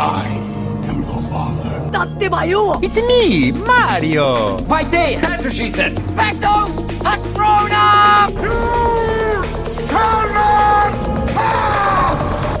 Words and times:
I 0.00 0.24
am 0.88 1.02
your 1.02 1.20
father. 1.28 1.90
Tatemayu! 1.92 2.82
It's 2.82 2.96
me, 2.96 3.52
Mario! 3.52 4.56
Vai 4.64 4.82
ter! 4.84 5.20
That's 5.20 5.44
what 5.44 5.52
she 5.52 5.68
said! 5.68 5.92
Specto! 5.96 6.72
Patrona! 7.04 8.30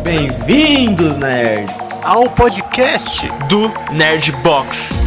Bem-vindos, 0.04 1.16
nerds, 1.16 1.88
ao 2.04 2.28
podcast 2.28 3.26
do 3.48 3.70
Nerd 3.90 4.32
Box. 4.42 4.99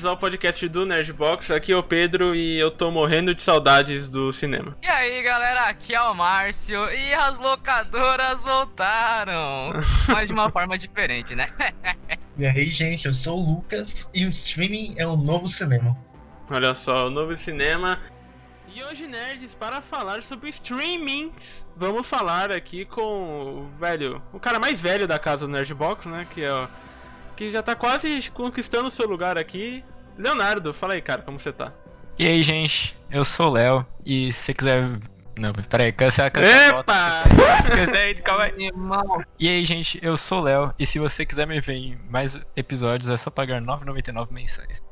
Bem-vindos, 0.00 0.04
ao 0.04 0.16
podcast 0.16 0.68
do 0.68 0.86
Nerdbox. 0.86 1.50
Aqui 1.50 1.72
é 1.72 1.76
o 1.76 1.82
Pedro 1.82 2.34
e 2.34 2.58
eu 2.58 2.70
tô 2.70 2.90
morrendo 2.90 3.34
de 3.34 3.42
saudades 3.42 4.08
do 4.08 4.32
cinema. 4.32 4.74
E 4.82 4.86
aí 4.86 5.22
galera, 5.22 5.68
aqui 5.68 5.94
é 5.94 6.00
o 6.00 6.14
Márcio 6.14 6.90
e 6.90 7.12
as 7.12 7.38
locadoras 7.38 8.42
voltaram, 8.42 9.72
mas 10.08 10.28
de 10.28 10.32
uma 10.32 10.50
forma 10.50 10.78
diferente, 10.78 11.34
né? 11.34 11.48
E 12.38 12.46
aí, 12.46 12.70
gente, 12.70 13.06
eu 13.06 13.12
sou 13.12 13.36
o 13.36 13.54
Lucas 13.54 14.08
e 14.14 14.24
o 14.24 14.30
streaming 14.30 14.94
é 14.96 15.06
o 15.06 15.14
novo 15.14 15.46
cinema. 15.46 15.94
Olha 16.50 16.74
só, 16.74 17.08
o 17.08 17.10
novo 17.10 17.36
cinema. 17.36 18.00
E 18.74 18.82
hoje, 18.82 19.06
nerds, 19.06 19.54
para 19.54 19.82
falar 19.82 20.22
sobre 20.22 20.48
streaming, 20.48 21.32
vamos 21.76 22.06
falar 22.06 22.50
aqui 22.50 22.86
com 22.86 23.02
o 23.02 23.78
velho, 23.78 24.22
o 24.32 24.40
cara 24.40 24.58
mais 24.58 24.80
velho 24.80 25.06
da 25.06 25.18
casa 25.18 25.46
do 25.46 25.48
Nerdbox, 25.48 26.06
né? 26.06 26.26
Que 26.32 26.42
é 26.42 26.54
o, 26.54 26.68
que 27.40 27.50
já 27.50 27.62
tá 27.62 27.74
quase 27.74 28.30
conquistando 28.30 28.88
o 28.88 28.90
seu 28.90 29.06
lugar 29.06 29.38
aqui. 29.38 29.82
Leonardo, 30.18 30.72
fala 30.74 30.94
aí, 30.94 31.02
cara, 31.02 31.22
como 31.22 31.38
você 31.38 31.52
tá? 31.52 31.72
E 32.18 32.26
aí, 32.26 32.42
gente, 32.42 32.96
eu 33.10 33.24
sou 33.24 33.48
o 33.48 33.52
Léo 33.52 33.86
e 34.04 34.32
se 34.32 34.42
você 34.42 34.54
quiser. 34.54 35.00
Não, 35.38 35.52
peraí, 35.52 35.90
cancela, 35.90 36.30
cancela. 36.30 36.80
Epa! 36.80 37.22
Esquece 37.64 37.96
aí, 37.96 38.14
calma 38.16 38.44
aí. 38.44 38.70
E 39.38 39.48
aí, 39.48 39.64
gente, 39.64 39.98
eu 40.02 40.16
sou 40.16 40.40
o 40.40 40.42
Léo 40.42 40.74
e 40.78 40.84
se 40.84 40.98
você 40.98 41.24
quiser 41.24 41.46
me 41.46 41.60
ver 41.60 41.74
em 41.74 41.98
mais 42.10 42.38
episódios 42.54 43.08
é 43.08 43.16
só 43.16 43.30
pagar 43.30 43.60
R$ 43.60 43.66
9,99 43.66 44.32
mensais. 44.32 44.82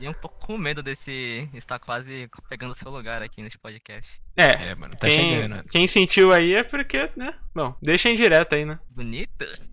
E 0.00 0.08
um 0.08 0.14
pouco 0.14 0.46
com 0.46 0.56
medo 0.56 0.82
desse 0.82 1.48
estar 1.52 1.78
quase 1.78 2.28
pegando 2.48 2.74
seu 2.74 2.90
lugar 2.90 3.22
aqui 3.22 3.42
nesse 3.42 3.58
podcast. 3.58 4.20
É, 4.36 4.70
É, 4.70 4.74
mano, 4.74 4.96
tá 4.96 5.06
quem, 5.06 5.16
chegando. 5.16 5.64
quem 5.70 5.86
sentiu 5.86 6.32
aí 6.32 6.54
é 6.54 6.64
porque, 6.64 7.10
né? 7.14 7.34
Bom, 7.54 7.74
deixa 7.82 8.08
em 8.08 8.14
direto 8.14 8.54
aí, 8.54 8.64
né? 8.64 8.78
Bonito? 8.88 9.30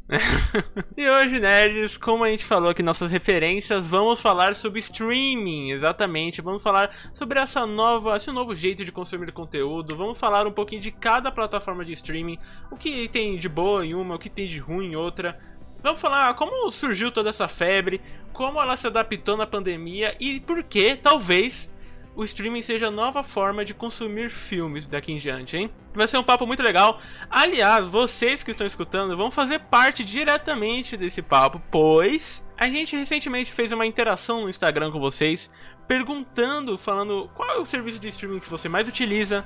e 0.97 1.09
hoje, 1.09 1.39
nerds, 1.39 1.97
como 1.97 2.23
a 2.23 2.29
gente 2.29 2.43
falou 2.43 2.69
aqui 2.69 2.83
nossas 2.83 3.09
referências, 3.09 3.89
vamos 3.89 4.19
falar 4.19 4.55
sobre 4.55 4.79
streaming, 4.79 5.71
exatamente. 5.71 6.41
Vamos 6.41 6.61
falar 6.61 6.93
sobre 7.13 7.39
essa 7.39 7.65
nova, 7.65 8.15
esse 8.15 8.31
novo 8.31 8.53
jeito 8.53 8.83
de 8.83 8.91
consumir 8.91 9.31
conteúdo. 9.31 9.95
Vamos 9.95 10.17
falar 10.17 10.45
um 10.45 10.51
pouquinho 10.51 10.81
de 10.81 10.91
cada 10.91 11.31
plataforma 11.31 11.85
de 11.85 11.93
streaming, 11.93 12.37
o 12.69 12.75
que 12.75 13.07
tem 13.09 13.37
de 13.37 13.47
boa 13.47 13.85
em 13.85 13.93
uma, 13.93 14.15
o 14.15 14.19
que 14.19 14.29
tem 14.29 14.47
de 14.47 14.59
ruim 14.59 14.91
em 14.91 14.95
outra. 14.95 15.39
Vamos 15.81 16.01
falar 16.01 16.33
como 16.33 16.71
surgiu 16.71 17.11
toda 17.11 17.29
essa 17.29 17.47
febre, 17.47 18.01
como 18.37 18.61
ela 18.61 18.77
se 18.77 18.85
adaptou 18.85 19.35
na 19.35 19.47
pandemia 19.47 20.15
e 20.19 20.39
por 20.39 20.61
que, 20.61 20.95
talvez, 20.95 21.73
o 22.15 22.23
streaming 22.23 22.61
seja 22.61 22.89
a 22.89 22.91
nova 22.91 23.23
forma 23.23 23.65
de 23.65 23.73
consumir 23.73 24.29
filmes 24.29 24.85
daqui 24.85 25.11
em 25.11 25.17
diante, 25.17 25.57
hein? 25.57 25.71
Vai 25.91 26.07
ser 26.07 26.19
um 26.19 26.23
papo 26.23 26.45
muito 26.45 26.61
legal. 26.61 27.01
Aliás, 27.31 27.87
vocês 27.87 28.43
que 28.43 28.51
estão 28.51 28.67
escutando 28.67 29.17
vão 29.17 29.31
fazer 29.31 29.61
parte 29.61 30.03
diretamente 30.03 30.95
desse 30.95 31.23
papo, 31.23 31.59
pois 31.71 32.45
a 32.55 32.69
gente 32.69 32.95
recentemente 32.95 33.51
fez 33.51 33.71
uma 33.71 33.87
interação 33.87 34.43
no 34.43 34.49
Instagram 34.49 34.91
com 34.91 34.99
vocês, 34.99 35.49
perguntando, 35.87 36.77
falando 36.77 37.31
qual 37.33 37.49
é 37.49 37.57
o 37.57 37.65
serviço 37.65 37.97
de 37.97 38.07
streaming 38.07 38.39
que 38.39 38.51
você 38.51 38.69
mais 38.69 38.87
utiliza, 38.87 39.43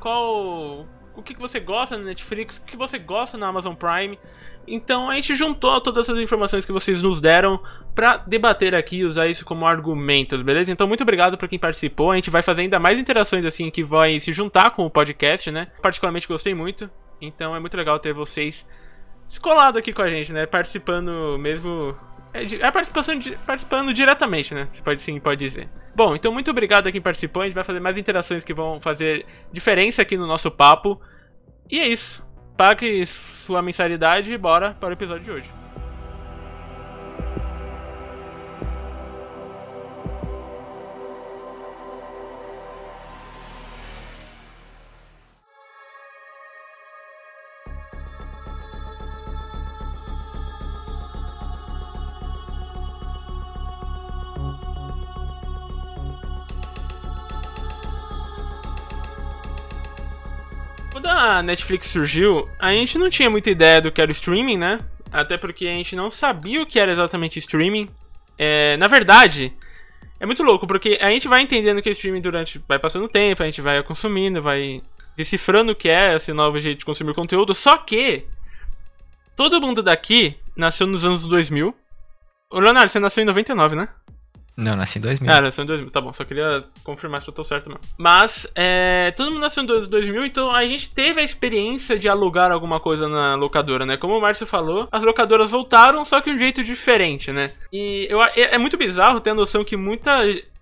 qual 0.00 0.84
o 1.14 1.22
que 1.22 1.34
você 1.38 1.60
gosta 1.60 1.96
no 1.96 2.04
Netflix, 2.04 2.56
o 2.56 2.62
que 2.62 2.76
você 2.76 2.98
gosta 2.98 3.38
na 3.38 3.46
Amazon 3.46 3.74
Prime. 3.74 4.18
Então 4.66 5.10
a 5.10 5.14
gente 5.16 5.34
juntou 5.34 5.80
todas 5.80 6.08
essas 6.08 6.20
informações 6.22 6.64
que 6.64 6.72
vocês 6.72 7.02
nos 7.02 7.20
deram 7.20 7.60
pra 7.94 8.16
debater 8.18 8.74
aqui 8.74 8.98
e 8.98 9.04
usar 9.04 9.26
isso 9.26 9.44
como 9.44 9.66
argumentos, 9.66 10.40
beleza? 10.42 10.70
Então 10.70 10.86
muito 10.86 11.02
obrigado 11.02 11.36
pra 11.36 11.48
quem 11.48 11.58
participou. 11.58 12.12
A 12.12 12.14
gente 12.14 12.30
vai 12.30 12.42
fazer 12.42 12.62
ainda 12.62 12.78
mais 12.78 12.98
interações 12.98 13.44
assim 13.44 13.70
que 13.70 13.82
vai 13.82 14.18
se 14.20 14.32
juntar 14.32 14.70
com 14.70 14.86
o 14.86 14.90
podcast, 14.90 15.50
né? 15.50 15.68
Particularmente 15.82 16.28
gostei 16.28 16.54
muito. 16.54 16.88
Então 17.20 17.54
é 17.56 17.60
muito 17.60 17.76
legal 17.76 17.98
ter 17.98 18.12
vocês 18.12 18.66
escolado 19.28 19.78
aqui 19.78 19.92
com 19.92 20.02
a 20.02 20.08
gente, 20.10 20.32
né? 20.32 20.46
Participando 20.46 21.36
mesmo 21.38 21.96
é, 22.32 22.44
di- 22.44 22.62
é 22.62 22.70
participação 22.70 23.18
di- 23.18 23.36
participando 23.46 23.92
diretamente, 23.92 24.54
né? 24.54 24.68
Você 24.72 24.82
pode 24.82 25.02
sim, 25.02 25.18
pode 25.20 25.40
dizer. 25.44 25.68
Bom, 25.94 26.14
então 26.14 26.32
muito 26.32 26.50
obrigado 26.50 26.86
a 26.86 26.92
quem 26.92 27.00
participou. 27.00 27.42
A 27.42 27.46
gente 27.46 27.54
vai 27.54 27.64
fazer 27.64 27.80
mais 27.80 27.98
interações 27.98 28.42
que 28.44 28.54
vão 28.54 28.80
fazer 28.80 29.26
diferença 29.52 30.02
aqui 30.02 30.16
no 30.16 30.26
nosso 30.26 30.50
papo. 30.50 31.00
E 31.70 31.78
é 31.78 31.88
isso. 31.88 32.24
Pague 32.56 33.04
sua 33.06 33.62
mensalidade 33.62 34.32
e 34.32 34.38
bora 34.38 34.72
para 34.78 34.90
o 34.90 34.92
episódio 34.92 35.24
de 35.24 35.30
hoje. 35.30 35.61
A 61.42 61.44
Netflix 61.44 61.88
surgiu, 61.88 62.48
a 62.58 62.70
gente 62.70 62.96
não 62.96 63.10
tinha 63.10 63.28
muita 63.28 63.50
ideia 63.50 63.82
do 63.82 63.90
que 63.90 64.00
era 64.00 64.10
o 64.10 64.12
streaming, 64.12 64.56
né? 64.56 64.78
Até 65.12 65.36
porque 65.36 65.66
a 65.66 65.72
gente 65.72 65.94
não 65.94 66.08
sabia 66.08 66.62
o 66.62 66.66
que 66.66 66.78
era 66.78 66.92
exatamente 66.92 67.38
streaming. 67.38 67.90
É, 68.38 68.76
na 68.76 68.86
verdade, 68.86 69.52
é 70.18 70.24
muito 70.24 70.42
louco, 70.42 70.66
porque 70.66 70.98
a 71.00 71.10
gente 71.10 71.28
vai 71.28 71.42
entendendo 71.42 71.78
o 71.78 71.82
que 71.82 71.88
é 71.88 71.92
streaming 71.92 72.20
durante. 72.20 72.62
Vai 72.66 72.78
passando 72.78 73.04
o 73.04 73.08
tempo, 73.08 73.42
a 73.42 73.46
gente 73.46 73.60
vai 73.60 73.82
consumindo, 73.82 74.40
vai 74.40 74.80
decifrando 75.16 75.72
o 75.72 75.74
que 75.74 75.88
é 75.88 76.14
esse 76.14 76.32
novo 76.32 76.58
jeito 76.60 76.78
de 76.78 76.84
consumir 76.84 77.14
conteúdo. 77.14 77.52
Só 77.52 77.76
que. 77.76 78.24
Todo 79.34 79.60
mundo 79.60 79.82
daqui 79.82 80.36
nasceu 80.56 80.86
nos 80.86 81.04
anos 81.04 81.26
2000. 81.26 81.74
Ô, 82.50 82.60
Leonardo, 82.60 82.92
você 82.92 83.00
nasceu 83.00 83.22
em 83.22 83.26
99, 83.26 83.74
né? 83.74 83.88
Não, 84.56 84.76
nasci 84.76 84.98
em 84.98 85.02
2000. 85.02 85.32
Ah, 85.32 85.40
nasceu 85.40 85.64
em 85.64 85.66
2000, 85.66 85.90
tá 85.90 86.00
bom, 86.00 86.12
só 86.12 86.24
queria 86.24 86.62
confirmar 86.84 87.22
se 87.22 87.30
eu 87.30 87.34
tô 87.34 87.42
certo 87.42 87.68
mesmo. 87.68 87.80
Mas, 87.96 88.46
é, 88.54 89.10
todo 89.12 89.30
mundo 89.30 89.40
nasceu 89.40 89.62
em 89.62 89.66
2000, 89.66 90.26
então 90.26 90.54
a 90.54 90.62
gente 90.64 90.90
teve 90.90 91.20
a 91.20 91.24
experiência 91.24 91.98
de 91.98 92.08
alugar 92.08 92.52
alguma 92.52 92.78
coisa 92.78 93.08
na 93.08 93.34
locadora, 93.34 93.86
né? 93.86 93.96
Como 93.96 94.16
o 94.16 94.20
Márcio 94.20 94.46
falou, 94.46 94.88
as 94.92 95.02
locadoras 95.02 95.50
voltaram, 95.50 96.04
só 96.04 96.20
que 96.20 96.30
de 96.30 96.36
um 96.36 96.38
jeito 96.38 96.62
diferente, 96.62 97.32
né? 97.32 97.50
E 97.72 98.06
eu, 98.10 98.22
é, 98.22 98.54
é 98.54 98.58
muito 98.58 98.76
bizarro 98.76 99.20
ter 99.20 99.30
a 99.30 99.34
noção 99.34 99.64
que 99.64 99.76
muita. 99.76 100.12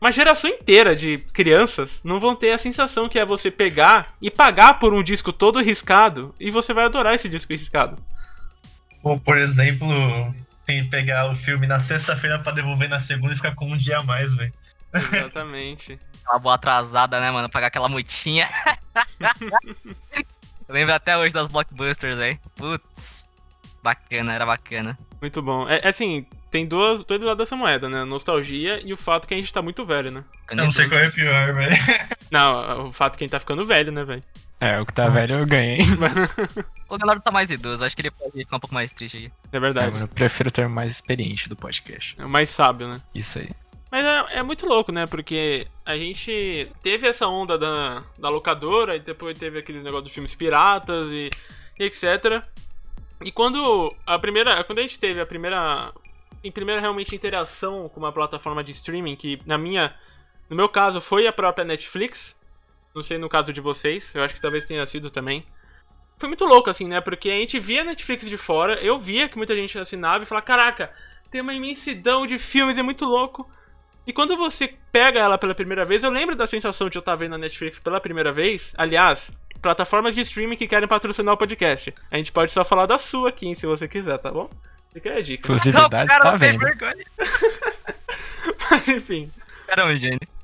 Uma 0.00 0.12
geração 0.12 0.48
inteira 0.48 0.96
de 0.96 1.18
crianças 1.18 2.00
não 2.02 2.18
vão 2.18 2.34
ter 2.34 2.52
a 2.52 2.58
sensação 2.58 3.08
que 3.08 3.18
é 3.18 3.26
você 3.26 3.50
pegar 3.50 4.14
e 4.22 4.30
pagar 4.30 4.78
por 4.78 4.94
um 4.94 5.02
disco 5.02 5.30
todo 5.30 5.60
riscado 5.60 6.32
e 6.40 6.50
você 6.50 6.72
vai 6.72 6.84
adorar 6.84 7.14
esse 7.14 7.28
disco 7.28 7.52
riscado. 7.52 7.96
Ou, 9.02 9.18
por 9.18 9.36
exemplo, 9.36 9.86
tem 10.70 10.84
que 10.84 10.90
pegar 10.90 11.30
o 11.30 11.34
filme 11.34 11.66
na 11.66 11.80
sexta-feira 11.80 12.38
pra 12.38 12.52
devolver 12.52 12.88
na 12.88 13.00
segunda 13.00 13.32
e 13.32 13.36
ficar 13.36 13.54
com 13.56 13.66
um 13.66 13.76
dia 13.76 13.98
a 13.98 14.02
mais, 14.04 14.32
velho. 14.34 14.52
Exatamente. 14.94 15.98
Aquela 16.22 16.38
boa 16.38 16.54
atrasada, 16.54 17.18
né, 17.18 17.30
mano? 17.30 17.48
Pagar 17.48 17.68
aquela 17.68 17.88
multinha. 17.88 18.48
Eu 20.68 20.74
lembro 20.74 20.94
até 20.94 21.16
hoje 21.16 21.34
das 21.34 21.48
blockbusters 21.48 22.18
aí. 22.18 22.38
Putz. 22.54 23.26
Bacana, 23.82 24.32
era 24.32 24.46
bacana. 24.46 24.96
Muito 25.20 25.42
bom. 25.42 25.68
É, 25.68 25.80
é 25.82 25.88
assim, 25.88 26.24
tem 26.50 26.66
dois, 26.66 27.04
dois 27.04 27.20
lados 27.20 27.38
dessa 27.38 27.56
moeda, 27.56 27.88
né? 27.88 28.04
Nostalgia 28.04 28.80
e 28.84 28.92
o 28.92 28.96
fato 28.96 29.26
que 29.26 29.34
a 29.34 29.36
gente 29.36 29.52
tá 29.52 29.60
muito 29.60 29.84
velho, 29.84 30.12
né? 30.12 30.22
Eu 30.48 30.56
não 30.56 30.70
sei 30.70 30.88
qual 30.88 31.00
é 31.00 31.10
pior, 31.10 31.54
velho. 31.54 31.76
Não, 32.30 32.88
o 32.88 32.92
fato 32.92 33.18
que 33.18 33.24
a 33.24 33.26
gente 33.26 33.32
tá 33.32 33.40
ficando 33.40 33.66
velho, 33.66 33.90
né, 33.90 34.04
velho? 34.04 34.22
É, 34.60 34.78
o 34.78 34.84
que 34.84 34.92
tá 34.92 35.08
velho 35.08 35.38
eu 35.38 35.46
ganhei. 35.46 35.78
O 36.90 36.96
Leonardo 36.96 37.22
tá 37.22 37.30
mais 37.30 37.52
idoso, 37.52 37.84
acho 37.84 37.94
que 37.94 38.02
ele 38.02 38.10
pode 38.10 38.32
ficar 38.32 38.56
um 38.56 38.60
pouco 38.60 38.74
mais 38.74 38.92
triste 38.92 39.16
aí. 39.16 39.32
É 39.52 39.56
É, 39.56 39.60
verdade. 39.60 39.92
mano, 39.92 40.04
eu 40.04 40.08
prefiro 40.08 40.50
ter 40.50 40.68
mais 40.68 40.90
experiente 40.90 41.48
do 41.48 41.54
podcast. 41.54 42.16
É 42.18 42.24
o 42.24 42.28
mais 42.28 42.50
sábio, 42.50 42.88
né? 42.88 43.00
Isso 43.14 43.38
aí. 43.38 43.48
Mas 43.92 44.04
é, 44.04 44.38
é 44.38 44.42
muito 44.42 44.66
louco, 44.66 44.90
né? 44.90 45.06
Porque 45.06 45.68
a 45.86 45.96
gente 45.96 46.68
teve 46.82 47.06
essa 47.06 47.28
onda 47.28 47.56
da, 47.56 48.02
da 48.18 48.28
locadora 48.28 48.96
e 48.96 48.98
depois 48.98 49.38
teve 49.38 49.60
aquele 49.60 49.80
negócio 49.80 50.04
dos 50.04 50.12
filmes 50.12 50.34
piratas 50.34 51.12
e, 51.12 51.30
e 51.78 51.84
etc. 51.84 52.44
E 53.24 53.30
quando 53.30 53.94
a 54.04 54.18
primeira. 54.18 54.62
Quando 54.64 54.80
a 54.80 54.82
gente 54.82 54.98
teve 54.98 55.20
a 55.20 55.26
primeira. 55.26 55.92
Em 56.42 56.50
primeira 56.50 56.80
realmente 56.80 57.14
interação 57.14 57.88
com 57.88 58.00
uma 58.00 58.12
plataforma 58.12 58.64
de 58.64 58.72
streaming, 58.72 59.14
que 59.14 59.40
na 59.46 59.56
minha. 59.56 59.94
No 60.48 60.56
meu 60.56 60.68
caso 60.68 61.00
foi 61.00 61.26
a 61.28 61.32
própria 61.32 61.64
Netflix. 61.64 62.34
Não 62.94 63.02
sei 63.02 63.18
no 63.18 63.28
caso 63.28 63.52
de 63.52 63.60
vocês, 63.60 64.14
eu 64.14 64.22
acho 64.22 64.34
que 64.34 64.40
talvez 64.40 64.64
tenha 64.66 64.84
sido 64.86 65.10
também. 65.10 65.44
Foi 66.18 66.28
muito 66.28 66.44
louco, 66.44 66.68
assim, 66.68 66.86
né? 66.86 67.00
Porque 67.00 67.30
a 67.30 67.34
gente 67.34 67.58
via 67.58 67.82
a 67.82 67.84
Netflix 67.84 68.28
de 68.28 68.36
fora, 68.36 68.74
eu 68.82 68.98
via 68.98 69.28
que 69.28 69.36
muita 69.36 69.54
gente 69.54 69.78
assinava 69.78 70.24
e 70.24 70.26
falava, 70.26 70.44
caraca, 70.44 70.92
tem 71.30 71.40
uma 71.40 71.54
imensidão 71.54 72.26
de 72.26 72.38
filmes, 72.38 72.76
é 72.76 72.82
muito 72.82 73.04
louco. 73.04 73.48
E 74.06 74.12
quando 74.12 74.36
você 74.36 74.74
pega 74.90 75.20
ela 75.20 75.38
pela 75.38 75.54
primeira 75.54 75.84
vez, 75.84 76.02
eu 76.02 76.10
lembro 76.10 76.34
da 76.34 76.46
sensação 76.46 76.88
de 76.88 76.98
eu 76.98 77.00
estar 77.00 77.14
vendo 77.14 77.36
a 77.36 77.38
Netflix 77.38 77.78
pela 77.78 78.00
primeira 78.00 78.32
vez. 78.32 78.72
Aliás, 78.76 79.30
plataformas 79.62 80.14
de 80.14 80.22
streaming 80.22 80.56
que 80.56 80.66
querem 80.66 80.88
patrocinar 80.88 81.34
o 81.34 81.38
podcast. 81.38 81.94
A 82.10 82.16
gente 82.16 82.32
pode 82.32 82.52
só 82.52 82.64
falar 82.64 82.86
da 82.86 82.98
sua 82.98 83.28
aqui, 83.28 83.54
se 83.54 83.66
você 83.66 83.86
quiser, 83.86 84.18
tá 84.18 84.30
bom? 84.30 84.50
Fica 84.92 85.10
aí 85.10 85.18
a 85.18 85.22
dica. 85.22 85.42
Exclusividade 85.42 86.08
tá 86.18 86.36
vendo. 86.36 86.60
Mas 88.70 88.88
enfim. 88.88 89.30
Um 89.78 89.96
gênio. 89.96 90.39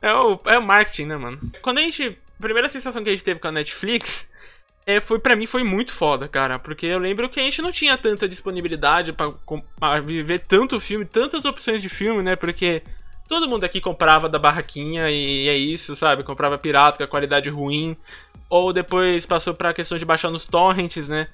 É 0.00 0.12
o, 0.12 0.38
é 0.46 0.58
o 0.58 0.66
marketing, 0.66 1.06
né, 1.06 1.16
mano? 1.16 1.38
Quando 1.62 1.78
a 1.78 1.82
gente. 1.82 2.18
A 2.38 2.42
primeira 2.42 2.68
sensação 2.68 3.02
que 3.02 3.08
a 3.08 3.12
gente 3.12 3.24
teve 3.24 3.40
com 3.40 3.48
a 3.48 3.52
Netflix. 3.52 4.28
É, 4.88 5.00
foi 5.00 5.18
para 5.18 5.34
mim 5.34 5.46
foi 5.46 5.64
muito 5.64 5.92
foda, 5.92 6.28
cara, 6.28 6.60
porque 6.60 6.86
eu 6.86 7.00
lembro 7.00 7.28
que 7.28 7.40
a 7.40 7.42
gente 7.42 7.60
não 7.60 7.72
tinha 7.72 7.98
tanta 7.98 8.28
disponibilidade 8.28 9.12
pra 9.12 10.00
viver 10.00 10.38
tanto 10.38 10.78
filme, 10.78 11.04
tantas 11.04 11.44
opções 11.44 11.82
de 11.82 11.88
filme, 11.88 12.22
né? 12.22 12.36
Porque 12.36 12.84
todo 13.28 13.48
mundo 13.48 13.64
aqui 13.64 13.80
comprava 13.80 14.28
da 14.28 14.38
barraquinha 14.38 15.10
e 15.10 15.48
é 15.48 15.56
isso, 15.56 15.96
sabe? 15.96 16.22
Comprava 16.22 16.56
pirata 16.56 16.98
com 16.98 17.02
a 17.02 17.08
qualidade 17.08 17.50
ruim, 17.50 17.96
ou 18.48 18.72
depois 18.72 19.26
passou 19.26 19.54
pra 19.54 19.74
questão 19.74 19.98
de 19.98 20.04
baixar 20.04 20.30
nos 20.30 20.44
torrents, 20.44 21.08
né? 21.08 21.26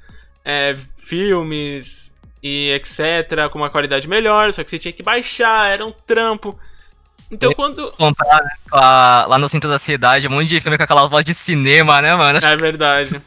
É, 0.42 0.74
filmes 0.98 2.10
e 2.42 2.70
etc, 2.70 3.50
com 3.50 3.58
uma 3.58 3.70
qualidade 3.70 4.08
melhor, 4.08 4.52
só 4.52 4.64
que 4.64 4.70
você 4.70 4.78
tinha 4.78 4.92
que 4.92 5.02
baixar, 5.02 5.70
era 5.70 5.86
um 5.86 5.92
trampo. 5.92 6.58
Então 7.32 7.52
quando 7.54 7.90
Comprar 7.92 8.42
né, 8.44 8.50
com 8.70 8.76
a- 8.76 9.24
lá 9.26 9.38
no 9.38 9.48
centro 9.48 9.68
da 9.70 9.78
cidade, 9.78 10.28
um 10.28 10.30
monte 10.30 10.48
de 10.48 10.60
filme 10.60 10.76
com 10.76 10.84
aquela 10.84 11.06
voz 11.08 11.24
de 11.24 11.32
cinema, 11.34 12.00
né, 12.02 12.14
mano? 12.14 12.38
É 12.44 12.56
verdade. 12.56 13.16
O 13.16 13.22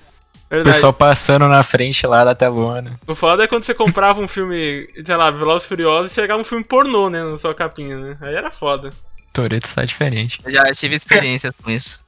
Verdade. 0.48 0.76
pessoal 0.76 0.94
passando 0.94 1.48
na 1.48 1.64
frente 1.64 2.06
lá 2.06 2.24
da 2.24 2.36
telona. 2.36 3.00
O 3.08 3.16
foda 3.16 3.44
é 3.44 3.48
quando 3.48 3.64
você 3.64 3.74
comprava 3.74 4.22
um 4.22 4.28
filme, 4.28 4.88
sei 5.04 5.16
lá, 5.16 5.32
Velozes 5.32 5.64
e 5.66 5.68
Furiosos 5.68 6.12
e 6.12 6.16
chegava 6.16 6.40
um 6.40 6.46
filme 6.46 6.64
pornô, 6.64 7.10
né, 7.10 7.24
na 7.24 7.36
sua 7.36 7.56
capinha, 7.56 7.98
né? 7.98 8.18
Aí 8.22 8.36
era 8.36 8.52
foda. 8.52 8.92
Toreto 9.34 9.68
tá 9.74 9.84
diferente. 9.84 10.38
Eu 10.46 10.52
já 10.52 10.64
tive 10.72 10.96
experiência 10.96 11.52
com 11.52 11.72
isso. 11.72 12.00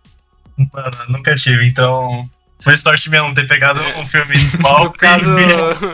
Mano, 0.71 0.91
nunca 1.09 1.33
tive, 1.35 1.65
então. 1.67 2.29
Foi 2.59 2.75
sorte 2.75 3.09
mesmo 3.09 3.33
ter 3.35 3.47
pegado 3.47 3.81
É. 3.81 3.99
um 3.99 4.05
filme 4.05 4.33
mal 4.59 4.85
No 4.85 4.93
caso, 4.93 5.25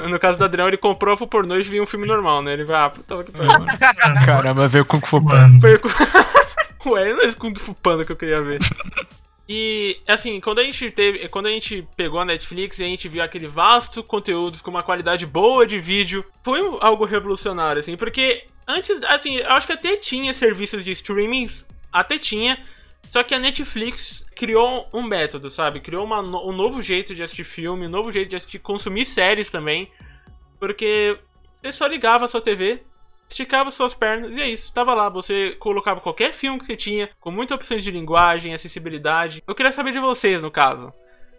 no 0.10 0.20
caso 0.20 0.38
do 0.38 0.46
Adriano, 0.46 0.70
ele 0.70 0.78
comprou 0.78 1.16
o 1.20 1.28
pornô 1.28 1.58
e 1.58 1.62
via 1.62 1.84
um 1.84 1.88
filme 1.88 2.08
normal, 2.08 2.42
né? 2.42 2.54
Ele 2.54 2.64
vai, 2.64 2.86
ah, 2.86 2.90
puta 2.90 3.24
que 3.24 3.32
pariu. 3.32 3.66
Caramba, 4.26 4.68
veio 4.68 4.86
Kung 4.86 5.02
Fu 5.06 5.22
Panda. 5.24 5.68
Ué, 6.86 7.14
não 7.14 7.22
é 7.22 7.26
esse 7.28 7.36
Kung 7.38 7.58
Fu 7.60 7.74
Panda 7.76 8.04
que 8.06 8.12
eu 8.12 8.16
queria 8.16 8.42
ver. 8.42 8.60
E, 9.48 9.98
assim, 10.08 10.40
quando 10.40 10.60
a 10.60 10.64
gente 10.64 10.90
teve. 10.92 11.28
Quando 11.28 11.48
a 11.48 11.52
gente 11.52 11.86
pegou 11.98 12.20
a 12.20 12.26
Netflix 12.26 12.80
e 12.80 12.84
a 12.84 12.88
gente 12.88 13.10
viu 13.10 13.22
aquele 13.22 13.48
vasto 13.48 14.02
conteúdo 14.02 14.58
com 14.64 14.72
uma 14.72 14.84
qualidade 14.84 15.26
boa 15.26 15.68
de 15.68 15.80
vídeo, 15.80 16.24
foi 16.44 16.62
algo 16.80 17.04
revolucionário, 17.04 17.80
assim, 17.82 17.98
porque 17.98 18.46
antes, 18.68 19.02
assim, 19.04 19.36
eu 19.36 19.52
acho 19.52 19.68
que 19.68 19.74
até 19.74 19.98
tinha 19.98 20.34
serviços 20.34 20.84
de 20.84 20.92
streaming, 20.92 21.48
até 21.92 22.18
tinha, 22.18 22.58
só 23.04 23.24
que 23.24 23.36
a 23.36 23.40
Netflix 23.40 24.26
criou 24.36 24.88
um 24.94 25.04
método, 25.04 25.50
sabe? 25.50 25.80
Criou 25.80 26.04
uma 26.04 26.20
um 26.20 26.52
novo 26.52 26.82
jeito 26.82 27.14
de 27.14 27.24
assistir 27.24 27.44
filme, 27.44 27.88
um 27.88 27.90
novo 27.90 28.12
jeito 28.12 28.30
de 28.30 28.36
assistir, 28.36 28.60
consumir 28.60 29.06
séries 29.06 29.50
também, 29.50 29.92
porque 30.60 31.18
você 31.54 31.72
só 31.72 31.86
ligava 31.86 32.26
a 32.26 32.28
sua 32.28 32.42
TV, 32.42 32.82
esticava 33.30 33.72
suas 33.72 33.94
pernas 33.94 34.36
e 34.36 34.42
é 34.42 34.50
isso. 34.50 34.74
Tava 34.74 34.94
lá, 34.94 35.10
você 35.10 35.52
colocava 35.60 36.02
qualquer 36.02 36.34
filme 36.34 36.60
que 36.60 36.66
você 36.66 36.76
tinha, 36.76 37.10
com 37.20 37.32
muitas 37.32 37.56
opções 37.56 37.84
de 37.84 37.92
linguagem, 37.92 38.54
acessibilidade. 38.54 39.44
Eu 39.48 39.56
queria 39.56 39.72
saber 39.72 39.92
de 39.92 40.00
vocês, 40.00 40.42
no 40.42 40.52
caso. 40.52 40.92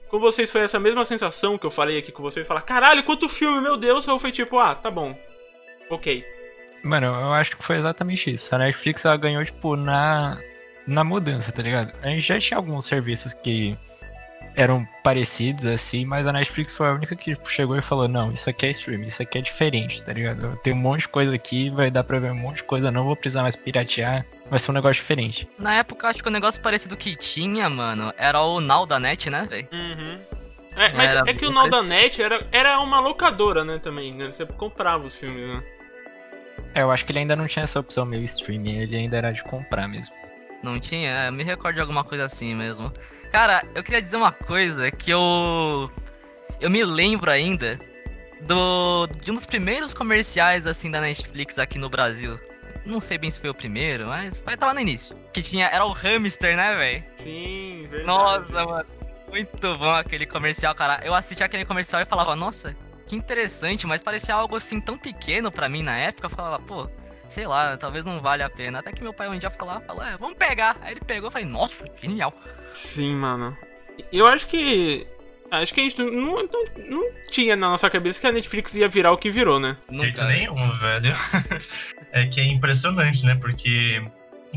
Com 0.08 0.18
vocês 0.20 0.50
foi 0.50 0.60
essa 0.60 0.78
mesma 0.78 1.04
sensação 1.04 1.58
que 1.58 1.66
eu 1.66 1.70
falei 1.70 1.98
aqui 1.98 2.12
com 2.12 2.22
vocês? 2.22 2.46
Falar, 2.46 2.62
caralho, 2.62 3.04
quanto 3.04 3.28
filme, 3.28 3.60
meu 3.60 3.76
Deus! 3.76 4.06
Ou 4.06 4.18
foi 4.18 4.30
tipo, 4.30 4.58
ah, 4.58 4.74
tá 4.74 4.90
bom. 4.90 5.18
Ok. 5.90 6.24
Mano, 6.84 7.06
eu 7.06 7.32
acho 7.32 7.56
que 7.56 7.64
foi 7.64 7.76
exatamente 7.76 8.32
isso. 8.32 8.54
A 8.54 8.58
Netflix 8.58 9.04
ela 9.04 9.16
ganhou, 9.16 9.44
tipo, 9.44 9.74
na, 9.74 10.38
na 10.86 11.04
mudança, 11.04 11.50
tá 11.52 11.62
ligado? 11.62 11.92
A 12.02 12.08
gente 12.08 12.22
já 12.22 12.38
tinha 12.38 12.58
alguns 12.58 12.84
serviços 12.84 13.34
que 13.34 13.76
eram 14.56 14.86
parecidos, 15.02 15.66
assim, 15.66 16.04
mas 16.04 16.26
a 16.26 16.32
Netflix 16.32 16.76
foi 16.76 16.88
a 16.88 16.92
única 16.92 17.16
que 17.16 17.34
tipo, 17.34 17.50
chegou 17.50 17.76
e 17.76 17.82
falou: 17.82 18.06
não, 18.06 18.32
isso 18.32 18.48
aqui 18.48 18.66
é 18.66 18.70
streaming, 18.70 19.08
isso 19.08 19.22
aqui 19.22 19.38
é 19.38 19.40
diferente, 19.40 20.02
tá 20.02 20.12
ligado? 20.12 20.56
Tem 20.62 20.72
um 20.72 20.76
monte 20.76 21.00
de 21.00 21.08
coisa 21.08 21.34
aqui, 21.34 21.70
vai 21.70 21.90
dar 21.90 22.04
pra 22.04 22.18
ver 22.18 22.30
um 22.30 22.36
monte 22.36 22.56
de 22.56 22.64
coisa, 22.64 22.90
não 22.90 23.04
vou 23.04 23.16
precisar 23.16 23.42
mais 23.42 23.56
piratear, 23.56 24.24
vai 24.48 24.58
ser 24.58 24.70
um 24.70 24.74
negócio 24.74 25.02
diferente. 25.02 25.48
Na 25.58 25.74
época, 25.74 26.08
acho 26.08 26.22
que 26.22 26.28
o 26.28 26.32
negócio 26.32 26.60
parecido 26.60 26.96
que 26.96 27.16
tinha, 27.16 27.68
mano, 27.68 28.12
era 28.16 28.40
o 28.40 28.60
Now 28.60 28.86
da 28.86 29.00
Net, 29.00 29.28
né, 29.28 29.46
velho? 29.50 29.68
Uhum. 29.72 30.18
É, 30.76 30.92
mas 30.92 31.10
Era 31.10 31.30
é 31.30 31.34
que 31.34 31.46
o 31.46 31.52
Now 31.52 31.70
da 31.70 31.82
Net 31.82 32.20
era, 32.20 32.46
era 32.50 32.80
uma 32.80 33.00
locadora, 33.00 33.64
né, 33.64 33.78
também, 33.78 34.12
né? 34.12 34.26
Você 34.26 34.44
comprava 34.44 35.06
os 35.06 35.16
filmes, 35.16 35.46
né? 35.46 35.62
É, 36.74 36.82
eu 36.82 36.90
acho 36.90 37.04
que 37.04 37.12
ele 37.12 37.20
ainda 37.20 37.36
não 37.36 37.46
tinha 37.46 37.62
essa 37.62 37.78
opção 37.78 38.04
meio 38.04 38.24
streaming, 38.24 38.78
ele 38.80 38.96
ainda 38.96 39.16
era 39.16 39.32
de 39.32 39.42
comprar 39.44 39.88
mesmo. 39.88 40.14
Não 40.64 40.80
tinha? 40.80 41.10
É, 41.10 41.30
me 41.30 41.44
recordo 41.44 41.74
de 41.74 41.80
alguma 41.80 42.02
coisa 42.02 42.24
assim 42.24 42.54
mesmo. 42.54 42.92
Cara, 43.30 43.64
eu 43.74 43.82
queria 43.82 44.00
dizer 44.00 44.16
uma 44.16 44.32
coisa 44.32 44.90
que 44.90 45.10
eu. 45.10 45.90
Eu 46.60 46.70
me 46.70 46.82
lembro 46.84 47.30
ainda 47.30 47.78
do. 48.40 49.06
de 49.22 49.30
um 49.30 49.34
dos 49.34 49.44
primeiros 49.44 49.92
comerciais 49.92 50.66
assim 50.66 50.90
da 50.90 51.00
Netflix 51.00 51.58
aqui 51.58 51.78
no 51.78 51.90
Brasil. 51.90 52.40
Não 52.86 53.00
sei 53.00 53.16
bem 53.18 53.30
se 53.30 53.40
foi 53.40 53.50
o 53.50 53.54
primeiro, 53.54 54.06
mas 54.06 54.40
vai 54.40 54.54
estar 54.54 54.66
lá 54.66 54.74
no 54.74 54.80
início. 54.80 55.16
Que 55.32 55.42
tinha. 55.42 55.66
Era 55.66 55.84
o 55.84 55.92
hamster, 55.92 56.56
né, 56.56 56.74
velho? 56.74 57.04
Sim, 57.18 57.86
verdade. 57.90 58.06
Nossa, 58.06 58.64
mano. 58.64 58.86
Muito 59.30 59.78
bom 59.78 59.90
aquele 59.90 60.26
comercial, 60.26 60.74
cara. 60.74 61.00
Eu 61.04 61.14
assistia 61.14 61.46
aquele 61.46 61.64
comercial 61.64 62.00
e 62.00 62.04
falava, 62.04 62.36
nossa, 62.36 62.76
que 63.06 63.16
interessante, 63.16 63.86
mas 63.86 64.00
parecia 64.00 64.34
algo 64.34 64.54
assim 64.54 64.80
tão 64.80 64.96
pequeno 64.96 65.50
pra 65.50 65.68
mim 65.68 65.82
na 65.82 65.96
época. 65.96 66.26
Eu 66.26 66.30
falava, 66.30 66.60
pô, 66.60 66.88
sei 67.34 67.48
lá, 67.48 67.76
talvez 67.76 68.04
não 68.04 68.20
vale 68.20 68.44
a 68.44 68.48
pena. 68.48 68.78
Até 68.78 68.92
que 68.92 69.02
meu 69.02 69.12
pai 69.12 69.28
um 69.28 69.36
dia 69.36 69.50
falou, 69.50 69.80
falou, 69.80 70.04
é, 70.04 70.16
vamos 70.16 70.38
pegar. 70.38 70.76
Aí 70.80 70.92
ele 70.92 71.00
pegou 71.00 71.28
e 71.28 71.32
falei, 71.32 71.46
nossa, 71.46 71.84
genial. 72.00 72.32
Sim, 72.74 73.14
mano. 73.16 73.56
Eu 74.12 74.26
acho 74.26 74.46
que. 74.46 75.04
Acho 75.50 75.74
que 75.74 75.80
a 75.80 75.84
gente 75.84 75.98
não, 75.98 76.10
não, 76.10 76.48
não 76.88 77.12
tinha 77.30 77.54
na 77.54 77.68
nossa 77.68 77.90
cabeça 77.90 78.20
que 78.20 78.26
a 78.26 78.32
Netflix 78.32 78.74
ia 78.74 78.88
virar 78.88 79.12
o 79.12 79.18
que 79.18 79.30
virou, 79.30 79.60
né? 79.60 79.76
de 79.88 79.98
jeito 79.98 80.20
Nunca. 80.20 80.32
nenhum, 80.32 80.70
velho. 80.72 81.14
é 82.12 82.26
que 82.26 82.40
é 82.40 82.44
impressionante, 82.44 83.26
né? 83.26 83.34
Porque 83.36 84.02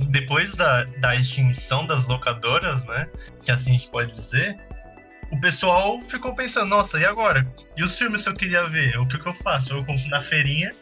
depois 0.09 0.55
da, 0.55 0.85
da 0.99 1.15
extinção 1.15 1.85
das 1.85 2.07
locadoras, 2.07 2.85
né? 2.85 3.09
Que 3.43 3.51
assim 3.51 3.71
a 3.71 3.77
gente 3.77 3.89
pode 3.89 4.15
dizer, 4.15 4.57
o 5.31 5.39
pessoal 5.39 5.99
ficou 6.01 6.33
pensando, 6.33 6.69
nossa, 6.69 6.99
e 6.99 7.05
agora? 7.05 7.45
E 7.75 7.83
os 7.83 7.95
filmes 7.97 8.23
que 8.23 8.29
eu 8.29 8.35
queria 8.35 8.63
ver? 8.63 8.97
O 8.97 9.07
que, 9.07 9.19
que 9.19 9.27
eu 9.27 9.33
faço? 9.33 9.73
Eu 9.73 9.85
compro 9.85 10.07
na 10.09 10.21
feirinha 10.21 10.73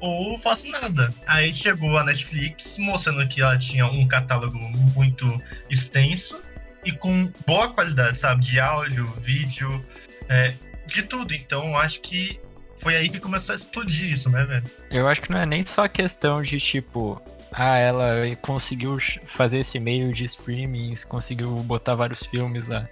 ou 0.00 0.38
faço 0.38 0.68
nada. 0.68 1.12
Aí 1.26 1.52
chegou 1.52 1.96
a 1.96 2.04
Netflix 2.04 2.78
mostrando 2.78 3.26
que 3.28 3.40
ela 3.40 3.58
tinha 3.58 3.86
um 3.86 4.06
catálogo 4.06 4.58
muito 4.58 5.42
extenso 5.70 6.40
e 6.84 6.92
com 6.92 7.30
boa 7.46 7.68
qualidade, 7.68 8.18
sabe? 8.18 8.44
De 8.44 8.60
áudio, 8.60 9.06
vídeo, 9.20 9.84
é, 10.28 10.54
de 10.86 11.02
tudo. 11.02 11.34
Então 11.34 11.76
acho 11.76 12.00
que 12.00 12.40
foi 12.76 12.94
aí 12.94 13.08
que 13.08 13.18
começou 13.18 13.52
a 13.52 13.56
explodir 13.56 14.12
isso, 14.12 14.30
né, 14.30 14.44
velho? 14.44 14.64
Eu 14.90 15.08
acho 15.08 15.22
que 15.22 15.30
não 15.30 15.38
é 15.38 15.46
nem 15.46 15.64
só 15.64 15.88
questão 15.88 16.42
de 16.42 16.60
tipo, 16.60 17.20
ah, 17.52 17.78
ela 17.78 18.36
conseguiu 18.42 18.98
fazer 19.24 19.60
esse 19.60 19.80
meio 19.80 20.12
de 20.12 20.24
streamings, 20.24 21.04
conseguiu 21.04 21.50
botar 21.62 21.94
vários 21.94 22.24
filmes 22.24 22.68
lá. 22.68 22.88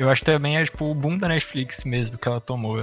Eu 0.00 0.08
acho 0.08 0.24
também 0.24 0.56
é 0.56 0.64
tipo 0.64 0.86
o 0.90 0.94
boom 0.94 1.18
da 1.18 1.28
Netflix 1.28 1.84
mesmo 1.84 2.16
que 2.16 2.26
ela 2.26 2.40
tomou. 2.40 2.78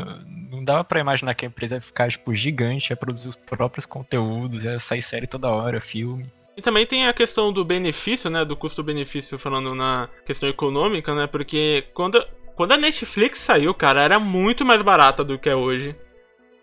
Não 0.52 0.64
dava 0.64 0.84
pra 0.84 1.00
imaginar 1.00 1.34
que 1.34 1.46
a 1.46 1.48
empresa 1.48 1.74
ia 1.74 1.82
ficar 1.82 2.08
tipo 2.12 2.32
gigante, 2.32 2.92
ia 2.92 2.96
produzir 2.96 3.30
os 3.30 3.36
próprios 3.36 3.88
conteúdos, 3.88 4.64
ia 4.64 4.78
sair 4.78 5.02
série 5.02 5.26
toda 5.26 5.50
hora, 5.50 5.80
filme. 5.80 6.32
E 6.56 6.62
também 6.62 6.86
tem 6.86 7.08
a 7.08 7.14
questão 7.14 7.52
do 7.52 7.66
benefício, 7.66 8.30
né? 8.30 8.46
Do 8.46 8.56
custo-benefício, 8.56 9.40
falando 9.40 9.74
na 9.74 10.08
questão 10.28 10.48
econômica, 10.48 11.16
né? 11.16 11.26
Porque 11.26 11.86
quando, 11.92 12.24
quando 12.56 12.74
a 12.74 12.78
Netflix 12.78 13.40
saiu, 13.40 13.74
cara, 13.74 14.04
era 14.04 14.20
muito 14.20 14.64
mais 14.64 14.84
barata 14.84 15.24
do 15.24 15.40
que 15.40 15.50
é 15.50 15.56
hoje. 15.56 15.96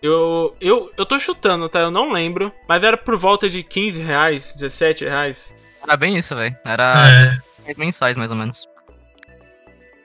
Eu, 0.01 0.55
eu, 0.61 0.89
eu 0.97 1.05
tô 1.05 1.19
chutando, 1.19 1.69
tá? 1.69 1.81
Eu 1.81 1.91
não 1.91 2.13
lembro. 2.13 2.53
Mas 2.69 2.85
era 2.85 2.97
por 2.97 3.17
volta 3.17 3.49
de 3.49 3.65
15 3.65 4.01
reais, 4.01 4.55
17 4.55 5.05
reais. 5.05 5.53
Era 5.83 5.97
bem 5.97 6.17
isso, 6.17 6.33
velho. 6.37 6.57
Era 6.65 6.95
É. 7.09 7.65
10 7.67 7.77
mensais, 7.77 8.17
mais 8.17 8.31
ou 8.31 8.37
menos. 8.37 8.69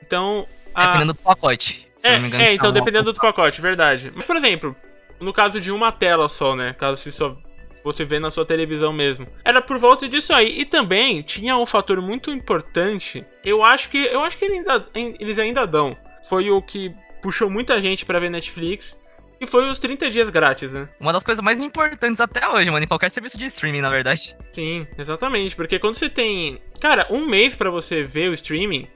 Então. 0.09 0.47
a- 0.73 0.85
Dependendo 0.87 1.13
do 1.13 1.19
pacote. 1.19 1.87
Se 1.95 2.07
É, 2.07 2.13
não 2.13 2.21
me 2.21 2.27
engano. 2.29 2.43
é, 2.43 2.53
então 2.55 2.71
dependendo 2.71 3.13
do 3.13 3.19
pacote, 3.19 3.61
verdade. 3.61 4.11
Mas, 4.15 4.25
por 4.25 4.35
exemplo, 4.35 4.75
no 5.19 5.31
caso 5.31 5.59
de 5.61 5.71
uma 5.71 5.91
tela 5.91 6.27
só, 6.27 6.55
né? 6.55 6.73
Caso 6.73 6.97
você 7.01 7.11
só 7.11 7.37
você 7.83 8.03
vê 8.03 8.19
na 8.19 8.29
sua 8.31 8.45
televisão 8.45 8.91
mesmo. 8.91 9.25
Era 9.45 9.61
por 9.61 9.77
volta 9.77 10.07
disso 10.09 10.33
aí. 10.33 10.59
E 10.61 10.65
também 10.65 11.21
tinha 11.21 11.55
um 11.57 11.65
fator 11.65 12.01
muito 12.01 12.31
importante. 12.31 13.23
Eu 13.43 13.63
acho 13.63 13.89
que. 13.89 13.97
Eu 13.97 14.21
acho 14.23 14.37
que 14.37 14.45
ele 14.45 14.57
ainda- 14.57 14.87
eles 14.93 15.37
ainda 15.39 15.65
dão. 15.67 15.95
Foi 16.27 16.49
o 16.49 16.61
que 16.61 16.93
puxou 17.21 17.49
muita 17.49 17.79
gente 17.81 18.05
pra 18.05 18.19
ver 18.19 18.29
Netflix. 18.29 18.97
E 19.41 19.47
foi 19.47 19.69
os 19.69 19.79
30 19.79 20.09
dias 20.09 20.29
grátis, 20.29 20.73
né? 20.73 20.89
Uma 20.99 21.13
das 21.13 21.23
coisas 21.23 21.41
mais 21.43 21.57
importantes 21.59 22.19
até 22.19 22.45
hoje, 22.49 22.69
mano, 22.69 22.83
em 22.83 22.87
qualquer 22.87 23.09
serviço 23.09 23.37
de 23.37 23.45
streaming, 23.45 23.79
na 23.81 23.89
verdade. 23.89 24.35
Sim, 24.51 24.85
exatamente. 24.97 25.55
Porque 25.55 25.79
quando 25.79 25.95
você 25.95 26.09
tem. 26.09 26.59
Cara, 26.81 27.07
um 27.09 27.25
mês 27.25 27.55
pra 27.55 27.69
você 27.69 28.03
ver 28.03 28.29
o 28.29 28.33
streaming 28.33 28.87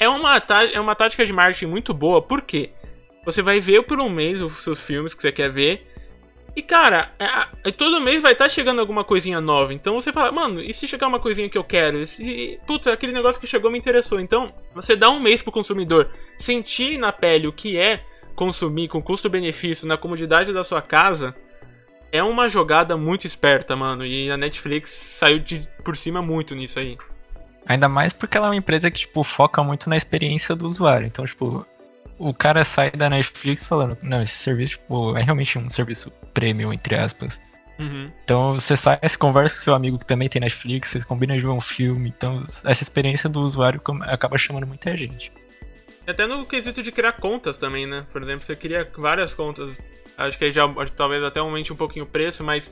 é 0.00 0.08
uma, 0.08 0.40
tá- 0.40 0.64
é 0.64 0.80
uma 0.80 0.96
tática 0.96 1.24
de 1.24 1.32
marketing 1.32 1.66
muito 1.66 1.94
boa. 1.94 2.20
Por 2.20 2.40
quê? 2.42 2.70
Você 3.24 3.42
vai 3.42 3.60
ver 3.60 3.82
por 3.84 4.00
um 4.00 4.08
mês 4.08 4.40
os 4.42 4.64
seus 4.64 4.80
filmes 4.80 5.14
que 5.14 5.20
você 5.22 5.30
quer 5.30 5.50
ver. 5.50 5.82
E, 6.56 6.62
cara, 6.62 7.12
é- 7.18 7.68
é- 7.68 7.70
todo 7.70 8.00
mês 8.00 8.20
vai 8.20 8.32
estar 8.32 8.48
chegando 8.48 8.80
alguma 8.80 9.04
coisinha 9.04 9.40
nova. 9.40 9.72
Então 9.72 9.94
você 10.00 10.12
fala, 10.12 10.32
mano, 10.32 10.60
e 10.60 10.72
se 10.72 10.88
chegar 10.88 11.06
uma 11.06 11.20
coisinha 11.20 11.48
que 11.48 11.56
eu 11.58 11.62
quero? 11.62 12.02
E 12.18 12.58
putz, 12.66 12.88
aquele 12.88 13.12
negócio 13.12 13.40
que 13.40 13.46
chegou 13.46 13.70
me 13.70 13.78
interessou. 13.78 14.18
Então, 14.18 14.52
você 14.74 14.96
dá 14.96 15.08
um 15.10 15.20
mês 15.20 15.42
pro 15.42 15.52
consumidor 15.52 16.10
sentir 16.40 16.98
na 16.98 17.12
pele 17.12 17.46
o 17.46 17.52
que 17.52 17.78
é 17.78 18.00
consumir 18.34 18.88
com 18.88 19.02
custo-benefício 19.02 19.86
na 19.86 19.96
comodidade 19.98 20.52
da 20.52 20.64
sua 20.64 20.80
casa. 20.82 21.34
É 22.10 22.22
uma 22.22 22.48
jogada 22.48 22.96
muito 22.96 23.26
esperta, 23.26 23.76
mano. 23.76 24.04
E 24.04 24.30
a 24.30 24.36
Netflix 24.36 24.90
saiu 24.90 25.38
de, 25.38 25.68
por 25.84 25.94
cima 25.96 26.20
muito 26.20 26.56
nisso 26.56 26.80
aí. 26.80 26.98
Ainda 27.70 27.88
mais 27.88 28.12
porque 28.12 28.36
ela 28.36 28.48
é 28.48 28.50
uma 28.50 28.56
empresa 28.56 28.90
que, 28.90 28.98
tipo, 28.98 29.22
foca 29.22 29.62
muito 29.62 29.88
na 29.88 29.96
experiência 29.96 30.56
do 30.56 30.66
usuário. 30.66 31.06
Então, 31.06 31.24
tipo, 31.24 31.64
o 32.18 32.34
cara 32.34 32.64
sai 32.64 32.90
da 32.90 33.08
Netflix 33.08 33.62
falando, 33.62 33.96
não, 34.02 34.20
esse 34.20 34.34
serviço, 34.34 34.72
tipo, 34.72 35.16
é 35.16 35.22
realmente 35.22 35.56
um 35.56 35.70
serviço 35.70 36.10
premium, 36.34 36.72
entre 36.72 36.96
aspas. 36.96 37.40
Uhum. 37.78 38.10
Então 38.24 38.54
você 38.54 38.76
sai, 38.76 38.98
você 39.00 39.16
conversa 39.16 39.54
com 39.54 39.60
seu 39.62 39.72
amigo 39.72 40.00
que 40.00 40.04
também 40.04 40.28
tem 40.28 40.40
Netflix, 40.40 40.88
vocês 40.88 41.04
combinam 41.04 41.36
de 41.36 41.42
ver 41.42 41.48
um 41.48 41.60
filme. 41.60 42.08
Então 42.08 42.42
essa 42.42 42.82
experiência 42.82 43.30
do 43.30 43.38
usuário 43.38 43.80
acaba 44.00 44.36
chamando 44.36 44.66
muita 44.66 44.96
gente. 44.96 45.32
Até 46.04 46.26
no 46.26 46.44
quesito 46.44 46.82
de 46.82 46.90
criar 46.90 47.12
contas 47.12 47.56
também, 47.56 47.86
né? 47.86 48.04
Por 48.12 48.20
exemplo, 48.20 48.44
você 48.44 48.56
cria 48.56 48.90
várias 48.98 49.32
contas. 49.32 49.70
Acho 50.18 50.36
que 50.36 50.46
aí 50.46 50.52
já 50.52 50.68
talvez 50.96 51.22
até 51.22 51.38
aumente 51.38 51.72
um 51.72 51.76
pouquinho 51.76 52.04
o 52.04 52.08
preço, 52.08 52.42
mas 52.42 52.68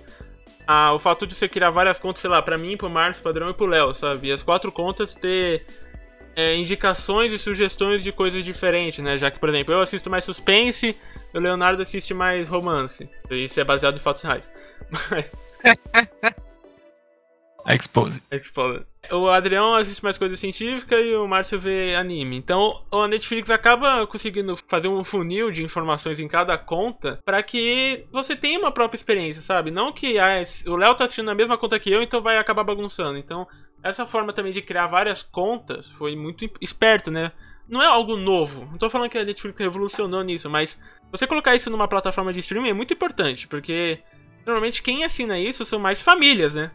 ah, 0.67 0.93
o 0.93 0.99
fato 0.99 1.27
de 1.27 1.35
você 1.35 1.49
criar 1.49 1.71
várias 1.71 1.99
contas, 1.99 2.21
sei 2.21 2.31
lá, 2.31 2.43
pra 2.43 2.59
mim, 2.59 2.77
pro 2.77 2.91
Márcio, 2.91 3.23
Padrão 3.23 3.51
e 3.51 3.55
pro 3.55 3.67
Léo, 3.67 3.95
sabe? 3.95 4.29
E 4.29 4.33
as 4.33 4.43
quatro 4.43 4.71
contas 4.71 5.15
ter 5.15 5.65
é, 6.37 6.57
indicações 6.57 7.33
e 7.33 7.39
sugestões 7.39 8.03
de 8.03 8.13
coisas 8.13 8.45
diferentes, 8.45 9.03
né? 9.03 9.19
Já 9.19 9.31
que, 9.31 9.39
por 9.39 9.49
exemplo, 9.49 9.75
eu 9.75 9.81
assisto 9.81 10.09
mais 10.11 10.25
suspense, 10.25 10.97
o 11.35 11.39
Leonardo 11.39 11.83
assiste 11.83 12.15
mais 12.15 12.49
romance. 12.49 13.09
Isso 13.31 13.59
é 13.59 13.65
baseado 13.65 13.97
em 13.97 14.01
fatos 14.01 14.23
reais. 14.23 14.51
Mas. 15.11 15.57
Expose. 17.69 18.23
Exploded. 18.31 18.87
O 19.11 19.29
Adrião 19.29 19.75
assiste 19.75 20.03
mais 20.03 20.19
coisa 20.19 20.37
científica 20.37 21.01
e 21.01 21.15
o 21.17 21.27
Márcio 21.27 21.59
vê 21.59 21.95
anime. 21.95 22.37
Então, 22.37 22.85
a 22.93 23.09
Netflix 23.09 23.49
acaba 23.51 24.07
conseguindo 24.07 24.57
fazer 24.69 24.89
um 24.89 25.03
funil 25.03 25.51
de 25.51 25.65
informações 25.65 26.21
em 26.21 26.29
cada 26.29 26.59
conta 26.59 27.19
para 27.25 27.43
que 27.43 28.05
você 28.13 28.37
tenha 28.37 28.59
uma 28.59 28.71
própria 28.73 28.97
experiência, 28.97 29.41
sabe? 29.41 29.71
Não 29.71 29.93
que 29.93 30.19
ah, 30.19 30.43
o 30.67 30.77
Léo 30.77 30.95
tá 30.95 31.05
assistindo 31.05 31.27
na 31.27 31.35
mesma 31.35 31.57
conta 31.57 31.79
que 31.79 31.91
eu, 31.91 32.03
então 32.03 32.21
vai 32.21 32.37
acabar 32.37 32.65
bagunçando. 32.65 33.19
Então, 33.19 33.47
essa 33.83 34.07
forma 34.07 34.33
também 34.33 34.53
de 34.53 34.61
criar 34.61 34.87
várias 34.89 35.23
contas 35.23 35.91
foi 35.91 36.15
muito 36.15 36.49
esperto, 36.61 37.11
né? 37.11 37.33
Não 37.69 37.83
é 37.83 37.87
algo 37.87 38.17
novo. 38.17 38.67
Não 38.71 38.79
tô 38.79 38.91
falando 38.91 39.11
que 39.11 39.19
a 39.19 39.25
Netflix 39.25 39.59
revolucionou 39.59 40.23
nisso, 40.23 40.51
mas 40.51 40.81
você 41.11 41.27
colocar 41.27 41.55
isso 41.55 41.71
numa 41.71 41.89
plataforma 41.89 42.33
de 42.33 42.41
streaming 42.41 42.71
é 42.71 42.75
muito 42.75 42.93
importante, 42.93 43.47
porque 43.47 44.01
normalmente 44.45 44.83
quem 44.83 45.05
assina 45.05 45.39
isso 45.39 45.65
são 45.65 45.79
mais 45.79 46.03
famílias, 46.03 46.55
né? 46.55 46.71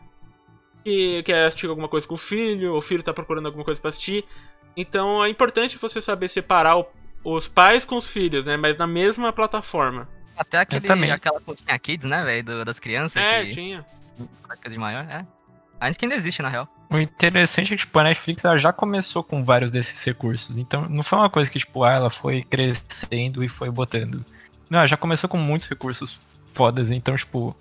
Que 0.84 1.24
quer 1.24 1.48
assistir 1.48 1.68
alguma 1.68 1.88
coisa 1.88 2.08
com 2.08 2.16
o 2.16 2.18
filho, 2.18 2.74
ou 2.74 2.80
o 2.80 2.82
filho 2.82 3.04
tá 3.04 3.14
procurando 3.14 3.46
alguma 3.46 3.64
coisa 3.64 3.80
pra 3.80 3.90
assistir. 3.90 4.26
Então 4.76 5.24
é 5.24 5.30
importante 5.30 5.78
você 5.78 6.02
saber 6.02 6.28
separar 6.30 6.78
o- 6.80 6.86
os 7.24 7.48
pais 7.48 7.86
com 7.86 7.96
os 7.98 8.08
filhos, 8.08 8.46
né? 8.46 8.58
Mas 8.58 8.78
na 8.78 8.88
mesma 8.88 9.32
plataforma. 9.32 10.08
Até 10.36 10.58
aquele, 10.58 10.88
também. 10.88 11.12
aquela 11.12 11.40
continha 11.40 11.78
Kids, 11.78 12.06
né, 12.08 12.24
velho, 12.24 12.66
das 12.66 12.80
crianças. 12.80 13.22
É, 13.22 13.46
que... 13.46 13.54
tinha. 13.54 13.86
que 14.62 14.70
de 14.70 14.78
maior, 14.78 15.06
é. 15.10 15.26
Ainda 15.80 15.98
que 15.98 16.06
ainda 16.06 16.16
existe, 16.16 16.42
na 16.42 16.50
real. 16.50 16.68
O 16.90 16.98
interessante 16.98 17.74
é 17.74 17.78
que, 17.78 17.84
tipo, 17.84 17.98
a 18.00 18.04
Netflix 18.04 18.46
ela 18.46 18.58
já 18.58 18.72
começou 18.72 19.24
com 19.24 19.44
vários 19.44 19.72
desses 19.72 20.04
recursos. 20.06 20.58
Então, 20.58 20.88
não 20.90 21.04
foi 21.04 21.18
uma 21.20 21.30
coisa 21.30 21.50
que, 21.52 21.60
tipo, 21.60 21.84
ah, 21.84 21.92
ela 21.94 22.10
foi 22.10 22.42
crescendo 22.44 23.44
e 23.44 23.50
foi 23.50 23.70
botando. 23.70 24.24
Não, 24.70 24.80
ela 24.80 24.88
já 24.88 24.96
começou 24.98 25.30
com 25.30 25.38
muitos 25.38 25.68
recursos 25.68 26.20
fodas. 26.54 26.90
Então, 26.92 27.16
tipo, 27.16 27.56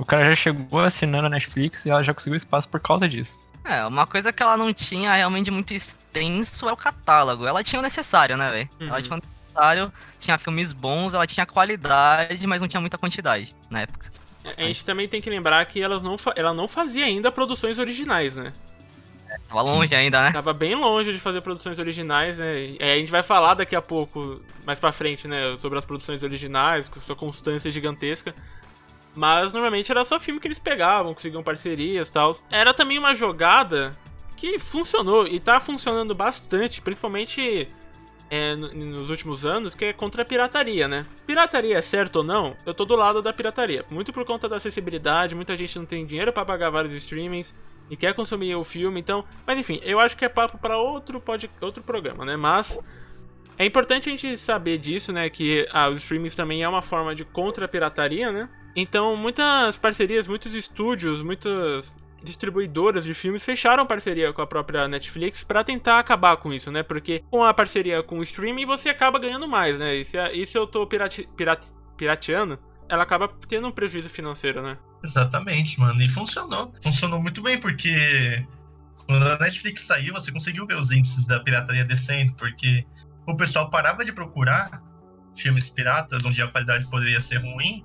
o 0.00 0.04
cara 0.04 0.24
já 0.30 0.34
chegou 0.34 0.80
assinando 0.80 1.26
a 1.26 1.30
Netflix 1.30 1.84
e 1.86 1.90
ela 1.90 2.02
já 2.02 2.12
conseguiu 2.14 2.36
espaço 2.36 2.68
por 2.68 2.80
causa 2.80 3.08
disso. 3.08 3.38
É, 3.64 3.84
uma 3.84 4.06
coisa 4.06 4.32
que 4.32 4.42
ela 4.42 4.56
não 4.56 4.72
tinha 4.72 5.14
realmente 5.14 5.50
muito 5.50 5.74
extenso 5.74 6.68
é 6.68 6.72
o 6.72 6.76
catálogo. 6.76 7.46
Ela 7.46 7.62
tinha 7.62 7.78
o 7.78 7.82
necessário, 7.82 8.36
né, 8.36 8.50
velho? 8.50 8.70
Uhum. 8.80 8.88
Ela 8.88 9.02
tinha 9.02 9.16
o 9.16 9.20
necessário, 9.20 9.92
tinha 10.18 10.38
filmes 10.38 10.72
bons, 10.72 11.12
ela 11.12 11.26
tinha 11.26 11.44
qualidade, 11.44 12.46
mas 12.46 12.60
não 12.60 12.68
tinha 12.68 12.80
muita 12.80 12.96
quantidade 12.96 13.54
na 13.68 13.82
época. 13.82 14.10
A 14.56 14.62
gente 14.62 14.84
também 14.86 15.06
tem 15.06 15.20
que 15.20 15.28
lembrar 15.28 15.64
que 15.66 15.82
elas 15.82 16.02
não 16.02 16.16
fa- 16.16 16.32
ela 16.34 16.54
não 16.54 16.66
fazia 16.66 17.04
ainda 17.04 17.30
produções 17.30 17.78
originais, 17.78 18.34
né? 18.34 18.52
Tava 19.48 19.62
longe 19.62 19.94
ainda, 19.94 20.20
né? 20.22 20.32
Tava 20.32 20.52
bem 20.52 20.74
longe 20.74 21.12
de 21.12 21.20
fazer 21.20 21.40
produções 21.40 21.78
originais, 21.78 22.36
né? 22.38 22.64
E 22.64 22.78
aí 22.80 22.92
a 22.92 22.96
gente 22.96 23.12
vai 23.12 23.22
falar 23.22 23.54
daqui 23.54 23.76
a 23.76 23.82
pouco, 23.82 24.40
mais 24.64 24.78
pra 24.78 24.90
frente, 24.92 25.28
né? 25.28 25.56
Sobre 25.58 25.78
as 25.78 25.84
produções 25.84 26.22
originais, 26.22 26.88
com 26.88 27.00
sua 27.00 27.14
constância 27.14 27.70
gigantesca. 27.70 28.34
Mas 29.14 29.52
normalmente 29.52 29.90
era 29.90 30.04
só 30.04 30.18
filme 30.20 30.40
que 30.40 30.46
eles 30.48 30.58
pegavam, 30.58 31.12
conseguiam 31.14 31.42
parcerias 31.42 32.08
e 32.08 32.12
tal. 32.12 32.36
Era 32.50 32.72
também 32.72 32.98
uma 32.98 33.14
jogada 33.14 33.92
que 34.36 34.58
funcionou 34.58 35.26
e 35.26 35.38
tá 35.40 35.60
funcionando 35.60 36.14
bastante, 36.14 36.80
principalmente 36.80 37.68
é, 38.30 38.54
no- 38.54 38.72
nos 38.72 39.10
últimos 39.10 39.44
anos, 39.44 39.74
que 39.74 39.86
é 39.86 39.92
contra 39.92 40.22
a 40.22 40.24
pirataria, 40.24 40.86
né? 40.86 41.02
Pirataria 41.26 41.76
é 41.76 41.82
certo 41.82 42.16
ou 42.16 42.22
não? 42.22 42.56
Eu 42.64 42.72
tô 42.72 42.84
do 42.84 42.94
lado 42.94 43.20
da 43.20 43.32
pirataria. 43.32 43.84
Muito 43.90 44.12
por 44.12 44.24
conta 44.24 44.48
da 44.48 44.56
acessibilidade, 44.56 45.34
muita 45.34 45.56
gente 45.56 45.76
não 45.78 45.84
tem 45.84 46.06
dinheiro 46.06 46.32
pra 46.32 46.44
pagar 46.44 46.70
vários 46.70 46.94
streamings 46.94 47.52
e 47.90 47.96
quer 47.96 48.14
consumir 48.14 48.54
o 48.54 48.62
filme, 48.64 49.00
então. 49.00 49.24
Mas 49.44 49.58
enfim, 49.58 49.80
eu 49.82 49.98
acho 49.98 50.16
que 50.16 50.24
é 50.24 50.28
papo 50.28 50.56
pra 50.58 50.78
outro, 50.78 51.20
pod... 51.20 51.50
outro 51.60 51.82
programa, 51.82 52.24
né? 52.24 52.36
Mas. 52.36 52.78
É 53.60 53.66
importante 53.66 54.08
a 54.08 54.12
gente 54.12 54.38
saber 54.38 54.78
disso, 54.78 55.12
né? 55.12 55.28
Que 55.28 55.68
ah, 55.70 55.90
os 55.90 56.00
streamings 56.00 56.34
também 56.34 56.62
é 56.62 56.68
uma 56.68 56.80
forma 56.80 57.14
de 57.14 57.26
contra 57.26 57.66
a 57.66 57.68
pirataria, 57.68 58.32
né? 58.32 58.48
Então, 58.74 59.14
muitas 59.14 59.76
parcerias, 59.76 60.26
muitos 60.26 60.54
estúdios, 60.54 61.22
muitas 61.22 61.94
distribuidoras 62.24 63.04
de 63.04 63.12
filmes 63.12 63.44
fecharam 63.44 63.86
parceria 63.86 64.32
com 64.32 64.40
a 64.40 64.46
própria 64.46 64.88
Netflix 64.88 65.44
pra 65.44 65.62
tentar 65.62 65.98
acabar 65.98 66.38
com 66.38 66.54
isso, 66.54 66.70
né? 66.70 66.82
Porque 66.82 67.22
com 67.30 67.44
a 67.44 67.52
parceria 67.52 68.02
com 68.02 68.20
o 68.20 68.22
streaming 68.22 68.64
você 68.64 68.88
acaba 68.88 69.18
ganhando 69.18 69.46
mais, 69.46 69.78
né? 69.78 69.96
E 69.96 70.06
se, 70.06 70.16
e 70.32 70.46
se 70.46 70.56
eu 70.56 70.66
tô 70.66 70.86
pirate, 70.86 71.28
pirateando, 71.98 72.58
ela 72.88 73.02
acaba 73.02 73.28
tendo 73.46 73.66
um 73.66 73.72
prejuízo 73.72 74.08
financeiro, 74.08 74.62
né? 74.62 74.78
Exatamente, 75.04 75.78
mano. 75.78 76.00
E 76.00 76.08
funcionou. 76.08 76.72
Funcionou 76.82 77.20
muito 77.20 77.42
bem, 77.42 77.60
porque 77.60 78.42
quando 79.04 79.22
a 79.22 79.38
Netflix 79.38 79.82
saiu, 79.82 80.14
você 80.14 80.32
conseguiu 80.32 80.64
ver 80.66 80.76
os 80.76 80.90
índices 80.90 81.26
da 81.26 81.38
pirataria 81.40 81.84
descendo, 81.84 82.32
porque 82.32 82.86
o 83.32 83.36
pessoal 83.36 83.70
parava 83.70 84.04
de 84.04 84.12
procurar 84.12 84.82
filmes 85.36 85.70
piratas, 85.70 86.24
onde 86.24 86.42
a 86.42 86.48
qualidade 86.48 86.88
poderia 86.90 87.20
ser 87.20 87.38
ruim, 87.38 87.84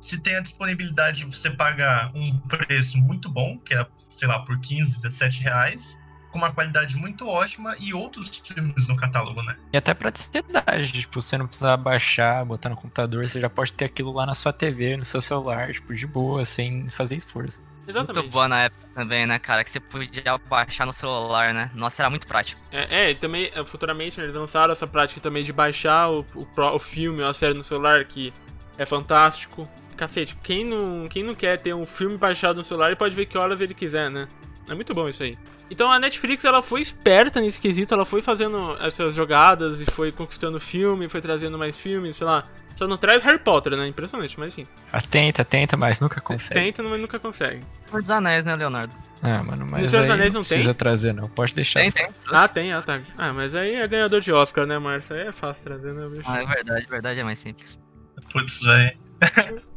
se 0.00 0.20
tem 0.20 0.36
a 0.36 0.40
disponibilidade 0.40 1.18
de 1.18 1.24
você 1.24 1.50
pagar 1.50 2.12
um 2.14 2.38
preço 2.48 2.98
muito 2.98 3.30
bom, 3.30 3.58
que 3.58 3.74
é, 3.74 3.86
sei 4.10 4.28
lá, 4.28 4.40
por 4.40 4.58
15, 4.60 4.96
17 4.96 5.42
reais, 5.42 5.98
com 6.30 6.38
uma 6.38 6.52
qualidade 6.52 6.96
muito 6.96 7.26
ótima 7.26 7.74
e 7.78 7.94
outros 7.94 8.38
filmes 8.38 8.88
no 8.88 8.96
catálogo, 8.96 9.42
né? 9.42 9.56
E 9.72 9.76
até 9.76 9.94
praticidade, 9.94 10.92
tipo, 10.92 11.20
você 11.20 11.38
não 11.38 11.46
precisa 11.46 11.76
baixar, 11.76 12.44
botar 12.44 12.68
no 12.68 12.76
computador, 12.76 13.26
você 13.26 13.40
já 13.40 13.48
pode 13.48 13.72
ter 13.72 13.86
aquilo 13.86 14.12
lá 14.12 14.26
na 14.26 14.34
sua 14.34 14.52
TV, 14.52 14.96
no 14.96 15.04
seu 15.04 15.20
celular, 15.20 15.72
tipo, 15.72 15.94
de 15.94 16.06
boa, 16.06 16.44
sem 16.44 16.88
fazer 16.88 17.16
esforço. 17.16 17.62
Exatamente. 17.86 18.22
Muito 18.22 18.32
boa 18.32 18.48
na 18.48 18.62
época 18.62 18.86
também, 18.94 19.26
né, 19.26 19.38
cara? 19.38 19.62
Que 19.62 19.70
você 19.70 19.80
podia 19.80 20.38
baixar 20.48 20.86
no 20.86 20.92
celular, 20.92 21.54
né? 21.54 21.70
Nossa, 21.74 22.02
era 22.02 22.10
muito 22.10 22.26
prático. 22.26 22.60
É, 22.72 23.06
é, 23.06 23.10
e 23.10 23.14
também, 23.14 23.50
é, 23.54 23.64
futuramente, 23.64 24.18
né, 24.18 24.24
eles 24.24 24.36
lançaram 24.36 24.72
essa 24.72 24.86
prática 24.86 25.20
também 25.20 25.44
de 25.44 25.52
baixar 25.52 26.10
o, 26.10 26.26
o, 26.34 26.46
o 26.74 26.78
filme 26.78 27.22
ou 27.22 27.28
a 27.28 27.34
série 27.34 27.54
no 27.54 27.64
celular, 27.64 28.04
que 28.04 28.32
é 28.76 28.84
fantástico. 28.84 29.68
Cacete, 29.96 30.36
quem 30.42 30.64
não, 30.64 31.08
quem 31.08 31.22
não 31.22 31.32
quer 31.32 31.58
ter 31.60 31.74
um 31.74 31.86
filme 31.86 32.16
baixado 32.16 32.56
no 32.56 32.64
celular, 32.64 32.88
ele 32.88 32.96
pode 32.96 33.14
ver 33.14 33.26
que 33.26 33.38
horas 33.38 33.60
ele 33.60 33.72
quiser, 33.72 34.10
né? 34.10 34.28
É 34.68 34.74
muito 34.74 34.92
bom 34.92 35.08
isso 35.08 35.22
aí. 35.22 35.38
Então 35.70 35.90
a 35.90 35.98
Netflix, 35.98 36.44
ela 36.44 36.60
foi 36.60 36.80
esperta 36.80 37.40
nesse 37.40 37.60
quesito, 37.60 37.94
ela 37.94 38.04
foi 38.04 38.20
fazendo 38.20 38.76
essas 38.80 39.14
jogadas 39.14 39.80
e 39.80 39.86
foi 39.86 40.12
conquistando 40.12 40.60
filme, 40.60 41.08
foi 41.08 41.20
trazendo 41.20 41.56
mais 41.56 41.76
filmes, 41.76 42.16
sei 42.16 42.26
lá. 42.26 42.44
Só 42.76 42.86
não 42.86 42.98
traz 42.98 43.22
Harry 43.24 43.38
Potter, 43.38 43.74
né? 43.76 43.88
Impressionante, 43.88 44.38
mas 44.38 44.52
sim. 44.54 44.64
Atenta, 44.92 45.42
atenta, 45.42 45.76
mas 45.76 46.00
nunca 46.00 46.20
consegue. 46.20 46.60
Tenta, 46.60 46.82
mas 46.82 47.00
nunca 47.00 47.18
consegue. 47.18 47.62
Senhor 47.86 48.02
dos 48.02 48.10
Anéis, 48.10 48.44
né, 48.44 48.54
Leonardo? 48.54 48.94
Ah, 49.22 49.42
mano, 49.42 49.66
mas 49.66 49.88
Senhor 49.88 50.02
dos 50.02 50.10
Anéis 50.10 50.34
não 50.34 50.40
não 50.40 50.44
tem? 50.44 50.58
precisa 50.58 50.74
trazer, 50.74 51.14
não. 51.14 51.26
Pode 51.28 51.54
deixar. 51.54 51.80
Tem, 51.80 51.90
tem. 51.90 52.08
Ah, 52.30 52.46
tem, 52.46 52.72
ah, 52.72 52.82
tá. 52.82 53.00
Ah, 53.16 53.32
mas 53.32 53.54
aí 53.54 53.74
é 53.76 53.88
ganhador 53.88 54.20
de 54.20 54.30
Oscar, 54.30 54.66
né, 54.66 54.78
Márcio? 54.78 55.16
Aí 55.16 55.26
é 55.26 55.32
fácil 55.32 55.64
trazer, 55.64 55.94
né, 55.94 56.06
bicho? 56.08 56.22
Ah, 56.26 56.42
é 56.42 56.46
verdade, 56.46 56.86
verdade, 56.86 57.20
é 57.20 57.24
mais 57.24 57.38
simples. 57.38 57.80
Putz, 58.30 58.60
velho. 58.62 58.98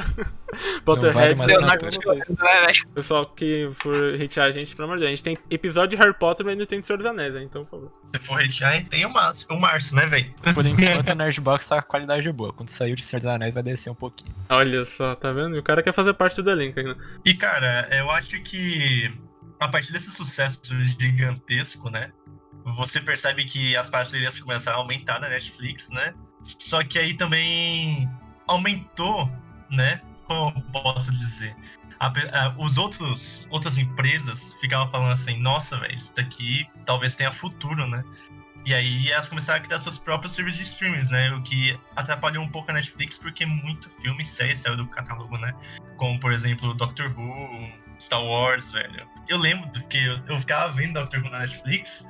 Potterhead. 0.84 1.34
vale 1.36 1.56
né, 1.58 1.76
velho? 1.78 2.88
Pessoal 2.94 3.26
que 3.26 3.70
for 3.74 4.14
hatear 4.14 4.46
a 4.46 4.50
gente, 4.50 4.74
pelo 4.74 4.86
amor 4.86 4.96
de 4.96 5.00
Deus. 5.00 5.08
A 5.08 5.14
gente 5.14 5.24
tem 5.24 5.38
episódio 5.50 5.96
de 5.96 6.02
Harry 6.02 6.18
Potter, 6.18 6.44
mas 6.44 6.52
ainda 6.52 6.66
tem 6.66 6.80
de 6.80 6.86
Senhor 6.86 6.96
dos 6.98 7.06
Anéis, 7.06 7.34
né? 7.34 7.42
Então, 7.42 7.62
por 7.62 7.70
favor. 7.70 7.92
Se 8.12 8.18
for 8.20 8.42
hatear, 8.42 8.84
tem 8.88 9.06
o 9.06 9.10
Márcio, 9.10 9.46
o 9.50 9.60
Márcio, 9.60 9.96
né, 9.96 10.06
velho? 10.06 10.26
Por 10.54 10.66
enquanto, 10.66 11.10
o 11.10 11.14
Nerdbox 11.14 11.68
tá 11.68 11.82
com 11.82 11.88
qualidade 11.88 12.30
boa. 12.32 12.52
Quando 12.52 12.68
saiu 12.68 12.96
de 12.96 13.04
Senhor 13.04 13.20
dos 13.20 13.26
Anéis, 13.26 13.54
vai 13.54 13.62
descer 13.62 13.90
um 13.90 13.94
pouquinho. 13.94 14.34
Olha 14.48 14.84
só, 14.84 15.14
tá 15.14 15.32
vendo? 15.32 15.56
E 15.56 15.58
o 15.58 15.62
cara 15.62 15.82
quer 15.82 15.94
fazer 15.94 16.14
parte 16.14 16.42
do 16.42 16.50
elenco 16.50 16.80
ainda. 16.80 16.96
E, 17.24 17.34
cara, 17.34 17.88
eu 17.92 18.10
acho 18.10 18.40
que 18.42 19.12
a 19.60 19.68
partir 19.68 19.92
desse 19.92 20.10
sucesso 20.10 20.60
gigantesco, 20.98 21.90
né? 21.90 22.10
Você 22.76 23.00
percebe 23.00 23.44
que 23.44 23.76
as 23.76 23.90
parcerias 23.90 24.38
começaram 24.38 24.78
a 24.78 24.80
aumentar 24.82 25.20
na 25.20 25.28
Netflix, 25.28 25.90
né? 25.90 26.14
Só 26.42 26.82
que 26.82 26.98
aí 26.98 27.14
também 27.14 28.08
aumentou, 28.46 29.30
né? 29.70 30.00
Como 30.24 30.56
eu 30.56 30.82
posso 30.82 31.10
dizer? 31.12 31.56
A 31.98 32.06
a- 32.06 32.54
os 32.58 32.78
outros 32.78 33.46
outras 33.50 33.76
empresas 33.76 34.54
ficavam 34.60 34.88
falando 34.88 35.12
assim, 35.12 35.38
nossa, 35.38 35.78
velho, 35.78 35.96
isso 35.96 36.14
daqui 36.14 36.66
talvez 36.86 37.14
tenha 37.14 37.30
futuro, 37.32 37.86
né? 37.86 38.02
E 38.64 38.74
aí 38.74 39.10
elas 39.10 39.28
começaram 39.28 39.60
a 39.60 39.62
criar 39.64 39.78
seus 39.78 39.96
próprios 39.98 40.34
serviços 40.34 40.58
de 40.58 40.64
streamings, 40.64 41.10
né? 41.10 41.32
O 41.32 41.42
que 41.42 41.78
atrapalhou 41.96 42.44
um 42.44 42.48
pouco 42.48 42.70
a 42.70 42.74
Netflix, 42.74 43.16
porque 43.16 43.46
muito 43.46 43.90
filme 43.90 44.22
e 44.22 44.26
série 44.26 44.54
saiu 44.54 44.76
do 44.76 44.86
catálogo, 44.86 45.36
né? 45.38 45.54
Como, 45.96 46.18
por 46.20 46.32
exemplo, 46.32 46.74
Doctor 46.74 47.14
Who, 47.18 47.70
Star 47.98 48.22
Wars, 48.22 48.70
velho. 48.70 49.06
Eu 49.28 49.38
lembro 49.38 49.68
que 49.88 49.98
eu, 49.98 50.18
eu 50.26 50.40
ficava 50.40 50.72
vendo 50.72 50.94
Doctor 50.94 51.20
Who 51.22 51.30
na 51.30 51.40
Netflix, 51.40 52.06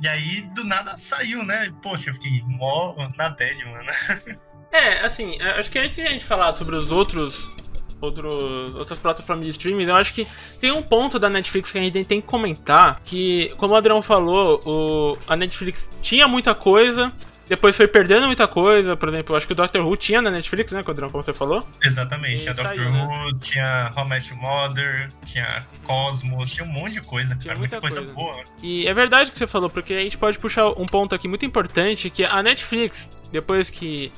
e 0.00 0.08
aí 0.08 0.42
do 0.54 0.64
nada 0.64 0.96
saiu, 0.96 1.44
né? 1.44 1.70
Poxa, 1.82 2.10
eu 2.10 2.14
fiquei 2.14 2.42
mó 2.44 2.94
na 3.16 3.30
bad, 3.30 3.64
mano. 3.64 3.90
É, 4.72 5.04
assim, 5.04 5.40
é, 5.40 5.58
acho 5.58 5.70
que 5.70 5.78
antes 5.78 5.96
de 5.96 6.02
a 6.02 6.10
gente 6.10 6.24
falar 6.24 6.54
sobre 6.54 6.76
os 6.76 6.90
outros. 6.90 7.54
Outros, 7.98 8.74
outras 8.76 8.98
plataformas 8.98 9.46
de 9.46 9.50
streaming, 9.52 9.84
eu 9.84 9.96
acho 9.96 10.12
que 10.12 10.28
tem 10.60 10.70
um 10.70 10.82
ponto 10.82 11.18
da 11.18 11.30
Netflix 11.30 11.72
que 11.72 11.78
a 11.78 11.80
gente 11.80 12.04
tem 12.04 12.20
que 12.20 12.26
comentar. 12.26 13.00
Que, 13.02 13.54
como 13.56 13.72
o 13.72 13.76
Adrião 13.76 14.02
falou, 14.02 14.60
o, 14.66 15.16
a 15.26 15.34
Netflix 15.34 15.88
tinha 16.02 16.28
muita 16.28 16.54
coisa, 16.54 17.10
depois 17.48 17.76
foi 17.76 17.86
perdendo 17.86 18.26
muita 18.26 18.46
coisa. 18.46 18.96
Por 18.96 19.08
exemplo, 19.08 19.34
acho 19.34 19.46
que 19.46 19.52
o 19.52 19.56
Doctor 19.56 19.82
Who 19.82 19.96
tinha 19.96 20.20
na 20.20 20.30
Netflix, 20.30 20.72
né, 20.72 20.82
Adrião, 20.86 21.08
como 21.08 21.22
você 21.22 21.32
falou? 21.32 21.66
Exatamente, 21.82 22.42
tinha 22.42 22.54
Doctor 22.54 22.90
né? 22.90 23.08
Who, 23.08 23.38
tinha 23.38 23.92
How 23.96 24.06
Your 24.06 24.40
Mother, 24.42 25.08
tinha 25.24 25.64
Cosmos, 25.84 26.50
tinha 26.50 26.66
um 26.66 26.72
monte 26.72 26.94
de 26.94 27.00
coisa, 27.00 27.34
Tinha 27.36 27.54
cara, 27.54 27.58
muita, 27.58 27.80
muita 27.80 28.00
coisa, 28.00 28.12
coisa. 28.12 28.12
boa. 28.12 28.44
E 28.62 28.86
é 28.86 28.92
verdade 28.92 29.30
o 29.30 29.32
que 29.32 29.38
você 29.38 29.46
falou, 29.46 29.70
porque 29.70 29.94
a 29.94 30.02
gente 30.02 30.18
pode 30.18 30.38
puxar 30.38 30.68
um 30.68 30.86
ponto 30.86 31.14
aqui 31.14 31.28
muito 31.28 31.46
importante, 31.46 32.10
que 32.10 32.24
a 32.24 32.42
Netflix, 32.42 33.08
depois 33.32 33.70
que 33.70 34.12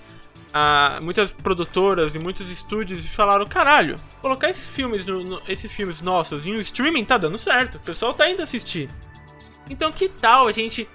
ah, 0.53 0.99
muitas 1.03 1.33
produtoras 1.33 2.15
e 2.15 2.19
muitos 2.19 2.51
estúdios 2.51 3.05
falaram, 3.07 3.47
caralho, 3.47 3.97
colocar 4.21 4.49
esses 4.51 4.69
filmes, 4.69 5.05
no, 5.07 5.23
no- 5.23 5.43
esses 5.49 5.71
filmes 5.71 6.01
nossos 6.01 6.47
em 6.47 6.53
um 6.57 6.61
streaming 6.61 7.05
tá 7.05 7.19
dando 7.19 7.37
certo, 7.39 7.77
o 7.77 7.81
pessoal 7.81 8.15
tá 8.15 8.29
indo 8.31 8.43
assistir. 8.43 8.89
Então 9.69 9.91
que 9.91 10.09
tal 10.09 10.47
a 10.49 10.53
gente 10.53 10.89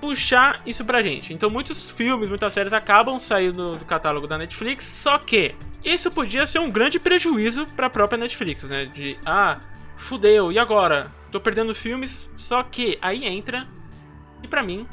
puxar 0.00 0.60
isso 0.66 0.84
pra 0.84 1.02
gente? 1.02 1.32
Então 1.32 1.48
muitos 1.48 1.90
filmes, 1.90 2.28
muitas 2.28 2.52
séries 2.52 2.72
acabam 2.72 3.18
saindo 3.18 3.76
do 3.76 3.84
catálogo 3.84 4.26
da 4.26 4.36
Netflix, 4.36 4.84
só 4.84 5.18
que 5.18 5.54
isso 5.84 6.10
podia 6.10 6.46
ser 6.46 6.58
um 6.58 6.70
grande 6.70 6.98
prejuízo 7.00 7.66
pra 7.74 7.88
própria 7.88 8.18
Netflix, 8.18 8.64
né? 8.64 8.84
De, 8.84 9.16
ah, 9.24 9.58
fudeu, 9.96 10.52
e 10.52 10.58
agora? 10.58 11.10
Tô 11.30 11.40
perdendo 11.40 11.74
filmes, 11.74 12.28
só 12.36 12.62
que 12.62 12.98
aí 13.00 13.24
entra, 13.24 13.58
e 14.42 14.48
pra 14.48 14.62
mim, 14.62 14.86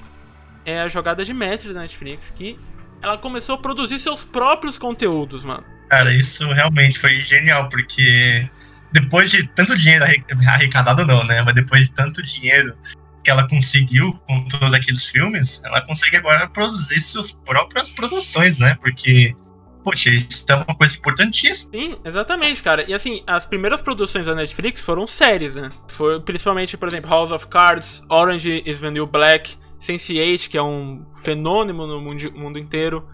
é 0.64 0.80
a 0.82 0.88
jogada 0.88 1.26
de 1.26 1.34
mestre 1.34 1.74
da 1.74 1.82
Netflix, 1.82 2.30
que 2.32 2.58
ela 3.02 3.18
começou 3.18 3.56
a 3.56 3.58
produzir 3.58 4.00
seus 4.00 4.24
próprios 4.24 4.78
conteúdos, 4.78 5.44
mano. 5.44 5.64
Cara, 5.90 6.14
isso 6.14 6.48
realmente 6.52 7.00
foi 7.00 7.20
genial, 7.20 7.68
porque 7.70 8.48
depois 8.92 9.32
de 9.32 9.48
tanto 9.50 9.76
dinheiro 9.76 10.06
arre- 10.06 10.24
arrecadado, 10.48 11.06
não, 11.06 11.24
né? 11.24 11.42
Mas 11.42 11.54
depois 11.56 11.86
de 11.86 11.94
tanto 11.94 12.22
dinheiro 12.22 12.76
que 13.24 13.30
ela 13.30 13.48
conseguiu 13.48 14.14
com 14.28 14.48
todos 14.48 14.74
aqueles 14.74 15.06
filmes, 15.06 15.62
ela 15.66 15.82
consegue 15.82 16.18
agora 16.18 16.48
produzir 16.48 17.02
suas 17.02 17.32
próprias 17.32 17.90
produções, 17.90 18.60
né? 18.60 18.78
Porque, 18.82 19.36
poxa, 19.84 20.10
isso 20.12 20.46
é 20.50 20.56
uma 20.56 20.76
coisa 20.76 20.96
importantíssima. 20.98 21.72
Sim, 21.72 21.98
exatamente, 22.06 22.62
cara. 22.64 22.90
E 22.90 22.94
assim, 22.94 23.24
as 23.28 23.46
primeiras 23.46 23.82
produções 23.82 24.26
da 24.26 24.36
Netflix 24.36 24.80
foram 24.82 25.06
séries, 25.06 25.56
né? 25.56 25.70
Foi 25.90 26.22
principalmente, 26.22 26.78
por 26.78 26.88
exemplo, 26.88 27.10
House 27.10 27.32
of 27.32 27.48
Cards, 27.48 28.02
Orange 28.10 28.64
is 28.66 28.80
the 28.80 28.90
New 28.90 29.06
Black, 29.08 29.58
Sense8, 29.80 30.50
que 30.50 30.58
é 30.58 30.64
um 30.64 31.06
fenômeno 31.24 31.88
no 31.88 32.02
mundo, 32.02 32.32
mundo 32.34 32.60
inteiro. 32.60 33.08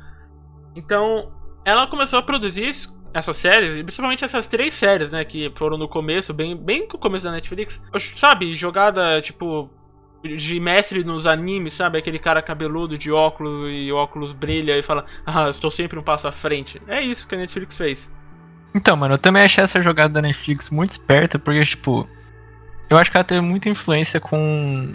Então, 0.76 1.32
ela 1.64 1.88
começou 1.88 2.20
a 2.20 2.24
produzir 2.24 2.68
es- 2.68 2.94
essas 3.14 3.38
séries, 3.38 3.82
principalmente 3.84 4.26
essas 4.26 4.46
três 4.48 4.74
séries, 4.74 5.10
né, 5.12 5.24
que 5.24 5.52
foram 5.56 5.78
no 5.78 5.88
começo, 5.88 6.34
bem, 6.34 6.56
bem 6.56 6.88
no 6.92 7.00
começo 7.00 7.26
da 7.26 7.32
Netflix. 7.32 7.82
Sabe, 8.16 8.54
jogada, 8.54 9.22
tipo, 9.22 9.70
de 10.24 10.60
mestre 10.60 11.04
nos 11.04 11.26
animes, 11.28 11.76
sabe? 11.76 11.98
Aquele 12.00 12.18
cara 12.20 12.42
cabeludo 12.42 12.98
de 12.98 13.12
óculos 13.12 13.70
e 13.72 13.92
óculos 13.92 14.34
brilha 14.34 14.78
e 14.78 14.84
fala, 14.84 15.06
ah, 15.26 15.50
estou 15.50 15.70
sempre 15.72 15.98
um 16.00 16.04
passo 16.04 16.28
à 16.28 16.32
frente. 16.32 16.82
É 16.88 17.02
isso 17.02 17.28
que 17.28 17.36
a 17.36 17.38
Netflix 17.38 17.78
fez. 17.78 18.10
Então, 18.74 18.98
mano, 18.98 19.14
eu 19.14 19.18
também 19.18 19.44
achei 19.44 19.64
essa 19.64 19.82
jogada 19.82 20.16
da 20.16 20.22
Netflix 20.22 20.70
muito 20.70 20.90
esperta, 20.92 21.40
porque, 21.40 21.62
tipo, 21.64 22.10
eu 22.90 22.98
acho 22.98 23.10
que 23.10 23.16
ela 23.16 23.24
teve 23.24 23.40
muita 23.40 23.70
influência 23.70 24.20
com, 24.20 24.94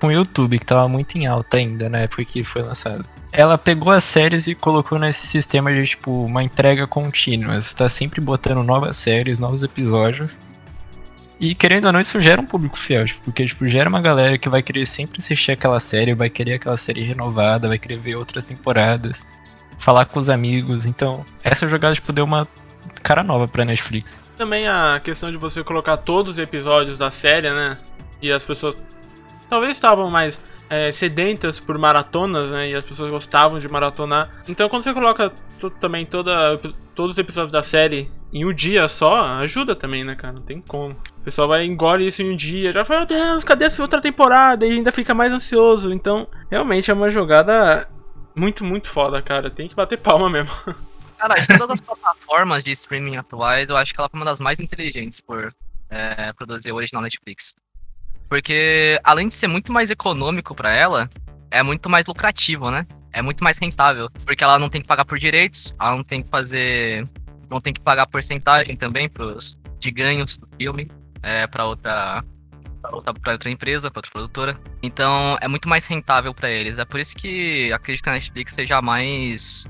com 0.00 0.08
o 0.08 0.12
YouTube, 0.12 0.58
que 0.58 0.66
tava 0.66 0.88
muito 0.88 1.16
em 1.16 1.26
alta 1.26 1.56
ainda 1.56 1.88
na 1.88 1.98
época 1.98 2.24
que 2.24 2.44
foi 2.44 2.62
lançado. 2.62 3.04
Ela 3.32 3.58
pegou 3.58 3.92
as 3.92 4.04
séries 4.04 4.46
e 4.46 4.54
colocou 4.54 4.98
nesse 4.98 5.26
sistema 5.26 5.74
de, 5.74 5.86
tipo, 5.86 6.24
uma 6.24 6.42
entrega 6.42 6.86
contínua. 6.86 7.60
Você 7.60 7.76
tá 7.76 7.88
sempre 7.88 8.20
botando 8.20 8.62
novas 8.62 8.96
séries, 8.96 9.38
novos 9.38 9.62
episódios. 9.62 10.40
E 11.38 11.54
querendo 11.54 11.86
ou 11.86 11.92
não, 11.92 12.00
isso 12.00 12.18
gera 12.20 12.40
um 12.40 12.46
público 12.46 12.78
fiel, 12.78 13.04
tipo, 13.04 13.20
porque, 13.22 13.44
tipo, 13.44 13.68
gera 13.68 13.90
uma 13.90 14.00
galera 14.00 14.38
que 14.38 14.48
vai 14.48 14.62
querer 14.62 14.86
sempre 14.86 15.18
assistir 15.18 15.52
aquela 15.52 15.78
série, 15.78 16.14
vai 16.14 16.30
querer 16.30 16.54
aquela 16.54 16.78
série 16.78 17.02
renovada, 17.02 17.68
vai 17.68 17.78
querer 17.78 17.98
ver 17.98 18.16
outras 18.16 18.46
temporadas, 18.46 19.26
falar 19.78 20.06
com 20.06 20.18
os 20.18 20.30
amigos. 20.30 20.86
Então, 20.86 21.24
essa 21.44 21.68
jogada, 21.68 21.94
tipo, 21.94 22.10
deu 22.10 22.24
uma 22.24 22.48
cara 23.02 23.22
nova 23.22 23.46
pra 23.46 23.66
Netflix. 23.66 24.20
Também 24.36 24.66
a 24.66 24.98
questão 25.02 25.30
de 25.30 25.36
você 25.36 25.62
colocar 25.62 25.98
todos 25.98 26.34
os 26.34 26.38
episódios 26.38 26.96
da 26.96 27.10
série, 27.10 27.50
né? 27.50 27.72
E 28.22 28.32
as 28.32 28.42
pessoas 28.42 28.74
talvez 29.48 29.76
estavam 29.76 30.10
mais 30.10 30.40
é, 30.68 30.92
sedentas 30.92 31.60
por 31.60 31.78
maratonas, 31.78 32.48
né? 32.50 32.70
E 32.70 32.74
as 32.74 32.84
pessoas 32.84 33.10
gostavam 33.10 33.58
de 33.58 33.68
maratonar. 33.68 34.30
Então 34.48 34.68
quando 34.68 34.82
você 34.82 34.92
coloca 34.92 35.32
também 35.80 36.04
toda, 36.04 36.58
todos 36.94 37.12
os 37.12 37.18
episódios 37.18 37.52
da 37.52 37.62
série 37.62 38.10
em 38.32 38.44
um 38.44 38.52
dia 38.52 38.86
só, 38.88 39.22
ajuda 39.38 39.74
também, 39.74 40.04
né, 40.04 40.14
cara? 40.14 40.34
Não 40.34 40.42
tem 40.42 40.60
como. 40.60 40.94
O 41.18 41.20
pessoal 41.24 41.48
vai 41.48 41.64
engole 41.64 42.06
isso 42.06 42.22
em 42.22 42.32
um 42.32 42.36
dia, 42.36 42.72
já 42.72 42.84
fala, 42.84 43.00
meu 43.00 43.08
Deus, 43.08 43.44
cadê 43.44 43.64
essa 43.64 43.82
outra 43.82 44.00
temporada? 44.00 44.66
E 44.66 44.72
ainda 44.72 44.92
fica 44.92 45.14
mais 45.14 45.32
ansioso. 45.32 45.92
Então, 45.92 46.28
realmente 46.50 46.90
é 46.90 46.94
uma 46.94 47.10
jogada 47.10 47.88
muito, 48.34 48.64
muito 48.64 48.88
foda, 48.88 49.22
cara. 49.22 49.50
Tem 49.50 49.68
que 49.68 49.74
bater 49.74 49.98
palma 49.98 50.28
mesmo. 50.28 50.50
Cara, 51.16 51.32
de 51.32 51.46
todas 51.46 51.70
as 51.70 51.80
plataformas 51.80 52.62
de 52.62 52.72
streaming 52.72 53.16
atuais, 53.16 53.70
eu 53.70 53.76
acho 53.78 53.94
que 53.94 53.98
ela 53.98 54.06
foi 54.06 54.20
uma 54.20 54.26
das 54.26 54.38
mais 54.38 54.60
inteligentes 54.60 55.18
por 55.18 55.48
é, 55.88 56.30
produzir 56.34 56.72
original 56.72 57.02
Netflix. 57.02 57.54
Porque, 58.28 59.00
além 59.04 59.28
de 59.28 59.34
ser 59.34 59.46
muito 59.46 59.72
mais 59.72 59.90
econômico 59.90 60.54
pra 60.54 60.72
ela, 60.72 61.08
é 61.50 61.62
muito 61.62 61.88
mais 61.88 62.06
lucrativo, 62.06 62.70
né? 62.70 62.86
É 63.12 63.22
muito 63.22 63.42
mais 63.42 63.58
rentável. 63.58 64.10
Porque 64.24 64.42
ela 64.42 64.58
não 64.58 64.68
tem 64.68 64.82
que 64.82 64.86
pagar 64.86 65.04
por 65.04 65.18
direitos, 65.18 65.74
ela 65.80 65.96
não 65.96 66.04
tem 66.04 66.22
que 66.22 66.28
fazer. 66.28 67.08
Não 67.48 67.60
tem 67.60 67.72
que 67.72 67.80
pagar 67.80 68.06
porcentagem 68.06 68.76
também 68.76 69.08
pros, 69.08 69.56
de 69.78 69.90
ganhos 69.90 70.36
do 70.36 70.48
filme 70.58 70.90
é, 71.22 71.46
pra 71.46 71.64
outra. 71.64 72.24
Pra 72.82 72.94
outra, 72.94 73.50
empresa, 73.50 73.90
pra 73.90 73.98
outra 73.98 74.12
produtora. 74.12 74.60
Então 74.80 75.36
é 75.40 75.48
muito 75.48 75.68
mais 75.68 75.86
rentável 75.86 76.32
pra 76.32 76.48
eles. 76.48 76.78
É 76.78 76.84
por 76.84 77.00
isso 77.00 77.16
que 77.16 77.72
acredito 77.72 78.04
que 78.04 78.10
a 78.10 78.12
Netflix 78.12 78.54
seja 78.54 78.80
mais 78.80 79.66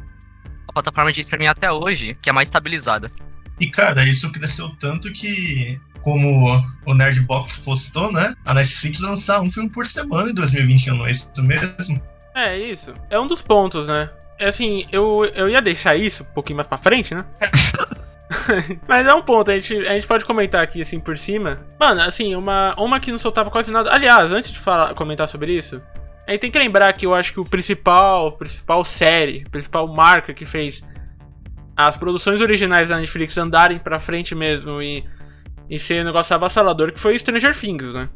a 0.68 0.72
plataforma 0.72 1.10
de 1.12 1.20
streaming 1.20 1.46
até 1.46 1.72
hoje, 1.72 2.14
que 2.20 2.28
é 2.28 2.32
mais 2.32 2.48
estabilizada. 2.48 3.10
E, 3.58 3.66
cara, 3.68 4.04
isso 4.04 4.30
cresceu 4.30 4.68
tanto 4.78 5.10
que, 5.12 5.80
como 6.00 6.62
o 6.84 6.94
Nerdbox 6.94 7.56
postou, 7.58 8.12
né? 8.12 8.34
A 8.44 8.54
Netflix 8.54 9.00
lançar 9.00 9.40
um 9.40 9.50
filme 9.50 9.70
por 9.70 9.86
semana 9.86 10.30
em 10.30 10.34
2021, 10.34 10.96
não 10.96 11.06
é 11.06 11.10
isso 11.10 11.30
mesmo? 11.38 12.00
É 12.34 12.58
isso. 12.58 12.92
É 13.08 13.18
um 13.18 13.26
dos 13.26 13.40
pontos, 13.40 13.88
né? 13.88 14.10
É 14.38 14.48
assim, 14.48 14.86
eu, 14.92 15.24
eu 15.34 15.48
ia 15.48 15.62
deixar 15.62 15.96
isso 15.96 16.22
um 16.22 16.34
pouquinho 16.34 16.56
mais 16.56 16.66
pra 16.66 16.76
frente, 16.76 17.14
né? 17.14 17.24
Mas 18.86 19.06
é 19.06 19.14
um 19.14 19.22
ponto, 19.22 19.50
a 19.50 19.54
gente, 19.54 19.74
a 19.86 19.94
gente 19.94 20.06
pode 20.06 20.24
comentar 20.24 20.62
aqui 20.62 20.82
assim 20.82 21.00
por 21.00 21.16
cima. 21.16 21.60
Mano, 21.78 22.02
assim, 22.02 22.34
uma, 22.34 22.74
uma 22.76 23.00
que 23.00 23.10
não 23.10 23.18
soltava 23.18 23.50
quase 23.50 23.70
nada. 23.70 23.90
Aliás, 23.90 24.32
antes 24.32 24.52
de 24.52 24.58
falar, 24.58 24.94
comentar 24.94 25.28
sobre 25.28 25.56
isso, 25.56 25.80
a 26.26 26.32
gente 26.32 26.40
tem 26.40 26.50
que 26.50 26.58
lembrar 26.58 26.92
que 26.92 27.06
eu 27.06 27.14
acho 27.14 27.32
que 27.32 27.40
o 27.40 27.44
principal, 27.44 28.32
principal 28.32 28.84
série, 28.84 29.44
principal 29.50 29.86
marca 29.86 30.34
que 30.34 30.44
fez 30.44 30.82
as 31.76 31.96
produções 31.96 32.40
originais 32.40 32.88
da 32.88 32.98
Netflix 32.98 33.36
andarem 33.36 33.78
pra 33.78 34.00
frente 34.00 34.34
mesmo 34.34 34.80
e, 34.80 35.04
e 35.68 35.78
ser 35.78 36.02
um 36.02 36.04
negócio 36.04 36.34
avassalador, 36.34 36.92
que 36.92 37.00
foi 37.00 37.18
Stranger 37.18 37.54
Things, 37.54 37.92
né? 37.92 38.08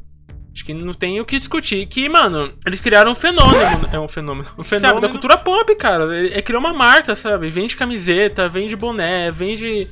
Acho 0.52 0.64
que 0.64 0.74
não 0.74 0.92
tem 0.92 1.20
o 1.20 1.24
que 1.24 1.38
discutir. 1.38 1.86
Que, 1.86 2.08
mano, 2.08 2.52
eles 2.66 2.80
criaram 2.80 3.12
um 3.12 3.14
fenômeno. 3.14 3.88
É 3.92 4.00
um 4.00 4.08
fenômeno. 4.08 4.48
Um 4.58 4.64
fenômeno 4.64 5.00
da 5.00 5.08
cultura 5.08 5.38
pop, 5.38 5.74
cara. 5.76 6.12
É, 6.16 6.38
é 6.38 6.42
criar 6.42 6.58
uma 6.58 6.72
marca, 6.72 7.14
sabe? 7.14 7.48
Vende 7.50 7.76
camiseta, 7.76 8.48
vende 8.48 8.74
boné, 8.74 9.30
vende 9.30 9.86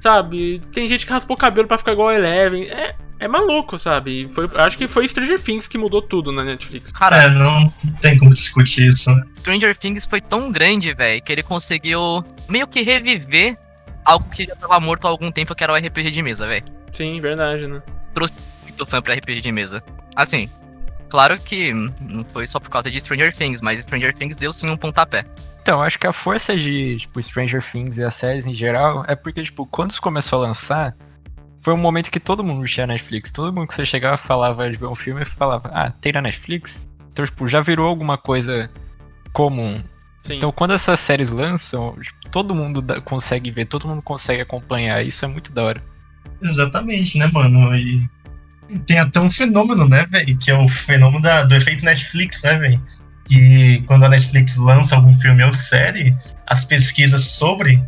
sabe? 0.00 0.60
Tem 0.72 0.86
gente 0.86 1.06
que 1.06 1.12
raspou 1.12 1.36
o 1.36 1.38
cabelo 1.38 1.68
pra 1.68 1.78
ficar 1.78 1.92
igual 1.92 2.08
a 2.08 2.14
Eleven. 2.14 2.64
É, 2.70 2.94
é 3.20 3.28
maluco, 3.28 3.78
sabe? 3.78 4.28
Foi, 4.34 4.48
acho 4.54 4.78
que 4.78 4.86
foi 4.88 5.06
Stranger 5.08 5.40
Things 5.40 5.66
que 5.66 5.76
mudou 5.78 6.00
tudo 6.02 6.30
na 6.32 6.44
Netflix. 6.44 6.92
Cara, 6.92 7.24
É, 7.24 7.28
não 7.30 7.68
tem 8.00 8.16
como 8.18 8.32
discutir 8.32 8.86
isso, 8.88 9.10
né? 9.10 9.22
Stranger 9.38 9.76
Things 9.76 10.06
foi 10.06 10.20
tão 10.20 10.50
grande, 10.52 10.92
velho, 10.94 11.22
que 11.22 11.32
ele 11.32 11.42
conseguiu 11.42 12.24
meio 12.48 12.66
que 12.66 12.82
reviver 12.82 13.56
algo 14.04 14.28
que 14.30 14.44
já 14.44 14.54
tava 14.56 14.78
morto 14.80 15.06
há 15.06 15.10
algum 15.10 15.30
tempo, 15.30 15.54
que 15.54 15.62
era 15.64 15.72
o 15.72 15.76
RPG 15.76 16.10
de 16.10 16.22
mesa, 16.22 16.46
velho. 16.46 16.64
Sim, 16.94 17.20
verdade, 17.20 17.66
né? 17.66 17.82
Muito 18.62 18.86
fã 18.86 19.02
pra 19.02 19.14
RPG 19.14 19.40
de 19.40 19.52
mesa. 19.52 19.82
Assim, 20.14 20.48
claro 21.08 21.38
que 21.40 21.72
não 21.72 22.24
foi 22.32 22.46
só 22.46 22.60
por 22.60 22.70
causa 22.70 22.90
de 22.90 23.00
Stranger 23.00 23.34
Things, 23.34 23.60
mas 23.60 23.82
Stranger 23.82 24.14
Things 24.14 24.36
deu 24.36 24.52
sim 24.52 24.68
um 24.68 24.76
pontapé. 24.76 25.24
Então, 25.60 25.82
acho 25.82 25.98
que 25.98 26.06
a 26.06 26.12
força 26.12 26.56
de, 26.56 26.96
tipo, 26.96 27.20
Stranger 27.20 27.62
Things 27.62 27.98
e 27.98 28.04
as 28.04 28.14
séries 28.14 28.46
em 28.46 28.54
geral 28.54 29.04
é 29.06 29.14
porque, 29.14 29.42
tipo, 29.42 29.66
quando 29.66 29.90
isso 29.90 30.00
começou 30.00 30.42
a 30.42 30.46
lançar, 30.46 30.96
foi 31.60 31.74
um 31.74 31.78
momento 31.78 32.10
que 32.10 32.20
todo 32.20 32.44
mundo 32.44 32.66
tinha 32.66 32.86
Netflix. 32.86 33.30
Todo 33.30 33.52
mundo 33.52 33.66
que 33.66 33.74
você 33.74 33.84
chegava 33.84 34.16
falava 34.16 34.70
de 34.70 34.78
ver 34.78 34.86
um 34.86 34.94
filme 34.94 35.22
e 35.22 35.26
falava, 35.26 35.68
ah, 35.72 35.90
tem 35.90 36.12
na 36.12 36.22
Netflix? 36.22 36.88
Então, 37.12 37.24
tipo, 37.24 37.46
já 37.46 37.60
virou 37.60 37.86
alguma 37.86 38.16
coisa 38.16 38.70
comum. 39.32 39.82
Sim. 40.22 40.36
Então, 40.36 40.50
quando 40.52 40.72
essas 40.72 41.00
séries 41.00 41.28
lançam, 41.28 41.96
tipo, 42.00 42.30
todo 42.30 42.54
mundo 42.54 42.82
consegue 43.02 43.50
ver, 43.50 43.66
todo 43.66 43.88
mundo 43.88 44.00
consegue 44.00 44.40
acompanhar. 44.40 45.04
Isso 45.04 45.24
é 45.24 45.28
muito 45.28 45.52
da 45.52 45.64
hora. 45.64 45.82
Exatamente, 46.40 47.18
né, 47.18 47.26
mano? 47.26 47.74
E 47.76 48.08
tem 48.86 48.98
até 48.98 49.20
um 49.20 49.30
fenômeno, 49.30 49.88
né, 49.88 50.04
velho? 50.08 50.36
Que 50.38 50.50
é 50.50 50.54
o 50.58 50.68
fenômeno 50.68 51.22
da- 51.22 51.44
do 51.44 51.54
efeito 51.54 51.84
Netflix, 51.84 52.42
né, 52.42 52.56
velho? 52.58 52.82
Que 53.24 53.82
quando 53.86 54.04
a 54.04 54.08
Netflix 54.08 54.56
lança 54.56 54.96
algum 54.96 55.12
filme 55.14 55.42
ou 55.44 55.52
série, 55.52 56.16
as 56.46 56.64
pesquisas 56.64 57.24
sobre 57.24 57.82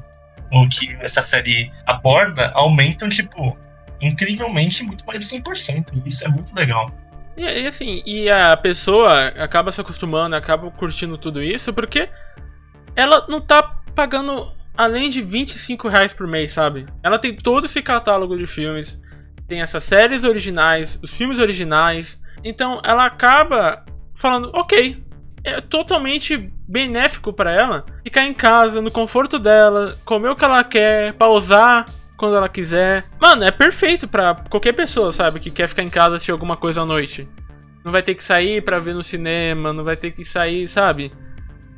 o 0.52 0.68
que 0.68 0.96
essa 1.00 1.22
série 1.22 1.70
aborda 1.86 2.50
aumentam, 2.54 3.08
tipo, 3.08 3.56
incrivelmente 4.00 4.82
muito 4.82 5.04
mais 5.06 5.18
de 5.20 5.26
100%. 5.26 5.92
E 6.04 6.08
isso 6.08 6.24
é 6.24 6.28
muito 6.28 6.54
legal. 6.54 6.90
E, 7.36 7.42
e 7.42 7.66
assim, 7.66 8.02
e 8.04 8.28
a 8.28 8.56
pessoa 8.56 9.28
acaba 9.28 9.70
se 9.72 9.80
acostumando, 9.80 10.34
acaba 10.36 10.70
curtindo 10.70 11.16
tudo 11.16 11.42
isso, 11.42 11.72
porque 11.72 12.08
ela 12.96 13.26
não 13.28 13.40
tá 13.40 13.62
pagando 13.94 14.52
além 14.76 15.10
de 15.10 15.20
25 15.22 15.88
reais 15.88 16.12
por 16.12 16.26
mês, 16.26 16.52
sabe? 16.52 16.86
Ela 17.02 17.18
tem 17.18 17.36
todo 17.36 17.66
esse 17.66 17.80
catálogo 17.82 18.36
de 18.36 18.46
filmes, 18.46 19.00
tem 19.50 19.60
essas 19.60 19.82
séries 19.82 20.22
originais, 20.22 20.96
os 21.02 21.12
filmes 21.12 21.40
originais, 21.40 22.22
então 22.44 22.80
ela 22.84 23.04
acaba 23.04 23.84
falando, 24.14 24.48
ok, 24.54 25.02
é 25.42 25.60
totalmente 25.60 26.36
benéfico 26.68 27.32
pra 27.32 27.52
ela 27.52 27.84
ficar 28.04 28.22
em 28.22 28.32
casa, 28.32 28.80
no 28.80 28.92
conforto 28.92 29.40
dela, 29.40 29.98
comer 30.04 30.28
o 30.28 30.36
que 30.36 30.44
ela 30.44 30.62
quer, 30.62 31.14
pausar 31.14 31.84
quando 32.16 32.36
ela 32.36 32.48
quiser. 32.48 33.04
Mano, 33.20 33.42
é 33.42 33.50
perfeito 33.50 34.06
pra 34.06 34.36
qualquer 34.48 34.72
pessoa, 34.72 35.12
sabe, 35.12 35.40
que 35.40 35.50
quer 35.50 35.68
ficar 35.68 35.82
em 35.82 35.88
casa 35.88 36.14
assistir 36.14 36.30
alguma 36.30 36.56
coisa 36.56 36.82
à 36.82 36.86
noite. 36.86 37.28
Não 37.84 37.90
vai 37.90 38.04
ter 38.04 38.14
que 38.14 38.22
sair 38.22 38.62
pra 38.62 38.78
ver 38.78 38.94
no 38.94 39.02
cinema, 39.02 39.72
não 39.72 39.82
vai 39.82 39.96
ter 39.96 40.12
que 40.12 40.24
sair, 40.24 40.68
sabe? 40.68 41.10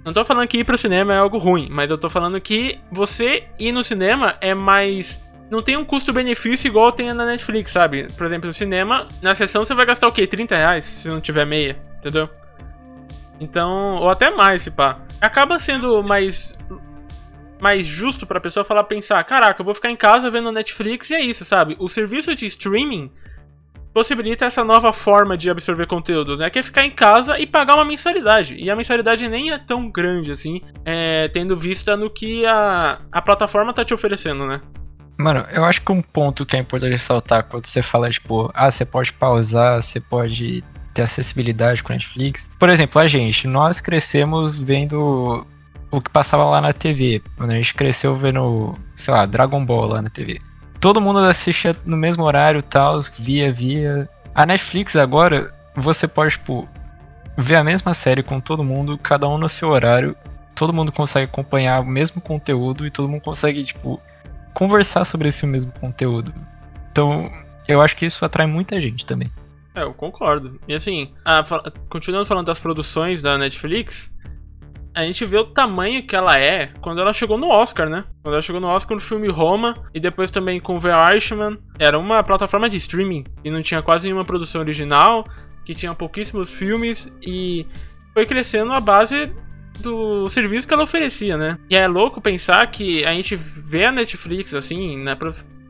Não 0.05 0.13
tô 0.13 0.27
falando 0.27 0.47
que 0.47 0.59
ir 0.59 0.65
pro 0.65 0.77
cinema 0.77 1.15
é 1.15 1.19
algo 1.19 1.39
ruim, 1.39 1.69
mas 1.71 1.91
eu 1.91 1.97
tô 1.97 2.11
falando 2.11 2.39
que 2.39 2.79
você 2.91 3.45
ir 3.59 3.73
no 3.73 3.83
cinema 3.83 4.37
é 4.43 4.53
mais. 4.53 5.25
Não 5.53 5.61
tem 5.61 5.77
um 5.77 5.85
custo-benefício 5.85 6.67
igual 6.67 6.91
tem 6.93 7.13
na 7.13 7.27
Netflix, 7.27 7.73
sabe? 7.73 8.07
Por 8.17 8.25
exemplo, 8.25 8.47
no 8.47 8.55
cinema, 8.55 9.07
na 9.21 9.35
sessão 9.35 9.63
você 9.63 9.75
vai 9.75 9.85
gastar 9.85 10.09
o 10.09 10.11
quê? 10.11 10.27
30 10.27 10.57
reais 10.57 10.87
se 10.87 11.09
não 11.09 11.21
tiver 11.21 11.45
meia, 11.45 11.77
entendeu? 11.99 12.27
Então, 13.39 13.97
ou 13.97 14.09
até 14.09 14.31
mais, 14.31 14.63
se 14.63 14.71
pá. 14.71 15.03
Acaba 15.21 15.59
sendo 15.59 16.03
mais 16.03 16.57
mais 17.61 17.87
justo 17.87 18.27
pra 18.27 18.41
pessoa 18.41 18.65
falar, 18.65 18.85
pensar, 18.85 19.23
caraca, 19.25 19.61
eu 19.61 19.65
vou 19.65 19.75
ficar 19.75 19.91
em 19.91 19.97
casa 19.97 20.31
vendo 20.31 20.51
Netflix 20.51 21.11
e 21.11 21.17
é 21.17 21.21
isso, 21.21 21.45
sabe? 21.45 21.77
O 21.79 21.87
serviço 21.87 22.35
de 22.35 22.47
streaming 22.47 23.13
possibilita 23.93 24.47
essa 24.47 24.65
nova 24.65 24.91
forma 24.91 25.37
de 25.37 25.51
absorver 25.51 25.87
conteúdos, 25.87 26.41
né? 26.41 26.49
Que 26.49 26.61
é 26.61 26.63
ficar 26.63 26.87
em 26.87 26.91
casa 26.91 27.39
e 27.39 27.47
pagar 27.47 27.75
uma 27.75 27.85
mensalidade. 27.85 28.57
E 28.57 28.71
a 28.71 28.75
mensalidade 28.75 29.29
nem 29.29 29.53
é 29.53 29.59
tão 29.59 29.91
grande 29.91 30.33
assim, 30.33 30.63
é, 30.83 31.29
tendo 31.29 31.59
vista 31.59 31.95
no 31.95 32.09
que 32.09 32.47
a, 32.47 33.03
a 33.13 33.21
plataforma 33.21 33.75
tá 33.75 33.85
te 33.85 33.93
oferecendo, 33.93 34.47
né? 34.47 34.63
Mano, 35.17 35.47
eu 35.53 35.65
acho 35.65 35.81
que 35.83 35.93
um 35.93 36.03
ponto 36.03 36.45
que 36.45 36.57
é 36.57 36.59
importante 36.59 36.93
ressaltar 36.93 37.45
quando 37.45 37.67
você 37.67 37.83
fala, 37.83 38.11
tipo, 38.11 38.51
ah, 38.55 38.71
você 38.71 38.85
pode 38.85 39.13
pausar, 39.13 39.81
você 39.81 40.01
pode 40.01 40.65
ter 40.93 41.03
acessibilidade 41.03 41.83
com 41.83 41.93
Netflix. 41.93 42.51
Por 42.59 42.69
exemplo, 42.69 43.01
a 43.01 43.07
gente, 43.07 43.47
nós 43.47 43.81
crescemos 43.81 44.59
vendo 44.59 45.47
o 45.91 46.01
que 46.01 46.11
passava 46.11 46.45
lá 46.45 46.61
na 46.61 46.73
TV. 46.73 47.23
Quando 47.37 47.51
a 47.51 47.55
gente 47.55 47.75
cresceu 47.75 48.17
vendo, 48.17 48.75
sei 48.97 49.13
lá, 49.13 49.27
Dragon 49.27 49.65
Ball 49.65 49.87
lá 49.87 50.03
na 50.03 50.09
TV. 50.09 50.41
Todo 50.81 51.01
mundo 51.01 51.19
assistia 51.21 51.77
no 51.85 51.97
mesmo 51.97 52.25
horário 52.25 52.59
e 52.59 52.63
tal, 52.63 53.01
via, 53.19 53.53
via. 53.53 54.09
A 54.35 54.45
Netflix 54.45 54.97
agora, 54.97 55.55
você 55.77 56.09
pode, 56.09 56.33
tipo, 56.33 56.67
ver 57.37 57.57
a 57.57 57.65
mesma 57.65 57.95
série 57.95 58.23
com 58.23 58.41
todo 58.41 58.65
mundo, 58.65 58.99
cada 58.99 59.29
um 59.29 59.39
no 59.39 59.49
seu 59.49 59.69
horário. 59.69 60.17
Todo 60.55 60.73
mundo 60.73 60.91
consegue 60.91 61.27
acompanhar 61.27 61.81
o 61.81 61.87
mesmo 61.87 62.21
conteúdo 62.21 62.87
e 62.87 62.91
todo 62.91 63.09
mundo 63.09 63.23
consegue, 63.23 63.63
tipo, 63.63 64.01
conversar 64.55 65.05
sobre 65.05 65.29
esse 65.29 65.47
mesmo 65.47 65.73
conteúdo. 65.81 66.33
Então, 66.91 67.31
eu 67.67 67.81
acho 67.81 67.97
que 67.97 68.07
isso 68.07 68.25
atrai 68.25 68.47
muita 68.47 68.81
gente 68.81 69.07
também. 69.07 69.31
É, 69.75 69.83
eu 69.83 69.95
concordo. 69.95 70.61
E 70.69 70.75
assim, 70.75 71.13
a- 71.25 71.43
continuando 71.89 72.27
falando 72.27 72.47
das 72.47 72.61
produções 72.61 73.23
da 73.23 73.39
Netflix, 73.39 74.13
a 74.95 75.03
gente 75.03 75.25
vê 75.25 75.39
o 75.39 75.45
tamanho 75.47 76.07
que 76.07 76.15
ela 76.15 76.39
é 76.39 76.67
quando 76.83 77.01
ela 77.01 77.15
chegou 77.15 77.39
no 77.39 77.49
Oscar, 77.49 77.89
né? 77.89 78.05
Quando 78.23 78.35
ela 78.35 78.43
chegou 78.43 78.61
no 78.61 78.67
Oscar 78.69 78.95
no 78.95 79.01
filme 79.01 79.29
Roma 79.31 79.73
e 79.95 79.99
depois 79.99 80.31
também 80.31 80.61
com 80.61 80.79
The 80.79 80.91
Irishman. 81.13 81.57
Era 81.79 81.99
uma 81.99 82.23
plataforma 82.23 82.69
de 82.69 82.77
streaming 82.77 83.25
e 83.43 83.51
não 83.51 83.63
tinha 83.63 83.81
quase 83.81 84.07
nenhuma 84.07 84.25
produção 84.27 84.61
original, 84.61 85.25
que 85.65 85.75
tinha 85.75 85.95
pouquíssimos 85.95 86.51
filmes 86.53 87.11
e 87.23 87.67
foi 88.13 88.27
crescendo 88.27 88.73
a 88.75 88.81
base 88.81 89.33
do 89.81 90.29
serviço 90.29 90.67
que 90.67 90.75
ela 90.75 90.85
oferecia, 90.85 91.37
né? 91.37 91.59
E 91.69 91.77
é 91.77 91.87
louco 91.87 92.21
pensar 92.21 92.67
que 92.71 93.05
a 93.05 93.13
gente 93.13 93.37
vê 93.37 93.85
a 93.87 93.93
Netflix 93.93 94.55
assim, 94.55 94.97
né? 94.99 95.17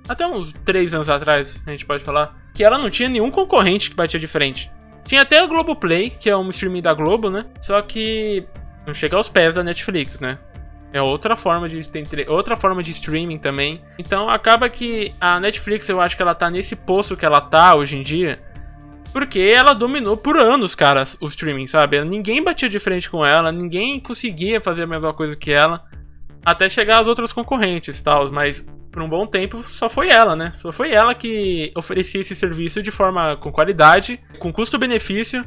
Até 0.09 0.27
uns 0.27 0.53
três 0.53 0.95
anos 0.95 1.09
atrás, 1.09 1.63
a 1.67 1.71
gente 1.71 1.87
pode 1.87 2.05
falar, 2.05 2.37
que 2.55 2.65
ela 2.65 2.79
não 2.79 2.91
tinha 2.91 3.09
nenhum 3.09 3.31
concorrente 3.31 3.91
que 3.91 3.97
batia 3.97 4.21
de 4.21 4.27
frente. 4.27 4.71
Tinha 5.05 5.23
até 5.23 5.41
a 5.41 5.47
Globoplay, 5.47 6.11
que 6.11 6.29
é 6.29 6.37
um 6.37 6.51
streaming 6.51 6.83
da 6.83 6.95
Globo, 6.95 7.31
né? 7.31 7.47
Só 7.61 7.81
que 7.83 8.45
não 8.87 8.95
chega 8.95 9.17
aos 9.17 9.29
pés 9.29 9.55
da 9.55 9.63
Netflix, 9.63 10.19
né? 10.21 10.39
É 10.93 11.01
outra 11.01 11.37
forma 11.37 11.69
de 11.69 11.81
outra 12.29 12.55
forma 12.55 12.83
de 12.83 12.91
streaming 12.91 13.39
também. 13.39 13.81
Então 13.99 14.29
acaba 14.29 14.69
que 14.69 15.13
a 15.19 15.41
Netflix, 15.41 15.89
eu 15.89 16.01
acho 16.01 16.17
que 16.17 16.23
ela 16.23 16.35
tá 16.35 16.51
nesse 16.51 16.77
poço 16.77 17.17
que 17.17 17.25
ela 17.25 17.41
tá 17.41 17.75
hoje 17.75 17.97
em 17.97 18.03
dia, 18.03 18.39
porque 19.13 19.41
ela 19.41 19.75
dominou 19.75 20.17
por 20.17 20.37
anos, 20.37 20.75
cara, 20.75 21.05
o 21.21 21.27
streaming, 21.27 21.67
sabe? 21.67 22.03
Ninguém 22.05 22.43
batia 22.43 22.69
de 22.69 22.79
frente 22.79 23.11
com 23.11 23.25
ela, 23.25 23.53
ninguém 23.53 24.01
conseguia 24.01 24.61
fazer 24.61 24.83
a 24.83 24.87
mesma 24.87 25.13
coisa 25.13 25.37
que 25.37 25.53
ela, 25.53 25.85
até 26.45 26.69
chegar 26.69 27.01
as 27.01 27.07
outras 27.07 27.33
concorrentes, 27.33 28.01
tal, 28.01 28.31
mas 28.33 28.67
por 28.91 29.03
um 29.03 29.09
bom 29.09 29.27
tempo 29.27 29.63
só 29.69 29.89
foi 29.89 30.09
ela, 30.09 30.35
né? 30.35 30.53
Só 30.57 30.73
foi 30.73 30.93
ela 30.93 31.15
que 31.15 31.73
oferecia 31.77 32.21
esse 32.21 32.35
serviço 32.35 32.83
de 32.83 32.91
forma 32.91 33.37
com 33.37 33.53
qualidade, 33.53 34.21
com 34.39 34.53
custo-benefício 34.53 35.45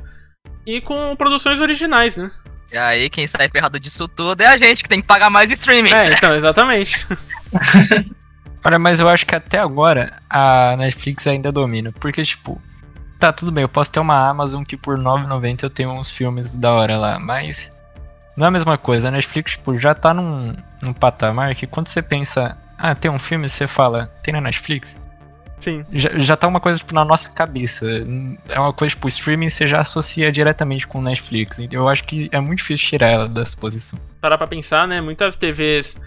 e 0.66 0.82
com 0.82 1.16
produções 1.16 1.60
originais, 1.60 2.16
né? 2.16 2.32
E 2.72 2.78
aí, 2.78 3.10
quem 3.10 3.28
sai 3.28 3.48
ferrado 3.50 3.80
disso 3.80 4.08
tudo 4.08 4.42
é 4.42 4.48
a 4.48 4.58
gente, 4.58 4.82
que 4.82 4.90
tem 4.90 5.00
que 5.00 5.08
pagar 5.08 5.30
mais 5.30 5.52
streaming. 5.52 5.92
É, 5.92 6.14
então, 6.14 6.34
exatamente. 6.34 7.06
Olha, 8.66 8.80
mas 8.80 9.00
eu 9.00 9.08
acho 9.08 9.26
que 9.28 9.36
até 9.36 9.60
agora 9.60 10.20
a 10.28 10.76
Netflix 10.76 11.28
ainda 11.28 11.52
domina. 11.52 11.94
Porque, 12.00 12.24
tipo, 12.24 12.60
tá 13.26 13.34
tudo 13.34 13.52
bem, 13.52 13.64
eu 13.64 13.70
posso 13.70 13.92
ter 13.92 14.00
uma 14.00 14.30
Amazon 14.30 14.64
que 14.64 14.78
por 14.78 14.98
R$ 14.98 15.04
9,90 15.04 15.64
eu 15.64 15.70
tenho 15.70 15.92
uns 15.92 16.10
filmes 16.10 16.56
da 16.56 16.72
hora 16.72 16.98
lá, 16.98 17.20
mas 17.20 17.76
não 18.38 18.46
é 18.46 18.48
a 18.50 18.52
mesma 18.52 18.78
coisa. 18.78 19.08
A 19.08 19.12
Netflix, 19.12 19.54
tipo, 19.54 19.78
já 19.78 19.96
tá 19.96 20.14
num, 20.14 20.56
num 20.82 20.94
patamar 20.94 21.56
que 21.56 21.66
quando 21.66 21.88
você 21.88 22.02
pensa, 22.02 22.56
ah, 22.78 22.94
tem 22.94 23.10
um 23.10 23.18
filme, 23.18 23.50
você 23.50 23.66
fala, 23.66 24.08
tem 24.22 24.34
na 24.34 24.42
Netflix? 24.42 25.00
Sim. 25.60 25.84
Já, 25.92 26.10
já 26.20 26.38
tá 26.38 26.48
uma 26.48 26.60
coisa, 26.60 26.78
tipo, 26.78 26.94
na 26.94 27.04
nossa 27.04 27.30
cabeça. 27.30 27.88
É 28.48 28.60
uma 28.60 28.74
coisa, 28.74 28.94
tipo, 28.94 29.08
streaming 29.08 29.50
você 29.50 29.66
já 29.66 29.80
associa 29.80 30.32
diretamente 30.32 30.86
com 30.86 31.02
Netflix. 31.02 31.58
Então 31.58 31.80
eu 31.80 31.90
acho 31.90 32.04
que 32.04 32.30
é 32.32 32.40
muito 32.40 32.60
difícil 32.60 32.88
tirar 32.88 33.08
ela 33.08 33.28
dessa 33.28 33.58
posição. 33.58 33.98
Parar 34.22 34.38
pra 34.38 34.46
pensar, 34.46 34.88
né? 34.88 35.02
Muitas 35.02 35.36
TVs 35.36 35.98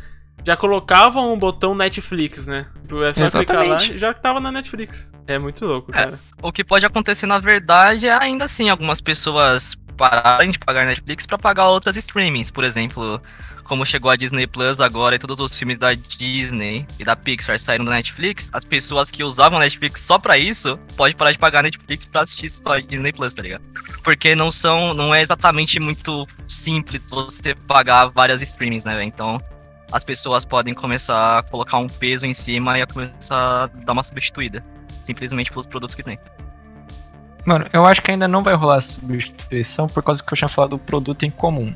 já 0.49 0.57
colocavam 0.57 1.31
um 1.31 1.39
botão 1.39 1.75
Netflix, 1.75 2.47
né? 2.47 2.67
Tipo, 2.81 3.03
É 3.03 3.13
só 3.13 3.29
clicar 3.29 3.57
lá 3.59 3.65
Exatamente. 3.67 3.93
e 3.97 3.99
já 3.99 4.15
tava 4.15 4.41
na 4.41 4.51
Netflix. 4.51 5.11
É 5.27 5.39
muito 5.39 5.67
louco, 5.67 5.91
É. 5.93 6.05
cara. 6.05 6.19
O 6.41 6.51
que 6.51 6.65
pode 6.65 6.87
acontecer, 6.87 7.27
na 7.27 7.39
verdade, 7.39 8.07
é 8.07 8.13
ainda 8.15 8.47
assim 8.47 8.71
algumas 8.71 8.99
pessoas 8.99 9.75
pararem 9.95 10.51
de 10.51 10.59
pagar 10.59 10.87
Netflix 10.87 11.27
pra 11.27 11.37
pagar 11.37 11.69
outras 11.69 11.97
streamings. 11.99 12.51
Por 12.51 12.65
exemplo, 12.65 13.21
como 13.65 13.85
chegou 13.85 14.11
a 14.11 14.17
Disney 14.17 14.47
Plus 14.47 14.81
agora 14.81 15.17
e 15.17 15.19
todos 15.19 15.39
os 15.39 15.55
filmes 15.59 15.77
da 15.77 15.93
Disney 15.93 16.87
e 16.99 17.05
da 17.05 17.15
Pixar 17.15 17.59
saíram 17.59 17.85
da 17.85 17.91
Netflix, 17.91 18.49
as 18.55 18.65
pessoas 18.65 19.11
que 19.11 19.23
usavam 19.23 19.59
Netflix 19.59 20.03
só 20.05 20.19
pra 20.19 20.39
isso, 20.39 20.79
pode 20.97 21.15
parar 21.15 21.33
de 21.33 21.39
pagar 21.39 21.63
Netflix 21.63 22.07
pra 22.09 22.23
assistir 22.23 22.49
só 22.49 22.73
a 22.73 22.81
Disney 22.81 23.13
Plus, 23.13 23.35
tá 23.35 23.43
ligado? 23.43 23.63
Porque 24.03 24.35
não 24.35 24.51
são, 24.51 24.95
não 24.95 25.15
é 25.15 25.21
exatamente 25.21 25.79
muito 25.79 26.27
simples 26.47 27.03
você 27.11 27.55
pagar 27.55 28.07
várias 28.07 28.41
streamings, 28.41 28.87
né, 28.87 28.95
velho? 28.95 29.03
Então, 29.09 29.39
as 29.91 30.05
pessoas 30.05 30.45
podem 30.45 30.75
começar 30.75 31.39
a 31.39 31.43
colocar 31.43 31.79
um 31.79 31.87
peso 31.87 32.27
em 32.27 32.35
cima 32.35 32.79
e 32.79 32.83
a 32.83 32.87
começar 32.87 33.65
a 33.65 33.67
dar 33.67 33.93
uma 33.93 34.05
substituída. 34.05 34.65
Simplesmente 35.05 35.51
pelos 35.51 35.67
produtos 35.67 35.95
que 35.95 36.03
tem. 36.03 36.19
Mano, 37.45 37.67
eu 37.73 37.87
acho 37.87 38.03
que 38.03 38.11
ainda 38.11 38.29
não 38.29 38.43
vai 38.43 38.55
rolar 38.55 38.81
substituição 38.81 39.87
por 39.89 40.03
causa 40.03 40.23
que 40.23 40.31
eu 40.31 40.37
tinha 40.37 40.49
falado 40.49 40.71
do 40.71 40.79
produto 40.79 41.25
em 41.25 41.31
comum. 41.31 41.75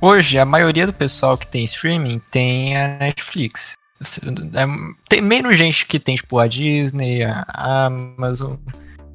Hoje, 0.00 0.38
a 0.38 0.44
maioria 0.44 0.86
do 0.86 0.92
pessoal 0.92 1.38
que 1.38 1.46
tem 1.46 1.64
streaming 1.64 2.20
tem 2.30 2.76
a 2.76 2.88
Netflix. 2.98 3.74
É, 4.54 4.66
tem 5.08 5.22
menos 5.22 5.56
gente 5.56 5.86
que 5.86 5.98
tem, 5.98 6.16
tipo, 6.16 6.38
a 6.38 6.46
Disney, 6.46 7.22
a 7.24 7.86
Amazon. 7.86 8.56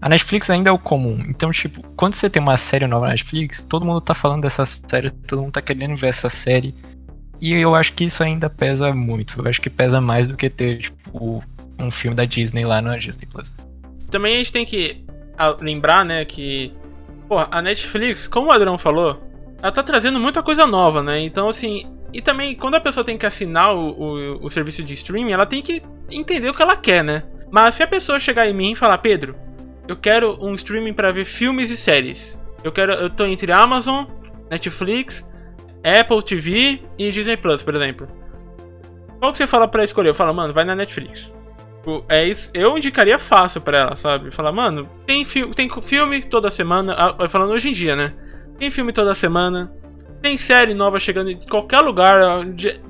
A 0.02 0.10
Netflix 0.10 0.50
ainda 0.50 0.70
é 0.70 0.74
o 0.74 0.80
comum. 0.80 1.24
Então, 1.28 1.52
tipo, 1.52 1.82
quando 1.96 2.16
você 2.16 2.30
tem 2.30 2.42
uma 2.42 2.56
série 2.56 2.88
nova 2.88 3.06
na 3.06 3.12
Netflix, 3.12 3.62
todo 3.62 3.86
mundo 3.86 4.00
tá 4.00 4.14
falando 4.14 4.44
dessa 4.44 4.66
série, 4.66 5.10
todo 5.12 5.42
mundo 5.42 5.52
tá 5.52 5.62
querendo 5.62 5.96
ver 5.96 6.08
essa 6.08 6.30
série. 6.30 6.74
E 7.40 7.54
eu 7.54 7.76
acho 7.76 7.94
que 7.94 8.06
isso 8.06 8.24
ainda 8.24 8.50
pesa 8.50 8.94
muito. 8.94 9.40
Eu 9.40 9.48
acho 9.48 9.62
que 9.62 9.70
pesa 9.70 10.02
mais 10.02 10.28
do 10.28 10.36
que 10.36 10.50
ter, 10.50 10.80
tipo, 10.80 11.44
um 11.80 11.92
filme 11.92 12.16
da 12.16 12.26
Disney 12.26 12.66
lá 12.66 12.82
na 12.82 12.98
Disney 12.98 13.28
Plus. 13.28 13.56
Também 14.10 14.36
a 14.36 14.38
gente 14.38 14.52
tem 14.52 14.66
que 14.66 15.04
lembrar, 15.62 16.04
né, 16.04 16.26
que. 16.26 16.74
Porra, 17.28 17.48
a 17.52 17.62
Netflix, 17.62 18.28
como 18.28 18.48
o 18.48 18.56
Adrão 18.56 18.78
falou, 18.78 19.22
ela 19.62 19.72
tá 19.72 19.84
trazendo 19.84 20.20
muita 20.20 20.42
coisa 20.42 20.66
nova, 20.66 21.04
né? 21.04 21.20
Então, 21.22 21.50
assim. 21.50 21.86
E 22.14 22.22
também, 22.22 22.56
quando 22.56 22.76
a 22.76 22.80
pessoa 22.80 23.04
tem 23.04 23.18
que 23.18 23.26
assinar 23.26 23.76
o, 23.76 23.90
o, 23.90 24.46
o 24.46 24.50
serviço 24.50 24.82
de 24.82 24.94
streaming, 24.94 25.34
ela 25.34 25.46
tem 25.46 25.62
que 25.62 25.82
entender 26.10 26.50
o 26.50 26.54
que 26.54 26.62
ela 26.62 26.78
quer, 26.78 27.04
né? 27.04 27.24
Mas 27.52 27.76
se 27.76 27.84
a 27.84 27.88
pessoa 27.88 28.18
chegar 28.18 28.48
em 28.48 28.54
mim 28.54 28.72
e 28.72 28.76
falar, 28.76 28.98
Pedro, 29.00 29.36
eu 29.88 29.96
quero 29.96 30.38
um 30.42 30.54
streaming 30.54 30.94
para 30.94 31.12
ver 31.12 31.26
filmes 31.26 31.70
e 31.70 31.78
séries. 31.78 32.40
Eu 32.64 32.72
quero. 32.72 32.94
Eu 32.94 33.10
tô 33.10 33.26
entre 33.26 33.52
Amazon, 33.52 34.06
Netflix, 34.50 35.28
Apple 35.88 36.24
TV 36.24 36.82
e 36.98 37.12
Disney 37.12 37.38
Plus, 37.38 37.64
por 37.64 37.76
exemplo. 37.76 38.08
Qual 39.20 39.32
que 39.32 39.38
você 39.38 39.48
fala 39.48 39.68
para 39.68 39.84
escolher? 39.84 40.10
Eu 40.10 40.16
falo, 40.16 40.34
mano, 40.34 40.54
vai 40.54 40.64
na 40.64 40.76
Netflix. 40.76 41.32
Tipo, 41.88 42.04
é 42.10 42.28
isso, 42.28 42.52
eu 42.54 42.78
indicaria 42.78 43.18
fácil 43.18 43.62
para 43.62 43.78
ela, 43.78 43.96
sabe? 43.96 44.30
Falar, 44.30 44.52
mano, 44.52 44.86
tem, 45.06 45.24
fi 45.24 45.48
tem 45.52 45.70
filme 45.82 46.22
toda 46.22 46.50
semana, 46.50 46.94
ah, 46.94 47.30
falando 47.30 47.52
hoje 47.52 47.70
em 47.70 47.72
dia, 47.72 47.96
né? 47.96 48.14
Tem 48.58 48.70
filme 48.70 48.92
toda 48.92 49.14
semana, 49.14 49.72
tem 50.22 50.36
série 50.36 50.74
nova 50.74 51.00
chegando 51.00 51.32
em 51.32 51.40
qualquer 51.48 51.80
lugar. 51.80 52.46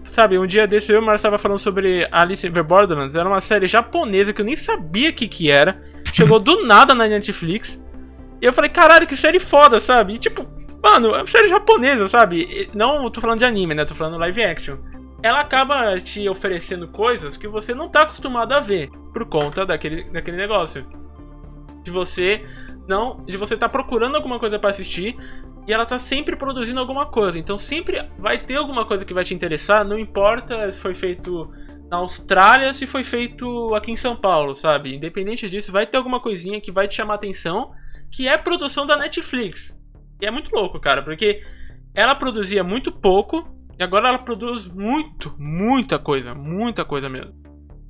Sabe, 0.10 0.39
um 0.39 0.47
dia 0.47 0.65
desse 0.65 0.91
eu 0.91 0.95
e 0.95 0.99
o 0.99 1.05
Marcelo 1.05 1.36
estava 1.36 1.38
falando 1.38 1.60
sobre 1.60 2.07
Alice 2.12 2.47
in 2.47 2.51
Borderlands. 2.51 3.15
Era 3.15 3.29
uma 3.29 3.39
série 3.39 3.67
japonesa 3.67 4.33
que 4.33 4.41
eu 4.41 4.45
nem 4.45 4.55
sabia 4.55 5.12
o 5.12 5.13
que, 5.13 5.27
que 5.27 5.51
era. 5.51 5.79
Chegou 6.12 6.39
do 6.39 6.63
nada 6.65 6.95
na 6.95 7.07
Netflix. 7.07 7.79
E 8.41 8.45
eu 8.45 8.53
falei, 8.53 8.71
caralho, 8.71 9.05
que 9.05 9.15
série 9.15 9.39
foda, 9.39 9.79
sabe? 9.79 10.13
E 10.13 10.17
tipo, 10.17 10.43
mano, 10.81 11.09
é 11.09 11.17
uma 11.19 11.27
série 11.27 11.47
japonesa, 11.47 12.07
sabe? 12.07 12.69
Não 12.73 13.09
tô 13.09 13.21
falando 13.21 13.39
de 13.39 13.45
anime, 13.45 13.73
né? 13.73 13.85
Tô 13.85 13.95
falando 13.95 14.17
live 14.17 14.43
action. 14.43 14.77
Ela 15.23 15.41
acaba 15.41 15.99
te 15.99 16.29
oferecendo 16.29 16.87
coisas 16.87 17.37
que 17.37 17.47
você 17.47 17.73
não 17.73 17.89
tá 17.89 18.03
acostumado 18.03 18.53
a 18.53 18.59
ver 18.59 18.89
por 19.13 19.25
conta 19.25 19.65
daquele, 19.65 20.03
daquele 20.11 20.37
negócio. 20.37 20.85
De 21.83 21.89
você 21.89 22.45
não, 22.87 23.23
de 23.25 23.35
você 23.37 23.57
tá 23.57 23.67
procurando 23.67 24.15
alguma 24.15 24.39
coisa 24.39 24.57
para 24.57 24.69
assistir 24.69 25.17
e 25.67 25.73
ela 25.73 25.85
tá 25.85 25.99
sempre 25.99 26.35
produzindo 26.35 26.79
alguma 26.79 27.05
coisa. 27.07 27.37
Então 27.37 27.57
sempre 27.57 28.07
vai 28.17 28.39
ter 28.39 28.55
alguma 28.55 28.85
coisa 28.85 29.03
que 29.03 29.13
vai 29.13 29.23
te 29.23 29.33
interessar, 29.33 29.83
não 29.83 29.99
importa 29.99 30.71
se 30.71 30.79
foi 30.79 30.93
feito 30.93 31.51
na 31.89 31.97
Austrália, 31.97 32.71
se 32.71 32.85
foi 32.87 33.03
feito 33.03 33.75
aqui 33.75 33.91
em 33.91 33.97
São 33.97 34.15
Paulo, 34.15 34.55
sabe? 34.55 34.95
Independente 34.95 35.49
disso, 35.49 35.71
vai 35.71 35.85
ter 35.85 35.97
alguma 35.97 36.19
coisinha 36.19 36.61
que 36.61 36.71
vai 36.71 36.87
te 36.87 36.95
chamar 36.95 37.15
atenção, 37.15 37.71
que 38.11 38.27
é 38.27 38.37
produção 38.37 38.85
da 38.85 38.97
Netflix. 38.97 39.76
E 40.21 40.25
é 40.25 40.32
muito 40.32 40.53
louco, 40.53 40.80
cara, 40.80 41.03
porque 41.03 41.41
ela 41.93 42.15
produzia 42.15 42.63
muito 42.63 42.91
pouco 42.91 43.43
e 43.77 43.84
agora 43.84 44.10
ela 44.10 44.19
produz 44.19 44.67
muito, 44.67 45.34
muita 45.38 45.99
coisa, 45.99 46.34
muita 46.34 46.84
coisa 46.84 47.08
mesmo. 47.08 47.34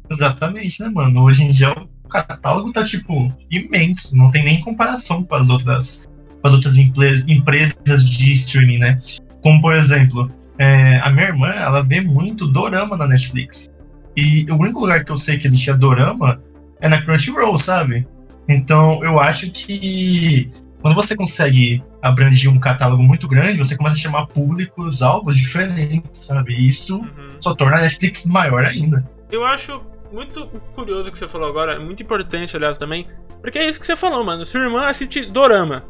Exatamente, 0.09 0.81
né, 0.81 0.89
mano? 0.89 1.23
Hoje 1.23 1.43
em 1.43 1.51
dia 1.51 1.71
o 1.71 2.09
catálogo 2.09 2.71
tá, 2.71 2.83
tipo, 2.83 3.27
imenso, 3.51 4.15
não 4.15 4.31
tem 4.31 4.43
nem 4.43 4.61
comparação 4.61 5.23
com 5.23 5.35
as 5.35 5.49
outras, 5.49 6.07
com 6.41 6.47
as 6.47 6.53
outras 6.53 6.77
empresas 6.77 8.09
de 8.09 8.33
streaming, 8.33 8.79
né? 8.79 8.97
Como, 9.41 9.61
por 9.61 9.73
exemplo, 9.73 10.29
é, 10.57 10.99
a 11.01 11.09
minha 11.09 11.27
irmã, 11.27 11.49
ela 11.49 11.81
vê 11.83 12.01
muito 12.01 12.47
dorama 12.47 12.97
na 12.97 13.07
Netflix. 13.07 13.69
E 14.15 14.45
o 14.49 14.55
único 14.55 14.81
lugar 14.81 15.05
que 15.05 15.11
eu 15.11 15.17
sei 15.17 15.37
que 15.37 15.47
existia 15.47 15.75
dorama 15.75 16.41
é 16.81 16.89
na 16.89 17.01
Crunchyroll, 17.01 17.57
sabe? 17.57 18.07
Então 18.49 19.03
eu 19.03 19.19
acho 19.19 19.51
que 19.51 20.51
quando 20.81 20.95
você 20.95 21.15
consegue 21.15 21.83
abranger 22.01 22.51
um 22.51 22.59
catálogo 22.59 23.03
muito 23.03 23.27
grande, 23.27 23.57
você 23.57 23.75
começa 23.75 23.95
a 23.95 23.99
chamar 23.99 24.27
públicos 24.27 25.01
alvos 25.01 25.35
diferentes, 25.35 26.25
sabe? 26.25 26.53
E 26.53 26.67
isso 26.67 26.97
uhum. 26.97 27.29
só 27.39 27.55
torna 27.55 27.77
a 27.77 27.81
Netflix 27.81 28.25
maior 28.25 28.63
ainda. 28.63 29.03
Eu 29.31 29.43
acho 29.45 29.81
muito 30.11 30.47
curioso 30.73 31.09
o 31.09 31.11
que 31.11 31.17
você 31.17 31.27
falou 31.27 31.49
agora, 31.49 31.79
muito 31.79 32.01
importante, 32.01 32.55
aliás, 32.55 32.77
também, 32.77 33.07
porque 33.41 33.59
é 33.59 33.67
isso 33.67 33.79
que 33.79 33.85
você 33.85 33.95
falou, 33.95 34.23
mano. 34.23 34.45
Sua 34.45 34.61
irmã 34.61 34.87
assiste 34.87 35.25
Dorama. 35.25 35.83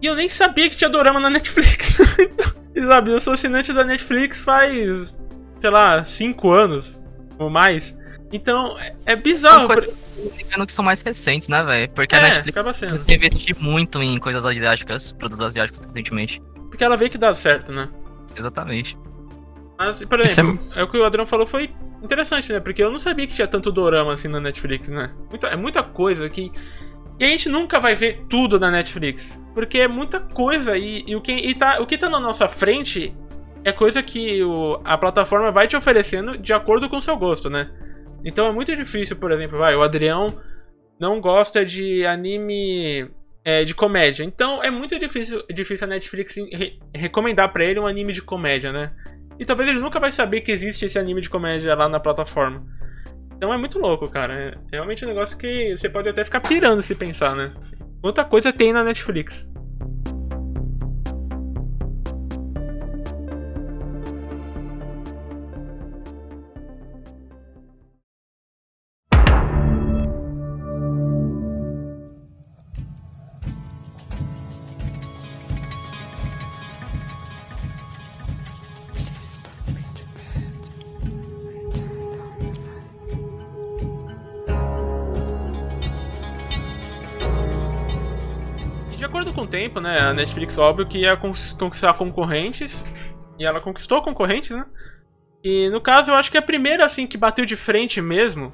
E 0.00 0.06
eu 0.06 0.14
nem 0.14 0.28
sabia 0.28 0.68
que 0.68 0.76
tinha 0.76 0.90
Dorama 0.90 1.18
na 1.18 1.30
Netflix. 1.30 1.98
sabe, 2.86 3.10
eu 3.10 3.20
sou 3.20 3.32
assinante 3.32 3.72
da 3.72 3.84
Netflix 3.84 4.40
faz, 4.40 5.16
sei 5.58 5.70
lá, 5.70 6.04
5 6.04 6.50
anos 6.50 7.00
ou 7.38 7.50
mais. 7.50 7.97
Então, 8.32 8.78
é, 8.78 8.94
é 9.06 9.16
bizarro. 9.16 9.62
São 9.62 9.74
coisas, 9.74 10.14
por... 10.52 10.66
que 10.66 10.72
são 10.72 10.84
mais 10.84 11.00
recentes, 11.00 11.48
né, 11.48 11.62
velho? 11.64 11.90
Porque 11.90 12.14
é, 12.14 12.18
a 12.18 12.22
Netflix 12.22 12.48
acaba 12.48 12.72
sendo. 12.72 13.12
investir 13.12 13.56
muito 13.58 14.02
em 14.02 14.18
coisas 14.18 14.44
asiáticas, 14.44 15.12
produtos 15.12 15.44
asiáticos 15.44 15.86
recentemente. 15.86 16.42
Porque 16.68 16.84
ela 16.84 16.96
vê 16.96 17.08
que 17.08 17.16
dá 17.16 17.34
certo, 17.34 17.72
né? 17.72 17.88
Exatamente. 18.36 18.96
Mas, 19.78 20.04
por 20.04 20.20
exemplo, 20.20 20.58
é... 20.74 20.80
é... 20.80 20.82
o 20.82 20.88
que 20.88 20.98
o 20.98 21.04
Adriano 21.04 21.28
falou 21.28 21.46
foi 21.46 21.70
interessante, 22.02 22.52
né? 22.52 22.60
Porque 22.60 22.82
eu 22.82 22.90
não 22.90 22.98
sabia 22.98 23.26
que 23.26 23.34
tinha 23.34 23.48
tanto 23.48 23.72
dorama 23.72 24.12
assim 24.12 24.28
na 24.28 24.40
Netflix, 24.40 24.88
né? 24.88 25.10
Muita, 25.30 25.46
é 25.48 25.56
muita 25.56 25.82
coisa 25.82 26.28
que. 26.28 26.52
E 27.18 27.24
a 27.24 27.28
gente 27.28 27.48
nunca 27.48 27.80
vai 27.80 27.94
ver 27.94 28.24
tudo 28.28 28.60
na 28.60 28.70
Netflix. 28.70 29.40
Porque 29.54 29.78
é 29.78 29.88
muita 29.88 30.20
coisa 30.20 30.76
e, 30.76 31.02
e 31.06 31.16
o, 31.16 31.20
que, 31.20 31.32
e 31.32 31.54
tá, 31.54 31.80
o 31.80 31.86
que 31.86 31.98
tá 31.98 32.08
na 32.08 32.20
nossa 32.20 32.46
frente 32.46 33.12
é 33.64 33.72
coisa 33.72 34.02
que 34.02 34.42
o, 34.44 34.80
a 34.84 34.96
plataforma 34.96 35.50
vai 35.50 35.66
te 35.66 35.76
oferecendo 35.76 36.38
de 36.38 36.52
acordo 36.52 36.88
com 36.88 36.96
o 36.96 37.00
seu 37.00 37.16
gosto, 37.16 37.50
né? 37.50 37.68
Então 38.28 38.46
é 38.46 38.52
muito 38.52 38.76
difícil, 38.76 39.16
por 39.16 39.32
exemplo, 39.32 39.56
vai, 39.56 39.74
o 39.74 39.82
Adrião 39.82 40.38
não 41.00 41.18
gosta 41.18 41.64
de 41.64 42.04
anime 42.04 43.10
é, 43.42 43.64
de 43.64 43.74
comédia. 43.74 44.22
Então 44.22 44.62
é 44.62 44.70
muito 44.70 44.98
difícil, 44.98 45.42
difícil 45.50 45.86
a 45.86 45.90
Netflix 45.90 46.36
re 46.36 46.78
recomendar 46.94 47.50
para 47.50 47.64
ele 47.64 47.80
um 47.80 47.86
anime 47.86 48.12
de 48.12 48.20
comédia, 48.20 48.70
né? 48.70 48.92
E 49.38 49.46
talvez 49.46 49.68
ele 49.68 49.80
nunca 49.80 49.98
vai 49.98 50.12
saber 50.12 50.42
que 50.42 50.52
existe 50.52 50.84
esse 50.84 50.98
anime 50.98 51.22
de 51.22 51.30
comédia 51.30 51.74
lá 51.74 51.88
na 51.88 51.98
plataforma. 51.98 52.66
Então 53.34 53.54
é 53.54 53.56
muito 53.56 53.78
louco, 53.78 54.10
cara. 54.10 54.34
É 54.34 54.54
realmente 54.72 55.04
um 55.04 55.08
negócio 55.08 55.38
que 55.38 55.74
você 55.74 55.88
pode 55.88 56.08
até 56.10 56.22
ficar 56.22 56.40
pirando 56.40 56.82
se 56.82 56.94
pensar, 56.94 57.34
né? 57.34 57.54
Outra 58.02 58.24
coisa 58.24 58.52
tem 58.52 58.72
na 58.72 58.84
Netflix. 58.84 59.48
Tempo, 89.46 89.80
né? 89.80 89.98
A 90.00 90.14
Netflix, 90.14 90.58
óbvio, 90.58 90.86
que 90.86 90.98
ia 90.98 91.16
conquistar 91.16 91.92
concorrentes. 91.94 92.84
E 93.38 93.44
ela 93.44 93.60
conquistou 93.60 94.02
concorrentes, 94.02 94.50
né? 94.50 94.64
E 95.42 95.70
no 95.70 95.80
caso, 95.80 96.10
eu 96.10 96.14
acho 96.14 96.30
que 96.30 96.38
a 96.38 96.42
primeira, 96.42 96.84
assim, 96.84 97.06
que 97.06 97.16
bateu 97.16 97.44
de 97.44 97.56
frente 97.56 98.00
mesmo 98.00 98.52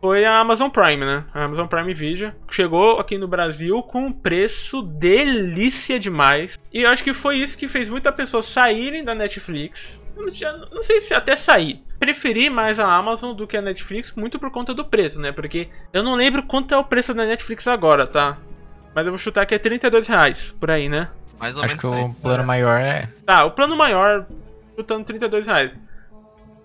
foi 0.00 0.24
a 0.24 0.38
Amazon 0.38 0.68
Prime, 0.68 1.04
né? 1.04 1.24
A 1.32 1.44
Amazon 1.44 1.66
Prime 1.66 1.94
Video. 1.94 2.32
Chegou 2.50 2.98
aqui 2.98 3.16
no 3.16 3.26
Brasil 3.26 3.82
com 3.82 4.06
um 4.06 4.12
preço 4.12 4.82
delícia 4.82 5.98
demais. 5.98 6.58
E 6.72 6.82
eu 6.82 6.90
acho 6.90 7.02
que 7.02 7.14
foi 7.14 7.38
isso 7.38 7.56
que 7.56 7.68
fez 7.68 7.88
muitas 7.88 8.14
pessoas 8.14 8.44
saírem 8.46 9.04
da 9.04 9.14
Netflix. 9.14 10.02
Não 10.16 10.82
sei 10.82 11.02
se 11.02 11.14
até 11.14 11.34
sair. 11.34 11.82
Preferi 11.98 12.50
mais 12.50 12.78
a 12.78 12.92
Amazon 12.92 13.34
do 13.34 13.46
que 13.46 13.56
a 13.56 13.62
Netflix, 13.62 14.12
muito 14.14 14.38
por 14.38 14.50
conta 14.50 14.74
do 14.74 14.84
preço, 14.84 15.20
né? 15.20 15.32
Porque 15.32 15.68
eu 15.92 16.02
não 16.02 16.16
lembro 16.16 16.42
quanto 16.42 16.74
é 16.74 16.76
o 16.76 16.84
preço 16.84 17.14
da 17.14 17.24
Netflix 17.24 17.66
agora, 17.66 18.06
tá? 18.06 18.38
Mas 18.94 19.04
eu 19.06 19.12
vou 19.12 19.18
chutar 19.18 19.44
que 19.46 19.54
é 19.54 19.58
32 19.58 20.06
reais, 20.06 20.54
por 20.58 20.70
aí, 20.70 20.88
né? 20.88 21.08
Mais 21.38 21.56
ou 21.56 21.62
Acho 21.64 21.90
menos. 21.90 22.14
que 22.14 22.18
o 22.18 22.22
plano 22.22 22.44
maior 22.44 22.80
é. 22.80 23.08
Tá, 23.26 23.44
o 23.44 23.50
plano 23.50 23.76
maior, 23.76 24.26
chutando 24.76 25.04
32 25.04 25.46
reais. 25.46 25.72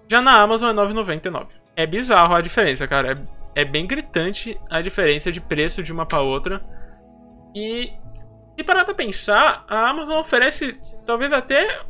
Já 0.07 0.21
na 0.21 0.39
Amazon 0.39 0.69
é 0.69 0.73
9,99. 0.73 1.47
É 1.75 1.85
bizarro 1.85 2.35
a 2.35 2.41
diferença, 2.41 2.87
cara. 2.87 3.13
É, 3.55 3.61
é 3.61 3.65
bem 3.65 3.87
gritante 3.87 4.59
a 4.69 4.81
diferença 4.81 5.31
de 5.31 5.41
preço 5.41 5.81
de 5.81 5.91
uma 5.91 6.05
pra 6.05 6.21
outra. 6.21 6.61
E 7.55 7.91
se 8.57 8.63
parar 8.63 8.85
pra 8.85 8.93
pensar, 8.93 9.65
a 9.67 9.89
Amazon 9.89 10.19
oferece 10.19 10.79
talvez 11.05 11.31
até 11.31 11.81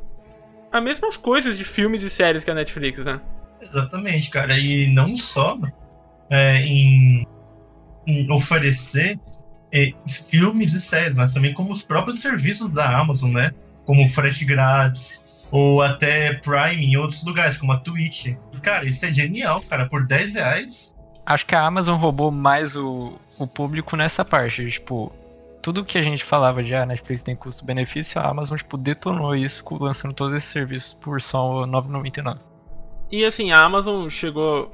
as 0.72 0.84
mesmas 0.84 1.18
coisas 1.18 1.58
de 1.58 1.64
filmes 1.64 2.04
e 2.04 2.10
séries 2.10 2.44
que 2.44 2.52
a 2.52 2.56
Netflix, 2.56 3.04
né? 3.04 3.20
Exatamente, 3.62 4.30
cara. 4.30 4.58
E 4.58 4.88
não 4.94 5.18
só 5.18 5.58
é, 6.30 6.58
em, 6.62 7.26
em 8.08 8.32
oferecer 8.32 9.20
é, 9.72 9.94
filmes 10.08 10.74
e 10.74 10.82
séries, 10.82 11.14
mas 11.14 11.34
também 11.34 11.54
como 11.54 11.72
os 11.72 11.84
próprios 11.84 12.20
serviços 12.20 12.70
da 12.72 13.00
Amazon, 13.00 13.32
né? 13.32 13.52
Como 13.86 14.08
frete 14.08 14.46
grátis, 14.46 15.24
ou 15.52 15.82
até 15.82 16.34
Prime 16.34 16.86
em 16.86 16.98
outros 16.98 17.24
lugares, 17.26 17.58
como 17.58 17.72
a 17.72 17.78
Twitch. 17.78 18.36
Cara, 18.62 18.86
isso 18.86 19.06
é 19.06 19.12
genial, 19.12 19.62
cara. 19.62 19.88
Por 19.88 20.06
10 20.06 20.36
reais. 20.36 20.96
Acho 21.26 21.46
que 21.46 21.56
a 21.56 21.66
Amazon 21.66 21.98
roubou 21.98 22.32
mais 22.32 22.76
o, 22.76 23.14
o 23.38 23.48
público 23.48 23.96
nessa 23.96 24.26
parte. 24.26 24.70
Tipo, 24.70 25.12
tudo 25.62 25.86
que 25.86 25.98
a 25.98 26.02
gente 26.02 26.24
falava 26.24 26.64
de 26.64 26.74
ah, 26.76 26.86
Netflix 26.86 27.24
tem 27.24 27.36
custo-benefício, 27.36 28.20
a 28.20 28.28
Amazon, 28.28 28.58
tipo, 28.58 28.78
detonou 28.78 29.36
isso 29.36 29.64
lançando 29.80 30.14
todos 30.14 30.34
esses 30.34 30.50
serviços 30.50 30.94
por 30.94 31.22
só 31.22 31.62
R$ 31.64 31.72
9,99. 31.72 32.40
E 33.12 33.26
assim, 33.26 33.52
a 33.52 33.64
Amazon 33.64 34.08
chegou 34.10 34.72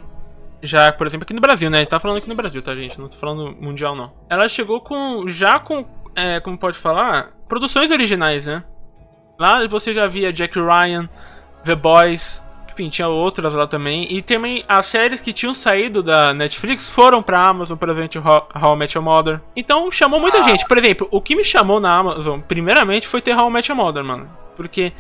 já, 0.66 0.92
por 0.92 1.08
exemplo, 1.08 1.24
aqui 1.24 1.34
no 1.34 1.42
Brasil, 1.42 1.70
né? 1.70 1.78
A 1.78 1.82
gente 1.82 1.90
tá 1.90 2.00
falando 2.00 2.18
aqui 2.18 2.30
no 2.30 2.36
Brasil, 2.36 2.62
tá, 2.62 2.76
gente? 2.76 3.00
Não 3.00 3.08
tô 3.08 3.18
falando 3.18 3.56
mundial, 3.60 3.96
não. 3.96 4.12
Ela 4.30 4.48
chegou 4.48 4.82
com, 4.82 5.28
já 5.28 5.60
com, 5.60 5.86
é, 6.16 6.40
como 6.40 6.58
pode 6.58 6.78
falar, 6.78 7.32
produções 7.48 7.92
originais, 7.92 8.46
né? 8.46 8.64
Lá 9.40 9.66
você 9.68 9.94
já 9.94 10.08
via 10.08 10.32
Jack 10.32 10.58
Ryan, 10.60 11.10
The 11.64 11.76
Boys, 11.76 12.42
enfim, 12.76 12.90
tinha 12.90 13.08
outras 13.08 13.54
lá 13.54 13.66
também. 13.66 14.14
E 14.14 14.22
também 14.22 14.64
as 14.68 14.86
séries 14.86 15.22
que 15.22 15.32
tinham 15.32 15.54
saído 15.54 16.04
da 16.04 16.34
Netflix 16.34 16.90
foram 16.90 17.24
pra 17.24 17.48
Amazon, 17.48 17.78
por 17.78 17.90
exemplo, 17.90 18.22
How, 18.22 18.50
How 18.54 18.76
I 18.76 18.78
Met 18.78 18.98
Your 18.98 19.04
Mother. 19.04 19.42
Então 19.56 19.90
chamou 19.92 20.20
muita 20.20 20.44
gente. 20.44 20.68
Por 20.68 20.78
exemplo, 20.78 21.08
o 21.10 21.22
que 21.22 21.36
me 21.36 21.44
chamou 21.44 21.80
na 21.80 21.98
Amazon, 21.98 22.42
primeiramente, 22.42 23.08
foi 23.08 23.22
ter 23.22 23.36
How 23.36 23.50
I 23.50 23.54
Met 23.54 23.72
Your 23.72 23.78
Mother, 23.78 24.04
mano. 24.04 24.30
Porque 24.58 24.92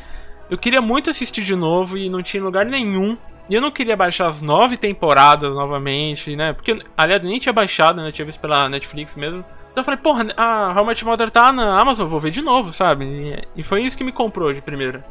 eu 0.49 0.57
queria 0.57 0.81
muito 0.81 1.09
assistir 1.09 1.43
de 1.43 1.55
novo 1.55 1.97
e 1.97 2.09
não 2.09 2.23
tinha 2.23 2.41
lugar 2.41 2.65
nenhum. 2.65 3.17
E 3.49 3.53
eu 3.53 3.61
não 3.61 3.71
queria 3.71 3.95
baixar 3.95 4.27
as 4.27 4.41
nove 4.41 4.77
temporadas 4.77 5.53
novamente, 5.53 6.35
né? 6.35 6.53
Porque, 6.53 6.79
aliás, 6.97 7.23
eu 7.23 7.29
nem 7.29 7.39
tinha 7.39 7.53
baixado, 7.53 8.01
né? 8.01 8.07
Eu 8.07 8.11
tinha 8.11 8.25
visto 8.25 8.39
pela 8.39 8.67
Netflix 8.67 9.15
mesmo. 9.15 9.45
Então 9.71 9.81
eu 9.81 9.85
falei, 9.85 9.99
porra, 9.99 10.25
a 10.37 10.73
How 10.75 10.85
Much 10.85 11.03
Mother 11.03 11.29
tá 11.29 11.51
na 11.51 11.79
Amazon, 11.79 12.07
vou 12.07 12.19
ver 12.19 12.31
de 12.31 12.41
novo, 12.41 12.71
sabe? 12.71 13.43
E 13.55 13.61
foi 13.61 13.83
isso 13.83 13.97
que 13.97 14.03
me 14.03 14.11
comprou 14.11 14.53
de 14.53 14.61
primeira. 14.61 15.05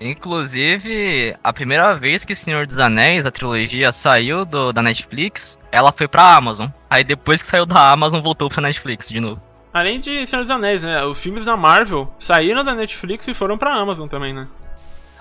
Inclusive, 0.00 1.36
a 1.42 1.52
primeira 1.52 1.94
vez 1.94 2.24
que 2.24 2.34
Senhor 2.34 2.66
dos 2.66 2.76
Anéis, 2.76 3.24
a 3.24 3.30
trilogia, 3.30 3.92
saiu 3.92 4.44
do, 4.44 4.72
da 4.72 4.82
Netflix, 4.82 5.58
ela 5.70 5.92
foi 5.92 6.08
pra 6.08 6.36
Amazon. 6.36 6.68
Aí 6.88 7.04
depois 7.04 7.42
que 7.42 7.48
saiu 7.48 7.64
da 7.64 7.92
Amazon, 7.92 8.20
voltou 8.20 8.48
pra 8.48 8.62
Netflix 8.62 9.08
de 9.08 9.20
novo. 9.20 9.40
Além 9.72 10.00
de 10.00 10.26
Senhor 10.26 10.42
dos 10.42 10.50
Anéis, 10.50 10.82
né? 10.82 11.04
Os 11.04 11.18
filmes 11.18 11.44
da 11.44 11.56
Marvel 11.56 12.10
saíram 12.18 12.64
da 12.64 12.74
Netflix 12.74 13.28
e 13.28 13.34
foram 13.34 13.58
pra 13.58 13.74
Amazon 13.74 14.08
também, 14.08 14.32
né? 14.32 14.48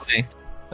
Sim. 0.06 0.26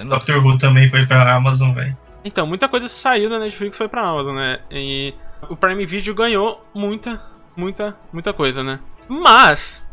Doctor 0.09 0.43
Who 0.43 0.57
também 0.57 0.89
foi 0.89 1.05
pra 1.05 1.35
Amazon, 1.35 1.73
velho. 1.73 1.97
Então, 2.23 2.45
muita 2.45 2.69
coisa 2.69 2.87
saiu 2.87 3.29
da 3.29 3.39
Netflix 3.39 3.77
foi 3.77 3.87
pra 3.87 4.07
Amazon, 4.07 4.35
né? 4.35 4.59
E 4.69 5.13
o 5.49 5.55
Prime 5.55 5.85
Video 5.85 6.13
ganhou 6.13 6.63
muita 6.73 7.31
muita, 7.55 7.95
muita 8.11 8.33
coisa, 8.33 8.63
né? 8.63 8.79
Mas, 9.07 9.83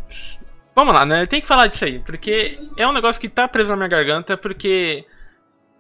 vamos 0.74 0.94
lá, 0.94 1.04
né? 1.04 1.26
Tem 1.26 1.40
que 1.40 1.48
falar 1.48 1.66
disso 1.66 1.84
aí, 1.84 1.98
porque 2.00 2.58
é 2.76 2.86
um 2.86 2.92
negócio 2.92 3.20
que 3.20 3.28
tá 3.28 3.48
preso 3.48 3.70
na 3.70 3.76
minha 3.76 3.88
garganta, 3.88 4.36
porque 4.36 5.04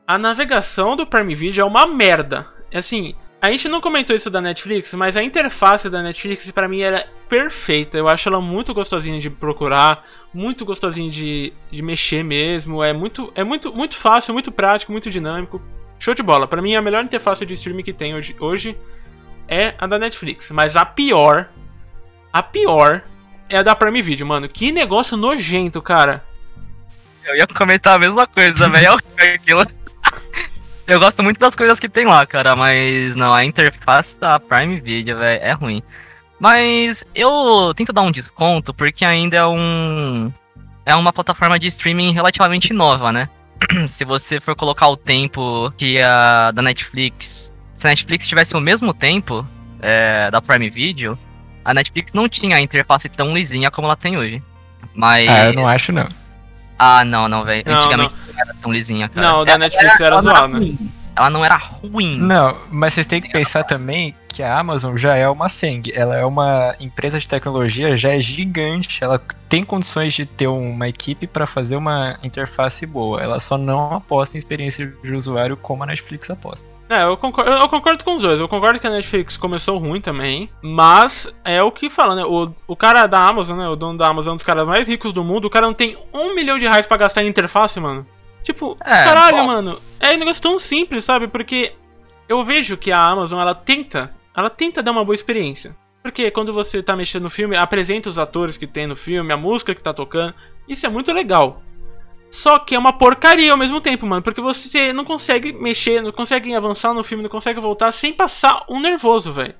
a 0.06 0.18
navegação 0.18 0.96
do 0.96 1.06
Prime 1.06 1.34
Video 1.34 1.62
é 1.62 1.64
uma 1.64 1.86
merda. 1.86 2.46
É 2.70 2.78
assim, 2.78 3.14
a 3.40 3.50
gente 3.50 3.68
não 3.68 3.80
comentou 3.80 4.14
isso 4.14 4.30
da 4.30 4.40
Netflix, 4.40 4.92
mas 4.94 5.16
a 5.16 5.22
interface 5.22 5.88
da 5.88 6.02
Netflix 6.02 6.50
para 6.50 6.68
mim 6.68 6.80
era 6.80 7.06
perfeita. 7.28 7.96
Eu 7.96 8.08
acho 8.08 8.28
ela 8.28 8.40
muito 8.40 8.74
gostosinha 8.74 9.20
de 9.20 9.30
procurar, 9.30 10.04
muito 10.32 10.64
gostosinha 10.64 11.10
de, 11.10 11.52
de 11.70 11.82
mexer 11.82 12.22
mesmo. 12.22 12.82
É 12.82 12.92
muito, 12.92 13.32
é 13.34 13.44
muito, 13.44 13.72
muito 13.72 13.96
fácil, 13.96 14.32
muito 14.34 14.52
prático, 14.52 14.92
muito 14.92 15.10
dinâmico. 15.10 15.60
Show 15.98 16.14
de 16.14 16.22
bola. 16.22 16.46
Para 16.46 16.62
mim 16.62 16.74
a 16.74 16.82
melhor 16.82 17.04
interface 17.04 17.44
de 17.44 17.54
streaming 17.54 17.82
que 17.82 17.92
tem 17.92 18.14
hoje, 18.14 18.36
hoje 18.38 18.76
é 19.48 19.74
a 19.78 19.86
da 19.86 19.98
Netflix, 19.98 20.50
mas 20.50 20.76
a 20.76 20.84
pior 20.84 21.48
a 22.32 22.42
pior 22.42 23.02
é 23.48 23.56
a 23.56 23.62
da 23.62 23.74
Prime 23.74 24.02
Video, 24.02 24.26
mano. 24.26 24.48
Que 24.48 24.70
negócio 24.70 25.16
nojento, 25.16 25.80
cara. 25.80 26.22
Eu 27.24 27.36
ia 27.36 27.46
comentar 27.46 27.96
a 27.96 27.98
mesma 27.98 28.26
coisa, 28.26 28.68
velho. 28.68 28.96
É 29.16 29.34
aquilo. 29.34 29.62
Eu 30.86 30.98
gosto 31.00 31.22
muito 31.22 31.38
das 31.38 31.54
coisas 31.54 31.78
que 31.78 31.88
tem 31.88 32.06
lá, 32.06 32.24
cara, 32.24 32.56
mas 32.56 33.14
não, 33.14 33.34
a 33.34 33.44
interface 33.44 34.18
da 34.18 34.40
Prime 34.40 34.80
Video, 34.80 35.18
velho, 35.18 35.42
é 35.42 35.52
ruim. 35.52 35.82
Mas 36.38 37.04
eu 37.14 37.72
tento 37.74 37.92
dar 37.92 38.02
um 38.02 38.12
desconto 38.12 38.72
porque 38.72 39.04
ainda 39.04 39.36
é 39.36 39.46
um 39.46 40.32
é 40.86 40.94
uma 40.94 41.12
plataforma 41.12 41.58
de 41.58 41.66
streaming 41.66 42.12
relativamente 42.12 42.72
nova, 42.72 43.12
né? 43.12 43.28
se 43.86 44.04
você 44.04 44.40
for 44.40 44.54
colocar 44.54 44.88
o 44.88 44.96
tempo 44.96 45.70
que 45.76 46.00
a 46.00 46.50
da 46.50 46.62
Netflix, 46.62 47.52
se 47.76 47.86
a 47.86 47.90
Netflix 47.90 48.26
tivesse 48.26 48.56
o 48.56 48.60
mesmo 48.60 48.94
tempo 48.94 49.46
é, 49.80 50.30
da 50.30 50.40
Prime 50.40 50.70
Video, 50.70 51.18
a 51.64 51.74
Netflix 51.74 52.14
não 52.14 52.28
tinha 52.28 52.56
a 52.56 52.60
interface 52.60 53.08
tão 53.08 53.34
lisinha 53.34 53.70
como 53.70 53.86
ela 53.86 53.96
tem 53.96 54.16
hoje. 54.16 54.42
Mas. 54.94 55.28
Ah, 55.28 55.46
eu 55.46 55.52
não 55.52 55.68
acho 55.68 55.92
não. 55.92 56.08
Ah, 56.78 57.04
não, 57.04 57.28
não, 57.28 57.44
velho. 57.44 57.64
Antigamente 57.66 58.14
não. 58.26 58.34
não. 58.34 58.40
era 58.40 58.54
tão 58.54 58.72
lisinha, 58.72 59.08
cara. 59.08 59.28
Não, 59.28 59.44
da 59.44 59.52
ela 59.52 59.58
Netflix 59.58 60.00
era, 60.00 60.06
era 60.06 60.22
zoada. 60.22 60.58
Ela 61.16 61.30
não 61.30 61.44
era 61.44 61.56
ruim. 61.56 62.16
Não, 62.16 62.56
mas 62.70 62.94
vocês 62.94 63.06
têm 63.06 63.20
que 63.20 63.28
pensar 63.28 63.64
também 63.64 64.14
que 64.38 64.42
a 64.44 64.56
Amazon 64.56 64.96
já 64.96 65.16
é 65.16 65.28
uma 65.28 65.48
FANG. 65.48 65.90
Ela 65.92 66.16
é 66.16 66.24
uma 66.24 66.76
empresa 66.78 67.18
de 67.18 67.28
tecnologia, 67.28 67.96
já 67.96 68.10
é 68.10 68.20
gigante. 68.20 69.02
Ela 69.02 69.20
tem 69.48 69.64
condições 69.64 70.14
de 70.14 70.24
ter 70.24 70.46
uma 70.46 70.88
equipe 70.88 71.26
para 71.26 71.44
fazer 71.44 71.74
uma 71.74 72.16
interface 72.22 72.86
boa. 72.86 73.20
Ela 73.20 73.40
só 73.40 73.58
não 73.58 73.94
aposta 73.94 74.36
em 74.36 74.38
experiência 74.38 74.94
de 75.02 75.12
usuário 75.12 75.56
como 75.56 75.82
a 75.82 75.86
Netflix 75.86 76.30
aposta. 76.30 76.68
É, 76.88 77.02
eu 77.02 77.16
concordo, 77.16 77.50
eu 77.50 77.68
concordo 77.68 78.04
com 78.04 78.14
os 78.14 78.22
dois. 78.22 78.38
Eu 78.38 78.48
concordo 78.48 78.78
que 78.78 78.86
a 78.86 78.90
Netflix 78.90 79.36
começou 79.36 79.76
ruim 79.76 80.00
também. 80.00 80.48
Mas 80.62 81.28
é 81.44 81.60
o 81.60 81.72
que 81.72 81.90
fala, 81.90 82.14
né? 82.14 82.24
O, 82.24 82.48
o 82.68 82.76
cara 82.76 83.08
da 83.08 83.18
Amazon, 83.18 83.58
né? 83.58 83.68
O 83.68 83.74
dono 83.74 83.98
da 83.98 84.06
Amazon 84.06 84.30
é 84.30 84.34
um 84.34 84.36
dos 84.36 84.44
caras 84.44 84.68
mais 84.68 84.86
ricos 84.86 85.12
do 85.12 85.24
mundo. 85.24 85.46
O 85.46 85.50
cara 85.50 85.66
não 85.66 85.74
tem 85.74 85.96
um 86.14 86.32
milhão 86.32 86.60
de 86.60 86.64
reais 86.64 86.86
pra 86.86 86.96
gastar 86.96 87.24
em 87.24 87.28
interface, 87.28 87.80
mano. 87.80 88.06
Tipo, 88.44 88.76
é, 88.84 89.02
caralho, 89.02 89.38
bom. 89.38 89.46
mano. 89.46 89.78
É 89.98 90.14
um 90.14 90.18
negócio 90.18 90.40
tão 90.40 90.60
simples, 90.60 91.04
sabe? 91.04 91.26
Porque 91.26 91.72
eu 92.28 92.44
vejo 92.44 92.76
que 92.76 92.92
a 92.92 93.02
Amazon, 93.02 93.40
ela 93.40 93.56
tenta. 93.56 94.16
Ela 94.38 94.48
tenta 94.48 94.80
dar 94.80 94.92
uma 94.92 95.04
boa 95.04 95.16
experiência. 95.16 95.74
Porque 96.00 96.30
quando 96.30 96.52
você 96.52 96.80
tá 96.80 96.94
mexendo 96.94 97.24
no 97.24 97.30
filme, 97.30 97.56
apresenta 97.56 98.08
os 98.08 98.20
atores 98.20 98.56
que 98.56 98.68
tem 98.68 98.86
no 98.86 98.94
filme, 98.94 99.32
a 99.32 99.36
música 99.36 99.74
que 99.74 99.82
tá 99.82 99.92
tocando. 99.92 100.32
Isso 100.68 100.86
é 100.86 100.88
muito 100.88 101.12
legal. 101.12 101.60
Só 102.30 102.60
que 102.60 102.76
é 102.76 102.78
uma 102.78 102.92
porcaria 102.92 103.50
ao 103.50 103.58
mesmo 103.58 103.80
tempo, 103.80 104.06
mano. 104.06 104.22
Porque 104.22 104.40
você 104.40 104.92
não 104.92 105.04
consegue 105.04 105.52
mexer, 105.52 106.00
não 106.00 106.12
consegue 106.12 106.54
avançar 106.54 106.94
no 106.94 107.02
filme, 107.02 107.24
não 107.24 107.30
consegue 107.30 107.58
voltar 107.58 107.90
sem 107.90 108.12
passar 108.12 108.64
um 108.68 108.78
nervoso, 108.78 109.32
velho. 109.32 109.56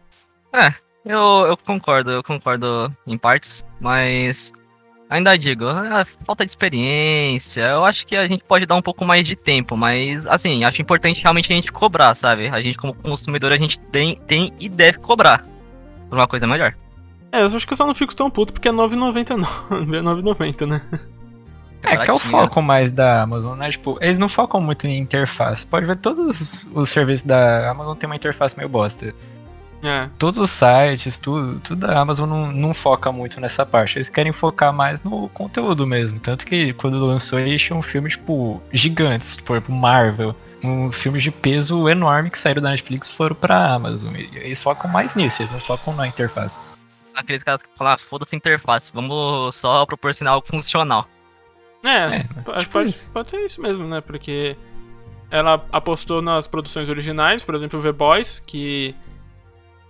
É, 0.52 0.72
eu, 1.04 1.46
eu 1.48 1.56
concordo, 1.56 2.12
eu 2.12 2.22
concordo 2.22 2.94
em 3.04 3.18
partes, 3.18 3.64
mas 3.80 4.52
ainda 5.08 5.36
digo, 5.36 5.66
a 5.66 6.06
falta 6.24 6.44
de 6.44 6.50
experiência, 6.50 7.62
eu 7.62 7.84
acho 7.84 8.06
que 8.06 8.16
a 8.16 8.26
gente 8.26 8.44
pode 8.44 8.66
dar 8.66 8.74
um 8.74 8.82
pouco 8.82 9.04
mais 9.04 9.26
de 9.26 9.34
tempo, 9.34 9.76
mas 9.76 10.26
assim, 10.26 10.64
acho 10.64 10.82
importante 10.82 11.20
realmente 11.22 11.52
a 11.52 11.56
gente 11.56 11.72
cobrar, 11.72 12.14
sabe? 12.14 12.48
A 12.48 12.60
gente 12.60 12.76
como 12.76 12.94
consumidor, 12.94 13.52
a 13.52 13.56
gente 13.56 13.78
tem, 13.78 14.16
tem 14.26 14.52
e 14.58 14.68
deve 14.68 14.98
cobrar 14.98 15.44
por 16.08 16.18
uma 16.18 16.26
coisa 16.26 16.46
melhor. 16.46 16.74
É, 17.30 17.42
eu 17.42 17.46
acho 17.46 17.66
que 17.66 17.72
eu 17.72 17.76
só 17.76 17.86
não 17.86 17.94
fico 17.94 18.14
tão 18.14 18.30
puto 18.30 18.52
porque 18.52 18.68
é 18.68 18.72
9,99, 18.72 19.46
9,90, 19.68 20.66
né? 20.68 20.82
É, 21.82 21.96
que 21.96 22.10
é 22.10 22.12
o 22.12 22.18
foco 22.18 22.60
mais 22.60 22.90
da 22.90 23.22
Amazon, 23.22 23.56
né? 23.56 23.70
Tipo, 23.70 23.98
eles 24.00 24.18
não 24.18 24.28
focam 24.28 24.60
muito 24.60 24.86
em 24.86 24.98
interface. 24.98 25.64
Pode 25.64 25.86
ver 25.86 25.96
todos 25.96 26.18
os, 26.18 26.66
os 26.74 26.88
serviços 26.88 27.26
da 27.26 27.70
Amazon 27.70 27.96
tem 27.96 28.08
uma 28.08 28.16
interface 28.16 28.56
meio 28.56 28.68
bosta. 28.68 29.14
É. 29.82 30.08
Todos 30.18 30.38
os 30.38 30.50
sites, 30.50 31.18
tudo, 31.18 31.60
tudo 31.60 31.86
da 31.86 32.00
Amazon 32.00 32.28
não, 32.28 32.52
não 32.52 32.74
foca 32.74 33.12
muito 33.12 33.40
nessa 33.40 33.64
parte. 33.64 33.98
Eles 33.98 34.08
querem 34.08 34.32
focar 34.32 34.72
mais 34.72 35.02
no 35.02 35.28
conteúdo 35.28 35.86
mesmo. 35.86 36.18
Tanto 36.18 36.44
que 36.44 36.72
quando 36.72 36.98
lançou, 37.04 37.38
eles 37.38 37.62
tinham 37.62 37.80
filmes, 37.80 38.14
tipo, 38.14 38.60
gigantes, 38.72 39.36
tipo, 39.36 39.72
Marvel. 39.72 40.34
Um 40.62 40.90
filme 40.90 41.20
de 41.20 41.30
peso 41.30 41.88
enorme 41.88 42.30
que 42.30 42.38
saíram 42.38 42.60
da 42.60 42.70
Netflix 42.70 43.08
foram 43.08 43.36
pra 43.36 43.72
Amazon. 43.74 44.12
Eles 44.16 44.58
focam 44.58 44.90
mais 44.90 45.14
nisso, 45.14 45.42
eles 45.42 45.52
não 45.52 45.60
focam 45.60 45.94
na 45.94 46.08
interface. 46.08 46.58
Aqueles 47.14 47.42
caras 47.42 47.62
que 47.62 47.68
falam, 47.76 47.94
ah, 47.94 47.98
foda-se 47.98 48.34
interface, 48.34 48.92
vamos 48.92 49.54
só 49.54 49.86
proporcionar 49.86 50.34
algo 50.34 50.46
funcional. 50.46 51.06
É, 51.84 52.16
é 52.16 52.18
tipo 52.58 52.72
pode, 52.72 52.94
pode 53.12 53.30
ser 53.30 53.44
isso 53.44 53.62
mesmo, 53.62 53.86
né? 53.86 54.00
Porque 54.00 54.56
ela 55.30 55.64
apostou 55.70 56.20
nas 56.20 56.48
produções 56.48 56.88
originais, 56.88 57.44
por 57.44 57.54
exemplo, 57.54 57.78
o 57.78 57.82
The 57.82 57.92
Boys, 57.92 58.40
que 58.40 58.96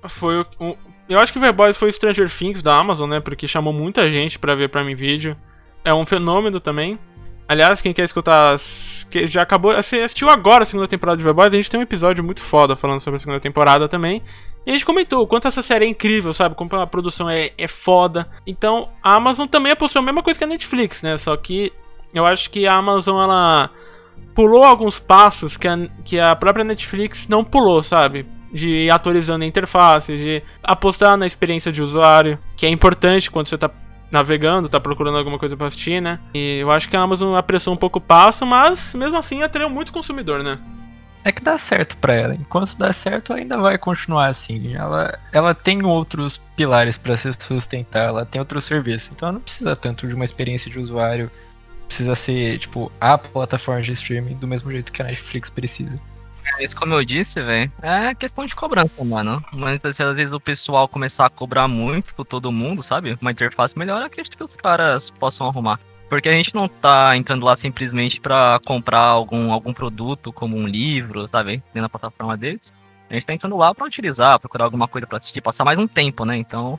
foi 0.06 0.44
um, 0.60 0.76
eu 1.08 1.18
acho 1.18 1.32
que 1.32 1.38
o 1.38 1.52
Boys 1.52 1.76
foi 1.78 1.90
Stranger 1.90 2.30
Things 2.30 2.62
da 2.62 2.78
Amazon, 2.78 3.08
né? 3.08 3.18
Porque 3.18 3.48
chamou 3.48 3.72
muita 3.72 4.10
gente 4.10 4.38
para 4.38 4.54
ver 4.54 4.68
Prime 4.68 4.94
Video. 4.94 5.36
É 5.82 5.94
um 5.94 6.04
fenômeno 6.04 6.60
também. 6.60 6.98
Aliás, 7.48 7.80
quem 7.80 7.94
quer 7.94 8.04
escutar 8.04 8.56
que 9.10 9.26
já 9.26 9.40
acabou, 9.40 9.74
você 9.74 10.00
assistiu 10.00 10.28
agora 10.28 10.64
a 10.64 10.66
segunda 10.66 10.86
temporada 10.86 11.16
de 11.16 11.32
Boys, 11.32 11.54
a 11.54 11.56
gente 11.56 11.70
tem 11.70 11.80
um 11.80 11.82
episódio 11.82 12.22
muito 12.22 12.42
foda 12.42 12.76
falando 12.76 13.00
sobre 13.00 13.16
a 13.16 13.20
segunda 13.20 13.40
temporada 13.40 13.88
também. 13.88 14.22
E 14.66 14.70
a 14.70 14.72
gente 14.72 14.84
comentou 14.84 15.22
o 15.22 15.26
quanto 15.26 15.48
essa 15.48 15.62
série 15.62 15.86
é 15.86 15.88
incrível, 15.88 16.34
sabe? 16.34 16.54
Como 16.54 16.76
a 16.76 16.86
produção 16.86 17.30
é, 17.30 17.52
é 17.56 17.66
foda. 17.66 18.28
Então, 18.46 18.90
a 19.02 19.16
Amazon 19.16 19.46
também 19.46 19.72
apostou 19.72 20.00
a 20.00 20.04
mesma 20.04 20.22
coisa 20.22 20.38
que 20.38 20.44
a 20.44 20.48
Netflix, 20.48 21.02
né? 21.02 21.16
Só 21.16 21.34
que 21.38 21.72
eu 22.12 22.26
acho 22.26 22.50
que 22.50 22.66
a 22.66 22.74
Amazon, 22.74 23.22
ela 23.22 23.70
pulou 24.34 24.62
alguns 24.62 24.98
passos 24.98 25.56
que 25.56 25.66
a, 25.66 25.88
que 26.04 26.20
a 26.20 26.36
própria 26.36 26.64
Netflix 26.66 27.26
não 27.28 27.42
pulou, 27.42 27.82
sabe? 27.82 28.26
De 28.52 28.68
ir 28.68 28.90
atualizando 28.90 29.44
a 29.44 29.46
interface, 29.46 30.16
de 30.16 30.42
apostar 30.62 31.16
na 31.16 31.26
experiência 31.26 31.70
de 31.70 31.82
usuário, 31.82 32.38
que 32.56 32.64
é 32.64 32.68
importante 32.68 33.30
quando 33.30 33.46
você 33.46 33.58
tá 33.58 33.70
navegando, 34.10 34.68
tá 34.68 34.80
procurando 34.80 35.18
alguma 35.18 35.38
coisa 35.38 35.56
pra 35.56 35.66
assistir, 35.66 36.00
né? 36.00 36.18
E 36.34 36.58
eu 36.60 36.70
acho 36.70 36.88
que 36.88 36.96
a 36.96 37.00
Amazon 37.00 37.36
apressou 37.36 37.74
um 37.74 37.76
pouco 37.76 37.98
o 37.98 38.02
passo, 38.02 38.46
mas 38.46 38.94
mesmo 38.94 39.18
assim 39.18 39.42
atraiu 39.42 39.68
muito 39.68 39.92
consumidor, 39.92 40.42
né? 40.42 40.58
É 41.24 41.32
que 41.32 41.42
dá 41.42 41.58
certo 41.58 41.96
pra 41.98 42.14
ela. 42.14 42.34
Enquanto 42.34 42.76
dá 42.76 42.92
certo, 42.92 43.32
ainda 43.32 43.58
vai 43.58 43.76
continuar 43.76 44.28
assim. 44.28 44.74
Ela, 44.74 45.18
ela 45.32 45.54
tem 45.54 45.84
outros 45.84 46.38
pilares 46.56 46.96
pra 46.96 47.16
se 47.16 47.30
sustentar, 47.38 48.06
ela 48.06 48.24
tem 48.24 48.40
outros 48.40 48.64
serviços. 48.64 49.10
Então 49.14 49.28
ela 49.28 49.34
não 49.34 49.42
precisa 49.42 49.76
tanto 49.76 50.06
de 50.06 50.14
uma 50.14 50.24
experiência 50.24 50.70
de 50.70 50.78
usuário. 50.78 51.30
Precisa 51.86 52.14
ser, 52.14 52.58
tipo, 52.58 52.92
a 53.00 53.18
plataforma 53.18 53.82
de 53.82 53.92
streaming 53.92 54.36
do 54.36 54.46
mesmo 54.46 54.70
jeito 54.70 54.92
que 54.92 55.02
a 55.02 55.06
Netflix 55.06 55.50
precisa. 55.50 56.00
Mas 56.58 56.74
como 56.74 56.94
eu 56.94 57.04
disse, 57.04 57.42
velho, 57.42 57.70
é 57.82 58.14
questão 58.14 58.46
de 58.46 58.54
cobrança, 58.54 59.04
mano. 59.04 59.44
Mas 59.54 59.80
assim, 59.84 60.02
às 60.02 60.16
vezes 60.16 60.32
o 60.32 60.40
pessoal 60.40 60.88
começar 60.88 61.26
a 61.26 61.30
cobrar 61.30 61.68
muito 61.68 62.14
por 62.14 62.24
todo 62.24 62.52
mundo, 62.52 62.82
sabe? 62.82 63.18
Uma 63.20 63.32
interface 63.32 63.78
melhor, 63.78 64.02
acredito 64.02 64.36
que 64.36 64.44
os 64.44 64.56
caras 64.56 65.10
possam 65.10 65.46
arrumar. 65.46 65.78
Porque 66.08 66.28
a 66.28 66.32
gente 66.32 66.54
não 66.54 66.68
tá 66.68 67.16
entrando 67.16 67.44
lá 67.44 67.54
simplesmente 67.54 68.18
pra 68.18 68.58
comprar 68.64 69.02
algum, 69.02 69.52
algum 69.52 69.74
produto, 69.74 70.32
como 70.32 70.56
um 70.56 70.66
livro, 70.66 71.28
sabe? 71.28 71.62
Dentro 71.74 71.82
da 71.82 71.88
plataforma 71.88 72.36
deles. 72.36 72.72
A 73.10 73.14
gente 73.14 73.26
tá 73.26 73.34
entrando 73.34 73.56
lá 73.56 73.74
pra 73.74 73.86
utilizar, 73.86 74.38
procurar 74.38 74.64
alguma 74.64 74.88
coisa 74.88 75.06
pra 75.06 75.18
assistir, 75.18 75.40
passar 75.40 75.64
mais 75.64 75.78
um 75.78 75.86
tempo, 75.86 76.24
né? 76.24 76.36
Então, 76.36 76.78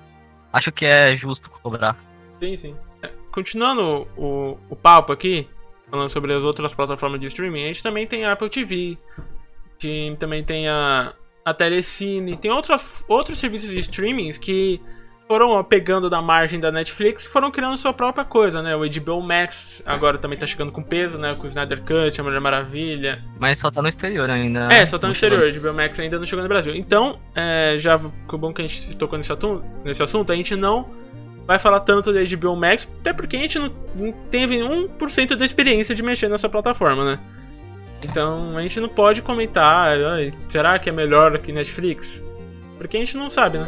acho 0.52 0.72
que 0.72 0.86
é 0.86 1.16
justo 1.16 1.50
cobrar. 1.50 1.96
Sim, 2.40 2.58
sim. 2.58 2.76
É, 3.02 3.10
continuando 3.32 4.08
o, 4.18 4.58
o 4.70 4.76
papo 4.76 5.12
aqui, 5.12 5.48
falando 5.90 6.10
sobre 6.10 6.34
as 6.34 6.44
outras 6.44 6.74
plataformas 6.74 7.20
de 7.20 7.28
streaming, 7.28 7.64
a 7.64 7.68
gente 7.68 7.84
também 7.84 8.08
tem 8.08 8.26
a 8.26 8.34
Apple 8.34 8.50
TV, 8.50 8.98
também 10.20 10.44
tem 10.44 10.68
a, 10.68 11.14
a 11.46 11.54
Telecine, 11.54 12.38
tem 12.38 12.52
outras, 12.52 13.04
outros 13.08 13.40
serviços 13.40 13.70
de 13.70 13.80
streamings 13.80 14.38
que 14.38 14.82
foram 15.30 15.64
pegando 15.64 16.10
da 16.10 16.24
margem 16.24 16.60
da 16.60 16.72
Netflix 16.72 17.24
e 17.24 17.30
foram 17.30 17.52
criando 17.52 17.78
sua 17.78 17.94
própria 17.94 18.26
coisa, 18.26 18.64
né? 18.64 18.76
O 18.76 18.80
HBO 18.80 19.22
Max 19.22 19.80
agora 19.86 20.18
também 20.18 20.40
tá 20.40 20.48
chegando 20.48 20.72
com 20.72 20.82
peso, 20.82 21.20
né? 21.20 21.36
Com 21.36 21.44
o 21.44 21.48
Snyder 21.48 21.84
Cut, 21.84 22.20
a 22.20 22.24
Mulher 22.24 22.42
Maravilha. 22.42 23.24
Mas 23.40 23.60
só 23.60 23.70
tá 23.70 23.80
no 23.80 23.88
exterior 23.88 24.28
ainda. 24.28 24.68
É, 24.74 24.84
só 24.88 24.98
tá 24.98 25.06
no 25.06 25.14
exterior. 25.14 25.44
O 25.44 25.62
HBO 25.62 25.74
Max 25.76 26.00
ainda 26.00 26.18
não 26.18 26.26
chegou 26.26 26.42
no 26.42 26.50
Brasil. 26.50 26.76
Então, 26.76 27.20
é, 27.36 27.76
já 27.78 28.00
que 28.00 28.38
bom 28.38 28.52
que 28.52 28.64
a 28.64 28.68
gente 28.68 28.98
tocou 28.98 29.18
nesse 29.20 29.32
assunto, 29.32 29.64
nesse 29.86 30.02
assunto, 30.02 30.34
a 30.34 30.36
gente 30.36 30.56
não 30.56 30.90
vai 31.46 31.60
falar 31.60 31.82
tanto 31.82 32.12
da 32.12 32.22
HBO 32.24 32.56
Max, 32.56 32.92
até 33.00 33.14
porque 33.14 33.36
a 33.36 33.40
gente 33.40 33.60
não, 33.60 33.72
não 33.96 34.12
teve 34.32 34.58
1% 34.58 35.36
da 35.36 35.46
experiência 35.46 35.94
de 35.94 36.02
mexer 36.02 36.28
nessa 36.28 36.50
plataforma, 36.50 37.06
né? 37.06 37.20
Então 38.04 38.58
a 38.58 38.62
gente 38.62 38.80
não 38.80 38.90
pode 38.90 39.22
comentar, 39.22 39.98
"Ai, 40.00 40.32
será 40.48 40.80
que 40.80 40.90
é 40.90 40.92
melhor 40.92 41.38
que 41.40 41.52
Netflix? 41.52 42.22
Porque 42.78 42.98
a 42.98 43.00
gente 43.00 43.18
não 43.18 43.30
sabe, 43.30 43.58
né? 43.58 43.68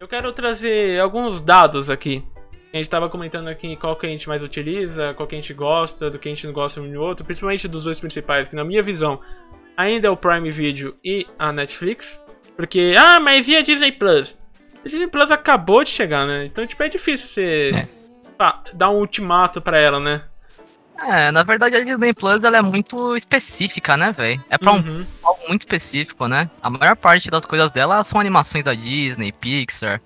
Eu 0.00 0.08
quero 0.08 0.32
trazer 0.32 0.98
alguns 1.00 1.40
dados 1.40 1.90
aqui. 1.90 2.24
A 2.72 2.76
gente 2.76 2.88
tava 2.88 3.08
comentando 3.08 3.48
aqui 3.48 3.76
qual 3.76 3.96
que 3.96 4.06
a 4.06 4.08
gente 4.08 4.28
mais 4.28 4.42
utiliza, 4.42 5.12
qual 5.14 5.26
que 5.26 5.34
a 5.34 5.40
gente 5.40 5.52
gosta, 5.52 6.10
do 6.10 6.18
que 6.18 6.28
a 6.28 6.34
gente 6.34 6.46
não 6.46 6.52
gosta 6.52 6.80
um 6.80 6.90
do 6.90 7.00
outro, 7.00 7.24
principalmente 7.24 7.68
dos 7.68 7.84
dois 7.84 8.00
principais, 8.00 8.48
que 8.48 8.56
na 8.56 8.64
minha 8.64 8.82
visão 8.82 9.20
ainda 9.78 10.08
é 10.08 10.10
o 10.10 10.16
Prime 10.16 10.50
Video 10.50 10.94
e 11.02 11.26
a 11.38 11.52
Netflix. 11.52 12.20
Porque, 12.56 12.94
ah, 12.98 13.18
mas 13.20 13.46
e 13.48 13.56
a 13.56 13.62
Disney 13.62 13.92
Plus? 13.92 14.36
A 14.84 14.88
Disney 14.88 15.06
Plus 15.06 15.30
acabou 15.30 15.84
de 15.84 15.90
chegar, 15.90 16.26
né? 16.26 16.44
Então, 16.44 16.66
tipo, 16.66 16.82
é 16.82 16.88
difícil 16.88 17.28
você 17.28 17.70
É. 17.74 17.88
ah, 18.38 18.60
dar 18.74 18.90
um 18.90 18.96
ultimato 18.98 19.60
pra 19.60 19.78
ela, 19.78 20.00
né? 20.00 20.22
É, 21.06 21.30
na 21.30 21.44
verdade 21.44 21.76
a 21.76 21.84
Disney 21.84 22.12
Plus 22.12 22.42
ela 22.42 22.56
é 22.58 22.62
muito 22.62 23.14
específica, 23.14 23.96
né, 23.96 24.10
velho? 24.10 24.42
É 24.50 24.58
pra 24.58 24.72
um 24.72 24.78
Uhum. 24.78 25.06
algo 25.22 25.40
muito 25.48 25.60
específico, 25.62 26.26
né? 26.26 26.50
A 26.60 26.68
maior 26.68 26.96
parte 26.96 27.30
das 27.30 27.46
coisas 27.46 27.70
dela 27.70 28.02
são 28.02 28.20
animações 28.20 28.64
da 28.64 28.74
Disney, 28.74 29.30
Pixar, 29.30 30.00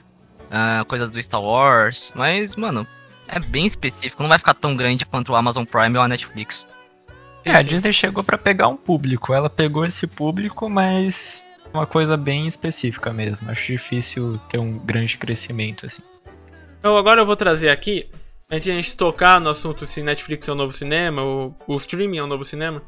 ah, 0.51 0.85
coisas 0.87 1.09
do 1.09 1.23
Star 1.23 1.41
Wars. 1.41 2.12
Mas, 2.14 2.57
mano, 2.57 2.87
é 3.27 3.39
bem 3.41 3.64
específico. 3.64 4.23
Não 4.23 4.29
vai 4.29 4.37
ficar 4.39 4.53
tão 4.53 4.77
grande 4.77 5.07
quanto 5.07 5.33
o 5.33 5.37
Amazon 5.37 5.64
Prime 5.64 5.97
ou 5.97 6.05
a 6.05 6.09
Netflix. 6.09 6.66
É, 7.45 7.51
a 7.53 7.62
Disney 7.62 7.93
chegou 7.93 8.22
pra 8.22 8.38
pegar 8.38 8.68
um 8.68 8.76
público. 8.76 9.34
Ela 9.34 9.51
pegou 9.51 9.84
esse 9.84 10.07
público, 10.07 10.68
mas 10.68 11.47
uma 11.72 11.86
coisa 11.86 12.16
bem 12.16 12.47
específica 12.47 13.12
mesmo. 13.12 13.51
Acho 13.51 13.72
difícil 13.72 14.38
ter 14.49 14.59
um 14.59 14.78
grande 14.78 15.16
crescimento 15.16 15.86
assim. 15.86 16.03
Então 16.78 16.97
agora 16.97 17.20
eu 17.20 17.26
vou 17.26 17.36
trazer 17.36 17.70
aqui, 17.70 18.09
antes 18.51 18.64
de 18.64 18.70
a 18.70 18.74
gente 18.74 18.97
tocar 18.97 19.40
no 19.40 19.49
assunto 19.49 19.86
se 19.86 20.03
Netflix 20.03 20.49
é 20.49 20.53
o 20.53 20.55
novo 20.55 20.72
cinema, 20.72 21.22
ou 21.22 21.57
o 21.66 21.76
streaming 21.76 22.18
é 22.18 22.22
o 22.22 22.26
novo 22.26 22.45
cinema, 22.45 22.82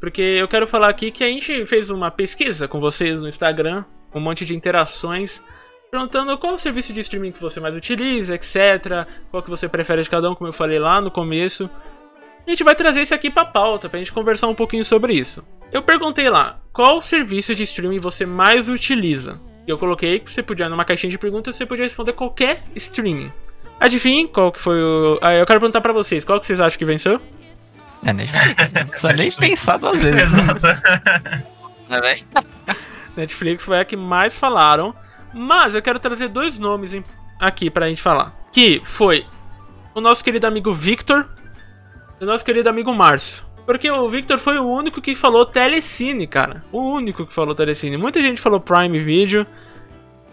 porque 0.00 0.22
eu 0.22 0.46
quero 0.46 0.68
falar 0.68 0.88
aqui 0.88 1.10
que 1.10 1.24
a 1.24 1.26
gente 1.26 1.66
fez 1.66 1.90
uma 1.90 2.12
pesquisa 2.12 2.68
com 2.68 2.78
vocês 2.78 3.20
no 3.20 3.28
Instagram, 3.28 3.84
um 4.14 4.20
monte 4.20 4.44
de 4.44 4.54
interações, 4.54 5.42
perguntando 5.90 6.38
qual 6.38 6.54
o 6.54 6.58
serviço 6.58 6.92
de 6.92 7.00
streaming 7.00 7.32
que 7.32 7.40
você 7.40 7.58
mais 7.58 7.74
utiliza, 7.74 8.36
etc, 8.36 9.08
qual 9.32 9.42
que 9.42 9.50
você 9.50 9.68
prefere 9.68 10.02
de 10.02 10.10
cada 10.10 10.30
um, 10.30 10.34
como 10.36 10.48
eu 10.48 10.52
falei 10.52 10.78
lá 10.78 11.00
no 11.00 11.10
começo. 11.10 11.68
A 12.48 12.50
gente 12.50 12.64
vai 12.64 12.74
trazer 12.74 13.02
isso 13.02 13.14
aqui 13.14 13.28
pra 13.28 13.44
pauta, 13.44 13.90
pra 13.90 13.98
gente 13.98 14.10
conversar 14.10 14.48
um 14.48 14.54
pouquinho 14.54 14.82
sobre 14.82 15.12
isso. 15.12 15.44
Eu 15.70 15.82
perguntei 15.82 16.30
lá, 16.30 16.58
qual 16.72 17.02
serviço 17.02 17.54
de 17.54 17.62
streaming 17.62 17.98
você 17.98 18.24
mais 18.24 18.70
utiliza? 18.70 19.38
E 19.66 19.70
eu 19.70 19.76
coloquei 19.76 20.18
que 20.18 20.32
você 20.32 20.42
podia, 20.42 20.66
numa 20.66 20.82
caixinha 20.82 21.10
de 21.10 21.18
perguntas, 21.18 21.54
você 21.54 21.66
podia 21.66 21.84
responder 21.84 22.14
qualquer 22.14 22.62
streaming. 22.74 23.30
Adivinhe 23.78 24.26
qual 24.26 24.50
que 24.50 24.62
foi 24.62 24.82
o. 24.82 25.18
Ah, 25.20 25.34
eu 25.34 25.44
quero 25.44 25.60
perguntar 25.60 25.82
pra 25.82 25.92
vocês, 25.92 26.24
qual 26.24 26.40
que 26.40 26.46
vocês 26.46 26.58
acham 26.58 26.78
que 26.78 26.86
venceu? 26.86 27.20
É, 28.02 28.14
Netflix. 28.14 28.72
Não 28.72 28.86
precisa 28.86 29.12
nem 29.12 29.30
pensar 29.30 29.76
duas 29.76 30.00
vezes. 30.00 30.32
né? 30.32 31.44
Né, 31.90 32.00
velho? 32.00 32.24
Netflix 33.14 33.62
foi 33.62 33.78
a 33.78 33.84
que 33.84 33.94
mais 33.94 34.34
falaram. 34.34 34.94
Mas 35.34 35.74
eu 35.74 35.82
quero 35.82 35.98
trazer 35.98 36.28
dois 36.28 36.58
nomes 36.58 36.96
aqui 37.38 37.68
pra 37.68 37.90
gente 37.90 38.00
falar. 38.00 38.34
Que 38.50 38.80
foi 38.86 39.26
o 39.94 40.00
nosso 40.00 40.24
querido 40.24 40.46
amigo 40.46 40.74
Victor 40.74 41.28
e 42.20 42.24
o 42.24 42.26
nosso 42.26 42.44
querido 42.44 42.68
amigo 42.68 42.94
Márcio. 42.94 43.44
Porque 43.64 43.90
o 43.90 44.08
Victor 44.08 44.38
foi 44.38 44.58
o 44.58 44.66
único 44.66 45.00
que 45.02 45.14
falou 45.14 45.44
Telecine, 45.44 46.26
cara. 46.26 46.64
O 46.72 46.80
único 46.80 47.26
que 47.26 47.34
falou 47.34 47.54
Telecine. 47.54 47.98
Muita 47.98 48.20
gente 48.22 48.40
falou 48.40 48.60
Prime 48.60 48.98
Video. 48.98 49.46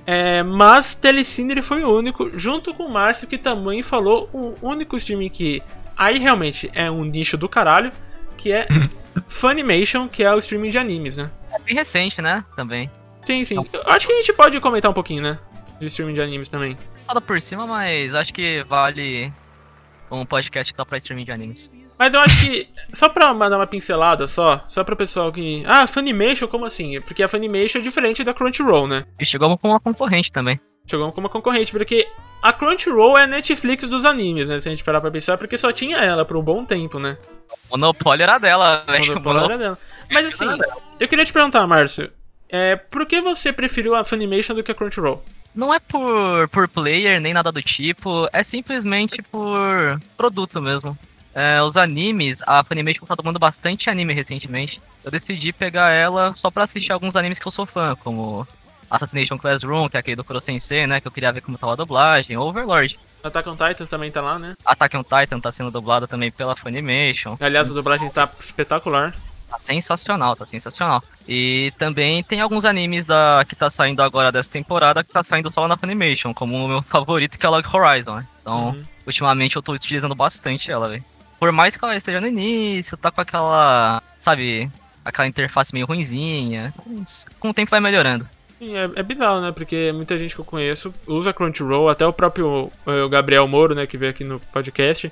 É, 0.06 0.42
mas 0.42 0.96
Telecine 0.96 1.52
ele 1.52 1.62
foi 1.62 1.84
o 1.84 1.94
único, 1.94 2.32
junto 2.38 2.74
com 2.74 2.84
o 2.84 2.90
Márcio, 2.90 3.28
que 3.28 3.38
também 3.38 3.84
falou 3.84 4.30
o 4.32 4.54
único 4.62 4.96
streaming 4.96 5.30
que 5.30 5.62
aí 5.98 6.20
realmente 6.20 6.70
é 6.74 6.90
um 6.90 7.04
nicho 7.04 7.36
do 7.36 7.50
caralho, 7.50 7.92
que 8.38 8.54
é 8.54 8.68
Funimation, 9.28 10.08
que 10.08 10.24
é 10.24 10.34
o 10.34 10.38
streaming 10.38 10.70
de 10.70 10.78
animes, 10.78 11.18
né? 11.18 11.30
É 11.52 11.60
bem 11.60 11.76
recente, 11.76 12.22
né? 12.22 12.46
Também. 12.56 12.90
Sim, 13.26 13.44
sim. 13.44 13.56
Eu 13.56 13.82
Acho 13.88 14.08
que 14.08 14.14
a 14.14 14.16
gente 14.18 14.32
pode 14.32 14.60
comentar 14.62 14.90
um 14.90 14.94
pouquinho, 14.94 15.24
né? 15.24 15.40
De 15.80 15.88
streaming 15.88 16.14
de 16.14 16.22
animes 16.22 16.48
também. 16.48 16.78
Fala 17.06 17.20
por 17.20 17.42
cima, 17.42 17.68
mas 17.68 18.16
acho 18.16 18.34
que 18.34 18.64
vale 18.64 19.30
um 20.10 20.26
podcast 20.26 20.72
só 20.76 20.86
pra 20.86 20.98
streaming 20.98 21.26
de 21.26 21.32
animes. 21.32 21.72
Mas 21.98 22.14
eu 22.14 22.20
acho 22.20 22.46
que, 22.46 22.68
só 22.94 23.08
pra 23.08 23.32
dar 23.34 23.56
uma 23.58 23.68
pincelada 23.68 24.28
só, 24.28 24.64
só 24.68 24.84
pra 24.84 24.96
pessoal 24.96 25.32
que. 25.32 25.64
Ah, 25.66 25.88
Funimation, 25.88 26.48
como 26.48 26.66
assim? 26.66 27.00
Porque 27.02 27.24
a 27.24 27.28
Funimation 27.28 27.80
é 27.80 27.82
diferente 27.82 28.24
da 28.24 28.34
Crunchyroll, 28.34 28.88
né? 28.88 29.06
E 29.20 29.26
chegou 29.26 29.58
com 29.58 29.70
uma 29.70 29.80
concorrente 29.80 30.32
também. 30.32 30.60
Chegou 30.86 31.10
como 31.12 31.26
uma 31.26 31.32
concorrente, 31.32 31.72
porque 31.72 32.08
a 32.42 32.52
Crunchyroll 32.54 33.18
é 33.18 33.24
a 33.24 33.28
Netflix 33.28 33.88
dos 33.90 34.06
animes, 34.06 34.50
né? 34.50 34.60
Se 34.60 34.68
a 34.68 34.72
gente 34.72 34.84
parar 34.84 35.02
pra 35.02 35.10
pensar, 35.10 35.38
porque 35.38 35.58
só 35.58 35.72
tinha 35.72 35.98
ela 35.98 36.26
por 36.26 36.38
um 36.38 36.44
bom 36.44 36.66
tempo, 36.66 37.00
né? 37.00 37.18
O 37.70 37.78
monopólio 37.78 38.24
era 38.24 38.38
dela, 38.38 38.84
O 38.88 38.92
velho. 38.92 39.08
monopólio 39.08 39.44
era 39.46 39.58
dela. 39.58 39.78
Mas 40.12 40.28
assim, 40.28 40.48
eu 41.00 41.08
queria 41.08 41.26
te 41.26 41.34
perguntar, 41.34 41.66
Márcio, 41.66 42.12
é, 42.50 42.76
por 42.76 43.06
que 43.08 43.22
você 43.22 43.52
preferiu 43.52 43.96
a 43.96 44.04
Funimation 44.04 44.54
do 44.54 44.64
que 44.64 44.72
a 44.72 44.76
Crunchyroll? 44.76 45.24
Não 45.56 45.74
é 45.74 45.80
por, 45.80 46.50
por 46.50 46.68
player 46.68 47.20
nem 47.22 47.34
nada 47.34 47.52
do 47.52 47.62
tipo, 47.64 48.28
é 48.34 48.44
simplesmente 48.44 49.22
por 49.32 49.98
produto 50.18 50.62
mesmo. 50.62 50.98
É, 51.36 51.62
os 51.62 51.76
animes, 51.76 52.42
a 52.48 52.64
Funimation 52.64 53.06
tá 53.06 53.14
tomando 53.16 53.38
bastante 53.38 53.90
anime 53.90 54.14
recentemente. 54.14 54.82
Eu 55.04 55.12
decidi 55.12 55.52
pegar 55.52 55.92
ela 55.92 56.34
só 56.34 56.50
pra 56.50 56.64
assistir 56.64 56.94
alguns 56.94 57.14
animes 57.16 57.38
que 57.38 57.46
eu 57.46 57.52
sou 57.52 57.66
fã, 57.66 57.94
como 58.04 58.48
Assassination 58.90 59.38
Classroom, 59.38 59.90
que 59.90 59.98
é 59.98 60.00
aquele 60.00 60.16
do 60.16 60.24
Kuro 60.24 60.40
Sensei, 60.40 60.88
né? 60.88 61.02
Que 61.02 61.08
eu 61.08 61.12
queria 61.12 61.34
ver 61.34 61.42
como 61.42 61.58
tava 61.58 61.74
a 61.74 61.76
dublagem, 61.76 62.38
Overlord. 62.38 62.98
Attack 63.22 63.50
on 63.50 63.56
Titans 63.58 63.90
também 63.90 64.12
tá 64.12 64.22
lá, 64.22 64.40
né? 64.40 64.54
Attack 64.64 64.96
on 64.96 65.04
Titan 65.04 65.40
tá 65.42 65.52
sendo 65.52 65.72
dublado 65.72 66.08
também 66.08 66.32
pela 66.32 66.56
Funimation. 66.56 67.36
Aliás, 67.42 67.70
a 67.70 67.74
dublagem 67.74 68.10
tá 68.12 68.30
espetacular. 68.40 69.14
Tá 69.50 69.60
sensacional, 69.60 70.36
tá 70.36 70.46
sensacional. 70.46 71.04
E 71.28 71.74
também 71.78 72.24
tem 72.24 72.40
alguns 72.40 72.64
animes 72.66 73.06
da 73.06 73.44
que 73.48 73.56
tá 73.56 73.70
saindo 73.70 74.02
agora 74.02 74.32
dessa 74.32 74.52
temporada 74.52 75.04
que 75.04 75.12
tá 75.12 75.24
saindo 75.24 75.50
só 75.52 75.68
na 75.68 75.76
Funimation, 75.78 76.34
como 76.34 76.56
o 76.64 76.68
meu 76.68 76.82
favorito 76.84 77.38
que 77.38 77.46
é 77.46 77.50
Log 77.50 77.68
Horizon, 77.68 78.16
né? 78.16 78.28
Então, 78.42 78.70
Uhum. 78.70 78.84
ultimamente 79.06 79.56
eu 79.56 79.62
tô 79.62 79.74
utilizando 79.74 80.16
bastante 80.16 80.72
ela, 80.72 80.88
velho. 80.90 81.04
Por 81.40 81.52
mais 81.52 81.76
que 81.76 81.84
ela 81.84 81.96
esteja 81.96 82.22
no 82.22 82.28
início, 82.28 82.98
tá 82.98 83.12
com 83.12 83.22
aquela, 83.22 84.02
sabe, 84.18 84.70
aquela 85.04 85.28
interface 85.28 85.74
meio 85.74 85.86
ruinzinha. 85.86 86.74
Com 87.40 87.50
o 87.50 87.54
tempo 87.54 87.72
vai 87.72 87.80
melhorando. 87.80 88.28
Sim, 88.58 88.76
é, 88.78 88.90
é 88.96 89.04
bizarro, 89.04 89.42
né? 89.42 89.52
Porque 89.52 89.92
muita 89.94 90.18
gente 90.18 90.34
que 90.34 90.42
eu 90.42 90.46
conheço 90.46 90.94
usa 91.08 91.34
Crunchyroll, 91.34 91.90
até 91.90 92.06
o 92.08 92.14
próprio 92.14 92.72
eh, 92.88 93.04
o 93.04 93.10
Gabriel 93.10 93.48
Moro, 93.48 93.76
né, 93.76 93.86
que 93.86 93.98
veio 93.98 94.12
aqui 94.12 94.24
no 94.24 94.40
podcast. 94.40 95.12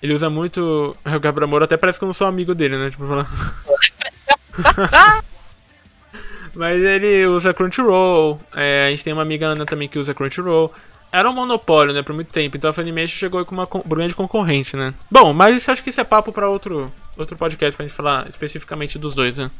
Ele 0.00 0.14
usa 0.14 0.30
muito. 0.30 0.96
O 1.04 1.20
Gabriel 1.20 1.48
Moro 1.48 1.64
até 1.64 1.76
parece 1.76 1.98
que 1.98 2.04
eu 2.04 2.06
não 2.06 2.14
sou 2.14 2.26
amigo 2.26 2.54
dele, 2.54 2.76
né? 2.76 2.90
Tipo, 2.90 3.06
falando. 3.06 3.28
Mas 6.54 6.80
ele 6.80 7.26
usa 7.26 7.52
Crunchyroll. 7.52 8.40
é, 8.54 8.86
a 8.86 8.90
gente 8.90 9.04
tem 9.04 9.12
uma 9.12 9.20
amiga 9.22 9.48
Ana 9.48 9.66
também 9.66 9.88
que 9.88 9.98
usa 9.98 10.14
Crunchyroll. 10.14 10.72
Era 11.16 11.30
um 11.30 11.32
monopólio, 11.32 11.94
né, 11.94 12.02
por 12.02 12.14
muito 12.14 12.30
tempo. 12.30 12.58
Então 12.58 12.68
a 12.68 12.74
Funimation 12.74 13.16
chegou 13.16 13.42
com 13.46 13.54
uma 13.54 13.66
grande 13.86 14.14
concorrente, 14.14 14.76
né? 14.76 14.92
Bom, 15.10 15.32
mas 15.32 15.56
isso 15.56 15.72
acho 15.72 15.82
que 15.82 15.88
isso 15.88 15.98
é 15.98 16.04
papo 16.04 16.30
pra 16.30 16.46
outro, 16.46 16.92
outro 17.16 17.34
podcast 17.38 17.74
pra 17.74 17.86
gente 17.86 17.96
falar 17.96 18.28
especificamente 18.28 18.98
dos 18.98 19.14
dois, 19.14 19.38
né? 19.38 19.50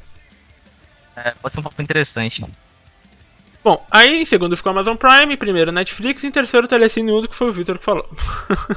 É, 1.16 1.30
pode 1.40 1.54
ser 1.54 1.60
um 1.60 1.62
pouco 1.62 1.80
interessante. 1.80 2.44
Bom, 3.64 3.82
aí 3.90 4.20
em 4.20 4.26
segundo 4.26 4.54
ficou 4.54 4.68
a 4.68 4.74
Amazon 4.74 4.96
Prime, 4.96 5.34
primeiro 5.38 5.72
Netflix 5.72 6.22
e 6.22 6.26
em 6.26 6.30
terceiro 6.30 6.68
Telecine 6.68 7.10
Uso, 7.10 7.26
que 7.26 7.34
foi 7.34 7.48
o 7.48 7.54
Victor 7.54 7.78
que 7.78 7.84
falou. 7.86 8.06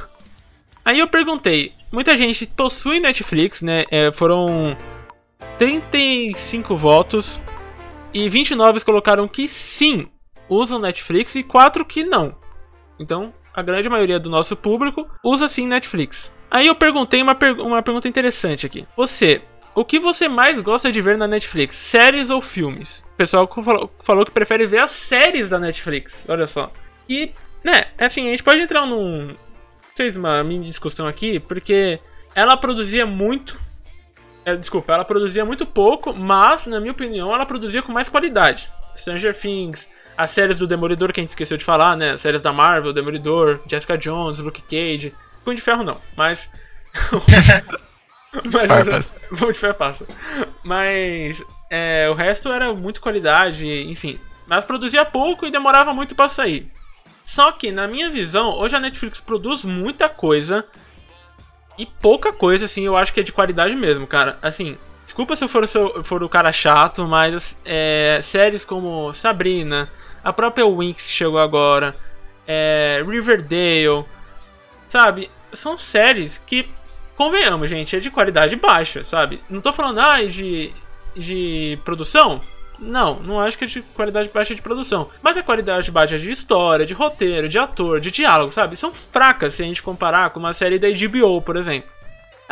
aí 0.82 1.00
eu 1.00 1.06
perguntei, 1.06 1.74
muita 1.92 2.16
gente 2.16 2.46
possui 2.46 2.98
Netflix, 2.98 3.60
né? 3.60 3.84
é, 3.90 4.10
foram 4.12 4.74
35 5.58 6.78
votos 6.78 7.38
e 8.14 8.26
29 8.26 8.82
colocaram 8.86 9.28
que 9.28 9.46
sim, 9.46 10.08
usam 10.48 10.78
Netflix 10.78 11.34
e 11.34 11.42
4 11.42 11.84
que 11.84 12.04
não. 12.04 12.40
Então, 13.00 13.32
a 13.54 13.62
grande 13.62 13.88
maioria 13.88 14.20
do 14.20 14.28
nosso 14.30 14.54
público 14.54 15.08
usa 15.24 15.48
sim 15.48 15.66
Netflix. 15.66 16.30
Aí 16.50 16.66
eu 16.66 16.74
perguntei 16.74 17.22
uma, 17.22 17.34
per- 17.34 17.58
uma 17.60 17.82
pergunta 17.82 18.06
interessante 18.06 18.66
aqui. 18.66 18.86
Você, 18.96 19.40
o 19.74 19.84
que 19.84 19.98
você 19.98 20.28
mais 20.28 20.60
gosta 20.60 20.92
de 20.92 21.00
ver 21.00 21.16
na 21.16 21.26
Netflix? 21.26 21.76
Séries 21.76 22.28
ou 22.28 22.42
filmes? 22.42 23.04
O 23.14 23.16
pessoal 23.16 23.48
falou, 23.64 23.90
falou 24.04 24.24
que 24.24 24.30
prefere 24.30 24.66
ver 24.66 24.80
as 24.80 24.90
séries 24.90 25.48
da 25.48 25.58
Netflix. 25.58 26.26
Olha 26.28 26.46
só. 26.46 26.70
E, 27.08 27.32
né, 27.64 27.86
assim, 27.98 28.26
a 28.26 28.30
gente 28.30 28.42
pode 28.44 28.60
entrar 28.60 28.84
num. 28.86 29.34
Vocês, 29.94 30.16
uma 30.16 30.44
mini 30.44 30.66
discussão 30.66 31.06
aqui, 31.06 31.40
porque 31.40 31.98
ela 32.34 32.56
produzia 32.56 33.06
muito. 33.06 33.58
é, 34.44 34.54
desculpa, 34.56 34.92
ela 34.92 35.04
produzia 35.04 35.44
muito 35.44 35.64
pouco, 35.64 36.12
mas, 36.12 36.66
na 36.66 36.78
minha 36.80 36.92
opinião, 36.92 37.34
ela 37.34 37.46
produzia 37.46 37.82
com 37.82 37.92
mais 37.92 38.08
qualidade. 38.08 38.70
Stranger 38.94 39.34
Things, 39.38 39.88
as 40.20 40.32
séries 40.32 40.58
do 40.58 40.66
Demolidor 40.66 41.14
que 41.14 41.20
a 41.20 41.22
gente 41.22 41.30
esqueceu 41.30 41.56
de 41.56 41.64
falar, 41.64 41.96
né? 41.96 42.10
As 42.10 42.20
séries 42.20 42.42
da 42.42 42.52
Marvel, 42.52 42.92
Demolidor, 42.92 43.60
Jessica 43.66 43.96
Jones, 43.96 44.38
Luke 44.38 44.60
Cage. 44.60 45.14
Punho 45.42 45.56
de 45.56 45.62
Ferro 45.62 45.82
não, 45.82 45.96
mas. 46.14 46.50
mas. 48.52 49.12
Punho 49.38 49.52
de 49.52 49.58
Ferro 49.58 49.74
passa. 49.74 50.06
Mas. 50.62 51.42
é, 51.70 52.06
o 52.10 52.12
resto 52.12 52.52
era 52.52 52.70
muito 52.74 53.00
qualidade, 53.00 53.66
enfim. 53.90 54.20
Mas 54.46 54.66
produzia 54.66 55.06
pouco 55.06 55.46
e 55.46 55.50
demorava 55.50 55.94
muito 55.94 56.14
pra 56.14 56.28
sair. 56.28 56.70
Só 57.24 57.52
que, 57.52 57.72
na 57.72 57.86
minha 57.86 58.10
visão, 58.10 58.50
hoje 58.58 58.76
a 58.76 58.80
Netflix 58.80 59.20
produz 59.20 59.64
muita 59.64 60.06
coisa. 60.06 60.66
E 61.78 61.86
pouca 61.86 62.30
coisa, 62.30 62.66
assim, 62.66 62.82
eu 62.82 62.94
acho 62.94 63.14
que 63.14 63.20
é 63.20 63.22
de 63.22 63.32
qualidade 63.32 63.74
mesmo, 63.74 64.06
cara. 64.06 64.38
Assim, 64.42 64.76
desculpa 65.02 65.34
se 65.34 65.44
eu 65.44 65.48
for, 65.48 65.66
se 65.66 65.78
eu 65.78 66.04
for 66.04 66.22
o 66.22 66.28
cara 66.28 66.52
chato, 66.52 67.06
mas 67.06 67.56
é, 67.64 68.20
séries 68.22 68.66
como 68.66 69.14
Sabrina, 69.14 69.88
a 70.22 70.32
própria 70.32 70.66
Winx 70.66 71.06
que 71.06 71.12
chegou 71.12 71.38
agora, 71.38 71.94
é, 72.46 73.02
Riverdale, 73.06 74.04
sabe? 74.88 75.30
São 75.52 75.78
séries 75.78 76.38
que, 76.38 76.68
convenhamos, 77.16 77.70
gente, 77.70 77.96
é 77.96 78.00
de 78.00 78.10
qualidade 78.10 78.56
baixa, 78.56 79.04
sabe? 79.04 79.40
Não 79.48 79.60
tô 79.60 79.72
falando, 79.72 80.00
ah, 80.00 80.24
de, 80.24 80.72
de 81.16 81.78
produção. 81.84 82.40
Não, 82.78 83.16
não 83.20 83.38
acho 83.38 83.58
que 83.58 83.64
é 83.64 83.66
de 83.66 83.82
qualidade 83.82 84.30
baixa 84.32 84.54
de 84.54 84.62
produção. 84.62 85.10
Mas 85.22 85.36
a 85.36 85.42
qualidade 85.42 85.90
baixa 85.90 86.18
de 86.18 86.30
história, 86.30 86.86
de 86.86 86.94
roteiro, 86.94 87.48
de 87.48 87.58
ator, 87.58 88.00
de 88.00 88.10
diálogo, 88.10 88.52
sabe? 88.52 88.76
São 88.76 88.94
fracas 88.94 89.54
se 89.54 89.62
a 89.62 89.66
gente 89.66 89.82
comparar 89.82 90.30
com 90.30 90.40
uma 90.40 90.54
série 90.54 90.78
da 90.78 90.88
HBO, 90.88 91.42
por 91.42 91.56
exemplo. 91.56 91.90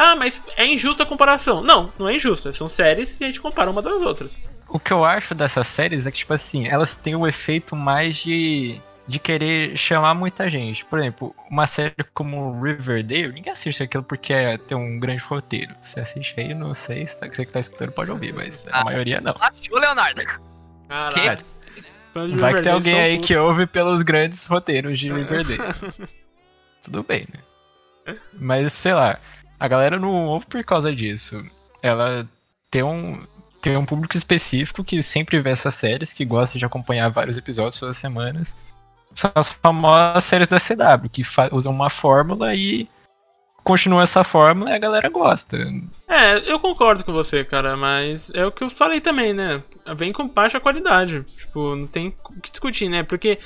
Ah, 0.00 0.14
mas 0.14 0.40
é 0.56 0.64
injusta 0.64 1.02
a 1.02 1.06
comparação. 1.06 1.60
Não, 1.62 1.92
não 1.98 2.08
é 2.08 2.14
injusta. 2.14 2.52
São 2.52 2.68
séries 2.68 3.20
e 3.20 3.24
a 3.24 3.26
gente 3.26 3.40
compara 3.40 3.68
uma 3.68 3.82
das 3.82 4.00
outras. 4.00 4.38
O 4.68 4.78
que 4.78 4.92
eu 4.92 5.04
acho 5.04 5.34
dessas 5.34 5.66
séries 5.66 6.06
é 6.06 6.10
que, 6.12 6.18
tipo 6.18 6.32
assim, 6.32 6.68
elas 6.68 6.96
têm 6.96 7.16
o 7.16 7.26
efeito 7.26 7.74
mais 7.74 8.14
de, 8.16 8.80
de 9.08 9.18
querer 9.18 9.76
chamar 9.76 10.14
muita 10.14 10.48
gente. 10.48 10.84
Por 10.84 11.00
exemplo, 11.00 11.34
uma 11.50 11.66
série 11.66 11.94
como 12.14 12.62
Riverdale, 12.62 13.32
ninguém 13.32 13.52
assiste 13.52 13.82
aquilo 13.82 14.04
porque 14.04 14.32
é, 14.32 14.56
tem 14.56 14.78
um 14.78 15.00
grande 15.00 15.20
roteiro. 15.22 15.74
Você 15.82 15.98
assiste 15.98 16.38
aí, 16.38 16.54
não 16.54 16.74
sei, 16.74 17.04
se 17.06 17.18
tá- 17.18 17.26
você 17.26 17.44
que 17.44 17.50
tá 17.52 17.58
escutando 17.58 17.90
pode 17.90 18.10
ouvir, 18.12 18.32
mas 18.32 18.68
a 18.70 18.82
Ah. 18.82 18.84
maioria 18.84 19.20
não. 19.20 19.34
Ah, 19.40 19.50
o 19.70 19.78
Leonardo. 19.78 20.22
Caralho. 20.88 21.44
Vai 22.38 22.54
que 22.54 22.62
tem 22.62 22.72
alguém 22.72 23.00
aí 23.00 23.18
que 23.18 23.36
ouve 23.36 23.66
pelos 23.66 24.02
grandes 24.02 24.46
roteiros 24.46 24.96
de 24.98 25.12
Riverdale. 25.12 25.58
Tudo 26.84 27.02
bem, 27.02 27.22
né? 27.32 28.14
Mas, 28.32 28.72
sei 28.72 28.94
lá, 28.94 29.18
a 29.58 29.68
galera 29.68 29.98
não 29.98 30.26
ouve 30.26 30.46
por 30.46 30.62
causa 30.64 30.94
disso. 30.94 31.44
Ela 31.82 32.28
tem 32.70 32.82
um, 32.82 33.24
tem 33.60 33.76
um 33.76 33.84
público 33.84 34.16
específico 34.16 34.84
que 34.84 35.02
sempre 35.02 35.40
vê 35.40 35.50
essas 35.50 35.74
séries, 35.74 36.12
que 36.12 36.24
gosta 36.24 36.58
de 36.58 36.64
acompanhar 36.64 37.08
vários 37.08 37.36
episódios 37.36 37.78
todas 37.78 37.96
as 37.96 38.00
semanas. 38.00 38.56
São 39.14 39.30
as 39.34 39.48
famosas 39.48 40.24
séries 40.24 40.48
da 40.48 40.58
CW, 40.58 41.08
que 41.10 41.22
usam 41.52 41.72
uma 41.72 41.90
fórmula 41.90 42.54
e 42.54 42.88
continuam 43.64 44.00
essa 44.00 44.24
fórmula 44.24 44.70
e 44.70 44.74
a 44.74 44.78
galera 44.78 45.10
gosta. 45.10 45.58
É, 46.08 46.50
eu 46.50 46.58
concordo 46.58 47.04
com 47.04 47.12
você, 47.12 47.44
cara, 47.44 47.76
mas 47.76 48.30
é 48.32 48.46
o 48.46 48.50
que 48.52 48.64
eu 48.64 48.70
falei 48.70 49.00
também, 49.00 49.34
né? 49.34 49.62
Vem 49.94 50.10
com 50.10 50.26
baixa 50.26 50.58
qualidade. 50.58 51.22
Tipo, 51.36 51.76
não 51.76 51.86
tem 51.86 52.14
o 52.30 52.40
que 52.40 52.50
discutir, 52.50 52.88
né? 52.88 53.02
Porque 53.02 53.38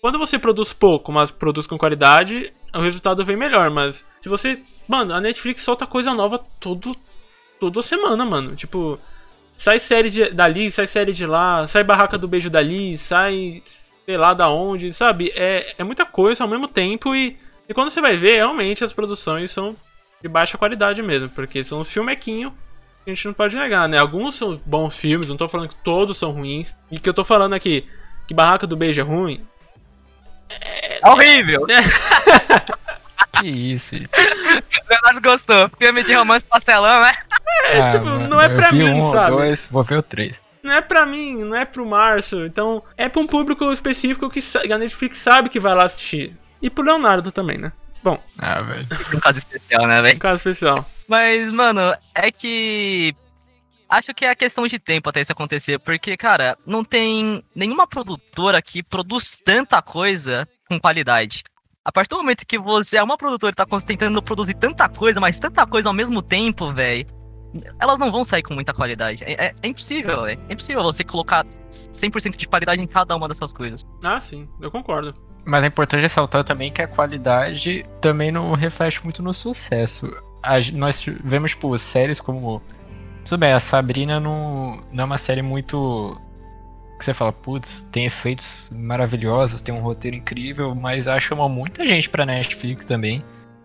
quando 0.00 0.18
você 0.18 0.36
produz 0.36 0.72
pouco, 0.72 1.12
mas 1.12 1.30
produz 1.30 1.66
com 1.66 1.78
qualidade, 1.78 2.52
o 2.74 2.80
resultado 2.80 3.24
vem 3.24 3.36
melhor. 3.36 3.70
Mas 3.70 4.04
se 4.20 4.28
você. 4.28 4.60
Mano, 4.88 5.14
a 5.14 5.20
Netflix 5.20 5.60
solta 5.60 5.86
coisa 5.86 6.14
nova 6.14 6.42
todo, 6.58 6.96
toda 7.60 7.82
semana, 7.82 8.24
mano. 8.24 8.56
Tipo, 8.56 8.98
sai 9.56 9.78
série 9.78 10.08
de, 10.08 10.30
dali, 10.30 10.70
sai 10.70 10.86
série 10.86 11.12
de 11.12 11.26
lá, 11.26 11.66
sai 11.66 11.84
Barraca 11.84 12.16
do 12.16 12.26
Beijo 12.26 12.48
dali, 12.48 12.96
sai 12.96 13.62
sei 14.06 14.16
lá 14.16 14.32
da 14.32 14.48
onde, 14.48 14.90
sabe? 14.94 15.30
É, 15.36 15.74
é 15.76 15.84
muita 15.84 16.06
coisa 16.06 16.42
ao 16.42 16.48
mesmo 16.48 16.66
tempo 16.66 17.14
e, 17.14 17.36
e 17.68 17.74
quando 17.74 17.90
você 17.90 18.00
vai 18.00 18.16
ver, 18.16 18.36
realmente 18.36 18.82
as 18.82 18.94
produções 18.94 19.50
são 19.50 19.76
de 20.22 20.28
baixa 20.28 20.56
qualidade 20.56 21.02
mesmo, 21.02 21.28
porque 21.28 21.62
são 21.62 21.80
uns 21.82 21.90
filmequinhos 21.90 22.54
que 23.04 23.10
a 23.10 23.14
gente 23.14 23.26
não 23.26 23.34
pode 23.34 23.54
negar, 23.54 23.86
né? 23.86 23.98
Alguns 23.98 24.34
são 24.34 24.58
bons 24.64 24.96
filmes, 24.96 25.28
não 25.28 25.36
tô 25.36 25.46
falando 25.46 25.68
que 25.68 25.84
todos 25.84 26.16
são 26.16 26.32
ruins. 26.32 26.74
E 26.90 26.98
que 26.98 27.06
eu 27.06 27.12
tô 27.12 27.22
falando 27.22 27.52
aqui, 27.52 27.86
que 28.26 28.32
Barraca 28.32 28.66
do 28.66 28.76
Beijo 28.76 29.02
é 29.02 29.04
ruim, 29.04 29.46
É 30.48 31.00
horrível. 31.06 31.66
Que 33.40 33.48
isso, 33.48 33.96
gente. 33.96 34.10
O 34.48 34.88
Leonardo 34.90 35.20
gostou. 35.20 35.70
Filme 35.78 36.02
de 36.02 36.14
romance 36.14 36.44
pastelão, 36.44 37.00
né? 37.02 37.12
Ah, 37.80 37.90
tipo, 37.92 38.04
mano, 38.04 38.28
não 38.28 38.40
é 38.40 38.48
pra 38.48 38.72
mim, 38.72 38.90
um, 38.90 39.12
sabe? 39.12 39.30
dois, 39.30 39.66
vou 39.70 39.82
ver 39.82 39.98
o 39.98 40.02
três. 40.02 40.42
não 40.62 40.72
é 40.72 40.80
pra 40.80 41.04
mim, 41.06 41.44
não 41.44 41.56
é 41.56 41.64
pro 41.64 41.84
Márcio. 41.86 42.46
Então, 42.46 42.82
é 42.96 43.08
pra 43.08 43.20
um 43.20 43.26
público 43.26 43.70
específico 43.72 44.28
que 44.30 44.40
a 44.72 44.78
Netflix 44.78 45.18
sabe 45.18 45.48
que 45.48 45.60
vai 45.60 45.74
lá 45.74 45.84
assistir. 45.84 46.36
E 46.60 46.68
pro 46.68 46.84
Leonardo 46.84 47.30
também, 47.30 47.58
né? 47.58 47.72
Bom, 48.02 48.20
Ah, 48.38 48.62
velho. 48.62 48.86
Um 49.14 49.20
caso 49.20 49.38
especial, 49.38 49.86
né, 49.86 50.00
um 50.00 50.02
velho? 50.02 50.18
caso 50.18 50.36
especial. 50.36 50.88
Mas, 51.08 51.50
mano, 51.52 51.94
é 52.14 52.30
que. 52.30 53.14
Acho 53.88 54.12
que 54.14 54.24
é 54.26 54.34
questão 54.34 54.66
de 54.66 54.78
tempo 54.78 55.08
até 55.08 55.20
isso 55.20 55.32
acontecer, 55.32 55.78
porque, 55.78 56.14
cara, 56.16 56.58
não 56.66 56.84
tem 56.84 57.42
nenhuma 57.54 57.86
produtora 57.86 58.60
que 58.60 58.82
produz 58.82 59.38
tanta 59.42 59.80
coisa 59.80 60.46
com 60.68 60.78
qualidade. 60.78 61.42
A 61.88 61.90
partir 61.90 62.10
do 62.10 62.16
momento 62.18 62.44
que 62.46 62.58
você 62.58 62.98
é 62.98 63.02
uma 63.02 63.16
produtora 63.16 63.50
e 63.50 63.54
tá 63.54 63.64
tentando 63.80 64.22
produzir 64.22 64.52
tanta 64.52 64.86
coisa, 64.90 65.18
mas 65.18 65.38
tanta 65.38 65.66
coisa 65.66 65.88
ao 65.88 65.94
mesmo 65.94 66.20
tempo, 66.20 66.70
velho, 66.70 67.06
elas 67.80 67.98
não 67.98 68.12
vão 68.12 68.24
sair 68.24 68.42
com 68.42 68.52
muita 68.52 68.74
qualidade. 68.74 69.24
É, 69.24 69.46
é- 69.46 69.54
é 69.62 69.68
impossível, 69.68 70.24
velho. 70.24 70.38
É 70.50 70.52
impossível 70.52 70.82
você 70.82 71.02
colocar 71.02 71.46
100% 71.70 72.36
de 72.36 72.46
qualidade 72.46 72.82
em 72.82 72.86
cada 72.86 73.16
uma 73.16 73.26
dessas 73.26 73.52
coisas. 73.52 73.80
Ah, 74.04 74.20
sim, 74.20 74.46
eu 74.60 74.70
concordo. 74.70 75.14
Mas 75.46 75.64
é 75.64 75.68
importante 75.68 76.02
ressaltar 76.02 76.44
também 76.44 76.70
que 76.70 76.82
a 76.82 76.86
qualidade 76.86 77.86
também 78.02 78.30
não 78.30 78.52
reflete 78.52 79.02
muito 79.02 79.22
no 79.22 79.32
sucesso. 79.32 80.14
A 80.42 80.56
nós 80.74 81.02
vemos, 81.24 81.52
tipo, 81.52 81.78
séries 81.78 82.20
como. 82.20 82.60
Tudo 83.24 83.38
bem, 83.40 83.54
a 83.54 83.60
Sabrina 83.60 84.20
não, 84.20 84.82
não 84.92 85.04
é 85.04 85.06
uma 85.06 85.16
série 85.16 85.40
muito. 85.40 86.20
Que 86.98 87.04
você 87.04 87.14
fala, 87.14 87.32
putz, 87.32 87.82
tem 87.92 88.06
efeitos 88.06 88.70
maravilhosos, 88.74 89.62
tem 89.62 89.72
um 89.72 89.78
roteiro 89.80 90.16
incrível, 90.16 90.74
mas 90.74 91.06
ela 91.06 91.20
chama 91.20 91.48
muita 91.48 91.86
gente 91.86 92.10
pra 92.10 92.26
Netflix 92.26 92.84
também. 92.84 93.22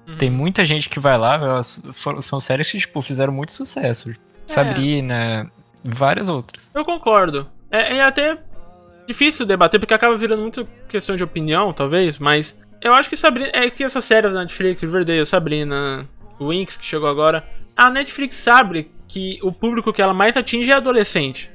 Uhum. 0.08 0.18
Tem 0.18 0.30
muita 0.30 0.64
gente 0.64 0.88
que 0.88 1.00
vai 1.00 1.18
lá, 1.18 1.36
elas 1.36 1.84
foram- 1.94 2.22
são 2.22 2.40
séries 2.40 2.70
que, 2.72 2.78
tipo, 2.78 3.02
fizeram 3.02 3.34
muito 3.34 3.52
sucesso. 3.52 4.14
Sabrina, 4.46 5.52
várias 5.84 6.30
outras. 6.30 6.70
Eu 6.76 6.86
concordo. 6.86 7.50
É, 7.72 7.98
é 7.98 8.04
até 8.04 8.38
difícil 9.08 9.46
debater, 9.46 9.80
porque 9.80 9.94
acaba 9.94 10.16
virando 10.16 10.42
muito 10.42 10.68
questão 10.88 11.16
de 11.16 11.24
opinião, 11.24 11.74
talvez, 11.74 12.20
mas 12.20 12.56
eu 12.82 12.94
acho 12.94 13.10
que 13.10 13.18
Sabrina. 13.18 13.50
É 13.54 13.70
que 13.70 13.84
essa 13.84 14.00
série 14.02 14.30
da 14.30 14.42
Netflix, 14.42 14.82
Riverdale, 14.84 15.26
Sabrina, 15.26 16.08
Winx, 16.40 16.78
que 16.78 16.86
chegou 16.86 17.10
agora. 17.10 17.44
A 17.76 17.90
Netflix 17.90 18.36
sabe 18.36 18.92
que 19.08 19.40
o 19.42 19.52
público 19.52 19.92
que 19.92 20.02
ela 20.02 20.14
mais 20.14 20.38
atinge 20.38 20.70
é 20.70 20.76
adolescente. 20.76 21.50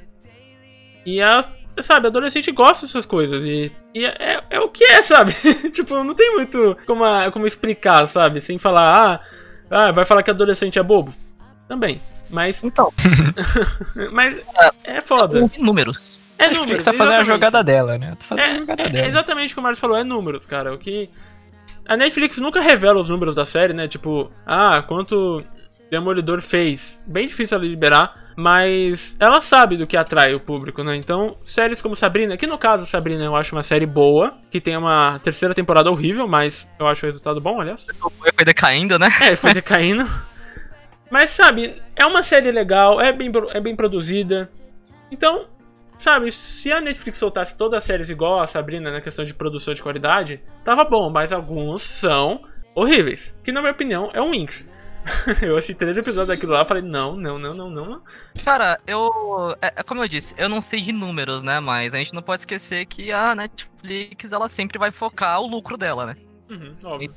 E 1.05 1.21
a, 1.21 1.47
sabe, 1.83 2.07
adolescente 2.07 2.51
gosta 2.51 2.85
dessas 2.85 3.05
coisas. 3.05 3.43
E, 3.43 3.71
e 3.93 4.05
é, 4.05 4.43
é 4.49 4.59
o 4.59 4.69
que 4.69 4.83
é, 4.83 5.01
sabe? 5.01 5.33
tipo, 5.73 6.03
não 6.03 6.13
tem 6.15 6.35
muito 6.35 6.77
como, 6.85 7.03
a- 7.03 7.31
como 7.31 7.45
explicar, 7.47 8.05
sabe? 8.07 8.41
Sem 8.41 8.57
falar, 8.57 8.89
ah, 8.91 9.19
ah, 9.69 9.91
vai 9.91 10.05
falar 10.05 10.23
que 10.23 10.31
adolescente 10.31 10.77
é 10.79 10.83
bobo. 10.83 11.13
Também. 11.67 11.99
Mas, 12.29 12.61
Então, 12.63 12.91
mas 14.11 14.41
é 14.85 15.01
foda. 15.01 15.49
números. 15.57 15.97
É 16.37 16.45
A 16.45 16.47
números, 16.47 16.59
Netflix 16.69 16.83
tá 16.85 16.93
fazendo 16.93 17.19
a 17.19 17.23
jogada 17.23 17.63
dela, 17.63 17.97
né? 17.97 18.11
Tá 18.11 18.25
fazendo 18.25 18.45
a 18.45 18.49
É, 18.49 18.57
jogada 18.59 18.83
é, 18.83 18.89
dela. 18.89 19.05
é 19.05 19.09
exatamente 19.09 19.51
o 19.51 19.55
que 19.55 19.59
o 19.59 19.63
Marcos 19.63 19.79
falou, 19.79 19.97
é 19.97 20.03
números, 20.03 20.45
cara. 20.45 20.73
O 20.73 20.77
que. 20.77 21.09
A 21.87 21.97
Netflix 21.97 22.37
nunca 22.37 22.61
revela 22.61 22.99
os 22.99 23.09
números 23.09 23.35
da 23.35 23.43
série, 23.45 23.73
né? 23.73 23.87
Tipo, 23.87 24.31
ah, 24.45 24.81
quanto 24.83 25.43
Demolidor 25.91 26.39
fez. 26.41 27.01
Bem 27.05 27.27
difícil 27.27 27.57
ela 27.57 27.65
liberar, 27.65 28.28
mas 28.39 29.17
ela 29.19 29.41
sabe 29.41 29.75
do 29.75 29.85
que 29.85 29.97
atrai 29.97 30.33
o 30.33 30.39
público, 30.39 30.81
né? 30.81 30.95
Então, 30.95 31.35
séries 31.43 31.81
como 31.81 31.93
Sabrina, 31.93 32.37
que 32.37 32.47
no 32.47 32.57
caso 32.57 32.85
Sabrina 32.85 33.25
eu 33.25 33.35
acho 33.35 33.53
uma 33.53 33.63
série 33.63 33.85
boa, 33.85 34.33
que 34.49 34.61
tem 34.61 34.77
uma 34.77 35.19
terceira 35.19 35.53
temporada 35.53 35.91
horrível, 35.91 36.25
mas 36.25 36.65
eu 36.79 36.87
acho 36.87 37.05
o 37.05 37.09
resultado 37.09 37.41
bom, 37.41 37.59
aliás. 37.59 37.85
Foi 38.33 38.45
decaindo, 38.45 38.97
né? 38.97 39.09
É, 39.21 39.35
foi 39.35 39.53
decaindo. 39.53 40.07
Mas, 41.11 41.31
sabe, 41.31 41.81
é 41.95 42.05
uma 42.05 42.21
série 42.21 42.51
legal, 42.51 43.01
é 43.01 43.11
bem, 43.11 43.31
é 43.49 43.59
bem 43.59 43.75
produzida. 43.75 44.47
Então, 45.11 45.47
sabe, 45.97 46.31
se 46.31 46.71
a 46.71 46.79
Netflix 46.79 47.17
soltasse 47.17 47.57
todas 47.57 47.79
as 47.79 47.83
séries 47.83 48.11
igual 48.11 48.39
a 48.39 48.45
Sabrina 48.45 48.91
na 48.91 49.01
questão 49.01 49.25
de 49.25 49.33
produção 49.33 49.73
de 49.73 49.81
qualidade, 49.81 50.39
tava 50.63 50.83
bom, 50.83 51.09
mas 51.11 51.33
alguns 51.33 51.81
são 51.81 52.41
horríveis. 52.75 53.35
Que, 53.43 53.51
na 53.51 53.59
minha 53.59 53.73
opinião, 53.73 54.11
é 54.13 54.21
um 54.21 54.29
Winx. 54.29 54.69
eu 55.41 55.57
assisti 55.57 55.75
três 55.75 55.97
episódios 55.97 56.27
daquilo 56.27 56.53
lá 56.53 56.61
e 56.61 56.65
falei, 56.65 56.83
não, 56.83 57.15
não, 57.15 57.39
não, 57.39 57.53
não, 57.53 57.69
não. 57.69 58.01
Cara, 58.43 58.79
eu. 58.85 59.55
É, 59.61 59.73
é 59.77 59.83
como 59.83 60.03
eu 60.03 60.07
disse, 60.07 60.33
eu 60.37 60.49
não 60.49 60.61
sei 60.61 60.81
de 60.81 60.91
números, 60.91 61.43
né? 61.43 61.59
Mas 61.59 61.93
a 61.93 61.97
gente 61.97 62.13
não 62.13 62.21
pode 62.21 62.41
esquecer 62.41 62.85
que 62.85 63.11
a 63.11 63.33
Netflix 63.35 64.31
ela 64.31 64.47
sempre 64.47 64.77
vai 64.77 64.91
focar 64.91 65.41
o 65.41 65.47
lucro 65.47 65.77
dela, 65.77 66.05
né? 66.05 66.17
Uhum, 66.49 66.75
óbvio. 66.83 67.11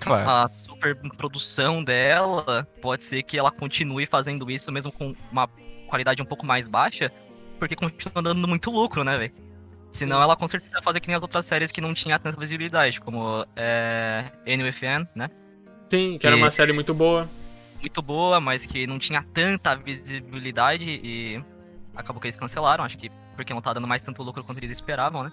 Claro. 0.00 0.30
A 0.30 0.48
super 0.48 0.96
produção 1.16 1.82
dela 1.82 2.66
pode 2.80 3.04
ser 3.04 3.22
que 3.22 3.38
ela 3.38 3.50
continue 3.50 4.06
fazendo 4.06 4.50
isso 4.50 4.70
mesmo 4.70 4.92
com 4.92 5.14
uma 5.30 5.48
qualidade 5.88 6.22
um 6.22 6.26
pouco 6.26 6.46
mais 6.46 6.66
baixa, 6.66 7.12
porque 7.58 7.74
continua 7.74 8.22
dando 8.22 8.46
muito 8.46 8.70
lucro, 8.70 9.02
né, 9.04 9.18
velho? 9.18 9.32
Senão 9.92 10.22
ela 10.22 10.36
com 10.36 10.46
certeza 10.46 10.74
vai 10.74 10.82
fazer 10.82 11.00
que 11.00 11.08
nem 11.08 11.16
as 11.16 11.22
outras 11.22 11.46
séries 11.46 11.72
que 11.72 11.80
não 11.80 11.94
tinha 11.94 12.18
tanta 12.18 12.38
visibilidade, 12.38 13.00
como 13.00 13.44
é, 13.56 14.24
NUFN, 14.46 15.06
né? 15.16 15.30
Sim, 15.90 16.18
que 16.18 16.26
era 16.26 16.36
E- 16.36 16.38
uma 16.38 16.50
série 16.50 16.72
muito 16.72 16.92
boa. 16.94 17.28
Muito 17.80 18.02
boa, 18.02 18.40
mas 18.40 18.66
que 18.66 18.86
não 18.86 18.98
tinha 18.98 19.24
tanta 19.32 19.74
visibilidade 19.76 20.84
e 20.84 21.42
acabou 21.94 22.20
que 22.20 22.26
eles 22.26 22.36
cancelaram, 22.36 22.84
acho 22.84 22.98
que 22.98 23.10
porque 23.36 23.54
não 23.54 23.60
tá 23.62 23.72
dando 23.72 23.86
mais 23.86 24.02
tanto 24.02 24.22
lucro 24.22 24.42
quanto 24.42 24.58
eles 24.58 24.70
esperavam, 24.72 25.22
né? 25.22 25.32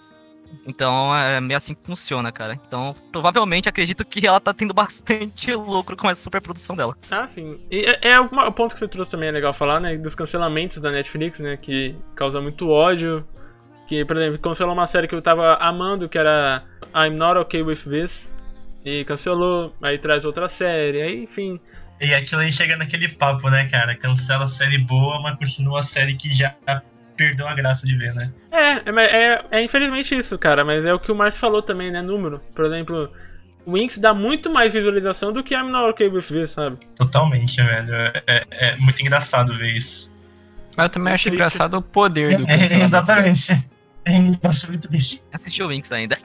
Então 0.64 1.12
é 1.16 1.40
meio 1.40 1.56
assim 1.56 1.74
que 1.74 1.80
funciona, 1.84 2.30
cara. 2.30 2.54
Então, 2.68 2.94
provavelmente 3.10 3.68
acredito 3.68 4.04
que 4.04 4.24
ela 4.24 4.38
tá 4.38 4.54
tendo 4.54 4.72
bastante 4.74 5.52
lucro 5.52 5.96
com 5.96 6.08
essa 6.08 6.22
superprodução 6.22 6.76
dela. 6.76 6.96
Ah, 7.10 7.26
sim. 7.26 7.58
E 7.68 7.80
é, 7.84 8.10
é 8.10 8.20
o 8.20 8.52
ponto 8.52 8.72
que 8.72 8.78
você 8.78 8.86
trouxe 8.86 9.10
também 9.10 9.28
é 9.28 9.32
legal 9.32 9.52
falar, 9.52 9.80
né? 9.80 9.96
Dos 9.96 10.14
cancelamentos 10.14 10.78
da 10.78 10.92
Netflix, 10.92 11.40
né? 11.40 11.56
Que 11.56 11.96
causa 12.14 12.40
muito 12.40 12.68
ódio. 12.70 13.26
Que, 13.88 14.04
por 14.04 14.16
exemplo, 14.16 14.38
cancelou 14.38 14.72
uma 14.72 14.86
série 14.86 15.08
que 15.08 15.14
eu 15.16 15.22
tava 15.22 15.54
amando, 15.56 16.08
que 16.08 16.16
era 16.18 16.62
I'm 16.94 17.16
Not 17.16 17.38
Okay 17.40 17.62
With 17.62 17.82
This. 17.88 18.30
E 18.86 19.04
cancelou, 19.04 19.74
aí 19.82 19.98
traz 19.98 20.24
outra 20.24 20.46
série, 20.48 21.02
aí, 21.02 21.24
enfim. 21.24 21.58
E 22.00 22.14
aquilo 22.14 22.40
aí 22.42 22.52
chega 22.52 22.76
naquele 22.76 23.08
papo, 23.08 23.50
né, 23.50 23.66
cara? 23.66 23.96
Cancela 23.96 24.44
a 24.44 24.46
série 24.46 24.78
boa, 24.78 25.20
mas 25.20 25.36
continua 25.38 25.80
a 25.80 25.82
série 25.82 26.14
que 26.14 26.32
já 26.32 26.54
perdeu 27.16 27.48
a 27.48 27.54
graça 27.54 27.84
de 27.84 27.96
ver, 27.96 28.14
né? 28.14 28.32
É, 28.52 28.72
é, 28.74 29.32
é, 29.34 29.44
é 29.50 29.64
infelizmente 29.64 30.16
isso, 30.16 30.38
cara. 30.38 30.64
Mas 30.64 30.86
é 30.86 30.94
o 30.94 31.00
que 31.00 31.10
o 31.10 31.16
Márcio 31.16 31.40
falou 31.40 31.62
também, 31.62 31.90
né? 31.90 32.00
Número. 32.00 32.40
Por 32.54 32.64
exemplo, 32.66 33.10
o 33.64 33.72
Winx 33.72 33.98
dá 33.98 34.14
muito 34.14 34.52
mais 34.52 34.72
visualização 34.72 35.32
do 35.32 35.42
que 35.42 35.52
I'm 35.54 35.68
Not 35.70 35.90
Okay 35.90 36.06
With 36.08 36.22
This, 36.28 36.50
sabe? 36.52 36.76
Totalmente, 36.94 37.56
velho. 37.60 37.92
É, 37.92 38.22
é- 38.28 38.44
é 38.50 38.76
muito 38.76 39.00
engraçado 39.02 39.56
ver 39.58 39.72
isso. 39.74 40.08
Mas 40.76 40.84
eu 40.84 40.90
também 40.90 41.12
acho 41.12 41.22
Triste. 41.24 41.34
engraçado 41.34 41.74
o 41.78 41.82
poder 41.82 42.36
do 42.36 42.44
É, 42.44 42.46
cancelamento. 42.46 42.84
exatamente. 42.84 43.68
É 44.04 44.12
engraçado, 44.14 44.70
muito 44.70 44.86
triste. 44.88 45.20
Assisti 45.32 45.60
o 45.62 45.68
Winx 45.68 45.90
ainda. 45.90 46.16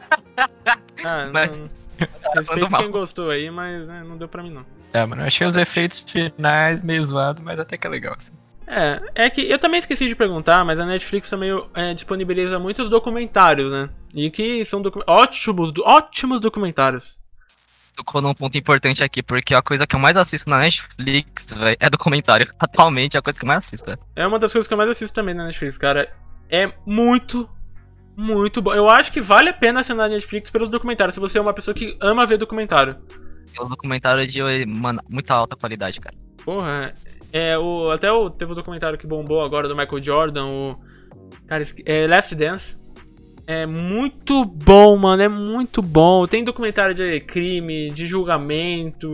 Ah, 1.04 1.30
Mas- 1.34 1.60
não, 1.60 1.70
Respeito 2.36 2.70
mal. 2.72 2.82
quem 2.82 2.92
gostou 2.92 3.30
aí, 3.30 3.50
mas 3.50 3.88
né, 3.88 4.04
não 4.06 4.18
deu 4.18 4.28
pra 4.28 4.42
mim 4.44 4.52
não. 4.52 4.66
É, 4.94 5.06
mano, 5.06 5.22
eu 5.22 5.28
achei 5.28 5.46
os 5.48 5.56
efeitos 5.56 6.00
finais 6.00 6.82
meio 6.82 7.06
zoados, 7.06 7.42
mas 7.44 7.60
até 7.60 7.78
que 7.78 7.88
é 7.88 7.90
legal, 7.90 8.16
assim. 8.18 8.34
É, 8.68 9.26
é 9.26 9.30
que 9.30 9.42
eu 9.42 9.60
também 9.60 9.80
esqueci 9.80 10.08
de 10.08 10.16
perguntar, 10.16 10.64
mas 10.64 10.80
a 10.80 10.86
Netflix 10.86 11.30
também 11.30 11.50
é, 11.74 11.94
disponibiliza 11.94 12.58
muitos 12.60 12.90
documentários, 12.90 13.70
né? 13.72 13.90
E 14.14 14.30
que 14.32 14.64
são 14.66 14.82
docu- 14.82 15.04
ótimos, 15.08 15.72
do- 15.74 15.84
ótimos 15.86 16.40
documentários. 16.40 17.20
Tocou 17.96 18.22
num 18.22 18.34
ponto 18.34 18.58
importante 18.58 19.04
aqui, 19.04 19.22
porque 19.22 19.54
a 19.54 19.62
coisa 19.62 19.86
que 19.86 19.94
eu 19.94 20.00
mais 20.00 20.16
assisto 20.16 20.50
na 20.50 20.60
Netflix, 20.60 21.52
velho, 21.52 21.78
é 21.80 21.90
documentário. 21.90 22.50
Atualmente 22.58 23.18
é 23.18 23.20
a 23.20 23.22
coisa 23.22 23.38
que 23.38 23.44
eu 23.44 23.48
mais 23.48 23.66
assisto. 23.66 23.86
velho. 23.86 24.00
É 24.16 24.26
uma 24.26 24.40
das 24.40 24.54
coisas 24.54 24.68
que 24.68 24.74
eu 24.74 24.78
mais 24.78 24.90
assisto 24.90 25.14
também 25.14 25.36
na 25.36 25.46
Netflix, 25.46 25.78
cara. 25.78 26.10
É 26.50 26.72
muito, 26.86 27.50
muito 28.16 28.62
bom. 28.62 28.74
Eu 28.74 28.90
acho 28.90 29.12
que 29.12 29.22
vale 29.22 29.50
a 29.50 29.54
pena 29.54 29.80
assinar 29.80 30.06
a 30.06 30.10
Netflix 30.10 30.50
pelos 30.50 30.70
documentários, 30.70 31.14
se 31.16 31.20
você 31.20 31.38
é 31.38 31.42
uma 31.42 31.54
pessoa 31.54 31.74
que 31.74 31.98
ama 32.02 32.26
ver 32.26 32.38
documentário. 32.38 32.98
É 33.58 33.62
um 33.62 33.68
documentário 33.68 34.28
de, 34.28 34.66
mano, 34.66 35.02
muita 35.10 35.34
alta 35.34 35.56
qualidade, 35.56 36.00
cara. 36.00 36.16
Porra, 36.44 36.94
é 37.34 37.58
o 37.58 37.92
até 37.92 38.12
o 38.12 38.30
teve 38.30 38.52
um 38.52 38.56
documentário 38.56 38.98
que 38.98 39.06
bombou 39.08 39.42
agora 39.42 39.68
do 39.68 39.76
Michael 39.76 40.04
Jordan, 40.04 40.46
o 40.48 40.80
cara, 41.48 41.64
é 41.86 42.08
Last 42.08 42.34
Dance. 42.36 42.80
É 43.48 43.66
muito 43.66 44.46
bom, 44.46 44.96
mano, 44.96 45.24
é 45.24 45.28
muito 45.28 45.82
bom. 45.82 46.26
Tem 46.26 46.44
documentário 46.44 46.94
de 46.96 47.20
crime, 47.22 47.90
de 47.92 48.06
julgamento, 48.08 49.10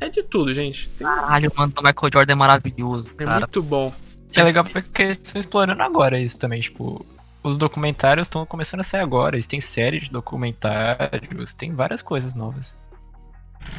é 0.00 0.08
de 0.08 0.22
tudo, 0.22 0.52
gente. 0.54 0.88
Tem- 0.90 1.06
Caralho, 1.06 1.50
mano, 1.56 1.72
o 1.76 1.82
Michael 1.82 2.10
Jordan 2.12 2.32
é 2.32 2.36
maravilhoso, 2.36 3.10
é 3.18 3.24
cara. 3.24 3.40
muito 3.40 3.62
bom. 3.62 3.92
É 4.36 4.42
legal 4.42 4.64
porque 4.64 5.02
eles 5.02 5.18
estão 5.20 5.40
explorando 5.40 5.82
agora 5.82 6.20
isso 6.20 6.38
também, 6.38 6.60
tipo. 6.60 7.04
Os 7.44 7.58
documentários 7.58 8.24
estão 8.24 8.46
começando 8.46 8.80
a 8.80 8.82
sair 8.82 9.02
agora. 9.02 9.36
Eles 9.36 9.46
têm 9.46 9.60
série 9.60 10.00
de 10.00 10.10
documentários, 10.10 11.54
tem 11.54 11.74
várias 11.74 12.00
coisas 12.00 12.34
novas. 12.34 12.80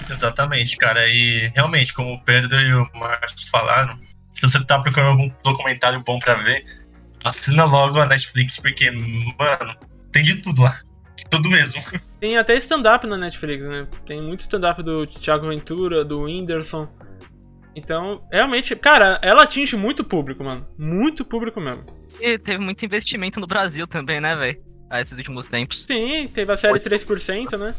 Exatamente, 0.08 0.78
cara. 0.78 1.08
E 1.08 1.52
realmente, 1.56 1.92
como 1.92 2.14
o 2.14 2.24
Pedro 2.24 2.60
e 2.62 2.74
o 2.76 2.88
Marcos 2.94 3.44
falaram, 3.50 3.96
se 4.32 4.42
você 4.44 4.64
tá 4.64 4.78
procurando 4.80 5.20
algum 5.20 5.32
documentário 5.44 6.04
bom 6.06 6.20
pra 6.20 6.36
ver, 6.36 6.64
assina 7.24 7.66
logo 7.66 8.00
a 8.00 8.06
Netflix, 8.06 8.60
porque, 8.60 8.92
mano, 8.92 9.76
tem 10.12 10.22
de 10.22 10.36
tudo 10.36 10.62
lá. 10.62 10.80
De 11.16 11.26
tudo 11.26 11.50
mesmo. 11.50 11.82
Tem 12.20 12.38
até 12.38 12.58
stand-up 12.58 13.08
na 13.08 13.16
Netflix, 13.16 13.70
né? 13.70 13.88
Tem 14.06 14.22
muito 14.22 14.42
stand-up 14.42 14.84
do 14.84 15.08
Thiago 15.08 15.48
Ventura, 15.48 16.04
do 16.04 16.24
Whindersson. 16.24 16.90
Então, 17.76 18.22
realmente, 18.32 18.76
cara, 18.76 19.20
ela 19.22 19.44
atinge 19.44 19.78
muito 19.78 20.04
público, 20.04 20.44
mano. 20.44 20.68
Muito 20.78 21.24
público 21.24 21.62
mesmo. 21.62 21.86
E 22.20 22.38
teve 22.38 22.60
muito 22.60 22.84
investimento 22.86 23.40
no 23.40 23.48
Brasil 23.48 23.88
também, 23.88 24.20
né, 24.20 24.36
velho? 24.36 24.60
Ah, 24.90 25.02
esses 25.02 25.18
últimos 25.18 25.48
tempos. 25.48 25.84
Sim, 25.84 26.28
teve 26.34 26.52
a 26.52 26.58
série 26.58 26.80
3%, 26.80 27.58
né? 27.58 27.74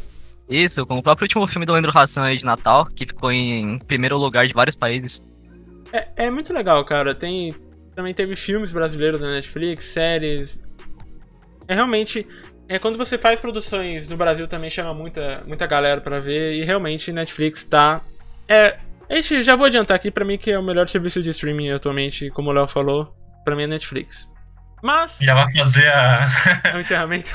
Isso, 0.48 0.86
com 0.86 0.98
o 0.98 1.02
próprio 1.02 1.24
último 1.24 1.46
filme 1.46 1.66
do 1.66 1.72
Leandro 1.72 1.92
Hassan 1.96 2.24
aí 2.24 2.38
de 2.38 2.44
Natal, 2.44 2.86
que 2.86 3.06
ficou 3.06 3.32
em 3.32 3.78
primeiro 3.78 4.16
lugar 4.16 4.46
de 4.46 4.54
vários 4.54 4.76
países. 4.76 5.20
É, 5.92 6.26
é 6.26 6.30
muito 6.30 6.52
legal, 6.52 6.84
cara. 6.84 7.14
Tem. 7.14 7.54
Também 7.94 8.14
teve 8.14 8.36
filmes 8.36 8.72
brasileiros 8.72 9.20
na 9.20 9.32
Netflix, 9.32 9.86
séries. 9.86 10.58
É 11.66 11.74
realmente. 11.74 12.26
É 12.68 12.78
quando 12.78 12.98
você 12.98 13.16
faz 13.16 13.40
produções 13.40 14.08
no 14.08 14.16
Brasil 14.16 14.48
também 14.48 14.68
chama 14.68 14.92
muita, 14.92 15.42
muita 15.46 15.66
galera 15.66 16.00
pra 16.00 16.20
ver. 16.20 16.54
E 16.54 16.64
realmente 16.64 17.12
Netflix 17.12 17.64
tá. 17.64 18.00
É. 18.48 18.78
A 19.08 19.14
gente 19.14 19.42
já 19.44 19.54
vou 19.54 19.66
adiantar 19.66 19.96
aqui 19.96 20.10
pra 20.10 20.24
mim 20.24 20.36
que 20.36 20.50
é 20.50 20.58
o 20.58 20.62
melhor 20.62 20.88
serviço 20.88 21.22
de 21.22 21.30
streaming 21.30 21.70
atualmente, 21.70 22.28
como 22.30 22.50
o 22.50 22.52
Léo 22.52 22.66
falou. 22.66 23.14
Pra 23.46 23.54
mim 23.54 23.62
é 23.62 23.66
Netflix. 23.68 24.28
Mas. 24.82 25.18
Já 25.20 25.36
vai 25.36 25.52
fazer 25.52 25.86
a. 25.86 26.26
É 26.64 26.76
o 26.76 26.80
encerramento. 26.80 27.30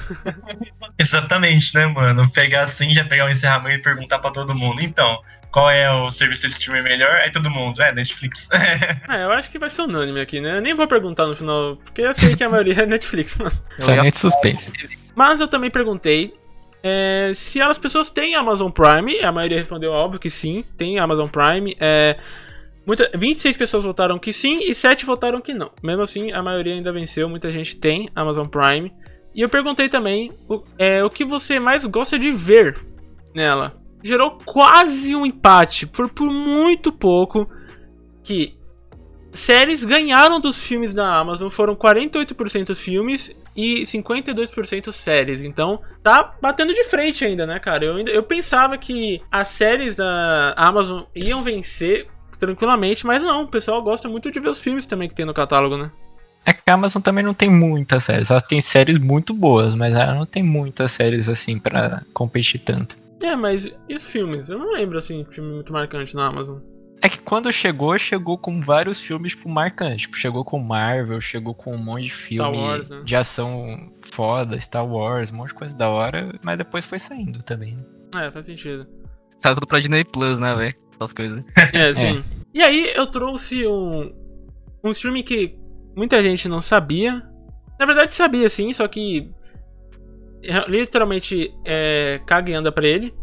Exatamente, 1.00 1.74
né, 1.74 1.86
mano? 1.86 2.30
Pegar 2.30 2.64
assim, 2.64 2.92
já 2.92 3.06
pegar 3.06 3.28
o 3.28 3.30
encerramento 3.30 3.80
e 3.80 3.82
perguntar 3.82 4.20
pra 4.20 4.30
todo 4.30 4.54
mundo. 4.54 4.82
Então, 4.82 5.18
qual 5.54 5.72
é 5.72 5.90
o 5.90 6.12
serviço 6.12 6.50
de 6.50 6.54
streaming 6.54 6.84
melhor? 6.84 7.10
Aí 7.12 7.32
todo 7.32 7.50
mundo, 7.50 7.82
é 7.82 7.94
Netflix. 7.94 8.50
É, 9.10 9.24
eu 9.24 9.32
acho 9.32 9.50
que 9.50 9.58
vai 9.58 9.70
ser 9.70 9.84
unânime 9.84 10.20
aqui, 10.20 10.42
né? 10.42 10.58
Eu 10.58 10.62
nem 10.62 10.74
vou 10.74 10.86
perguntar 10.86 11.28
no 11.28 11.36
final, 11.36 11.78
porque 11.78 12.02
eu 12.02 12.14
sei 12.14 12.36
que 12.36 12.44
a 12.44 12.50
maioria 12.50 12.84
é 12.84 12.86
Netflix, 12.86 13.36
mano. 13.40 13.58
Somente 13.80 14.18
suspense. 14.18 14.72
Mas 15.16 15.40
eu 15.40 15.48
também 15.48 15.70
perguntei 15.70 16.34
é, 16.84 17.32
se 17.34 17.62
as 17.62 17.80
pessoas 17.80 18.10
têm 18.10 18.36
Amazon 18.36 18.70
Prime. 18.70 19.24
A 19.24 19.32
maioria 19.32 19.58
respondeu, 19.58 19.94
óbvio 19.94 20.20
que 20.20 20.30
sim, 20.30 20.66
tem 20.78 21.00
Amazon 21.00 21.28
Prime. 21.28 21.74
É, 21.80 22.18
muita, 22.86 23.10
26 23.16 23.58
pessoas 23.58 23.84
votaram 23.84 24.18
que 24.18 24.32
sim 24.32 24.60
e 24.64 24.74
7 24.74 25.06
votaram 25.06 25.42
que 25.42 25.54
não. 25.54 25.72
Mesmo 25.84 26.02
assim, 26.02 26.32
a 26.32 26.42
maioria 26.42 26.74
ainda 26.74 26.92
venceu. 26.92 27.30
Muita 27.30 27.52
gente 27.52 27.78
tem 27.78 28.10
Amazon 28.16 28.48
Prime. 28.48 28.92
E 29.34 29.42
eu 29.42 29.50
perguntei 29.50 29.88
também 29.88 30.32
o, 30.50 30.64
é, 30.78 31.04
o 31.04 31.10
que 31.10 31.24
você 31.24 31.60
mais 31.60 31.86
gosta 31.86 32.20
de 32.20 32.32
ver 32.32 32.78
nela. 33.34 33.80
Gerou 34.04 34.38
quase 34.44 35.16
um 35.16 35.26
empate, 35.26 35.86
por, 35.86 36.10
por 36.10 36.28
muito 36.28 36.92
pouco. 36.92 37.48
Que 38.24 38.58
séries 39.32 39.86
ganharam 39.86 40.40
dos 40.40 40.60
filmes 40.60 40.94
da 40.94 41.20
Amazon. 41.20 41.50
Foram 41.50 41.76
48% 41.76 42.76
filmes 42.76 43.36
e 43.56 43.82
52% 43.84 44.92
séries. 44.92 45.44
Então, 45.44 45.80
tá 46.04 46.36
batendo 46.42 46.74
de 46.74 46.84
frente 46.86 47.24
ainda, 47.24 47.46
né, 47.46 47.60
cara? 47.60 47.86
Eu, 47.86 47.96
ainda, 47.96 48.12
eu 48.12 48.24
pensava 48.24 48.78
que 48.78 49.22
as 49.32 49.50
séries 49.50 49.96
da 49.96 50.54
Amazon 50.58 51.04
iam 51.16 51.42
vencer 51.42 52.08
tranquilamente, 52.42 53.06
mas 53.06 53.22
não. 53.22 53.44
O 53.44 53.48
pessoal 53.48 53.82
gosta 53.82 54.10
muito 54.10 54.32
de 54.32 54.40
ver 54.40 54.50
os 54.50 54.60
filmes 54.60 54.86
também 54.86 55.08
que 55.08 55.16
tem 55.16 55.26
no 55.26 55.34
catálogo, 55.34 55.78
né? 55.78 55.92
É 56.44 56.52
que 56.52 56.62
a 56.68 56.74
Amazon 56.74 57.02
também 57.02 57.24
não 57.24 57.36
tem 57.36 57.50
muitas 57.50 58.04
séries. 58.04 58.32
Ela 58.32 58.42
tem 58.42 58.60
séries 58.60 58.98
muito 58.98 59.32
boas, 59.32 59.76
mas 59.76 59.94
ela 59.94 60.16
não 60.16 60.26
tem 60.26 60.42
muitas 60.42 60.92
séries 60.92 61.30
assim 61.30 61.60
pra 61.60 62.02
competir 62.14 62.60
tanto. 62.60 62.96
É, 63.22 63.36
mas 63.36 63.66
e 63.88 63.96
os 63.96 64.08
filmes? 64.08 64.50
Eu 64.50 64.58
não 64.58 64.74
lembro, 64.74 64.98
assim, 64.98 65.24
de 65.24 65.36
filme 65.36 65.54
muito 65.54 65.72
marcante 65.72 66.16
na 66.16 66.26
Amazon. 66.26 66.58
É 67.04 67.10
que 67.10 67.20
quando 67.20 67.52
chegou, 67.52 67.96
chegou 67.98 68.38
com 68.38 68.60
vários 68.60 69.00
filmes 69.00 69.34
tipo, 69.34 69.48
marcantes. 69.48 70.02
Tipo, 70.02 70.18
chegou 70.18 70.44
com 70.44 70.60
Marvel, 70.60 71.22
chegou 71.22 71.54
com 71.54 71.74
um 71.76 71.78
monte 71.78 72.06
de 72.06 72.14
filme 72.14 72.58
Wars, 72.58 72.90
né? 72.90 73.02
de 73.04 73.16
ação 73.16 73.92
foda, 74.02 74.60
Star 74.60 74.86
Wars, 74.86 75.32
um 75.32 75.38
monte 75.38 75.50
de 75.50 75.56
coisa 75.56 75.76
da 75.76 75.90
hora, 75.90 76.34
mas 76.44 76.58
depois 76.58 76.86
foi 76.86 76.98
saindo 77.00 77.44
também. 77.44 77.76
né? 77.76 78.28
É, 78.28 78.32
faz 78.32 78.46
sentido. 78.46 78.88
Saiu 79.40 79.56
tudo 79.56 79.68
pra 79.68 79.80
Disney 79.80 80.04
Plus, 80.04 80.38
né, 80.40 80.56
velho? 80.56 80.76
Essas 81.02 81.14
coisas. 81.14 81.44
É, 81.74 81.90
sim. 81.96 82.24
E 82.54 82.62
aí 82.62 82.94
eu 82.96 83.08
trouxe 83.08 83.66
um, 83.66 84.14
um 84.84 84.92
streaming 84.92 85.24
que 85.24 85.56
muita 85.96 86.22
gente 86.22 86.48
não 86.48 86.62
sabia. 86.62 87.24
Na 87.80 87.86
verdade 87.86 88.14
sabia 88.14 88.48
sim, 88.50 88.72
só 88.74 88.88
que 88.88 89.32
é, 90.44 90.70
literalmente 90.70 91.52
é, 91.66 92.22
caga 92.26 92.52
e 92.52 92.54
anda 92.54 92.72
pra 92.72 92.88
ele. 92.88 93.14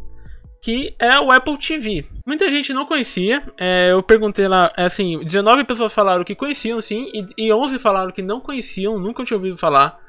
Que 0.60 0.94
é 0.98 1.20
o 1.20 1.30
Apple 1.30 1.56
TV. 1.56 2.04
Muita 2.26 2.50
gente 2.50 2.72
não 2.72 2.84
conhecia. 2.84 3.44
é, 3.56 3.92
eu 3.92 4.02
perguntei 4.02 4.48
lá, 4.48 4.72
é, 4.76 4.86
assim, 4.86 5.20
19 5.24 5.64
pessoas 5.64 5.94
falaram 5.94 6.24
que 6.24 6.34
conheciam 6.34 6.80
sim, 6.80 7.08
e, 7.14 7.46
e 7.46 7.52
11 7.52 7.78
falaram 7.78 8.10
que 8.10 8.22
não 8.22 8.40
conheciam, 8.40 8.98
nunca 8.98 9.24
tinham 9.24 9.38
ouvido 9.38 9.56
falar. 9.56 10.00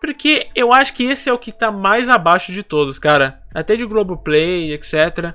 Porque 0.00 0.48
eu 0.54 0.72
acho 0.72 0.94
que 0.94 1.04
esse 1.04 1.28
é 1.28 1.32
o 1.32 1.38
que 1.38 1.52
tá 1.52 1.70
mais 1.70 2.08
abaixo 2.08 2.52
de 2.52 2.62
todos, 2.62 2.98
cara. 2.98 3.40
Até 3.54 3.76
de 3.76 3.86
Globoplay, 3.86 4.72
etc. 4.72 5.34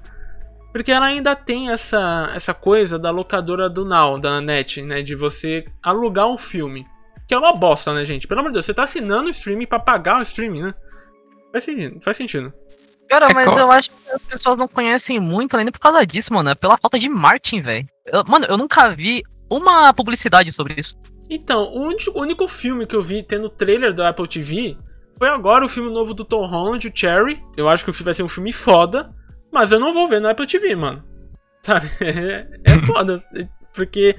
Porque 0.74 0.91
ela 0.91 1.05
ainda 1.05 1.36
tem 1.36 1.69
essa, 1.71 2.32
essa 2.36 2.53
coisa 2.53 2.97
da 2.99 3.11
locadora 3.11 3.69
do 3.69 3.86
Now, 3.86 4.19
da 4.19 4.41
net, 4.41 4.82
né? 4.82 5.01
De 5.01 5.15
você 5.15 5.63
alugar 5.82 6.28
um 6.28 6.38
filme. 6.38 6.86
Que 7.28 7.34
é 7.34 7.38
uma 7.38 7.53
bosta, 7.53 7.93
né, 7.93 8.03
gente? 8.05 8.28
Pelo 8.28 8.39
amor 8.41 8.49
de 8.49 8.53
Deus, 8.55 8.65
você 8.65 8.74
tá 8.74 8.84
assinando 8.84 9.28
o 9.28 9.30
streaming 9.30 9.67
pra 9.67 9.80
pagar 9.80 10.17
o 10.19 10.24
streaming, 10.24 10.63
né? 10.63 10.74
Faz 11.51 11.63
sentido. 11.63 12.01
Faz 12.03 12.17
sentido. 12.17 12.51
Cara, 13.07 13.28
É 13.30 13.34
mas 13.34 13.55
eu 13.55 13.71
acho 13.71 13.91
que 13.91 14.09
as 14.11 14.24
pessoas 14.24 14.57
não 14.57 14.67
conhecem 14.67 15.19
muito 15.19 15.55
além 15.55 15.71
por 15.71 15.80
causa 15.80 16.05
disso, 16.05 16.34
mano. 16.34 16.49
É 16.49 16.55
pela 16.55 16.76
falta 16.78 16.97
de 16.97 17.07
marketing, 17.07 17.61
velho. 17.61 17.88
Eu- 18.07 18.24
Mano, 18.28 18.45
eu 18.49 18.57
nunca 18.57 18.89
vi 18.89 19.21
uma 19.49 19.93
publicidade 19.93 20.51
sobre 20.51 20.74
isso. 20.80 20.97
Então, 21.30 21.61
o 21.71 21.88
único, 21.88 22.17
o 22.17 22.21
único 22.21 22.47
filme 22.47 22.88
que 22.88 22.95
eu 22.95 23.03
vi 23.03 23.21
tendo 23.24 23.49
trailer 23.49 23.93
do 23.93 24.03
Apple 24.03 24.28
TV 24.28 24.76
foi 25.19 25.30
agora 25.30 25.63
o 25.65 25.69
filme 25.69 25.91
novo 25.93 26.13
do 26.13 26.26
Tom 26.26 26.45
Holland, 26.47 26.88
o 26.88 26.91
Cherry. 26.93 27.39
Eu 27.55 27.69
acho 27.69 27.84
que 27.84 27.91
o 27.91 27.93
filme 27.93 28.05
vai 28.05 28.13
ser 28.15 28.24
um 28.24 28.28
filme 28.28 28.51
foda, 28.51 29.13
mas 29.54 29.72
eu 29.72 29.80
não 29.80 29.93
vou 29.93 30.08
ver 30.08 30.20
no 30.20 30.28
Apple 30.28 30.47
TV, 30.47 30.76
mano. 30.76 31.04
Sabe? 31.62 31.88
É, 32.01 32.47
é 32.66 32.86
foda. 32.86 33.24
Porque 33.74 34.16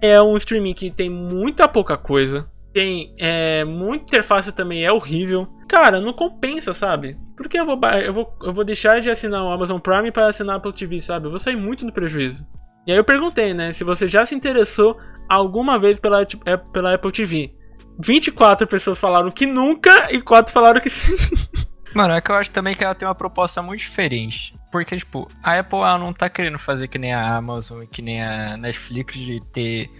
é 0.00 0.20
um 0.22 0.36
streaming 0.36 0.74
que 0.74 0.90
tem 0.90 1.10
muita 1.10 1.68
pouca 1.68 1.96
coisa. 1.96 2.48
Tem 2.72 3.14
é, 3.18 3.64
muita 3.64 4.04
interface 4.04 4.52
também 4.52 4.84
é 4.84 4.92
horrível. 4.92 5.48
Cara, 5.68 6.00
não 6.00 6.12
compensa, 6.12 6.72
sabe? 6.72 7.18
Porque 7.36 7.58
eu 7.58 7.66
vou, 7.66 7.78
eu 8.04 8.14
vou, 8.14 8.36
eu 8.42 8.52
vou 8.52 8.64
deixar 8.64 9.00
de 9.00 9.10
assinar 9.10 9.44
o 9.44 9.50
Amazon 9.50 9.78
Prime 9.78 10.10
para 10.10 10.28
assinar 10.28 10.56
o 10.56 10.58
Apple 10.58 10.72
TV, 10.72 11.00
sabe? 11.00 11.26
Eu 11.26 11.30
vou 11.30 11.38
sair 11.38 11.56
muito 11.56 11.84
no 11.84 11.92
prejuízo. 11.92 12.46
E 12.86 12.92
aí 12.92 12.96
eu 12.96 13.04
perguntei, 13.04 13.52
né, 13.52 13.72
se 13.72 13.84
você 13.84 14.08
já 14.08 14.24
se 14.24 14.34
interessou 14.34 14.98
alguma 15.28 15.78
vez 15.78 16.00
pela, 16.00 16.22
é, 16.22 16.56
pela 16.56 16.94
Apple 16.94 17.12
TV. 17.12 17.54
24 18.00 18.66
pessoas 18.66 18.98
falaram 18.98 19.30
que 19.30 19.44
nunca 19.44 20.12
e 20.12 20.22
4 20.22 20.52
falaram 20.52 20.80
que 20.80 20.88
sim. 20.88 21.16
Mano, 21.94 22.14
é 22.14 22.20
que 22.20 22.30
eu 22.30 22.36
acho 22.36 22.50
também 22.50 22.74
que 22.74 22.84
ela 22.84 22.94
tem 22.94 23.06
uma 23.06 23.14
proposta 23.14 23.60
muito 23.60 23.80
diferente. 23.80 24.57
Porque, 24.70 24.96
tipo, 24.96 25.28
a 25.42 25.58
Apple 25.58 25.78
ela 25.78 25.98
não 25.98 26.12
tá 26.12 26.28
querendo 26.28 26.58
fazer 26.58 26.88
que 26.88 26.98
nem 26.98 27.12
a 27.12 27.36
Amazon 27.36 27.82
e 27.82 27.86
que 27.86 28.02
nem 28.02 28.22
a 28.22 28.56
Netflix 28.56 29.14
de 29.14 29.40
ter 29.52 29.90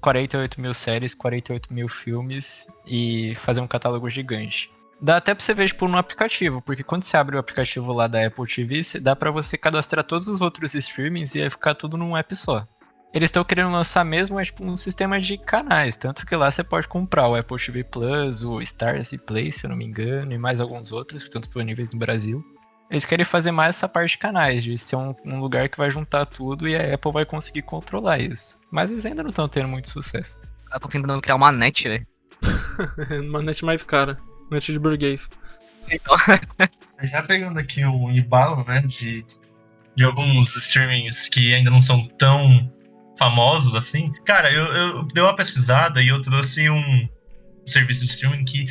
48 0.00 0.60
mil 0.60 0.74
séries, 0.74 1.14
48 1.14 1.72
mil 1.72 1.88
filmes 1.88 2.66
e 2.86 3.34
fazer 3.36 3.60
um 3.60 3.66
catálogo 3.66 4.08
gigante. 4.08 4.70
Dá 5.00 5.16
até 5.16 5.34
pra 5.34 5.42
você 5.42 5.54
ver, 5.54 5.66
tipo, 5.66 5.88
no 5.88 5.96
aplicativo, 5.96 6.60
porque 6.60 6.82
quando 6.82 7.04
você 7.04 7.16
abre 7.16 7.34
o 7.34 7.38
aplicativo 7.38 7.92
lá 7.92 8.06
da 8.06 8.26
Apple 8.26 8.46
TV, 8.46 8.80
dá 9.00 9.16
pra 9.16 9.30
você 9.30 9.56
cadastrar 9.56 10.04
todos 10.04 10.28
os 10.28 10.42
outros 10.42 10.74
streamings 10.74 11.34
e 11.34 11.42
aí 11.42 11.48
ficar 11.48 11.74
tudo 11.74 11.96
num 11.96 12.14
app 12.14 12.36
só. 12.36 12.66
Eles 13.12 13.28
estão 13.28 13.42
querendo 13.42 13.72
lançar 13.72 14.04
mesmo 14.04 14.38
é, 14.38 14.44
tipo, 14.44 14.62
um 14.62 14.76
sistema 14.76 15.18
de 15.18 15.36
canais, 15.38 15.96
tanto 15.96 16.24
que 16.26 16.36
lá 16.36 16.50
você 16.50 16.62
pode 16.62 16.86
comprar 16.86 17.28
o 17.28 17.34
Apple 17.34 17.56
TV 17.56 17.82
Plus, 17.82 18.42
o 18.42 18.60
Stars 18.60 19.12
e 19.12 19.18
Play, 19.18 19.50
se 19.50 19.64
eu 19.64 19.70
não 19.70 19.76
me 19.76 19.84
engano, 19.84 20.32
e 20.32 20.38
mais 20.38 20.60
alguns 20.60 20.92
outros 20.92 21.22
que 21.22 21.28
estão 21.28 21.40
disponíveis 21.40 21.92
no 21.92 21.98
Brasil. 21.98 22.44
Eles 22.90 23.04
querem 23.04 23.24
fazer 23.24 23.52
mais 23.52 23.76
essa 23.76 23.88
parte 23.88 24.12
de 24.12 24.18
canais, 24.18 24.64
de 24.64 24.76
ser 24.76 24.96
um, 24.96 25.14
um 25.24 25.38
lugar 25.38 25.68
que 25.68 25.78
vai 25.78 25.90
juntar 25.90 26.26
tudo 26.26 26.68
e 26.68 26.74
a 26.74 26.94
Apple 26.94 27.12
vai 27.12 27.24
conseguir 27.24 27.62
controlar 27.62 28.18
isso. 28.18 28.58
Mas 28.70 28.90
eles 28.90 29.06
ainda 29.06 29.22
não 29.22 29.30
estão 29.30 29.48
tendo 29.48 29.68
muito 29.68 29.88
sucesso. 29.88 30.38
Eu 30.72 30.80
tô 30.80 30.88
tentando 30.88 31.20
criar 31.20 31.36
uma 31.36 31.52
net, 31.52 31.88
velho. 31.88 32.06
Uma 33.28 33.42
net 33.42 33.64
mais 33.64 33.82
cara. 33.82 34.18
Net 34.50 34.72
de 34.72 34.78
burguês. 34.78 35.28
Então, 35.90 36.16
Já 37.02 37.22
pegando 37.22 37.58
aqui 37.58 37.84
o 37.84 38.10
embalo, 38.10 38.64
né, 38.64 38.80
de, 38.82 39.24
de 39.94 40.04
alguns 40.04 40.56
streamings 40.56 41.28
que 41.28 41.54
ainda 41.54 41.70
não 41.70 41.80
são 41.80 42.04
tão 42.18 42.68
famosos 43.16 43.74
assim. 43.74 44.12
Cara, 44.24 44.52
eu, 44.52 44.64
eu 44.64 45.02
dei 45.04 45.22
uma 45.22 45.36
pesquisada 45.36 46.02
e 46.02 46.08
eu 46.08 46.20
trouxe 46.20 46.68
um 46.68 47.08
serviço 47.66 48.04
de 48.04 48.12
streaming 48.12 48.44
que 48.44 48.66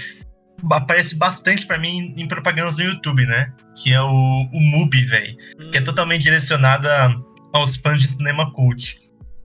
aparece 0.72 1.16
bastante 1.16 1.66
pra 1.66 1.78
mim 1.78 2.14
em 2.18 2.28
propagandas 2.28 2.78
no 2.78 2.84
YouTube, 2.84 3.26
né? 3.26 3.54
Que 3.82 3.94
é 3.94 4.02
o, 4.02 4.08
o 4.52 4.60
Mubi, 4.60 5.06
velho. 5.06 5.36
Que 5.72 5.78
é 5.78 5.82
totalmente 5.82 6.24
direcionada 6.24 7.14
aos 7.54 7.76
fãs 7.78 8.02
de 8.02 8.10
cinema 8.10 8.52
cult. 8.54 9.00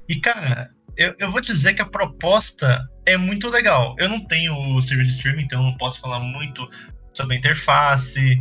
E, 0.09 0.17
cara, 0.21 0.71
eu, 0.97 1.15
eu 1.19 1.31
vou 1.31 1.41
dizer 1.41 1.75
que 1.75 1.83
a 1.83 1.87
proposta 1.87 2.87
é 3.07 3.17
muito 3.17 3.49
legal. 3.49 3.95
Eu 3.99 4.09
não 4.09 4.21
tenho 4.27 4.55
o 4.75 4.83
serviço 4.83 5.11
de 5.11 5.17
streaming, 5.17 5.43
então 5.43 5.61
eu 5.61 5.71
não 5.71 5.77
posso 5.77 6.01
falar 6.01 6.21
muito 6.21 6.69
sobre 7.12 7.37
a 7.37 7.39
interface, 7.39 8.41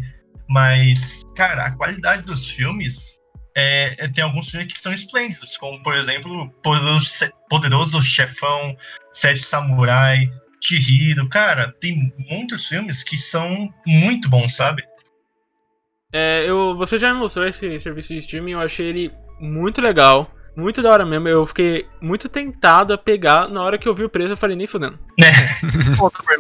mas, 0.50 1.24
cara, 1.36 1.66
a 1.66 1.72
qualidade 1.72 2.24
dos 2.24 2.50
filmes 2.50 3.20
é, 3.56 3.94
é- 3.98 4.08
tem 4.08 4.24
alguns 4.24 4.50
filmes 4.50 4.72
que 4.74 4.80
são 4.80 4.94
esplêndidos, 4.94 5.58
como, 5.58 5.82
por 5.84 5.96
exemplo, 5.96 6.50
Poderoso, 6.64 7.30
Poderoso 7.50 8.02
Chefão, 8.02 8.76
Sete 9.12 9.40
Samurai, 9.40 10.30
Chihiro. 10.64 11.28
Cara, 11.30 11.74
tem 11.80 12.14
muitos 12.30 12.68
filmes 12.68 13.04
que 13.04 13.18
são 13.18 13.74
muito 13.86 14.30
bons, 14.30 14.56
sabe? 14.56 14.84
É, 16.14 16.48
eu, 16.48 16.78
você 16.78 17.00
já 17.00 17.14
me 17.14 17.20
mostrou 17.20 17.48
esse 17.48 17.80
serviço 17.80 18.14
de 18.14 18.20
streaming, 18.20 18.52
eu 18.52 18.60
achei 18.60 18.88
ele 18.88 19.12
muito 19.40 19.82
legal. 19.82 20.32
Muito 20.56 20.84
da 20.84 20.92
hora 20.92 21.06
mesmo. 21.06 21.28
Eu 21.28 21.46
fiquei 21.48 21.88
muito 22.00 22.30
tentado 22.30 22.94
a 22.94 22.98
pegar. 22.98 23.50
Na 23.50 23.64
hora 23.64 23.78
que 23.78 23.88
eu 23.88 23.96
vi 23.96 24.04
o 24.04 24.10
preço, 24.10 24.34
eu 24.34 24.38
falei, 24.38 24.56
nem 24.56 24.68
fudendo. 24.68 25.00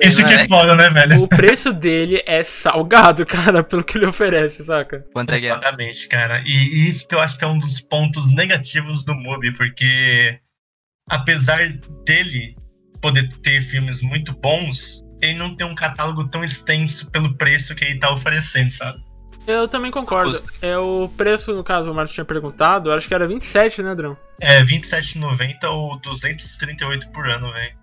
Isso 0.02 0.24
que 0.24 0.34
é 0.34 0.48
foda, 0.48 0.76
né, 0.76 0.90
velho? 0.90 1.24
O 1.24 1.28
preço 1.28 1.74
dele 1.74 2.22
é 2.28 2.44
salgado, 2.44 3.26
cara, 3.28 3.64
pelo 3.64 3.84
que 3.84 3.98
ele 3.98 4.06
oferece, 4.06 4.64
saca? 4.64 5.04
Quanto 5.12 5.34
é 5.34 5.40
que 5.40 5.48
é? 5.48 5.50
Exatamente, 5.50 6.08
cara. 6.08 6.44
E 6.46 6.54
e 6.54 6.90
isso 6.90 7.08
que 7.08 7.16
eu 7.16 7.20
acho 7.20 7.38
que 7.38 7.44
é 7.44 7.48
um 7.48 7.58
dos 7.58 7.82
pontos 7.82 8.28
negativos 8.28 9.04
do 9.04 9.16
Mubi, 9.16 9.52
porque 9.54 10.40
apesar 11.10 11.68
dele 12.06 12.56
poder 13.04 13.28
ter 13.44 13.62
filmes 13.62 14.02
muito 14.02 14.34
bons, 14.34 15.04
ele 15.22 15.38
não 15.38 15.54
tem 15.54 15.68
um 15.68 15.76
catálogo 15.76 16.24
tão 16.30 16.42
extenso 16.42 17.12
pelo 17.12 17.36
preço 17.36 17.76
que 17.76 17.84
ele 17.84 18.00
tá 18.00 18.10
oferecendo, 18.14 18.70
sabe? 18.72 18.98
Eu 19.46 19.68
também 19.68 19.92
concordo. 19.92 20.32
É 20.62 20.78
o 20.78 21.10
preço, 21.10 21.54
no 21.54 21.66
caso, 21.66 21.92
o 21.92 21.94
Marcos 21.94 22.14
tinha 22.14 22.24
perguntado, 22.24 22.94
acho 22.94 23.10
que 23.10 23.14
era 23.14 23.28
27, 23.28 23.84
né, 23.84 23.94
Drão? 23.94 24.18
É 24.40 24.60
R$27,90 24.60 25.66
ou 25.66 26.00
238 26.00 27.12
por 27.12 27.28
ano, 27.28 27.52
velho. 27.52 27.76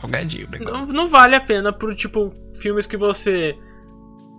Salgadinho 0.00 0.46
o 0.46 0.64
Não, 0.64 0.78
não 0.86 1.08
vale 1.08 1.34
a 1.34 1.40
pena 1.40 1.72
por, 1.72 1.92
tipo, 1.96 2.32
filmes 2.54 2.86
que 2.86 2.96
você 2.96 3.56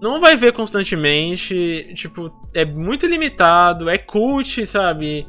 não 0.01 0.21
vai 0.21 0.37
ver 0.37 0.53
constantemente. 0.53 1.91
Tipo, 1.95 2.31
é 2.53 2.63
muito 2.63 3.05
limitado, 3.05 3.89
é 3.89 3.97
cult, 3.97 4.65
sabe? 4.65 5.27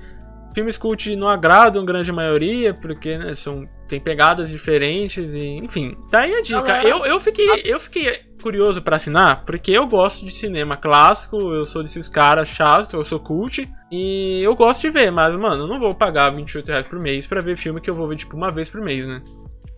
Filmes 0.55 0.77
cult 0.77 1.15
não 1.17 1.29
agradam 1.29 1.83
a 1.83 1.85
grande 1.87 2.11
maioria, 2.11 2.75
porque, 2.75 3.17
né, 3.17 3.35
são, 3.35 3.69
tem 3.89 4.01
pegadas 4.01 4.51
diferentes 4.51 5.33
e, 5.33 5.47
enfim. 5.59 5.97
Tá 6.11 6.21
aí 6.21 6.35
a 6.35 6.43
dica. 6.43 6.61
Galera- 6.63 6.89
Eu, 6.89 7.05
eu, 7.07 7.21
fiquei, 7.21 7.63
eu 7.65 7.79
fiquei 7.79 8.19
curioso 8.43 8.83
pra 8.83 8.97
assinar, 8.97 9.43
porque 9.45 9.71
eu 9.71 9.87
gosto 9.87 10.25
de 10.25 10.33
cinema 10.33 10.77
clássico, 10.77 11.37
eu 11.53 11.65
sou 11.67 11.83
desses 11.83 12.09
caras 12.09 12.49
chatos, 12.49 12.93
eu 12.93 13.05
sou 13.05 13.21
cult, 13.21 13.69
e 13.93 14.41
eu 14.43 14.55
gosto 14.57 14.81
de 14.81 14.91
ver, 14.91 15.11
mas, 15.13 15.33
mano, 15.39 15.65
eu 15.65 15.69
não 15.69 15.79
vou 15.79 15.95
pagar 15.95 16.31
28 16.35 16.67
reais 16.69 16.87
por 16.87 16.99
mês 16.99 17.27
pra 17.27 17.41
ver 17.41 17.57
filme 17.57 17.81
que 17.81 17.91
eu 17.91 17.95
vou 17.95 18.09
ver, 18.09 18.17
tipo, 18.17 18.37
uma 18.37 18.51
vez 18.51 18.69
por 18.71 18.81
mês, 18.81 19.07
né? 19.07 19.23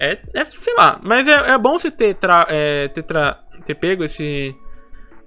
É, 0.01 0.19
é 0.35 0.45
sei 0.47 0.75
lá, 0.75 1.01
mas 1.03 1.29
é, 1.29 1.51
é 1.53 1.59
bom 1.59 1.79
você 1.79 1.91
ter, 1.91 2.15
tra- 2.15 2.47
é, 2.49 2.89
ter, 2.89 3.03
tra- 3.03 3.39
ter 3.65 3.75
pego 3.75 4.03
esse, 4.05 4.55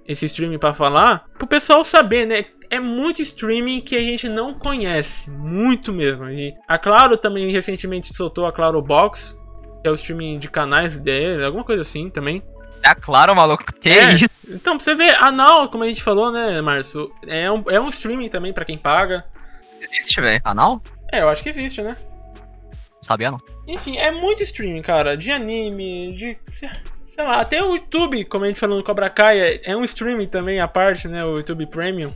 esse 0.08 0.24
streaming 0.26 0.58
pra 0.58 0.72
falar, 0.74 1.24
pro 1.38 1.46
pessoal 1.46 1.82
saber, 1.84 2.26
né? 2.26 2.44
É 2.68 2.80
muito 2.80 3.22
streaming 3.22 3.80
que 3.80 3.96
a 3.96 4.00
gente 4.00 4.28
não 4.28 4.52
conhece, 4.54 5.30
muito 5.30 5.92
mesmo. 5.92 6.28
E 6.28 6.52
a 6.66 6.78
Claro 6.78 7.16
também 7.16 7.50
recentemente 7.52 8.12
soltou 8.14 8.44
a 8.46 8.52
Claro 8.52 8.82
Box, 8.82 9.40
que 9.82 9.88
é 9.88 9.90
o 9.90 9.94
streaming 9.94 10.38
de 10.38 10.48
canais 10.50 10.98
dele, 10.98 11.44
alguma 11.44 11.62
coisa 11.64 11.82
assim 11.82 12.10
também. 12.10 12.42
É 12.82 12.94
claro, 12.94 13.34
maluco. 13.36 13.64
Que 13.80 13.88
É. 13.88 14.14
isso? 14.14 14.28
Então, 14.48 14.76
pra 14.76 14.84
você 14.84 14.94
ver, 14.94 15.14
a 15.16 15.30
Now, 15.32 15.68
como 15.68 15.84
a 15.84 15.88
gente 15.88 16.02
falou, 16.02 16.30
né, 16.32 16.60
Márcio, 16.60 17.10
é 17.26 17.50
um, 17.50 17.64
é 17.68 17.80
um 17.80 17.88
streaming 17.88 18.28
também 18.28 18.52
pra 18.52 18.64
quem 18.64 18.76
paga. 18.78 19.24
Existe, 19.80 20.20
velho. 20.20 20.42
Canal? 20.42 20.82
É, 21.12 21.22
eu 21.22 21.28
acho 21.28 21.42
que 21.42 21.48
existe, 21.48 21.82
né? 21.82 21.96
Sabia, 23.00 23.30
não. 23.30 23.38
Enfim, 23.68 23.96
é 23.96 24.10
muito 24.10 24.42
streaming, 24.42 24.82
cara. 24.82 25.16
De 25.16 25.30
anime, 25.30 26.12
de. 26.14 26.36
Sei 27.16 27.24
lá, 27.24 27.40
até 27.40 27.62
o 27.62 27.74
YouTube, 27.74 28.26
como 28.26 28.44
a 28.44 28.48
gente 28.48 28.60
falou 28.60 28.76
no 28.76 28.84
Cobra 28.84 29.08
Kai, 29.08 29.40
é, 29.40 29.70
é 29.70 29.76
um 29.76 29.82
streaming 29.84 30.28
também 30.28 30.60
à 30.60 30.68
parte, 30.68 31.08
né? 31.08 31.24
O 31.24 31.36
YouTube 31.36 31.66
Premium. 31.66 32.14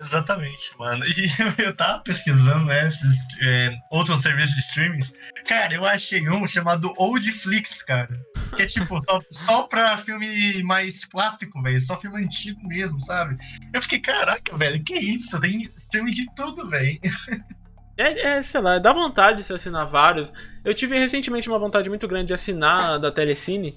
Exatamente, 0.00 0.70
mano. 0.78 1.04
E 1.58 1.62
eu 1.62 1.74
tava 1.74 2.00
pesquisando, 2.00 2.66
né, 2.66 2.86
esses 2.86 3.18
é, 3.42 3.74
outros 3.90 4.22
serviços 4.22 4.54
de 4.54 4.60
streamings. 4.60 5.14
Cara, 5.46 5.74
eu 5.74 5.84
achei 5.84 6.28
um 6.28 6.46
chamado 6.46 6.94
Oldflix, 6.96 7.82
cara. 7.82 8.08
Que 8.54 8.62
é 8.62 8.66
tipo, 8.66 9.00
só, 9.04 9.20
só 9.32 9.62
pra 9.64 9.98
filme 9.98 10.62
mais 10.62 11.04
clássico, 11.04 11.60
velho. 11.60 11.80
Só 11.80 11.98
filme 11.98 12.22
antigo 12.22 12.60
mesmo, 12.68 13.00
sabe? 13.00 13.36
Eu 13.72 13.82
fiquei, 13.82 13.98
caraca, 13.98 14.56
velho, 14.56 14.84
que 14.84 14.94
isso? 14.94 15.40
Tem 15.40 15.68
filme 15.90 16.12
de 16.12 16.32
tudo, 16.36 16.68
velho. 16.68 17.00
É, 17.96 18.38
é, 18.38 18.42
sei 18.42 18.60
lá, 18.60 18.76
dá 18.80 18.92
vontade 18.92 19.38
de 19.38 19.44
se 19.44 19.52
assinar 19.52 19.86
vários. 19.86 20.32
Eu 20.64 20.74
tive 20.74 20.98
recentemente 20.98 21.48
uma 21.48 21.60
vontade 21.60 21.88
muito 21.88 22.08
grande 22.08 22.26
de 22.26 22.34
assinar 22.34 22.98
da 22.98 23.12
Telecine. 23.12 23.72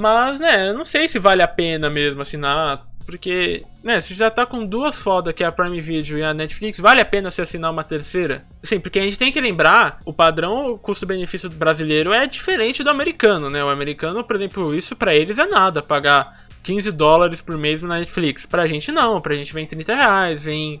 Mas, 0.00 0.40
né, 0.40 0.70
eu 0.70 0.74
não 0.74 0.82
sei 0.82 1.06
se 1.06 1.18
vale 1.18 1.42
a 1.42 1.48
pena 1.48 1.90
mesmo 1.90 2.22
assinar. 2.22 2.88
Porque, 3.04 3.64
né, 3.82 4.00
se 4.00 4.14
já 4.14 4.30
tá 4.30 4.46
com 4.46 4.64
duas 4.64 5.00
fodas, 5.00 5.34
que 5.34 5.42
é 5.42 5.46
a 5.46 5.52
Prime 5.52 5.80
Video 5.80 6.16
e 6.16 6.22
a 6.22 6.32
Netflix, 6.32 6.78
vale 6.78 7.00
a 7.00 7.04
pena 7.04 7.30
se 7.30 7.42
assinar 7.42 7.70
uma 7.70 7.84
terceira? 7.84 8.44
Sim, 8.62 8.80
porque 8.80 8.98
a 8.98 9.02
gente 9.02 9.18
tem 9.18 9.32
que 9.32 9.40
lembrar, 9.40 9.98
o 10.06 10.12
padrão 10.12 10.78
custo-benefício 10.78 11.50
brasileiro 11.50 12.12
é 12.12 12.26
diferente 12.26 12.82
do 12.84 12.88
americano, 12.88 13.50
né? 13.50 13.62
O 13.64 13.68
americano, 13.68 14.24
por 14.24 14.36
exemplo, 14.36 14.74
isso 14.74 14.96
pra 14.96 15.14
eles 15.14 15.38
é 15.38 15.46
nada, 15.46 15.82
pagar 15.82 16.46
15 16.62 16.92
dólares 16.92 17.42
por 17.42 17.58
mês 17.58 17.82
na 17.82 17.98
Netflix. 17.98 18.46
Pra 18.46 18.66
gente 18.66 18.92
não, 18.92 19.20
pra 19.20 19.34
gente 19.34 19.52
vem 19.52 19.66
30 19.66 19.94
reais, 19.94 20.44
vem 20.44 20.80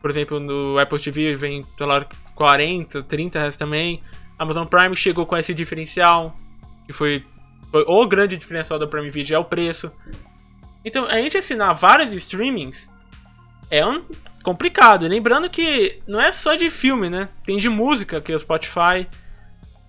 por 0.00 0.10
exemplo, 0.10 0.40
no 0.40 0.78
Apple 0.78 1.00
TV 1.00 1.36
vem, 1.36 1.62
sei 1.62 1.86
lá, 1.86 2.04
40, 2.34 3.04
30 3.04 3.38
reais 3.38 3.56
também. 3.56 4.02
Amazon 4.36 4.66
Prime 4.66 4.96
chegou 4.96 5.24
com 5.24 5.36
esse 5.36 5.54
diferencial, 5.54 6.34
que 6.86 6.92
foi, 6.92 7.24
foi 7.72 7.84
o 7.88 8.06
grande 8.06 8.36
diferencial 8.36 8.78
da 8.78 8.86
Prime 8.86 9.10
Video, 9.10 9.34
é 9.34 9.38
o 9.38 9.44
preço. 9.44 9.90
Então, 10.84 11.06
a 11.06 11.14
gente 11.14 11.38
assinar 11.38 11.74
vários 11.74 12.12
streamings 12.12 12.88
é 13.70 13.84
um 13.84 14.04
complicado. 14.42 15.06
E 15.06 15.08
lembrando 15.08 15.48
que 15.48 16.00
não 16.06 16.20
é 16.20 16.32
só 16.32 16.54
de 16.54 16.68
filme, 16.68 17.08
né? 17.08 17.30
Tem 17.46 17.56
de 17.56 17.70
música, 17.70 18.20
que 18.20 18.30
é 18.30 18.34
o 18.34 18.38
Spotify, 18.38 19.08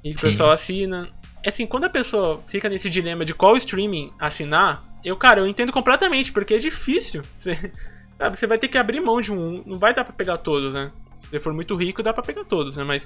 e 0.03 0.13
o 0.13 0.17
Sim. 0.17 0.27
pessoal 0.27 0.51
assina. 0.51 1.09
É 1.43 1.49
Assim, 1.49 1.67
quando 1.67 1.83
a 1.83 1.89
pessoa 1.89 2.41
fica 2.47 2.69
nesse 2.69 2.89
dilema 2.89 3.25
de 3.25 3.33
qual 3.33 3.57
streaming 3.57 4.13
assinar, 4.17 4.81
eu, 5.03 5.17
cara, 5.17 5.41
eu 5.41 5.47
entendo 5.47 5.73
completamente, 5.73 6.31
porque 6.31 6.53
é 6.53 6.57
difícil. 6.59 7.21
Você, 7.35 7.71
sabe, 8.17 8.39
você 8.39 8.47
vai 8.47 8.57
ter 8.57 8.69
que 8.69 8.77
abrir 8.77 9.01
mão 9.01 9.19
de 9.19 9.33
um. 9.33 9.61
Não 9.65 9.77
vai 9.77 9.93
dar 9.93 10.05
pra 10.05 10.13
pegar 10.13 10.37
todos, 10.37 10.73
né? 10.73 10.91
Se 11.15 11.27
você 11.27 11.39
for 11.39 11.51
muito 11.51 11.75
rico, 11.75 12.01
dá 12.01 12.13
pra 12.13 12.23
pegar 12.23 12.45
todos, 12.45 12.77
né? 12.77 12.83
Mas 12.83 13.05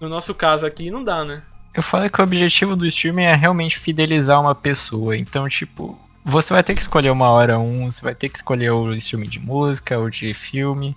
no 0.00 0.08
nosso 0.08 0.34
caso 0.34 0.66
aqui, 0.66 0.90
não 0.90 1.04
dá, 1.04 1.24
né? 1.24 1.42
Eu 1.76 1.82
falei 1.82 2.08
que 2.08 2.18
o 2.18 2.24
objetivo 2.24 2.74
do 2.74 2.86
streaming 2.86 3.24
é 3.24 3.34
realmente 3.34 3.78
fidelizar 3.78 4.40
uma 4.40 4.54
pessoa. 4.54 5.14
Então, 5.14 5.46
tipo, 5.46 6.00
você 6.24 6.54
vai 6.54 6.62
ter 6.62 6.74
que 6.74 6.80
escolher 6.80 7.10
uma 7.10 7.28
hora 7.28 7.58
um, 7.58 7.90
você 7.90 8.00
vai 8.00 8.14
ter 8.14 8.30
que 8.30 8.38
escolher 8.38 8.70
o 8.70 8.94
streaming 8.94 9.28
de 9.28 9.38
música 9.38 9.98
ou 9.98 10.08
de 10.08 10.32
filme. 10.32 10.96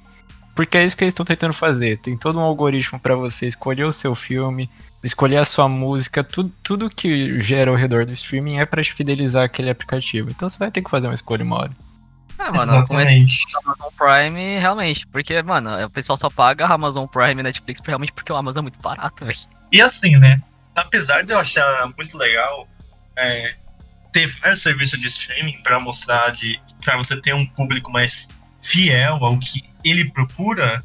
Porque 0.55 0.77
é 0.77 0.85
isso 0.85 0.95
que 0.95 1.03
eles 1.03 1.11
estão 1.11 1.25
tentando 1.25 1.53
fazer. 1.53 1.97
Tem 1.97 2.15
todo 2.15 2.39
um 2.39 2.41
algoritmo 2.41 2.97
pra 2.97 3.13
você 3.13 3.45
escolher 3.45 3.83
o 3.83 3.91
seu 3.91 4.15
filme, 4.15 4.69
escolher 5.03 5.37
a 5.37 5.45
sua 5.45 5.67
música, 5.67 6.23
tudo, 6.23 6.49
tudo 6.63 6.89
que 6.89 7.41
gera 7.41 7.71
ao 7.71 7.75
redor 7.75 8.05
do 8.05 8.13
streaming 8.13 8.59
é 8.59 8.65
pra 8.65 8.81
te 8.81 8.93
fidelizar 8.93 9.43
aquele 9.43 9.69
aplicativo. 9.69 10.29
Então 10.29 10.47
você 10.47 10.57
vai 10.57 10.71
ter 10.71 10.81
que 10.81 10.89
fazer 10.89 11.07
uma 11.07 11.13
escolha 11.13 11.43
uma 11.43 11.57
hora. 11.57 11.71
Ah, 12.37 12.53
mano, 12.53 12.73
eu 12.73 12.87
comecei 12.87 13.21
Exatamente. 13.21 13.51
com 13.51 13.57
a 13.57 13.73
Amazon 13.73 13.89
Prime, 13.97 14.59
realmente. 14.59 15.05
Porque, 15.07 15.41
mano, 15.41 15.85
o 15.85 15.89
pessoal 15.89 16.15
só 16.15 16.29
paga 16.29 16.65
a 16.65 16.73
Amazon 16.73 17.05
Prime 17.05 17.41
e 17.41 17.43
Netflix 17.43 17.81
realmente 17.85 18.13
porque 18.13 18.31
o 18.31 18.35
Amazon 18.37 18.59
é 18.59 18.63
muito 18.63 18.81
barato, 18.81 19.25
velho. 19.25 19.37
E 19.73 19.81
assim, 19.81 20.15
né? 20.15 20.41
Apesar 20.79 21.23
de 21.23 21.33
eu 21.33 21.39
achar 21.39 21.87
muito 21.97 22.17
legal 22.17 22.67
é, 23.17 23.53
ter 24.13 24.27
vários 24.27 24.61
serviços 24.61 24.99
de 24.99 25.07
streaming 25.07 25.61
para 25.61 25.79
mostrar 25.79 26.31
de 26.31 26.59
para 26.83 26.95
você 26.97 27.19
ter 27.19 27.33
um 27.33 27.45
público 27.45 27.91
mais 27.91 28.29
fiel 28.61 29.23
ao 29.23 29.37
que 29.37 29.63
ele 29.83 30.09
procura, 30.11 30.81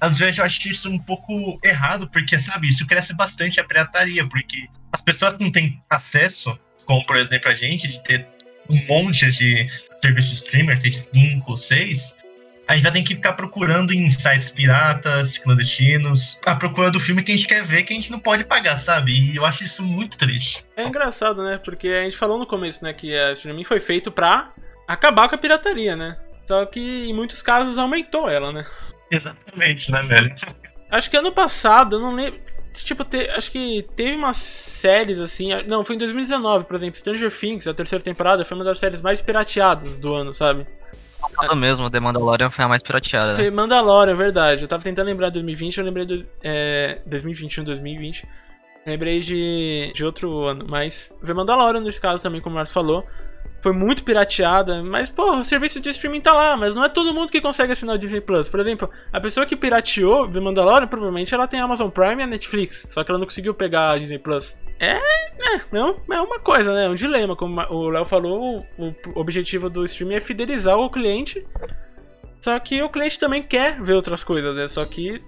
às 0.00 0.18
vezes 0.18 0.38
eu 0.38 0.44
acho 0.44 0.68
isso 0.68 0.90
um 0.90 0.98
pouco 0.98 1.58
errado, 1.62 2.08
porque 2.08 2.38
sabe, 2.38 2.68
isso 2.68 2.86
cresce 2.86 3.14
bastante 3.14 3.60
a 3.60 3.64
pirataria, 3.64 4.26
porque 4.26 4.68
as 4.92 5.02
pessoas 5.02 5.38
não 5.38 5.52
têm 5.52 5.82
acesso, 5.90 6.58
como 6.86 7.04
por 7.06 7.16
exemplo 7.18 7.50
a 7.50 7.54
gente, 7.54 7.88
de 7.88 8.02
ter 8.02 8.26
um 8.70 8.86
monte 8.86 9.30
de 9.30 9.66
serviços 10.02 10.34
streamer, 10.34 10.78
ter 10.78 10.92
cinco, 10.92 11.56
seis, 11.58 12.14
a 12.68 12.74
gente 12.74 12.82
vai 12.82 12.92
ter 12.92 13.02
que 13.02 13.14
ficar 13.14 13.32
procurando 13.34 13.92
em 13.92 14.10
sites 14.10 14.50
piratas, 14.50 15.38
clandestinos, 15.38 16.40
a 16.44 16.54
procura 16.56 16.90
do 16.90 16.98
filme 17.00 17.22
que 17.22 17.32
a 17.32 17.36
gente 17.36 17.46
quer 17.48 17.62
ver 17.62 17.82
que 17.84 17.92
a 17.92 17.96
gente 17.96 18.10
não 18.10 18.18
pode 18.18 18.44
pagar, 18.44 18.76
sabe? 18.76 19.12
E 19.12 19.36
eu 19.36 19.44
acho 19.44 19.64
isso 19.64 19.82
muito 19.84 20.18
triste. 20.18 20.64
É 20.76 20.84
engraçado, 20.84 21.42
né? 21.42 21.60
Porque 21.64 21.88
a 21.88 22.04
gente 22.04 22.16
falou 22.16 22.38
no 22.38 22.46
começo, 22.46 22.82
né, 22.84 22.92
que 22.92 23.16
a 23.16 23.32
streaming 23.32 23.64
foi 23.64 23.80
feito 23.80 24.10
pra 24.10 24.52
acabar 24.86 25.28
com 25.28 25.34
a 25.34 25.38
pirataria, 25.38 25.94
né? 25.96 26.16
Só 26.46 26.64
que 26.66 26.80
em 26.80 27.14
muitos 27.14 27.42
casos 27.42 27.76
aumentou 27.78 28.28
ela, 28.28 28.52
né? 28.52 28.64
Exatamente, 29.10 29.90
né, 29.90 30.00
velho? 30.02 30.34
Acho 30.90 31.10
que 31.10 31.16
ano 31.16 31.32
passado, 31.32 31.96
eu 31.96 32.00
não 32.00 32.14
lembro. 32.14 32.40
Tipo, 32.74 33.04
te- 33.04 33.30
acho 33.30 33.50
que 33.50 33.86
teve 33.96 34.14
umas 34.14 34.36
séries 34.36 35.18
assim. 35.18 35.48
Não, 35.66 35.82
foi 35.84 35.96
em 35.96 35.98
2019, 35.98 36.66
por 36.66 36.76
exemplo. 36.76 36.98
Stranger 36.98 37.32
Things, 37.32 37.66
a 37.66 37.72
terceira 37.74 38.04
temporada, 38.04 38.44
foi 38.44 38.54
uma 38.56 38.64
das 38.64 38.78
séries 38.78 39.00
mais 39.00 39.22
pirateadas 39.22 39.96
do 39.98 40.14
ano, 40.14 40.34
sabe? 40.34 40.66
Passado 41.34 41.56
mesmo, 41.56 41.90
The 41.90 42.00
Mandalorian 42.00 42.50
foi 42.50 42.64
a 42.64 42.68
mais 42.68 42.82
pirateada. 42.82 43.34
né? 43.36 43.50
Mandalorian, 43.50 44.12
é 44.12 44.16
verdade. 44.16 44.62
Eu 44.62 44.68
tava 44.68 44.82
tentando 44.82 45.06
lembrar 45.06 45.28
de 45.28 45.34
2020, 45.34 45.78
eu 45.78 45.84
lembrei 45.84 46.06
do. 46.06 46.26
É, 46.42 46.98
2021, 47.06 47.64
2020. 47.64 48.26
Lembrei 48.86 49.20
de, 49.20 49.92
de 49.94 50.04
outro 50.04 50.44
ano, 50.44 50.64
mas. 50.68 51.12
Foi 51.22 51.34
Mandalorian 51.34 51.80
nesse 51.80 52.00
caso 52.00 52.22
também, 52.22 52.40
como 52.40 52.54
o 52.54 52.56
Marcos 52.56 52.72
falou. 52.72 53.04
Foi 53.66 53.72
muito 53.72 54.04
pirateada, 54.04 54.80
mas, 54.80 55.10
pô, 55.10 55.38
o 55.38 55.42
serviço 55.42 55.80
de 55.80 55.90
streaming 55.90 56.20
tá 56.20 56.32
lá, 56.32 56.56
mas 56.56 56.76
não 56.76 56.84
é 56.84 56.88
todo 56.88 57.12
mundo 57.12 57.32
que 57.32 57.40
consegue 57.40 57.72
assinar 57.72 57.96
o 57.96 57.98
Disney 57.98 58.20
Plus. 58.20 58.48
Por 58.48 58.60
exemplo, 58.60 58.88
a 59.12 59.20
pessoa 59.20 59.44
que 59.44 59.56
pirateou 59.56 60.30
The 60.30 60.38
Mandalorian, 60.38 60.86
provavelmente 60.86 61.34
ela 61.34 61.48
tem 61.48 61.58
a 61.58 61.64
Amazon 61.64 61.90
Prime 61.90 62.22
e 62.22 62.22
a 62.22 62.26
Netflix, 62.28 62.86
só 62.88 63.02
que 63.02 63.10
ela 63.10 63.18
não 63.18 63.26
conseguiu 63.26 63.54
pegar 63.54 63.90
a 63.90 63.98
Disney 63.98 64.20
Plus. 64.20 64.56
É, 64.78 64.92
é, 64.92 65.56
é 65.56 65.94
é 66.12 66.20
uma 66.20 66.38
coisa, 66.38 66.72
né? 66.72 66.86
É 66.86 66.88
um 66.88 66.94
dilema. 66.94 67.34
Como 67.34 67.60
o 67.60 67.88
Léo 67.88 68.04
falou, 68.04 68.64
o, 68.78 68.86
o 68.86 69.20
objetivo 69.20 69.68
do 69.68 69.84
streaming 69.84 70.14
é 70.14 70.20
fidelizar 70.20 70.78
o 70.78 70.88
cliente 70.88 71.44
só 72.46 72.56
que 72.60 72.80
o 72.80 72.88
cliente 72.88 73.18
também 73.18 73.42
quer 73.42 73.82
ver 73.82 73.94
outras 73.94 74.22
coisas, 74.22 74.56
né? 74.56 74.68
Só 74.68 74.84
que 74.84 75.20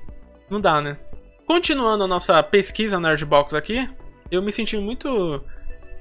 não 0.49 0.61
dá, 0.61 0.81
né? 0.81 0.97
Continuando 1.45 2.05
a 2.05 2.07
nossa 2.07 2.41
pesquisa 2.45 3.01
Nerdbox 3.01 3.55
aqui, 3.55 3.91
eu 4.31 4.41
me 4.41 4.53
senti 4.53 4.77
muito. 4.77 5.43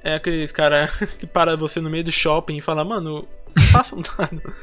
É 0.08 0.16
aqueles 0.16 0.54
cara 0.54 0.90
que 1.20 1.28
para 1.28 1.58
você 1.58 1.82
no 1.82 1.90
meio 1.90 2.06
do 2.06 2.12
shopping 2.12 2.56
e 2.56 2.62
fala, 2.62 2.86
mano, 2.86 3.28
não 3.54 3.64
faça 3.74 3.94
um 3.94 4.02
dado. 4.02 4.56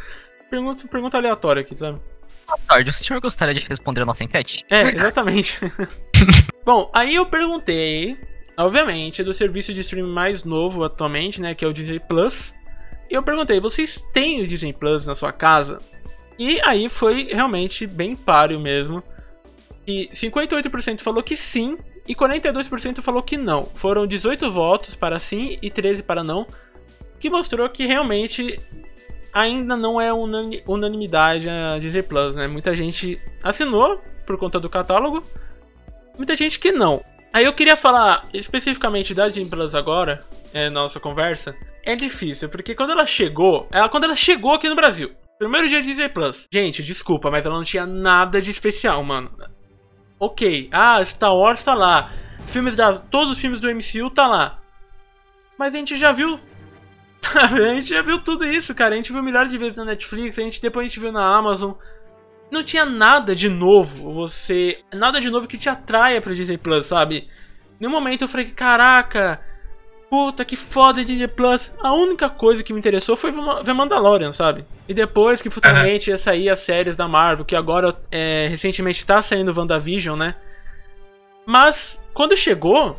Pergunta, 0.48 0.88
pergunta 0.88 1.18
aleatória 1.18 1.60
aqui, 1.60 1.76
sabe? 1.76 2.00
Boa 2.46 2.58
tarde, 2.66 2.88
o 2.88 2.92
senhor 2.92 3.20
gostaria 3.20 3.52
de 3.52 3.60
responder 3.68 4.00
a 4.00 4.06
nossa 4.06 4.24
enquete? 4.24 4.64
É, 4.70 4.88
exatamente. 4.88 5.60
Bom, 6.64 6.90
aí 6.94 7.14
eu 7.14 7.26
perguntei, 7.26 8.16
obviamente, 8.56 9.22
do 9.22 9.34
serviço 9.34 9.74
de 9.74 9.82
streaming 9.82 10.10
mais 10.10 10.44
novo 10.44 10.82
atualmente, 10.82 11.42
né, 11.42 11.54
que 11.54 11.62
é 11.62 11.68
o 11.68 11.74
Disney 11.74 12.00
Plus. 12.00 12.54
E 13.10 13.14
eu 13.14 13.22
perguntei, 13.22 13.60
vocês 13.60 14.02
têm 14.14 14.40
o 14.40 14.46
Disney 14.46 14.72
Plus 14.72 15.04
na 15.04 15.14
sua 15.14 15.30
casa? 15.30 15.76
E 16.38 16.58
aí 16.62 16.88
foi 16.88 17.24
realmente 17.24 17.86
bem 17.86 18.16
páreo 18.16 18.58
mesmo. 18.58 19.02
E 19.86 20.08
58% 20.10 21.02
falou 21.02 21.22
que 21.22 21.36
sim 21.36 21.76
e 22.08 22.14
42% 22.14 23.00
falou 23.02 23.22
que 23.22 23.36
não. 23.36 23.62
Foram 23.64 24.06
18 24.06 24.50
votos 24.50 24.94
para 24.94 25.18
sim 25.18 25.58
e 25.62 25.70
13 25.70 26.02
para 26.02 26.22
não, 26.22 26.46
que 27.18 27.30
mostrou 27.30 27.68
que 27.68 27.86
realmente 27.86 28.58
ainda 29.32 29.76
não 29.76 30.00
é 30.00 30.12
unani- 30.12 30.62
unanimidade 30.66 31.48
a 31.48 31.78
Disney 31.78 32.02
Plus, 32.02 32.36
né? 32.36 32.46
Muita 32.46 32.74
gente 32.74 33.18
assinou 33.42 34.00
por 34.26 34.38
conta 34.38 34.60
do 34.60 34.70
catálogo, 34.70 35.22
muita 36.16 36.36
gente 36.36 36.58
que 36.58 36.70
não. 36.70 37.02
Aí 37.32 37.44
eu 37.44 37.52
queria 37.52 37.76
falar 37.76 38.28
especificamente 38.32 39.12
da 39.12 39.28
Disney 39.28 39.50
Plus 39.50 39.74
agora, 39.74 40.22
é, 40.52 40.70
nossa 40.70 41.00
conversa. 41.00 41.54
É 41.84 41.96
difícil, 41.96 42.48
porque 42.48 42.74
quando 42.74 42.92
ela 42.92 43.04
chegou, 43.06 43.66
ela 43.72 43.88
quando 43.88 44.04
ela 44.04 44.14
chegou 44.14 44.52
aqui 44.54 44.68
no 44.68 44.76
Brasil, 44.76 45.10
primeiro 45.38 45.68
dia 45.68 45.82
de 45.82 45.88
Disney 45.88 46.08
Plus. 46.08 46.46
Gente, 46.52 46.82
desculpa, 46.82 47.30
mas 47.30 47.44
ela 47.44 47.56
não 47.56 47.64
tinha 47.64 47.84
nada 47.84 48.40
de 48.40 48.50
especial, 48.50 49.02
mano. 49.02 49.30
Ok, 50.18 50.68
ah, 50.72 51.04
Star 51.04 51.34
Wars 51.34 51.62
tá 51.62 51.74
lá. 51.74 52.12
Filmes 52.46 52.76
da, 52.76 52.96
todos 52.96 53.30
os 53.30 53.38
filmes 53.38 53.60
do 53.60 53.68
MCU 53.68 54.10
tá 54.10 54.26
lá. 54.26 54.58
Mas 55.58 55.72
a 55.72 55.76
gente 55.76 55.96
já 55.96 56.12
viu? 56.12 56.38
A 57.34 57.74
gente 57.74 57.88
já 57.88 58.02
viu 58.02 58.22
tudo 58.22 58.44
isso, 58.44 58.74
cara. 58.74 58.94
A 58.94 58.96
gente 58.96 59.12
viu 59.12 59.22
milhares 59.22 59.50
de 59.50 59.56
vezes 59.56 59.76
na 59.76 59.84
Netflix, 59.84 60.38
a 60.38 60.42
gente, 60.42 60.60
depois 60.60 60.84
a 60.84 60.88
gente 60.88 61.00
viu 61.00 61.10
na 61.10 61.24
Amazon. 61.24 61.72
Não 62.50 62.62
tinha 62.62 62.84
nada 62.84 63.34
de 63.34 63.48
novo, 63.48 64.12
você. 64.12 64.82
Nada 64.92 65.20
de 65.20 65.30
novo 65.30 65.48
que 65.48 65.56
te 65.56 65.70
atraia 65.70 66.20
pra 66.20 66.34
Disney 66.34 66.58
Plus, 66.58 66.86
sabe? 66.86 67.28
Um 67.80 67.90
momento 67.90 68.22
eu 68.22 68.28
falei, 68.28 68.50
caraca, 68.50 69.40
puta 70.10 70.44
que 70.44 70.56
foda 70.56 71.04
Disney 71.04 71.28
Plus. 71.28 71.72
A 71.82 71.92
única 71.92 72.28
coisa 72.28 72.62
que 72.62 72.72
me 72.72 72.78
interessou 72.78 73.16
foi 73.16 73.32
ver 73.64 73.74
Mandalorian, 73.74 74.32
sabe? 74.32 74.64
E 74.88 74.94
depois 74.94 75.42
que 75.42 75.50
futuramente 75.50 76.10
ia 76.10 76.18
sair 76.18 76.50
as 76.50 76.60
séries 76.60 76.96
da 76.96 77.08
Marvel, 77.08 77.44
que 77.44 77.56
agora 77.56 77.96
é, 78.10 78.46
recentemente 78.48 79.04
tá 79.04 79.20
saindo 79.20 79.56
WandaVision, 79.56 80.18
né? 80.18 80.34
Mas 81.46 82.00
quando 82.12 82.36
chegou, 82.36 82.98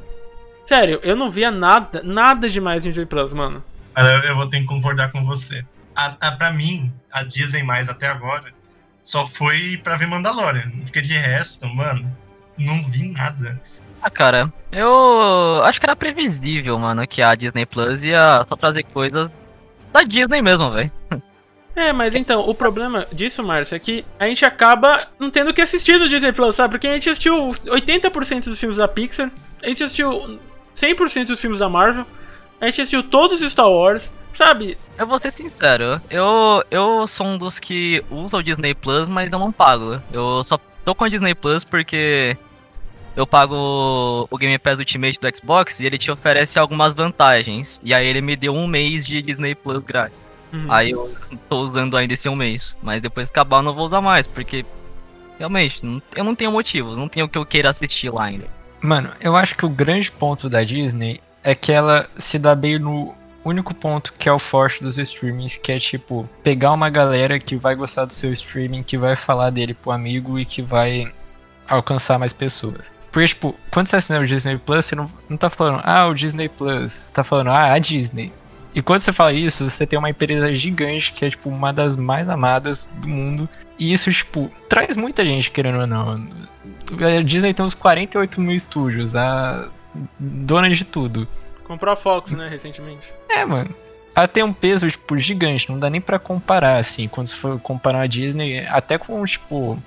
sério, 0.65 0.99
eu 1.03 1.15
não 1.15 1.31
via 1.31 1.51
nada, 1.51 2.01
nada 2.03 2.49
demais 2.49 2.85
em 2.85 2.89
Disney 2.89 3.05
Plus, 3.05 3.33
mano. 3.33 3.63
Cara, 3.93 4.25
eu 4.25 4.35
vou 4.35 4.49
ter 4.49 4.59
que 4.59 4.65
concordar 4.65 5.11
com 5.11 5.23
você. 5.23 5.65
A, 5.95 6.15
a, 6.19 6.31
pra 6.33 6.51
mim, 6.51 6.91
a 7.11 7.23
Disney 7.23 7.63
mais 7.63 7.87
até 7.87 8.07
agora 8.07 8.53
só 9.03 9.25
foi 9.25 9.79
pra 9.83 9.95
ver 9.95 10.07
Mandalorian. 10.07 10.69
Porque 10.81 10.99
de 10.99 11.13
resto, 11.17 11.67
mano, 11.67 12.13
não 12.57 12.81
vi 12.81 13.07
nada. 13.09 13.61
Ah, 14.05 14.09
cara, 14.11 14.53
eu 14.71 15.63
acho 15.63 15.79
que 15.79 15.85
era 15.87 15.95
previsível, 15.95 16.77
mano, 16.77 17.07
que 17.07 17.23
a 17.23 17.33
Disney 17.33 17.65
Plus 17.65 18.03
ia 18.03 18.45
só 18.47 18.55
trazer 18.55 18.83
coisas 18.83 19.31
da 19.91 20.03
Disney 20.03 20.43
mesmo, 20.43 20.69
velho. 20.69 20.91
É, 21.75 21.91
mas 21.91 22.13
então, 22.13 22.47
o 22.47 22.53
problema 22.53 23.07
disso, 23.11 23.43
Márcio, 23.43 23.75
é 23.75 23.79
que 23.79 24.05
a 24.19 24.27
gente 24.27 24.45
acaba 24.45 25.07
não 25.19 25.31
tendo 25.31 25.51
que 25.55 25.61
assistir 25.61 25.97
no 25.97 26.07
Disney 26.07 26.31
Plus, 26.31 26.55
sabe? 26.55 26.73
Porque 26.73 26.87
a 26.87 26.93
gente 26.93 27.09
assistiu 27.09 27.49
80% 27.49 28.45
dos 28.45 28.59
filmes 28.59 28.77
da 28.77 28.87
Pixar, 28.87 29.31
a 29.63 29.67
gente 29.67 29.83
assistiu 29.83 30.39
100% 30.75 31.25
dos 31.25 31.41
filmes 31.41 31.57
da 31.57 31.67
Marvel, 31.67 32.05
a 32.61 32.65
gente 32.65 32.81
assistiu 32.81 33.01
todos 33.01 33.41
os 33.41 33.51
Star 33.51 33.71
Wars, 33.71 34.11
sabe? 34.35 34.77
Eu 34.99 35.07
vou 35.07 35.17
ser 35.17 35.31
sincero, 35.31 35.99
eu, 36.11 36.63
eu 36.69 37.07
sou 37.07 37.25
um 37.25 37.39
dos 37.39 37.57
que 37.57 38.05
usa 38.11 38.37
o 38.37 38.43
Disney 38.43 38.75
Plus, 38.75 39.07
mas 39.07 39.31
eu 39.31 39.39
não 39.39 39.51
pago. 39.51 39.99
Eu 40.13 40.43
só 40.43 40.59
tô 40.85 40.93
com 40.93 41.05
a 41.05 41.09
Disney 41.09 41.33
Plus 41.33 41.63
porque 41.63 42.37
eu 43.15 43.25
pago 43.25 44.27
o 44.29 44.37
Game 44.37 44.57
Pass 44.59 44.79
Ultimate 44.79 45.19
do 45.19 45.37
Xbox 45.37 45.79
e 45.79 45.85
ele 45.85 45.97
te 45.97 46.11
oferece 46.11 46.59
algumas 46.59 46.93
vantagens. 46.93 47.79
E 47.83 47.93
aí 47.93 48.05
ele 48.05 48.21
me 48.21 48.35
deu 48.35 48.53
um 48.53 48.67
mês 48.67 49.05
de 49.05 49.21
Disney 49.21 49.55
Plus 49.55 49.83
grátis. 49.83 50.25
Uhum. 50.51 50.65
Aí 50.69 50.91
eu 50.91 51.13
tô 51.49 51.61
usando 51.61 51.95
ainda 51.95 52.13
esse 52.13 52.27
um 52.27 52.35
mês. 52.35 52.75
Mas 52.81 53.01
depois 53.01 53.29
que 53.29 53.39
acabar 53.39 53.57
eu 53.57 53.63
não 53.63 53.73
vou 53.73 53.85
usar 53.85 54.01
mais, 54.01 54.27
porque 54.27 54.65
realmente, 55.37 55.81
eu 56.15 56.23
não 56.23 56.35
tenho 56.35 56.51
motivo, 56.51 56.95
não 56.95 57.07
tenho 57.07 57.25
o 57.25 57.29
que 57.29 57.37
eu 57.37 57.45
queira 57.45 57.69
assistir 57.69 58.09
lá 58.09 58.25
ainda. 58.25 58.45
Mano, 58.81 59.11
eu 59.21 59.35
acho 59.35 59.55
que 59.55 59.65
o 59.65 59.69
grande 59.69 60.11
ponto 60.11 60.49
da 60.49 60.63
Disney 60.63 61.21
é 61.43 61.55
que 61.55 61.71
ela 61.71 62.09
se 62.15 62.37
dá 62.37 62.53
bem 62.53 62.77
no 62.77 63.15
único 63.43 63.73
ponto 63.73 64.13
que 64.13 64.27
é 64.27 64.31
o 64.31 64.39
forte 64.39 64.81
dos 64.81 64.97
streamings, 64.97 65.55
que 65.57 65.71
é 65.71 65.79
tipo, 65.79 66.27
pegar 66.43 66.71
uma 66.71 66.89
galera 66.89 67.39
que 67.39 67.55
vai 67.55 67.75
gostar 67.75 68.05
do 68.05 68.13
seu 68.13 68.33
streaming, 68.33 68.83
que 68.83 68.97
vai 68.97 69.15
falar 69.15 69.51
dele 69.51 69.73
pro 69.73 69.91
amigo 69.91 70.39
e 70.39 70.45
que 70.45 70.61
vai 70.61 71.13
alcançar 71.67 72.17
mais 72.17 72.33
pessoas. 72.33 72.93
Porque, 73.15 73.29
tipo, 73.29 73.55
quando 73.71 73.87
você 73.87 73.95
assina 73.95 74.19
o 74.19 74.25
Disney 74.25 74.57
Plus, 74.57 74.83
você 74.83 74.93
não, 74.93 75.09
não 75.29 75.37
tá 75.37 75.49
falando, 75.49 75.79
ah, 75.85 76.05
o 76.05 76.13
Disney 76.13 76.49
Plus, 76.49 76.91
você 76.91 77.13
tá 77.13 77.23
falando, 77.23 77.49
ah, 77.49 77.71
a 77.71 77.79
Disney. 77.79 78.33
E 78.75 78.81
quando 78.81 78.99
você 78.99 79.13
fala 79.13 79.31
isso, 79.31 79.69
você 79.69 79.87
tem 79.87 79.97
uma 79.97 80.09
empresa 80.09 80.53
gigante 80.53 81.13
que 81.13 81.23
é, 81.23 81.29
tipo, 81.29 81.47
uma 81.47 81.71
das 81.71 81.95
mais 81.95 82.27
amadas 82.27 82.89
do 82.97 83.07
mundo. 83.07 83.47
E 83.79 83.93
isso, 83.93 84.11
tipo, 84.11 84.51
traz 84.67 84.97
muita 84.97 85.23
gente, 85.23 85.49
querendo 85.49 85.79
ou 85.79 85.87
não. 85.87 86.27
A 86.91 87.21
Disney 87.23 87.53
tem 87.53 87.65
uns 87.65 87.73
48 87.73 88.41
mil 88.41 88.53
estúdios, 88.53 89.15
a 89.15 89.69
dona 90.19 90.69
de 90.69 90.83
tudo. 90.83 91.25
Comprou 91.63 91.93
a 91.93 91.95
Fox, 91.95 92.35
né, 92.35 92.49
recentemente. 92.49 93.13
É, 93.29 93.45
mano. 93.45 93.73
Ela 94.13 94.27
tem 94.27 94.43
um 94.43 94.51
peso, 94.51 94.91
tipo, 94.91 95.17
gigante, 95.17 95.71
não 95.71 95.79
dá 95.79 95.89
nem 95.89 96.01
pra 96.01 96.19
comparar, 96.19 96.79
assim, 96.79 97.07
quando 97.07 97.27
se 97.27 97.37
for 97.37 97.61
comparar 97.61 98.01
a 98.01 98.07
Disney, 98.07 98.67
até 98.67 98.97
com, 98.97 99.23
tipo, 99.23 99.81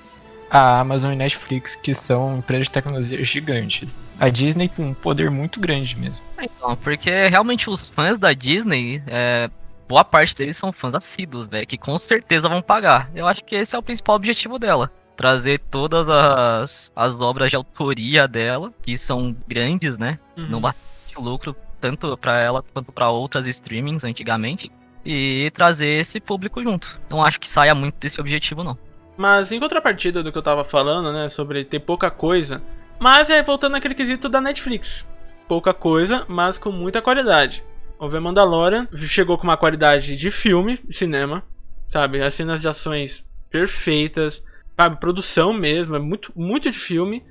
a 0.51 0.81
Amazon 0.81 1.13
e 1.13 1.17
Netflix, 1.17 1.75
que 1.75 1.95
são 1.95 2.39
empresas 2.39 2.67
de 2.67 2.73
tecnologia 2.73 3.23
gigantes. 3.25 3.99
A 4.19 4.29
Disney 4.29 4.69
tem 4.69 4.85
um 4.85 4.95
poder 4.95 5.31
muito 5.31 5.61
grande 5.61 5.97
mesmo. 5.97 6.25
Então, 6.41 6.77
porque 6.77 7.29
realmente 7.29 7.69
os 7.69 7.89
fãs 7.89 8.19
da 8.19 8.33
Disney, 8.33 9.03
é, 9.07 9.51
boa 9.89 10.05
parte 10.05 10.35
deles 10.35 10.57
são 10.57 10.73
fãs 10.73 10.95
assíduos, 10.95 11.49
velho, 11.49 11.67
que 11.67 11.79
com 11.79 11.99
certeza 11.99 12.49
vão 12.49 12.63
pagar. 12.63 13.11
Eu 13.15 13.27
acho 13.27 13.45
que 13.45 13.55
esse 13.55 13.75
é 13.75 13.79
o 13.79 13.83
principal 13.83 14.17
objetivo 14.17 14.59
dela. 14.59 14.91
Trazer 15.17 15.59
todas 15.59 16.07
as, 16.09 16.93
as 16.95 17.21
obras 17.21 17.51
de 17.51 17.57
autoria 17.57 18.29
dela, 18.29 18.73
que 18.83 18.97
são 18.97 19.37
grandes, 19.49 19.99
né? 19.99 20.19
Uhum. 20.37 20.49
Não 20.49 20.61
bastante 20.61 21.19
lucro, 21.19 21.57
tanto 21.81 22.17
pra 22.17 22.39
ela 22.39 22.63
quanto 22.73 22.93
pra 22.93 23.11
outras 23.11 23.47
streamings 23.47 24.05
antigamente. 24.05 24.71
E 25.05 25.51
trazer 25.55 26.01
esse 26.01 26.21
público 26.21 26.63
junto. 26.63 27.01
Não 27.09 27.25
acho 27.25 27.41
que 27.41 27.49
saia 27.49 27.75
muito 27.75 27.97
desse 27.99 28.21
objetivo, 28.21 28.63
não. 28.63 28.77
Mas 29.19 29.51
em 29.51 29.59
contrapartida 29.59 30.23
do 30.23 30.31
que 30.31 30.39
eu 30.39 30.43
tava 30.43 30.63
falando, 30.63 31.13
né, 31.13 31.29
sobre 31.29 31.65
ter 31.65 31.81
pouca 31.81 32.09
coisa, 32.09 32.63
mas 33.01 33.29
é 33.29 33.43
voltando 33.43 33.73
naquele 33.73 33.97
quesito 33.97 34.29
da 34.29 34.41
Netflix. 34.41 35.05
Pouca 35.49 35.75
coisa, 35.75 36.25
mas 36.29 36.57
com 36.57 36.71
muita 36.71 37.03
qualidade. 37.03 37.65
O 37.99 38.09
The 38.09 38.21
Mandalorian 38.21 38.87
chegou 38.95 39.37
com 39.37 39.43
uma 39.43 39.57
qualidade 39.57 40.15
de 40.15 40.31
filme, 40.31 40.79
cinema, 40.93 41.43
sabe? 41.89 42.23
As 42.23 42.33
cenas 42.35 42.63
de 42.63 42.69
ações 42.69 43.27
perfeitas, 43.51 44.41
sabe? 44.81 45.01
Produção 45.01 45.53
mesmo, 45.53 45.97
é 45.97 45.99
muito, 45.99 46.33
muito 46.37 46.71
de 46.71 46.79
filme. 46.79 47.25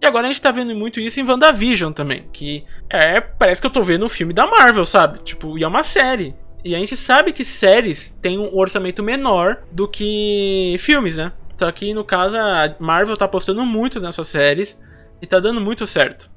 E 0.00 0.06
agora 0.06 0.26
a 0.26 0.32
gente 0.32 0.40
tá 0.40 0.50
vendo 0.50 0.74
muito 0.74 1.00
isso 1.00 1.20
em 1.20 1.28
WandaVision 1.28 1.92
também, 1.92 2.28
que 2.32 2.64
é, 2.88 3.20
parece 3.20 3.60
que 3.60 3.66
eu 3.66 3.72
tô 3.72 3.82
vendo 3.82 4.06
um 4.06 4.08
filme 4.08 4.32
da 4.32 4.46
Marvel, 4.46 4.86
sabe? 4.86 5.18
Tipo, 5.18 5.58
e 5.58 5.64
é 5.64 5.68
uma 5.68 5.82
série. 5.82 6.34
E 6.66 6.74
a 6.74 6.78
gente 6.80 6.96
sabe 6.96 7.32
que 7.32 7.44
séries 7.44 8.10
têm 8.20 8.40
um 8.40 8.52
orçamento 8.56 9.00
menor 9.00 9.58
do 9.70 9.86
que 9.86 10.74
filmes, 10.80 11.16
né? 11.16 11.30
Só 11.56 11.70
que 11.70 11.94
no 11.94 12.04
caso 12.04 12.36
a 12.36 12.74
Marvel 12.80 13.16
tá 13.16 13.24
apostando 13.24 13.64
muito 13.64 14.00
nessas 14.00 14.26
séries 14.26 14.76
e 15.22 15.26
tá 15.28 15.38
dando 15.38 15.60
muito 15.60 15.86
certo. 15.86 16.28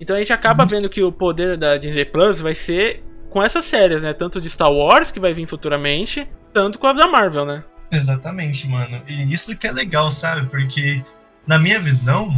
Então 0.00 0.16
a 0.16 0.18
gente 0.18 0.32
acaba 0.32 0.64
vendo 0.64 0.88
que 0.88 1.04
o 1.04 1.12
poder 1.12 1.56
da 1.56 1.76
Disney 1.76 2.04
Plus 2.04 2.40
vai 2.40 2.52
ser 2.52 3.04
com 3.30 3.40
essas 3.40 3.64
séries, 3.64 4.02
né? 4.02 4.12
Tanto 4.12 4.40
de 4.40 4.50
Star 4.50 4.72
Wars, 4.72 5.12
que 5.12 5.20
vai 5.20 5.32
vir 5.32 5.46
futuramente, 5.46 6.26
tanto 6.52 6.76
com 6.80 6.88
as 6.88 6.98
da 6.98 7.06
Marvel, 7.06 7.46
né? 7.46 7.62
Exatamente, 7.92 8.66
mano. 8.66 9.00
E 9.06 9.32
isso 9.32 9.54
que 9.56 9.68
é 9.68 9.72
legal, 9.72 10.10
sabe? 10.10 10.48
Porque, 10.48 11.00
na 11.46 11.60
minha 11.60 11.78
visão, 11.78 12.28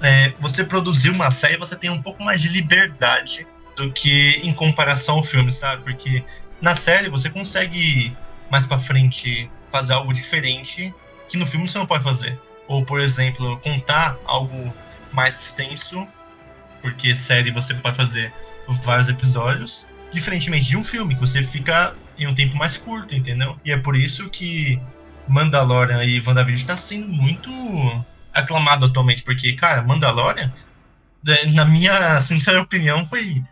é, 0.00 0.32
você 0.38 0.62
produzir 0.64 1.10
uma 1.10 1.32
série, 1.32 1.56
você 1.56 1.74
tem 1.74 1.90
um 1.90 2.00
pouco 2.00 2.22
mais 2.22 2.40
de 2.40 2.48
liberdade 2.48 3.44
do 3.76 3.90
que 3.92 4.40
em 4.42 4.52
comparação 4.52 5.16
ao 5.16 5.22
filme, 5.22 5.52
sabe? 5.52 5.82
Porque 5.82 6.24
na 6.64 6.74
série 6.74 7.10
você 7.10 7.28
consegue 7.28 8.16
mais 8.50 8.64
pra 8.64 8.78
frente 8.78 9.50
fazer 9.70 9.92
algo 9.92 10.14
diferente 10.14 10.92
que 11.28 11.36
no 11.36 11.46
filme 11.46 11.68
você 11.68 11.78
não 11.78 11.86
pode 11.86 12.02
fazer. 12.02 12.40
Ou, 12.66 12.82
por 12.82 13.00
exemplo, 13.00 13.58
contar 13.58 14.16
algo 14.24 14.74
mais 15.12 15.38
extenso, 15.38 16.08
porque 16.80 17.14
série 17.14 17.50
você 17.50 17.74
pode 17.74 17.96
fazer 17.96 18.32
vários 18.82 19.10
episódios, 19.10 19.86
diferentemente 20.10 20.66
de 20.66 20.76
um 20.76 20.82
filme, 20.82 21.14
que 21.14 21.20
você 21.20 21.42
fica 21.42 21.94
em 22.16 22.26
um 22.26 22.34
tempo 22.34 22.56
mais 22.56 22.78
curto, 22.78 23.14
entendeu? 23.14 23.58
E 23.62 23.70
é 23.70 23.76
por 23.76 23.94
isso 23.94 24.30
que 24.30 24.80
Mandalorian 25.28 26.02
e 26.02 26.22
WandaVision 26.26 26.66
tá 26.66 26.78
sendo 26.78 27.08
muito 27.08 27.50
aclamado 28.32 28.86
atualmente, 28.86 29.22
porque, 29.22 29.52
cara, 29.52 29.82
Mandalorian, 29.82 30.50
é, 31.28 31.46
na 31.46 31.66
minha 31.66 32.18
sincera 32.22 32.62
opinião, 32.62 33.04
foi 33.04 33.42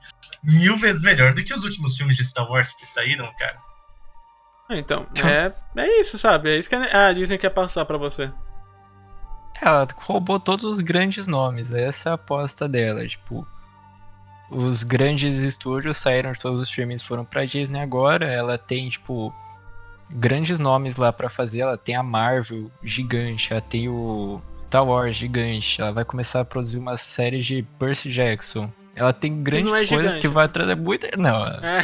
mil 0.42 0.76
vezes 0.76 1.02
melhor 1.02 1.32
do 1.34 1.42
que 1.42 1.54
os 1.54 1.64
últimos 1.64 1.96
filmes 1.96 2.16
de 2.16 2.24
Star 2.24 2.48
Wars 2.50 2.72
que 2.74 2.86
saíram, 2.86 3.30
cara. 3.38 3.58
Ah, 4.68 4.76
Então, 4.76 5.06
é, 5.16 5.52
é 5.76 6.00
isso, 6.00 6.18
sabe? 6.18 6.50
É 6.50 6.58
isso 6.58 6.68
que 6.68 6.74
a 6.74 7.08
a 7.08 7.12
Disney 7.12 7.38
quer 7.38 7.50
passar 7.50 7.84
pra 7.84 7.98
você. 7.98 8.30
Ela 9.60 9.86
roubou 9.96 10.40
todos 10.40 10.64
os 10.64 10.80
grandes 10.80 11.26
nomes, 11.26 11.72
essa 11.72 12.08
é 12.08 12.12
a 12.12 12.14
aposta 12.14 12.68
dela, 12.68 13.06
tipo. 13.06 13.46
Os 14.50 14.82
grandes 14.82 15.36
estúdios 15.36 15.96
saíram 15.96 16.32
de 16.32 16.38
todos 16.40 16.60
os 16.60 16.68
streamings 16.68 17.02
foram 17.02 17.24
pra 17.24 17.44
Disney 17.44 17.80
agora, 17.80 18.26
ela 18.26 18.58
tem, 18.58 18.88
tipo, 18.88 19.32
grandes 20.10 20.58
nomes 20.58 20.96
lá 20.96 21.10
pra 21.12 21.28
fazer, 21.30 21.60
ela 21.60 21.78
tem 21.78 21.94
a 21.96 22.02
Marvel 22.02 22.70
gigante, 22.82 23.50
ela 23.52 23.62
tem 23.62 23.88
o 23.88 24.42
Star 24.66 24.84
Wars 24.84 25.16
gigante, 25.16 25.80
ela 25.80 25.92
vai 25.92 26.04
começar 26.04 26.40
a 26.40 26.44
produzir 26.44 26.78
uma 26.78 26.96
série 26.98 27.38
de 27.38 27.62
Percy 27.78 28.10
Jackson. 28.10 28.70
Ela 28.94 29.12
tem 29.12 29.42
grandes 29.42 29.72
é 29.72 29.76
coisas 29.86 29.88
gigante, 29.88 30.18
que 30.18 30.28
né? 30.28 30.34
vai 30.34 30.48
trazer 30.48 30.74
muita. 30.76 31.08
Não, 31.16 31.44
É. 31.46 31.82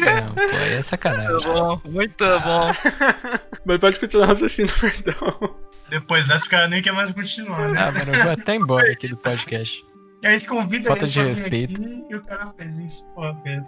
não, 0.00 0.34
pô, 0.34 0.56
aí 0.56 0.72
é 0.74 0.82
sacanagem. 0.82 1.40
bom, 1.46 1.80
muito 1.84 2.24
bom. 2.24 2.72
Mas 3.64 3.78
pode 3.80 3.98
continuar 4.00 4.30
assistindo, 4.32 4.72
perdão. 4.80 5.56
Depois 5.88 6.26
dessa, 6.28 6.46
o 6.46 6.48
cara 6.48 6.68
nem 6.68 6.80
quer 6.82 6.92
mais 6.92 7.12
continuar, 7.12 7.68
né? 7.68 7.80
Ah, 7.80 7.92
mano, 7.92 8.12
eu 8.14 8.22
vou 8.22 8.32
até 8.32 8.54
embora 8.54 8.90
aqui 8.92 9.08
do 9.08 9.16
podcast. 9.16 9.84
A 10.24 10.30
gente 10.30 10.46
convida 10.46 10.86
Falta 10.88 11.06
de 11.06 11.20
respeito. 11.20 11.82
aqui 11.82 12.04
e 12.08 12.14
o 12.14 12.22
cara 12.22 12.46
fez 12.56 12.78
isso. 12.78 13.04
Pô, 13.14 13.34
Pedro. 13.42 13.66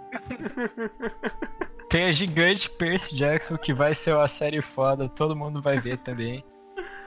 Tem 1.89 2.05
a 2.05 2.11
gigante 2.11 2.69
Percy 2.71 3.15
Jackson 3.15 3.57
que 3.57 3.71
vai 3.73 3.93
ser 3.93 4.13
uma 4.15 4.27
série 4.27 4.61
foda, 4.61 5.07
todo 5.07 5.35
mundo 5.35 5.61
vai 5.61 5.77
ver 5.77 5.97
também. 5.99 6.43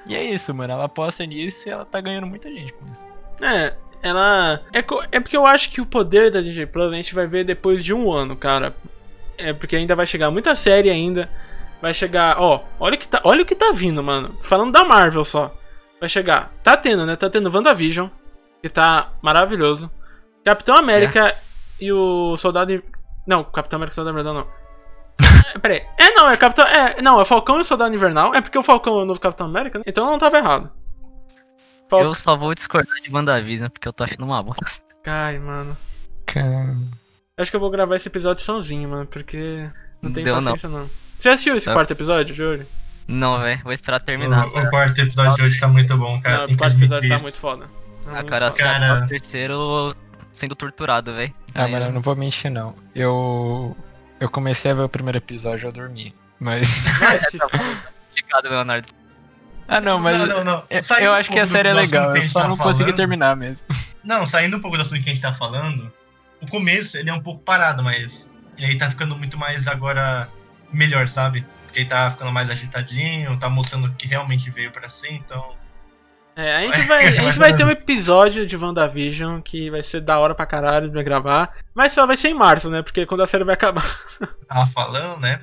E 0.06 0.14
é 0.14 0.22
isso, 0.22 0.54
mano. 0.54 0.72
Ela 0.72 0.84
aposta 0.84 1.26
nisso 1.26 1.68
e 1.68 1.72
ela 1.72 1.84
tá 1.84 2.00
ganhando 2.00 2.26
muita 2.28 2.48
gente 2.50 2.72
com 2.74 2.86
isso. 2.90 3.04
É, 3.40 3.74
ela. 4.02 4.60
É, 4.72 4.78
é 5.12 5.20
porque 5.20 5.36
eu 5.36 5.46
acho 5.46 5.70
que 5.70 5.80
o 5.80 5.86
poder 5.86 6.30
da 6.30 6.40
DJ 6.40 6.66
Plus 6.66 6.92
a 6.92 6.96
gente 6.96 7.14
vai 7.14 7.26
ver 7.26 7.44
depois 7.44 7.84
de 7.84 7.92
um 7.94 8.12
ano, 8.12 8.36
cara. 8.36 8.74
É 9.36 9.52
porque 9.52 9.76
ainda 9.76 9.96
vai 9.96 10.06
chegar 10.06 10.30
muita 10.30 10.54
série 10.54 10.90
ainda. 10.90 11.28
Vai 11.80 11.94
chegar. 11.94 12.36
Ó, 12.38 12.62
olha 12.78 12.94
o 12.94 12.98
que 12.98 13.08
tá, 13.08 13.20
olha 13.24 13.42
o 13.42 13.46
que 13.46 13.54
tá 13.54 13.72
vindo, 13.72 14.02
mano. 14.02 14.36
Falando 14.42 14.72
da 14.72 14.84
Marvel 14.84 15.24
só. 15.24 15.54
Vai 15.98 16.08
chegar. 16.08 16.52
Tá 16.62 16.76
tendo, 16.76 17.06
né? 17.06 17.16
Tá 17.16 17.28
tendo 17.28 17.54
WandaVision. 17.54 18.08
Que 18.62 18.68
tá 18.68 19.12
maravilhoso. 19.22 19.90
Capitão 20.44 20.76
América 20.76 21.34
e 21.80 21.92
o 21.92 22.36
Soldado. 22.36 22.82
Não, 23.26 23.44
Capitão 23.44 23.78
América 23.78 23.92
e 23.92 23.96
Soldado 23.96 24.18
Invernal 24.18 24.34
não. 24.34 24.60
É, 25.54 25.58
Peraí. 25.58 25.82
É, 25.98 26.10
não, 26.14 26.30
é 26.30 26.36
Capitão. 26.36 26.66
É, 26.66 27.02
não, 27.02 27.20
é 27.20 27.24
Falcão 27.24 27.58
e 27.58 27.60
o 27.60 27.64
Soldado 27.64 27.94
Invernal. 27.94 28.34
É 28.34 28.40
porque 28.40 28.58
o 28.58 28.62
Falcão 28.62 29.00
é 29.00 29.02
o 29.02 29.06
novo 29.06 29.20
Capitão 29.20 29.46
América, 29.46 29.78
né? 29.78 29.84
Então 29.86 30.04
eu 30.04 30.10
não 30.10 30.18
tava 30.18 30.38
errado. 30.38 30.70
Eu 31.92 32.14
só 32.14 32.36
vou 32.36 32.54
discordar 32.54 32.94
de 33.02 33.12
WandaVision 33.14 33.68
porque 33.70 33.88
eu 33.88 33.92
tô 33.92 34.04
achando 34.04 34.24
uma 34.24 34.42
bosta. 34.42 34.84
Ai, 35.06 35.38
mano. 35.38 35.76
Cara, 36.26 36.76
Acho 37.36 37.50
que 37.50 37.56
eu 37.56 37.60
vou 37.60 37.70
gravar 37.70 37.96
esse 37.96 38.06
episódio 38.08 38.44
sozinho, 38.44 38.88
mano, 38.88 39.06
porque 39.06 39.68
não 40.02 40.12
tem 40.12 40.22
Deu, 40.24 40.40
não. 40.40 40.52
paciência 40.52 40.68
não. 40.68 40.88
Você 41.18 41.28
assistiu 41.28 41.56
esse 41.56 41.66
Tá. 41.66 41.72
quarto 41.72 41.90
episódio, 41.92 42.34
Júlio? 42.34 42.66
Não, 43.08 43.40
velho. 43.40 43.60
Vou 43.64 43.72
esperar 43.72 44.00
terminar. 44.00 44.46
O, 44.46 44.58
o 44.58 44.70
quarto 44.70 44.98
episódio 45.00 45.34
de 45.36 45.42
hoje 45.42 45.58
tá 45.58 45.66
muito 45.66 45.96
bom, 45.96 46.20
cara. 46.20 46.38
Não, 46.38 46.46
Tem 46.46 46.54
o 46.54 46.58
quarto 46.58 46.76
episódio 46.76 47.08
tá 47.08 47.18
muito 47.18 47.38
foda. 47.38 47.64
Tá 47.64 47.70
Ah, 48.06 48.14
muito 48.16 48.26
cara, 48.26 48.50
foda. 48.50 48.62
Cara. 48.62 49.04
o 49.04 49.08
terceiro 49.08 49.96
sendo 50.32 50.54
torturado, 50.54 51.12
velho. 51.14 51.34
ah, 51.54 51.64
Aí 51.64 51.72
mano, 51.72 51.86
eu 51.86 51.92
não 51.92 52.00
vou 52.00 52.14
mentir, 52.14 52.50
não. 52.50 52.74
Eu. 52.94 53.76
Eu 54.20 54.28
comecei 54.28 54.70
a 54.70 54.74
ver 54.74 54.82
o 54.82 54.88
primeiro 54.88 55.18
episódio 55.18 55.64
e 55.64 55.68
eu 55.68 55.72
dormi. 55.72 56.14
Mas. 56.38 56.84
Tá 57.38 57.46
Obrigado, 58.12 58.48
Leonardo. 58.50 58.88
Ah, 59.70 59.80
não, 59.80 60.00
mas. 60.00 60.18
Não, 60.18 60.26
não, 60.26 60.44
não. 60.44 60.64
Eu, 60.68 61.12
um 61.12 61.14
acho 61.14 61.30
que 61.30 61.38
a 61.38 61.46
série 61.46 61.68
é 61.68 61.72
legal, 61.72 62.14
eu 62.16 62.22
só 62.22 62.42
tá 62.42 62.48
não 62.48 62.56
consegui 62.56 62.90
falando. 62.90 62.96
terminar 62.96 63.36
mesmo. 63.36 63.68
Não, 64.02 64.26
saindo 64.26 64.56
um 64.56 64.60
pouco 64.60 64.76
do 64.76 64.82
assunto 64.82 65.00
que 65.00 65.10
a 65.10 65.12
gente 65.12 65.22
tá 65.22 65.32
falando, 65.32 65.92
o 66.42 66.46
começo 66.48 66.96
ele 66.96 67.08
é 67.08 67.12
um 67.14 67.20
pouco 67.20 67.40
parado, 67.42 67.80
mas 67.80 68.28
ele 68.58 68.76
tá 68.76 68.90
ficando 68.90 69.16
muito 69.16 69.38
mais 69.38 69.68
agora 69.68 70.28
melhor, 70.72 71.06
sabe? 71.06 71.46
Porque 71.66 71.80
ele 71.80 71.88
tá 71.88 72.10
ficando 72.10 72.32
mais 72.32 72.50
agitadinho, 72.50 73.38
tá 73.38 73.48
mostrando 73.48 73.92
que 73.92 74.08
realmente 74.08 74.50
veio 74.50 74.72
pra 74.72 74.88
ser, 74.88 75.12
então. 75.12 75.54
É, 76.34 76.56
a 76.56 76.62
gente 76.62 76.88
vai, 76.88 77.06
a 77.06 77.22
gente 77.22 77.38
vai 77.38 77.54
ter 77.54 77.64
um 77.64 77.70
episódio 77.70 78.46
de 78.46 78.56
WandaVision 78.56 79.40
que 79.40 79.70
vai 79.70 79.84
ser 79.84 80.00
da 80.00 80.18
hora 80.18 80.34
pra 80.34 80.46
caralho 80.46 80.90
de 80.90 81.02
gravar. 81.02 81.56
Mas 81.72 81.92
só 81.92 82.06
vai 82.06 82.16
ser 82.16 82.28
em 82.28 82.34
março, 82.34 82.68
né? 82.70 82.82
Porque 82.82 83.06
quando 83.06 83.22
a 83.22 83.26
série 83.26 83.44
vai 83.44 83.54
acabar. 83.54 83.84
Tava 84.48 84.66
falando, 84.66 85.20
né? 85.20 85.42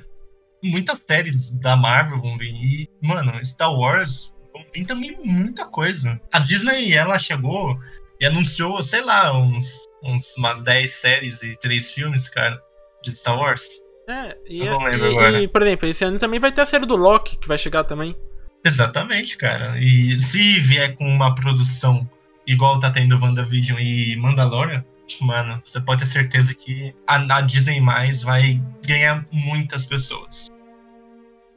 Muitas 0.62 0.98
séries 1.06 1.50
da 1.50 1.76
Marvel 1.76 2.20
vão 2.20 2.36
vir. 2.36 2.52
E, 2.52 2.90
mano, 3.02 3.32
Star 3.44 3.72
Wars 3.72 4.32
vir 4.74 4.84
também 4.84 5.16
muita 5.24 5.64
coisa. 5.66 6.20
A 6.32 6.38
Disney, 6.38 6.92
ela 6.94 7.18
chegou 7.18 7.78
e 8.20 8.26
anunciou, 8.26 8.82
sei 8.82 9.02
lá, 9.02 9.36
uns, 9.38 9.84
uns 10.02 10.36
umas 10.36 10.62
10 10.62 10.90
séries 10.90 11.42
e 11.42 11.56
3 11.58 11.92
filmes, 11.92 12.28
cara, 12.28 12.60
de 13.02 13.12
Star 13.12 13.36
Wars. 13.38 13.82
É, 14.08 14.36
e, 14.48 14.60
Eu 14.60 14.72
não 14.72 14.82
lembro 14.82 15.06
e- 15.06 15.18
agora. 15.18 15.42
e, 15.42 15.48
por 15.48 15.62
exemplo, 15.62 15.88
esse 15.88 16.04
ano 16.04 16.18
também 16.18 16.40
vai 16.40 16.52
ter 16.52 16.62
a 16.62 16.66
série 16.66 16.86
do 16.86 16.96
Loki, 16.96 17.36
que 17.38 17.48
vai 17.48 17.58
chegar 17.58 17.84
também. 17.84 18.16
Exatamente, 18.64 19.36
cara. 19.36 19.78
E 19.78 20.18
se 20.18 20.58
vier 20.60 20.96
com 20.96 21.04
uma 21.04 21.34
produção 21.34 22.08
igual 22.46 22.78
tá 22.80 22.90
tendo 22.90 23.18
WandaVision 23.20 23.78
e 23.78 24.16
Mandalorian, 24.16 24.84
mano, 25.20 25.60
você 25.64 25.80
pode 25.80 26.00
ter 26.00 26.06
certeza 26.06 26.54
que 26.54 26.94
a, 27.06 27.40
Disney 27.40 27.80
mais 27.80 28.22
vai 28.22 28.60
ganhar 28.86 29.24
muitas 29.32 29.86
pessoas. 29.86 30.50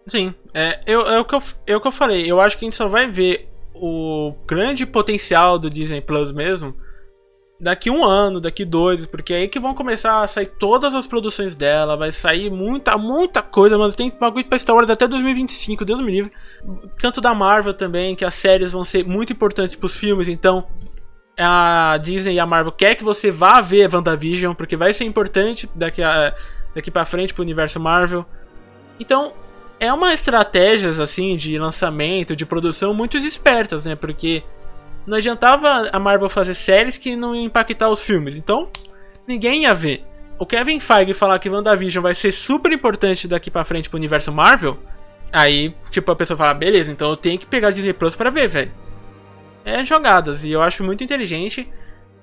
Sim, 0.07 0.33
é, 0.53 0.81
eu, 0.85 1.01
é, 1.01 1.19
o 1.19 1.25
que 1.25 1.35
eu, 1.35 1.43
é 1.67 1.75
o 1.75 1.81
que 1.81 1.87
eu 1.87 1.91
falei. 1.91 2.29
Eu 2.29 2.41
acho 2.41 2.57
que 2.57 2.65
a 2.65 2.67
gente 2.67 2.77
só 2.77 2.87
vai 2.87 3.09
ver 3.09 3.49
o 3.73 4.35
grande 4.47 4.85
potencial 4.85 5.57
do 5.57 5.69
Disney 5.69 6.01
Plus 6.01 6.31
mesmo 6.31 6.75
daqui 7.61 7.91
um 7.91 8.03
ano, 8.03 8.41
daqui 8.41 8.65
dois, 8.65 9.05
porque 9.05 9.33
é 9.33 9.37
aí 9.37 9.47
que 9.47 9.59
vão 9.59 9.75
começar 9.75 10.23
a 10.23 10.27
sair 10.27 10.47
todas 10.47 10.95
as 10.95 11.05
produções 11.05 11.55
dela. 11.55 11.95
Vai 11.95 12.11
sair 12.11 12.49
muita, 12.49 12.97
muita 12.97 13.41
coisa, 13.41 13.77
mano. 13.77 13.93
Tem 13.93 14.11
bagulho 14.19 14.45
pra 14.45 14.57
Star 14.57 14.75
Wars 14.75 14.89
até 14.89 15.07
2025, 15.07 15.85
Deus 15.85 16.01
me 16.01 16.11
livre. 16.11 16.31
Tanto 16.99 17.21
da 17.21 17.33
Marvel 17.35 17.73
também, 17.73 18.15
que 18.15 18.25
as 18.25 18.33
séries 18.33 18.73
vão 18.73 18.83
ser 18.83 19.05
muito 19.05 19.31
importantes 19.31 19.75
pros 19.75 19.95
filmes, 19.95 20.27
então. 20.27 20.65
A 21.37 21.97
Disney 21.97 22.35
e 22.35 22.39
a 22.39 22.45
Marvel 22.45 22.71
quer 22.71 22.95
que 22.95 23.03
você 23.03 23.31
vá 23.31 23.61
ver 23.61 23.93
WandaVision, 23.93 24.53
porque 24.53 24.75
vai 24.75 24.93
ser 24.93 25.05
importante 25.05 25.69
daqui, 25.73 26.03
a, 26.03 26.35
daqui 26.75 26.91
pra 26.91 27.05
frente 27.05 27.33
pro 27.33 27.43
universo 27.43 27.79
Marvel. 27.79 28.25
Então, 28.99 29.33
é 29.79 29.91
uma 29.91 30.13
estratégias 30.13 30.99
assim 30.99 31.35
de 31.35 31.57
lançamento, 31.57 32.35
de 32.35 32.45
produção 32.45 32.93
muito 32.93 33.17
espertas, 33.17 33.85
né? 33.85 33.95
Porque 33.95 34.43
não 35.07 35.17
adiantava 35.17 35.89
a 35.91 35.99
Marvel 35.99 36.29
fazer 36.29 36.53
séries 36.53 36.97
que 36.97 37.15
não 37.15 37.35
iam 37.35 37.45
impactar 37.45 37.89
os 37.89 38.01
filmes. 38.01 38.37
Então, 38.37 38.69
ninguém 39.27 39.63
ia 39.63 39.73
ver. 39.73 40.05
O 40.37 40.45
Kevin 40.45 40.79
Feige 40.79 41.13
falar 41.13 41.39
que 41.39 41.49
WandaVision 41.49 42.01
vai 42.01 42.13
ser 42.13 42.31
super 42.31 42.71
importante 42.71 43.27
daqui 43.27 43.49
pra 43.49 43.65
frente 43.65 43.89
pro 43.89 43.97
universo 43.97 44.31
Marvel, 44.31 44.77
aí, 45.31 45.73
tipo, 45.89 46.11
a 46.11 46.15
pessoa 46.15 46.37
fala, 46.37 46.53
beleza, 46.53 46.91
então 46.91 47.09
eu 47.09 47.17
tenho 47.17 47.39
que 47.39 47.45
pegar 47.45 47.71
Disney 47.71 47.93
Plus 47.93 48.15
pra 48.15 48.29
ver, 48.29 48.47
velho. 48.47 48.71
É 49.63 49.83
jogadas, 49.85 50.43
e 50.43 50.51
eu 50.51 50.61
acho 50.61 50.83
muito 50.83 51.03
inteligente. 51.03 51.71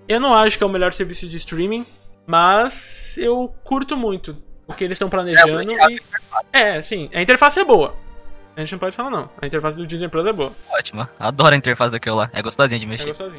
Eu 0.09 0.20
não 0.20 0.34
acho 0.34 0.57
que 0.57 0.64
é 0.64 0.66
o 0.66 0.70
melhor 0.70 0.93
serviço 0.93 1.28
de 1.28 1.36
streaming, 1.36 1.86
mas 2.26 3.16
eu 3.18 3.55
curto 3.64 3.97
muito 3.97 4.36
o 4.66 4.74
que 4.74 4.84
eles 4.84 4.97
estão 4.97 5.09
planejando 5.09 5.72
e 5.72 6.01
é, 6.53 6.80
sim, 6.82 7.09
a 7.12 7.22
interface 7.22 7.59
é 7.59 7.64
boa. 7.64 7.95
A 8.57 8.61
gente 8.61 8.72
não 8.72 8.78
pode 8.78 8.97
falar 8.97 9.11
não. 9.11 9.30
A 9.41 9.47
interface 9.47 9.76
do 9.76 9.86
Disney 9.86 10.09
Plus 10.09 10.26
é 10.26 10.32
boa. 10.32 10.53
Ótima. 10.70 11.09
Adoro 11.18 11.55
a 11.55 11.57
interface 11.57 11.93
daquilo 11.93 12.16
lá. 12.16 12.30
É 12.32 12.43
gostosinho 12.43 12.80
de 12.80 12.86
É 12.86 12.89
mexer. 12.89 13.30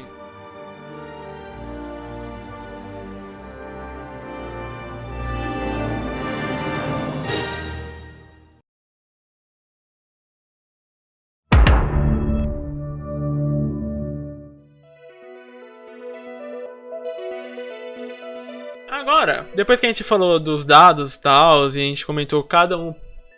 Agora, 19.20 19.46
depois 19.54 19.78
que 19.78 19.84
a 19.84 19.88
gente 19.90 20.02
falou 20.02 20.40
dos 20.40 20.64
dados 20.64 21.14
e 21.14 21.20
tal, 21.20 21.64
e 21.64 21.66
a 21.66 21.70
gente 21.70 22.06
comentou 22.06 22.42
cada 22.42 22.78
um, 22.78 22.94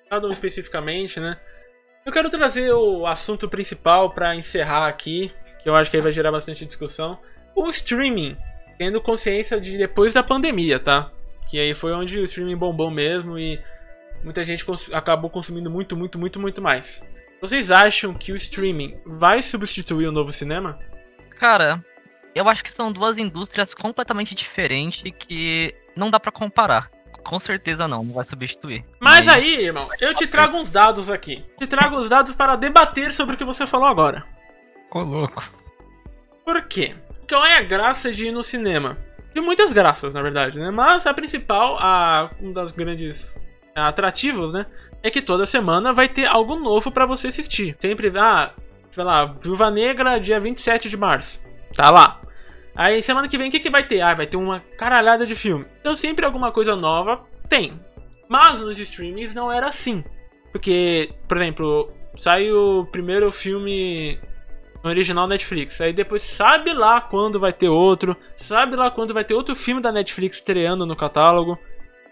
cada 0.09 0.29
um 0.29 0.31
especificamente, 0.31 1.19
né? 1.19 1.37
Eu 2.07 2.13
quero 2.13 2.31
trazer 2.31 2.71
o 2.73 3.05
assunto 3.05 3.49
principal 3.49 4.11
pra 4.11 4.37
encerrar 4.37 4.87
aqui, 4.87 5.33
que 5.61 5.69
eu 5.69 5.75
acho 5.75 5.91
que 5.91 5.97
aí 5.97 6.01
vai 6.03 6.13
gerar 6.13 6.31
bastante 6.31 6.65
discussão. 6.65 7.19
O 7.53 7.69
streaming, 7.69 8.37
tendo 8.79 9.01
consciência 9.01 9.61
de 9.61 9.77
depois 9.77 10.13
da 10.13 10.23
pandemia, 10.23 10.79
tá? 10.79 11.11
Que 11.51 11.59
aí 11.59 11.75
foi 11.75 11.93
onde 11.93 12.17
o 12.17 12.25
streaming 12.27 12.57
bombou 12.57 12.89
mesmo 12.89 13.37
e 13.37 13.61
muita 14.23 14.45
gente 14.45 14.65
cons- 14.65 14.93
acabou 14.93 15.31
consumindo 15.31 15.69
muito, 15.69 15.97
muito, 15.97 16.17
muito, 16.17 16.39
muito 16.39 16.63
mais. 16.63 17.05
Vocês 17.41 17.73
acham 17.73 18.13
que 18.15 18.31
o 18.31 18.37
streaming 18.37 19.01
vai 19.05 19.43
substituir 19.43 20.07
o 20.07 20.13
novo 20.13 20.33
cinema? 20.33 20.79
Cara, 21.41 21.85
eu 22.35 22.49
acho 22.49 22.63
que 22.63 22.71
são 22.71 22.93
duas 22.93 23.19
indústrias 23.19 23.75
completamente 23.75 24.35
diferentes 24.35 25.03
que 25.19 25.75
não 25.95 26.11
dá 26.11 26.19
pra 26.19 26.33
comparar. 26.33 26.91
Com 27.25 27.39
certeza 27.39 27.87
não, 27.87 28.03
não 28.03 28.15
vai 28.15 28.25
substituir. 28.25 28.85
Mas 28.99 29.29
aí, 29.29 29.67
irmão, 29.67 29.89
eu 30.01 30.13
te 30.15 30.27
trago 30.27 30.57
uns 30.57 30.71
dados 30.71 31.11
aqui. 31.11 31.45
Te 31.59 31.67
trago 31.67 31.97
os 31.97 32.09
dados 32.09 32.35
para 32.35 32.57
debater 32.57 33.13
sobre 33.13 33.35
o 33.35 33.39
que 33.39 33.45
você 33.45 33.67
falou 33.67 33.87
agora. 33.87 34.25
Ô, 34.91 35.01
louco. 35.01 35.45
Por 36.45 36.61
quê? 36.67 36.97
Qual 37.29 37.47
é 37.47 37.59
a 37.59 37.63
graça 37.63 38.11
de 38.11 38.27
ir 38.27 38.33
no 38.33 38.43
cinema? 38.43 38.99
Tem 39.33 39.43
muitas 39.43 39.73
graças, 39.73 40.13
na 40.15 40.21
verdade, 40.21 40.59
né? 40.59 40.71
Mas 40.71 41.07
a 41.07 41.15
principal, 41.15 41.79
a, 41.81 42.31
um 42.41 42.53
das 42.53 42.73
grandes 42.73 43.35
atrativos, 43.75 44.53
né? 44.53 44.67
É 45.03 45.11
que 45.11 45.23
toda 45.23 45.47
semana 45.47 45.93
vai 45.93 46.09
ter 46.09 46.27
algo 46.27 46.57
novo 46.57 46.91
pra 46.91 47.07
você 47.07 47.29
assistir. 47.29 47.77
Sempre, 47.79 48.13
ah, 48.19 48.51
sei 48.91 49.05
lá, 49.05 49.25
Viúva 49.25 49.71
Negra, 49.71 50.19
dia 50.19 50.39
27 50.39 50.91
de 50.91 50.97
março. 50.97 51.43
Tá 51.75 51.91
lá. 51.91 52.21
Aí 52.75 53.03
semana 53.03 53.29
que 53.29 53.37
vem 53.37 53.49
o 53.49 53.51
que, 53.51 53.61
que 53.61 53.71
vai 53.71 53.87
ter? 53.87 54.01
Ah, 54.01 54.15
vai 54.15 54.27
ter 54.27 54.37
uma 54.37 54.61
caralhada 54.79 55.27
de 55.27 55.35
filme. 55.35 55.67
Então 55.81 55.95
sempre 55.95 56.25
alguma 56.25 56.51
coisa 56.51 56.75
nova 56.75 57.25
tem. 57.49 57.81
Mas 58.29 58.61
nos 58.61 58.79
streamings 58.79 59.35
não 59.35 59.53
era 59.53 59.69
assim. 59.69 60.03
Porque, 60.51 61.11
por 61.29 61.37
exemplo, 61.37 61.93
sai 62.15 62.51
o 62.51 62.87
primeiro 62.87 63.31
filme 63.31 64.19
original 64.85 65.29
Netflix. 65.29 65.81
Aí 65.81 65.93
depois 65.93 66.23
sabe 66.23 66.73
lá 66.73 67.01
quando 67.01 67.39
vai 67.39 67.53
ter 67.53 67.69
outro, 67.69 68.17
sabe 68.37 68.77
lá 68.77 68.91
quando 68.91 69.15
vai 69.15 69.25
ter 69.25 69.35
outro 69.35 69.55
filme 69.55 69.81
da 69.81 69.93
Netflix 69.93 70.37
estreando 70.37 70.87
no 70.87 70.97
catálogo. 70.97 71.59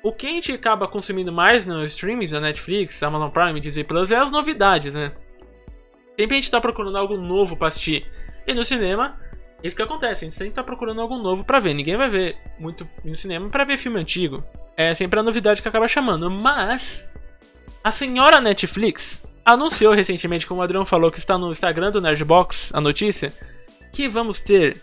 O 0.02 0.12
que 0.12 0.26
a 0.26 0.30
gente 0.30 0.52
acaba 0.52 0.88
consumindo 0.88 1.32
mais 1.32 1.66
nos 1.66 1.92
streamings 1.92 2.30
da 2.30 2.40
Netflix, 2.40 3.02
Amazon 3.02 3.30
Prime, 3.30 3.60
Disney 3.60 3.84
Plus 3.84 4.10
é 4.10 4.16
as 4.16 4.30
novidades, 4.30 4.94
né? 4.94 5.12
Sempre 6.18 6.36
a 6.36 6.40
gente 6.40 6.50
tá 6.50 6.60
procurando 6.60 6.96
algo 6.96 7.16
novo 7.16 7.56
pra 7.56 7.68
assistir. 7.68 8.06
E 8.46 8.54
no 8.54 8.64
cinema, 8.64 9.18
isso 9.62 9.76
que 9.76 9.82
acontece, 9.82 10.24
a 10.24 10.28
gente 10.28 10.36
sempre 10.36 10.54
tá 10.54 10.62
procurando 10.62 11.00
algo 11.00 11.16
novo 11.18 11.44
pra 11.44 11.60
ver. 11.60 11.74
Ninguém 11.74 11.96
vai 11.96 12.08
ver 12.08 12.36
muito 12.58 12.88
no 13.04 13.16
cinema 13.16 13.48
pra 13.48 13.64
ver 13.64 13.76
filme 13.76 14.00
antigo. 14.00 14.42
É 14.76 14.94
sempre 14.94 15.20
a 15.20 15.22
novidade 15.22 15.60
que 15.60 15.68
acaba 15.68 15.88
chamando. 15.88 16.30
Mas 16.30 17.04
a 17.82 17.90
senhora 17.90 18.40
Netflix 18.40 19.22
anunciou 19.44 19.92
recentemente, 19.92 20.46
como 20.46 20.60
o 20.60 20.64
Adriano 20.64 20.86
falou, 20.86 21.10
que 21.10 21.18
está 21.18 21.36
no 21.36 21.50
Instagram 21.50 21.90
do 21.90 22.00
Nerdbox, 22.00 22.70
a 22.72 22.80
notícia, 22.80 23.32
que 23.92 24.08
vamos 24.08 24.38
ter 24.38 24.80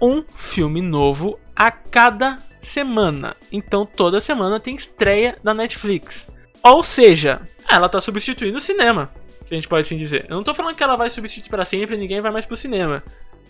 um 0.00 0.22
filme 0.36 0.80
novo 0.80 1.38
a 1.54 1.70
cada 1.70 2.36
semana. 2.60 3.36
Então 3.50 3.86
toda 3.86 4.20
semana 4.20 4.58
tem 4.58 4.74
estreia 4.74 5.36
da 5.42 5.54
Netflix. 5.54 6.30
Ou 6.62 6.82
seja, 6.82 7.42
ela 7.68 7.88
tá 7.88 8.00
substituindo 8.00 8.58
o 8.58 8.60
cinema, 8.60 9.10
se 9.46 9.52
a 9.52 9.56
gente 9.56 9.68
pode 9.68 9.86
assim 9.86 9.96
dizer. 9.96 10.26
Eu 10.28 10.36
não 10.36 10.44
tô 10.44 10.54
falando 10.54 10.76
que 10.76 10.82
ela 10.82 10.96
vai 10.96 11.10
substituir 11.10 11.50
para 11.50 11.64
sempre 11.64 11.96
ninguém 11.96 12.20
vai 12.20 12.30
mais 12.30 12.46
pro 12.46 12.56
cinema. 12.56 13.02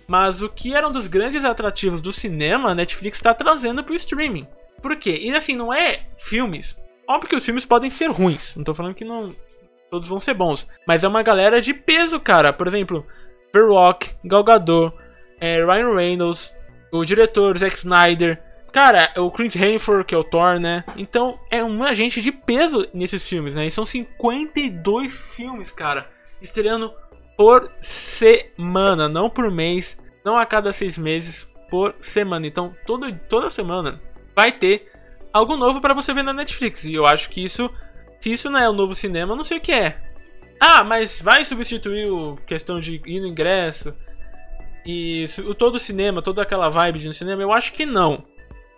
Mas 0.06 0.42
o 0.42 0.48
que 0.48 0.74
era 0.74 0.86
um 0.86 0.92
dos 0.92 1.06
grandes 1.06 1.44
atrativos 1.44 2.02
do 2.02 2.12
cinema, 2.12 2.70
a 2.70 2.74
Netflix 2.74 3.18
está 3.18 3.32
trazendo 3.32 3.84
pro 3.84 3.94
streaming. 3.94 4.46
Por 4.80 4.96
quê? 4.96 5.18
E 5.20 5.34
assim, 5.34 5.56
não 5.56 5.72
é 5.72 6.06
filmes. 6.16 6.76
Óbvio 7.08 7.28
que 7.28 7.36
os 7.36 7.44
filmes 7.44 7.64
podem 7.64 7.90
ser 7.90 8.10
ruins. 8.10 8.56
Não 8.56 8.64
tô 8.64 8.74
falando 8.74 8.94
que 8.94 9.04
não 9.04 9.34
todos 9.90 10.08
vão 10.08 10.18
ser 10.18 10.34
bons. 10.34 10.68
Mas 10.86 11.04
é 11.04 11.08
uma 11.08 11.22
galera 11.22 11.60
de 11.60 11.74
peso, 11.74 12.18
cara. 12.18 12.52
Por 12.52 12.66
exemplo, 12.66 13.06
The 13.52 13.60
Rock, 13.60 14.10
Gal 14.24 14.42
Gadot, 14.42 14.96
é, 15.38 15.64
Ryan 15.64 15.94
Reynolds, 15.94 16.56
o 16.90 17.04
diretor 17.04 17.56
Zack 17.58 17.76
Snyder. 17.76 18.42
Cara, 18.72 19.12
o 19.18 19.30
Chris 19.30 19.54
Hemsworth, 19.54 20.06
que 20.06 20.14
é 20.14 20.18
o 20.18 20.24
Thor, 20.24 20.58
né? 20.58 20.82
Então, 20.96 21.38
é 21.50 21.62
uma 21.62 21.94
gente 21.94 22.22
de 22.22 22.32
peso 22.32 22.88
nesses 22.94 23.28
filmes, 23.28 23.54
né? 23.54 23.66
E 23.66 23.70
são 23.70 23.84
52 23.84 25.12
filmes, 25.34 25.70
cara. 25.70 26.08
Estreando 26.40 26.90
por 27.42 27.72
semana, 27.80 29.08
não 29.08 29.28
por 29.28 29.50
mês, 29.50 30.00
não 30.24 30.38
a 30.38 30.46
cada 30.46 30.72
seis 30.72 30.96
meses, 30.96 31.52
por 31.68 31.92
semana. 32.00 32.46
Então, 32.46 32.72
todo, 32.86 33.12
toda 33.28 33.50
semana 33.50 34.00
vai 34.32 34.52
ter 34.52 34.88
algo 35.32 35.56
novo 35.56 35.80
para 35.80 35.92
você 35.92 36.14
ver 36.14 36.22
na 36.22 36.32
Netflix. 36.32 36.84
E 36.84 36.94
eu 36.94 37.04
acho 37.04 37.28
que 37.30 37.42
isso, 37.42 37.68
se 38.20 38.32
isso 38.32 38.48
não 38.48 38.60
é 38.60 38.70
o 38.70 38.72
novo 38.72 38.94
cinema, 38.94 39.32
eu 39.32 39.36
não 39.36 39.42
sei 39.42 39.58
o 39.58 39.60
que 39.60 39.72
é. 39.72 40.00
Ah, 40.60 40.84
mas 40.84 41.20
vai 41.20 41.44
substituir 41.44 42.08
o 42.12 42.36
questão 42.46 42.78
de 42.78 43.02
ir 43.04 43.18
no 43.18 43.26
ingresso 43.26 43.92
e 44.86 45.26
todo 45.58 45.74
o 45.74 45.80
cinema, 45.80 46.22
toda 46.22 46.42
aquela 46.42 46.68
vibe 46.68 47.00
de 47.00 47.08
no 47.08 47.12
cinema? 47.12 47.42
Eu 47.42 47.52
acho 47.52 47.72
que 47.72 47.84
não. 47.84 48.22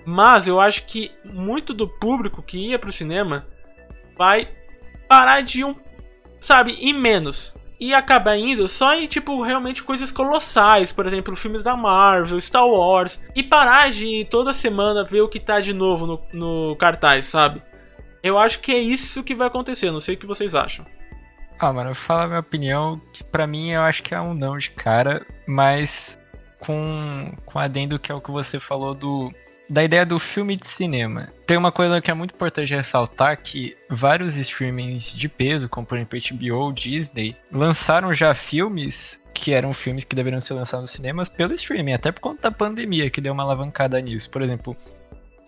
Mas 0.07 0.49
eu 0.49 0.59
acho 0.59 0.87
que 0.87 1.13
muito 1.23 1.75
do 1.75 1.87
público 1.87 2.43
que 2.43 2.71
ia 2.71 2.79
pro 2.79 2.91
cinema 2.91 3.47
vai 4.17 4.49
parar 5.07 5.43
de 5.43 5.63
um, 5.63 5.75
sabe, 6.41 6.75
ir 6.81 6.95
menos 6.95 7.55
e 7.79 7.93
acaba 7.93 8.37
indo 8.37 8.67
só 8.69 8.95
em, 8.95 9.07
tipo, 9.07 9.43
realmente 9.43 9.83
coisas 9.83 10.13
colossais, 10.13 10.93
por 10.93 11.07
exemplo, 11.07 11.37
filmes 11.37 11.63
da 11.63 11.77
Marvel, 11.77 12.41
Star 12.41 12.67
Wars, 12.67 13.23
e 13.35 13.43
parar 13.43 13.91
de 13.91 14.27
toda 14.31 14.53
semana 14.53 15.05
ver 15.05 15.23
o 15.23 15.29
que 15.29 15.41
tá 15.41 15.61
de 15.61 15.73
novo 15.73 16.07
no, 16.07 16.27
no 16.33 16.77
cartaz, 16.77 17.27
sabe? 17.27 17.63
Eu 18.23 18.39
acho 18.39 18.61
que 18.61 18.73
é 18.73 18.79
isso 18.79 19.23
que 19.23 19.35
vai 19.35 19.49
acontecer, 19.49 19.91
não 19.91 20.01
sei 20.01 20.15
o 20.15 20.19
que 20.19 20.27
vocês 20.27 20.55
acham. 20.55 20.87
Ah, 21.59 21.73
mano, 21.73 21.91
eu 21.91 21.95
vou 21.95 22.03
falar 22.03 22.25
a 22.25 22.29
minha 22.29 22.41
opinião, 22.41 23.01
que 23.13 23.23
pra 23.23 23.47
mim 23.47 23.71
eu 23.71 23.83
acho 23.83 24.03
que 24.03 24.15
é 24.15 24.21
um 24.21 24.35
não 24.35 24.57
de 24.57 24.71
cara, 24.71 25.25
mas 25.47 26.19
com, 26.59 27.33
com 27.45 27.59
adendo 27.59 27.99
que 27.99 28.11
é 28.11 28.15
o 28.15 28.21
que 28.21 28.31
você 28.31 28.59
falou 28.59 28.95
do 28.95 29.31
da 29.69 29.83
ideia 29.83 30.05
do 30.05 30.19
filme 30.19 30.57
de 30.57 30.67
cinema. 30.67 31.29
Tem 31.47 31.57
uma 31.57 31.73
coisa 31.73 32.01
que 32.01 32.11
é 32.11 32.15
muito 32.15 32.35
importante 32.35 32.75
ressaltar 32.75 33.41
que 33.41 33.77
vários 33.89 34.37
streamings 34.37 35.13
de 35.13 35.29
peso, 35.29 35.69
como 35.69 35.87
por 35.87 35.97
exemplo 35.97 36.19
HBO, 36.19 36.73
Disney, 36.73 37.37
lançaram 37.51 38.13
já 38.13 38.35
filmes 38.35 39.21
que 39.35 39.53
eram 39.53 39.75
filmes 39.75 40.05
que 40.05 40.15
deveriam 40.15 40.41
ser 40.41 40.55
lançados 40.55 40.85
nos 40.85 40.91
cinemas 40.93 41.29
pelo 41.29 41.53
streaming, 41.55 41.93
até 41.93 42.13
por 42.13 42.21
conta 42.21 42.43
da 42.43 42.51
pandemia 42.51 43.11
que 43.11 43.21
deu 43.21 43.33
uma 43.33 43.43
alavancada 43.43 44.01
nisso. 44.01 44.31
Por 44.31 44.41
exemplo, 44.41 44.77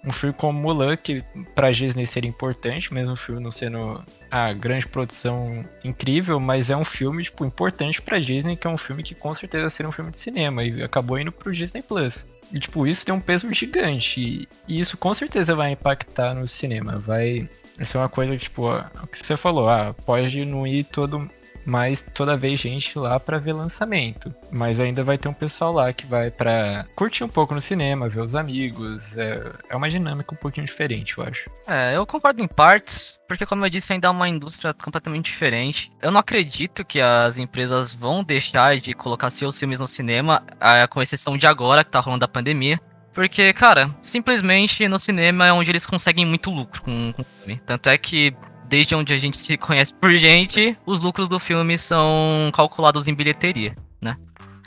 um 0.06 0.12
filme 0.12 0.34
como 0.34 0.58
Mulan, 0.58 0.96
que 0.96 1.24
pra 1.54 1.72
Disney 1.72 2.06
seria 2.06 2.30
importante, 2.30 2.94
mesmo 2.94 3.12
o 3.12 3.16
filme 3.16 3.42
não 3.42 3.50
sendo 3.50 4.02
a 4.30 4.52
grande 4.52 4.86
produção 4.86 5.64
incrível, 5.82 6.38
mas 6.38 6.70
é 6.70 6.76
um 6.76 6.84
filme, 6.84 7.24
tipo, 7.24 7.44
importante 7.44 8.00
pra 8.00 8.20
Disney, 8.20 8.56
que 8.56 8.68
é 8.68 8.70
um 8.70 8.78
filme 8.78 9.02
que 9.02 9.16
com 9.16 9.34
certeza 9.34 9.68
seria 9.68 9.88
um 9.88 9.92
filme 9.92 10.12
de 10.12 10.18
cinema, 10.18 10.62
e 10.62 10.82
acabou 10.82 11.18
indo 11.18 11.32
pro 11.32 11.52
Disney 11.52 11.82
Plus. 11.82 12.26
E, 12.52 12.60
tipo, 12.60 12.86
isso 12.86 13.04
tem 13.04 13.12
um 13.12 13.20
peso 13.20 13.52
gigante. 13.52 14.48
E 14.68 14.80
isso 14.80 14.96
com 14.96 15.12
certeza 15.12 15.56
vai 15.56 15.72
impactar 15.72 16.34
no 16.34 16.46
cinema. 16.46 16.98
Vai. 16.98 17.48
Isso 17.78 17.98
é 17.98 18.00
uma 18.00 18.08
coisa 18.08 18.34
que, 18.36 18.44
tipo, 18.44 18.68
o 18.68 19.06
que 19.08 19.18
você 19.18 19.36
falou, 19.36 19.68
ah, 19.68 19.92
pode 19.92 20.44
não 20.44 20.64
ir 20.66 20.84
todo 20.84 21.28
mais 21.66 22.06
toda 22.14 22.36
vez 22.36 22.60
gente 22.60 22.98
lá 22.98 23.18
para 23.18 23.38
ver 23.38 23.52
lançamento. 23.52 24.34
Mas 24.51 24.80
ainda 24.80 25.02
vai 25.02 25.18
ter 25.18 25.28
um 25.28 25.32
pessoal 25.32 25.72
lá 25.72 25.93
que 25.93 26.06
vai 26.06 26.30
para 26.30 26.86
curtir 26.94 27.24
um 27.24 27.28
pouco 27.28 27.52
no 27.52 27.60
cinema, 27.60 28.09
ver 28.09 28.20
os 28.20 28.34
amigos. 28.34 29.16
É, 29.16 29.52
é 29.68 29.76
uma 29.76 29.90
dinâmica 29.90 30.34
um 30.34 30.38
pouquinho 30.38 30.64
diferente, 30.64 31.18
eu 31.18 31.24
acho. 31.24 31.51
É, 31.66 31.97
eu 31.97 32.06
concordo 32.06 32.43
em 32.43 32.47
partes, 32.47 33.18
porque 33.26 33.44
como 33.44 33.64
eu 33.64 33.70
disse, 33.70 33.93
ainda 33.93 34.06
é 34.06 34.10
uma 34.10 34.28
indústria 34.28 34.72
completamente 34.72 35.26
diferente. 35.26 35.90
Eu 36.01 36.10
não 36.10 36.20
acredito 36.20 36.84
que 36.84 37.01
as 37.01 37.36
empresas 37.38 37.93
vão 37.93 38.22
deixar 38.22 38.76
de 38.78 38.94
colocar 38.94 39.30
seus 39.30 39.59
filmes 39.59 39.80
no 39.80 39.88
cinema, 39.88 40.43
com 40.90 41.02
exceção 41.02 41.36
de 41.36 41.47
agora, 41.47 41.82
que 41.82 41.90
tá 41.90 41.98
rolando 41.98 42.24
a 42.24 42.28
pandemia. 42.28 42.80
Porque, 43.12 43.51
cara, 43.55 43.90
simplesmente 44.05 44.86
no 44.86 44.98
cinema 44.98 45.47
é 45.47 45.52
onde 45.52 45.70
eles 45.70 45.86
conseguem 45.86 46.26
muito 46.26 46.51
lucro 46.51 46.82
com, 46.82 47.14
com 47.14 47.22
o 47.22 47.24
filme. 47.24 47.59
Tanto 47.64 47.88
é 47.88 47.97
que 47.97 48.36
desde 48.68 48.94
onde 48.94 49.12
a 49.12 49.18
gente 49.18 49.38
se 49.38 49.56
conhece 49.56 49.94
por 49.94 50.14
gente, 50.14 50.76
os 50.84 51.01
lucros 51.01 51.28
do 51.28 51.38
filme 51.38 51.76
são 51.78 52.51
calculados 52.52 53.09
em 53.09 53.14
bilheteria, 53.14 53.76
né? 54.01 54.16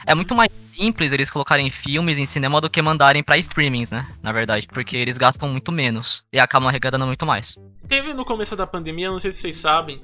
É 0.05 0.15
muito 0.15 0.33
mais 0.33 0.51
simples 0.51 1.11
eles 1.11 1.29
colocarem 1.29 1.69
filmes 1.69 2.17
em 2.17 2.25
cinema 2.25 2.61
do 2.61 2.69
que 2.69 2.81
mandarem 2.81 3.21
para 3.21 3.37
streamings, 3.37 3.91
né? 3.91 4.07
Na 4.23 4.31
verdade, 4.31 4.67
porque 4.67 4.95
eles 4.97 5.17
gastam 5.17 5.49
muito 5.49 5.71
menos 5.71 6.23
e 6.31 6.39
acabam 6.39 6.69
arrecadando 6.69 7.05
muito 7.05 7.25
mais. 7.25 7.55
Teve 7.87 8.13
no 8.13 8.25
começo 8.25 8.55
da 8.55 8.65
pandemia, 8.65 9.11
não 9.11 9.19
sei 9.19 9.31
se 9.31 9.41
vocês 9.41 9.57
sabem, 9.57 10.01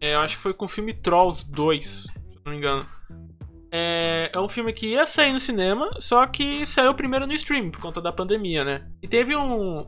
é, 0.00 0.14
eu 0.14 0.20
acho 0.20 0.36
que 0.36 0.42
foi 0.42 0.54
com 0.54 0.64
o 0.64 0.68
filme 0.68 0.94
Trolls 0.94 1.44
2, 1.50 1.86
se 1.86 2.10
não 2.44 2.52
me 2.52 2.58
engano. 2.58 2.86
É, 3.72 4.30
é 4.32 4.40
um 4.40 4.48
filme 4.48 4.72
que 4.72 4.88
ia 4.88 5.06
sair 5.06 5.32
no 5.32 5.38
cinema, 5.38 5.90
só 6.00 6.26
que 6.26 6.66
saiu 6.66 6.92
primeiro 6.92 7.26
no 7.26 7.32
stream 7.34 7.70
por 7.70 7.80
conta 7.80 8.00
da 8.00 8.12
pandemia, 8.12 8.64
né? 8.64 8.82
E 9.00 9.06
teve 9.06 9.36
um, 9.36 9.86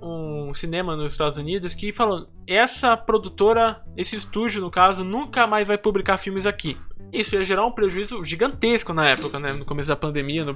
um 0.49 0.55
cinema 0.55 0.95
nos 0.95 1.13
Estados 1.13 1.37
Unidos 1.37 1.75
que 1.75 1.93
falou: 1.93 2.29
essa 2.47 2.97
produtora, 2.97 3.83
esse 3.97 4.15
estúdio 4.15 4.61
no 4.61 4.71
caso, 4.71 5.03
nunca 5.03 5.47
mais 5.47 5.67
vai 5.67 5.77
publicar 5.77 6.17
filmes 6.17 6.47
aqui. 6.47 6.79
Isso 7.13 7.35
ia 7.35 7.45
gerar 7.45 7.67
um 7.67 7.73
prejuízo 7.73 8.25
gigantesco 8.25 8.95
na 8.95 9.09
época, 9.09 9.39
né? 9.39 9.53
No 9.53 9.65
começo 9.65 9.89
da 9.89 9.97
pandemia, 9.97 10.45
no... 10.45 10.55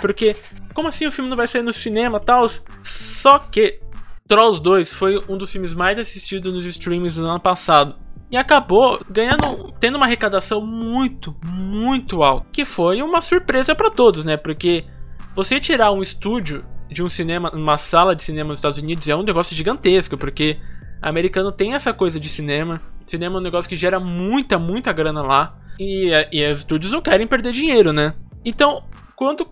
porque 0.00 0.36
como 0.74 0.88
assim 0.88 1.06
o 1.06 1.12
filme 1.12 1.30
não 1.30 1.36
vai 1.36 1.46
sair 1.46 1.62
no 1.62 1.72
cinema, 1.72 2.20
tal? 2.20 2.46
Só 2.84 3.38
que 3.38 3.80
Trolls 4.28 4.60
2 4.62 4.92
foi 4.92 5.18
um 5.28 5.38
dos 5.38 5.50
filmes 5.50 5.74
mais 5.74 5.98
assistidos 5.98 6.52
nos 6.52 6.66
streams 6.66 7.18
no 7.18 7.26
ano 7.26 7.40
passado 7.40 8.05
e 8.30 8.36
acabou 8.36 9.00
ganhando, 9.08 9.72
tendo 9.78 9.96
uma 9.96 10.06
arrecadação 10.06 10.64
muito, 10.64 11.34
muito 11.44 12.22
alta, 12.22 12.46
que 12.52 12.64
foi 12.64 13.02
uma 13.02 13.20
surpresa 13.20 13.74
para 13.74 13.90
todos, 13.90 14.24
né? 14.24 14.36
Porque 14.36 14.84
você 15.34 15.60
tirar 15.60 15.92
um 15.92 16.02
estúdio 16.02 16.64
de 16.90 17.02
um 17.02 17.08
cinema, 17.08 17.50
uma 17.54 17.78
sala 17.78 18.14
de 18.16 18.24
cinema 18.24 18.50
nos 18.50 18.58
Estados 18.58 18.78
Unidos 18.78 19.08
é 19.08 19.14
um 19.14 19.22
negócio 19.22 19.56
gigantesco, 19.56 20.16
porque 20.16 20.58
americano 21.00 21.52
tem 21.52 21.74
essa 21.74 21.92
coisa 21.92 22.18
de 22.18 22.28
cinema. 22.28 22.80
Cinema 23.06 23.36
é 23.36 23.40
um 23.40 23.42
negócio 23.42 23.68
que 23.68 23.76
gera 23.76 24.00
muita, 24.00 24.58
muita 24.58 24.92
grana 24.92 25.22
lá. 25.22 25.58
E, 25.78 26.10
e 26.32 26.50
os 26.50 26.58
estúdios 26.58 26.92
não 26.92 27.02
querem 27.02 27.26
perder 27.26 27.52
dinheiro, 27.52 27.92
né? 27.92 28.14
Então, 28.44 28.82
quando 29.14 29.46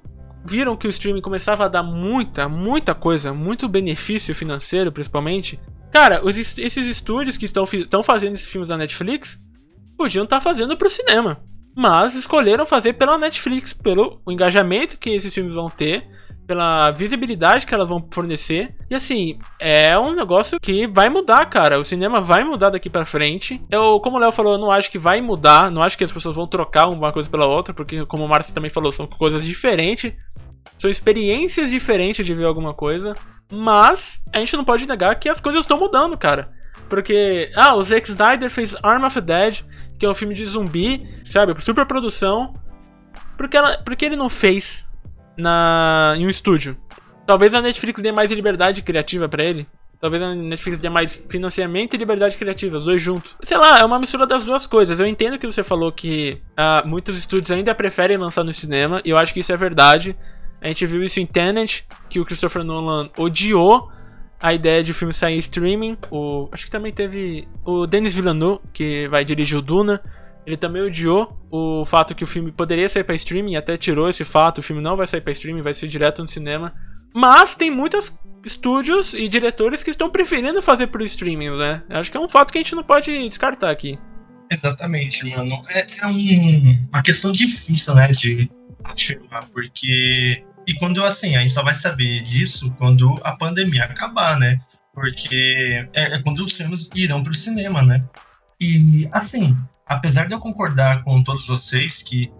viram 0.44 0.76
que 0.76 0.86
o 0.86 0.90
streaming 0.90 1.20
começava 1.20 1.64
a 1.64 1.68
dar 1.68 1.82
muita, 1.82 2.48
muita 2.48 2.94
coisa, 2.94 3.32
muito 3.32 3.68
benefício 3.68 4.34
financeiro, 4.34 4.92
principalmente, 4.92 5.58
Cara, 5.94 6.26
os, 6.26 6.36
esses 6.36 6.86
estúdios 6.88 7.36
que 7.36 7.44
estão 7.44 8.02
fazendo 8.02 8.34
esses 8.34 8.48
filmes 8.48 8.68
da 8.68 8.76
Netflix 8.76 9.38
podiam 9.96 10.24
estar 10.24 10.38
tá 10.38 10.42
fazendo 10.42 10.76
pro 10.76 10.90
cinema. 10.90 11.40
Mas 11.76 12.16
escolheram 12.16 12.66
fazer 12.66 12.94
pela 12.94 13.16
Netflix, 13.16 13.72
pelo 13.72 14.20
engajamento 14.28 14.98
que 14.98 15.10
esses 15.10 15.32
filmes 15.32 15.54
vão 15.54 15.66
ter, 15.66 16.04
pela 16.48 16.90
visibilidade 16.90 17.64
que 17.64 17.72
elas 17.72 17.88
vão 17.88 18.04
fornecer. 18.12 18.74
E 18.90 18.94
assim, 18.96 19.38
é 19.60 19.96
um 19.96 20.16
negócio 20.16 20.58
que 20.60 20.84
vai 20.88 21.08
mudar, 21.08 21.46
cara. 21.46 21.78
O 21.78 21.84
cinema 21.84 22.20
vai 22.20 22.42
mudar 22.42 22.70
daqui 22.70 22.90
para 22.90 23.06
frente. 23.06 23.62
Eu, 23.70 24.00
como 24.00 24.16
o 24.16 24.20
Léo 24.20 24.32
falou, 24.32 24.54
eu 24.54 24.58
não 24.58 24.72
acho 24.72 24.90
que 24.90 24.98
vai 24.98 25.20
mudar, 25.20 25.70
não 25.70 25.80
acho 25.80 25.96
que 25.96 26.02
as 26.02 26.12
pessoas 26.12 26.34
vão 26.34 26.46
trocar 26.46 26.88
uma 26.88 27.12
coisa 27.12 27.30
pela 27.30 27.46
outra, 27.46 27.72
porque 27.72 28.04
como 28.06 28.24
o 28.24 28.28
Márcio 28.28 28.52
também 28.52 28.70
falou, 28.70 28.90
são 28.92 29.06
coisas 29.06 29.44
diferentes. 29.44 30.12
São 30.76 30.90
experiências 30.90 31.70
diferentes 31.70 32.24
de 32.24 32.34
ver 32.34 32.44
alguma 32.44 32.74
coisa. 32.74 33.14
Mas 33.50 34.20
a 34.32 34.38
gente 34.40 34.56
não 34.56 34.64
pode 34.64 34.86
negar 34.86 35.14
que 35.18 35.28
as 35.28 35.40
coisas 35.40 35.64
estão 35.64 35.78
mudando, 35.78 36.16
cara. 36.16 36.50
Porque, 36.88 37.50
ah, 37.54 37.74
o 37.74 37.82
Zack 37.82 38.08
Snyder 38.10 38.50
fez 38.50 38.76
Arm 38.82 39.04
of 39.04 39.14
the 39.14 39.20
Dead, 39.20 39.62
que 39.98 40.04
é 40.04 40.08
um 40.08 40.14
filme 40.14 40.34
de 40.34 40.44
zumbi, 40.46 41.06
sabe? 41.24 41.54
Super 41.62 41.86
produção. 41.86 42.54
Por 43.36 43.48
que, 43.48 43.56
ela, 43.56 43.78
por 43.78 43.96
que 43.96 44.04
ele 44.04 44.16
não 44.16 44.28
fez 44.28 44.84
na, 45.36 46.14
em 46.16 46.26
um 46.26 46.30
estúdio? 46.30 46.76
Talvez 47.26 47.52
a 47.54 47.62
Netflix 47.62 48.02
dê 48.02 48.12
mais 48.12 48.30
liberdade 48.30 48.82
criativa 48.82 49.28
para 49.28 49.44
ele. 49.44 49.66
Talvez 50.00 50.22
a 50.22 50.34
Netflix 50.34 50.80
dê 50.80 50.90
mais 50.90 51.14
financiamento 51.14 51.94
e 51.94 51.96
liberdade 51.96 52.36
criativa, 52.36 52.76
os 52.76 52.84
dois 52.84 53.00
juntos. 53.00 53.34
Sei 53.42 53.56
lá, 53.56 53.78
é 53.78 53.84
uma 53.84 53.98
mistura 53.98 54.26
das 54.26 54.44
duas 54.44 54.66
coisas. 54.66 55.00
Eu 55.00 55.06
entendo 55.06 55.38
que 55.38 55.46
você 55.46 55.64
falou 55.64 55.90
que 55.90 56.42
ah, 56.56 56.82
muitos 56.84 57.18
estúdios 57.18 57.50
ainda 57.50 57.74
preferem 57.74 58.18
lançar 58.18 58.44
no 58.44 58.52
cinema, 58.52 59.00
e 59.02 59.10
eu 59.10 59.16
acho 59.16 59.32
que 59.32 59.40
isso 59.40 59.52
é 59.52 59.56
verdade. 59.56 60.14
A 60.64 60.68
gente 60.68 60.86
viu 60.86 61.02
isso 61.04 61.20
em 61.20 61.26
Tenet, 61.26 61.84
que 62.08 62.18
o 62.18 62.24
Christopher 62.24 62.64
Nolan 62.64 63.10
odiou 63.18 63.90
a 64.40 64.52
ideia 64.54 64.82
de 64.82 64.90
o 64.92 64.94
filme 64.94 65.12
sair 65.12 65.34
em 65.34 65.38
streaming. 65.38 65.96
O, 66.10 66.48
acho 66.50 66.64
que 66.64 66.70
também 66.70 66.90
teve 66.92 67.46
o 67.64 67.86
Denis 67.86 68.14
Villeneuve, 68.14 68.60
que 68.72 69.06
vai 69.08 69.24
dirigir 69.24 69.58
o 69.58 69.62
Duna, 69.62 70.00
Ele 70.46 70.56
também 70.58 70.82
odiou 70.82 71.38
o 71.50 71.84
fato 71.86 72.14
que 72.14 72.22
o 72.24 72.26
filme 72.26 72.52
poderia 72.52 72.86
sair 72.88 73.02
pra 73.04 73.14
streaming, 73.14 73.56
até 73.56 73.76
tirou 73.78 74.08
esse 74.10 74.24
fato, 74.26 74.58
o 74.58 74.62
filme 74.62 74.82
não 74.82 74.94
vai 74.96 75.06
sair 75.06 75.20
pra 75.22 75.30
streaming, 75.32 75.62
vai 75.62 75.72
ser 75.72 75.88
direto 75.88 76.20
no 76.20 76.28
cinema. 76.28 76.74
Mas 77.14 77.54
tem 77.54 77.70
muitos 77.70 78.18
estúdios 78.44 79.14
e 79.14 79.26
diretores 79.28 79.82
que 79.82 79.90
estão 79.90 80.10
preferindo 80.10 80.60
fazer 80.60 80.88
por 80.88 81.00
streaming, 81.02 81.56
né? 81.56 81.82
Acho 81.88 82.10
que 82.10 82.16
é 82.16 82.20
um 82.20 82.28
fato 82.28 82.52
que 82.52 82.58
a 82.58 82.62
gente 82.62 82.74
não 82.74 82.82
pode 82.84 83.10
descartar 83.22 83.70
aqui. 83.70 83.98
Exatamente, 84.52 85.24
mano. 85.30 85.60
É, 85.70 85.86
é 86.02 86.06
um- 86.08 86.86
uma 86.92 87.02
questão 87.02 87.32
difícil, 87.32 87.94
né, 87.94 88.08
de 88.08 88.50
afirmar, 88.84 89.46
porque. 89.52 90.44
E 90.66 90.74
quando, 90.74 91.04
assim, 91.04 91.36
a 91.36 91.40
gente 91.40 91.52
só 91.52 91.62
vai 91.62 91.74
saber 91.74 92.22
disso 92.22 92.74
quando 92.78 93.20
a 93.22 93.36
pandemia 93.36 93.84
acabar, 93.84 94.38
né? 94.38 94.58
Porque 94.92 95.86
é, 95.92 96.14
é 96.14 96.22
quando 96.22 96.44
os 96.44 96.52
filmes 96.52 96.88
irão 96.94 97.22
pro 97.22 97.34
cinema, 97.34 97.82
né? 97.82 98.02
E, 98.60 99.08
assim, 99.12 99.56
apesar 99.86 100.26
de 100.26 100.34
eu 100.34 100.40
concordar 100.40 101.02
com 101.02 101.22
todos 101.22 101.46
vocês 101.46 102.02
que, 102.02 102.32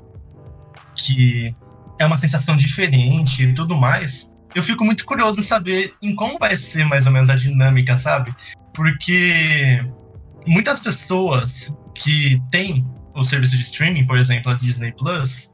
que 0.94 1.54
é 1.98 2.06
uma 2.06 2.18
sensação 2.18 2.56
diferente 2.56 3.42
e 3.42 3.54
tudo 3.54 3.76
mais, 3.76 4.30
eu 4.54 4.62
fico 4.62 4.84
muito 4.84 5.04
curioso 5.04 5.40
em 5.40 5.42
saber 5.42 5.92
em 6.00 6.14
como 6.14 6.38
vai 6.38 6.56
ser 6.56 6.84
mais 6.84 7.06
ou 7.06 7.12
menos 7.12 7.28
a 7.28 7.36
dinâmica, 7.36 7.96
sabe? 7.96 8.34
Porque 8.72 9.80
muitas 10.46 10.80
pessoas 10.80 11.72
que 11.94 12.40
têm 12.50 12.86
o 13.14 13.24
serviço 13.24 13.56
de 13.56 13.62
streaming, 13.62 14.06
por 14.06 14.16
exemplo, 14.16 14.52
a 14.52 14.54
Disney 14.54 14.92
Plus, 14.92 15.50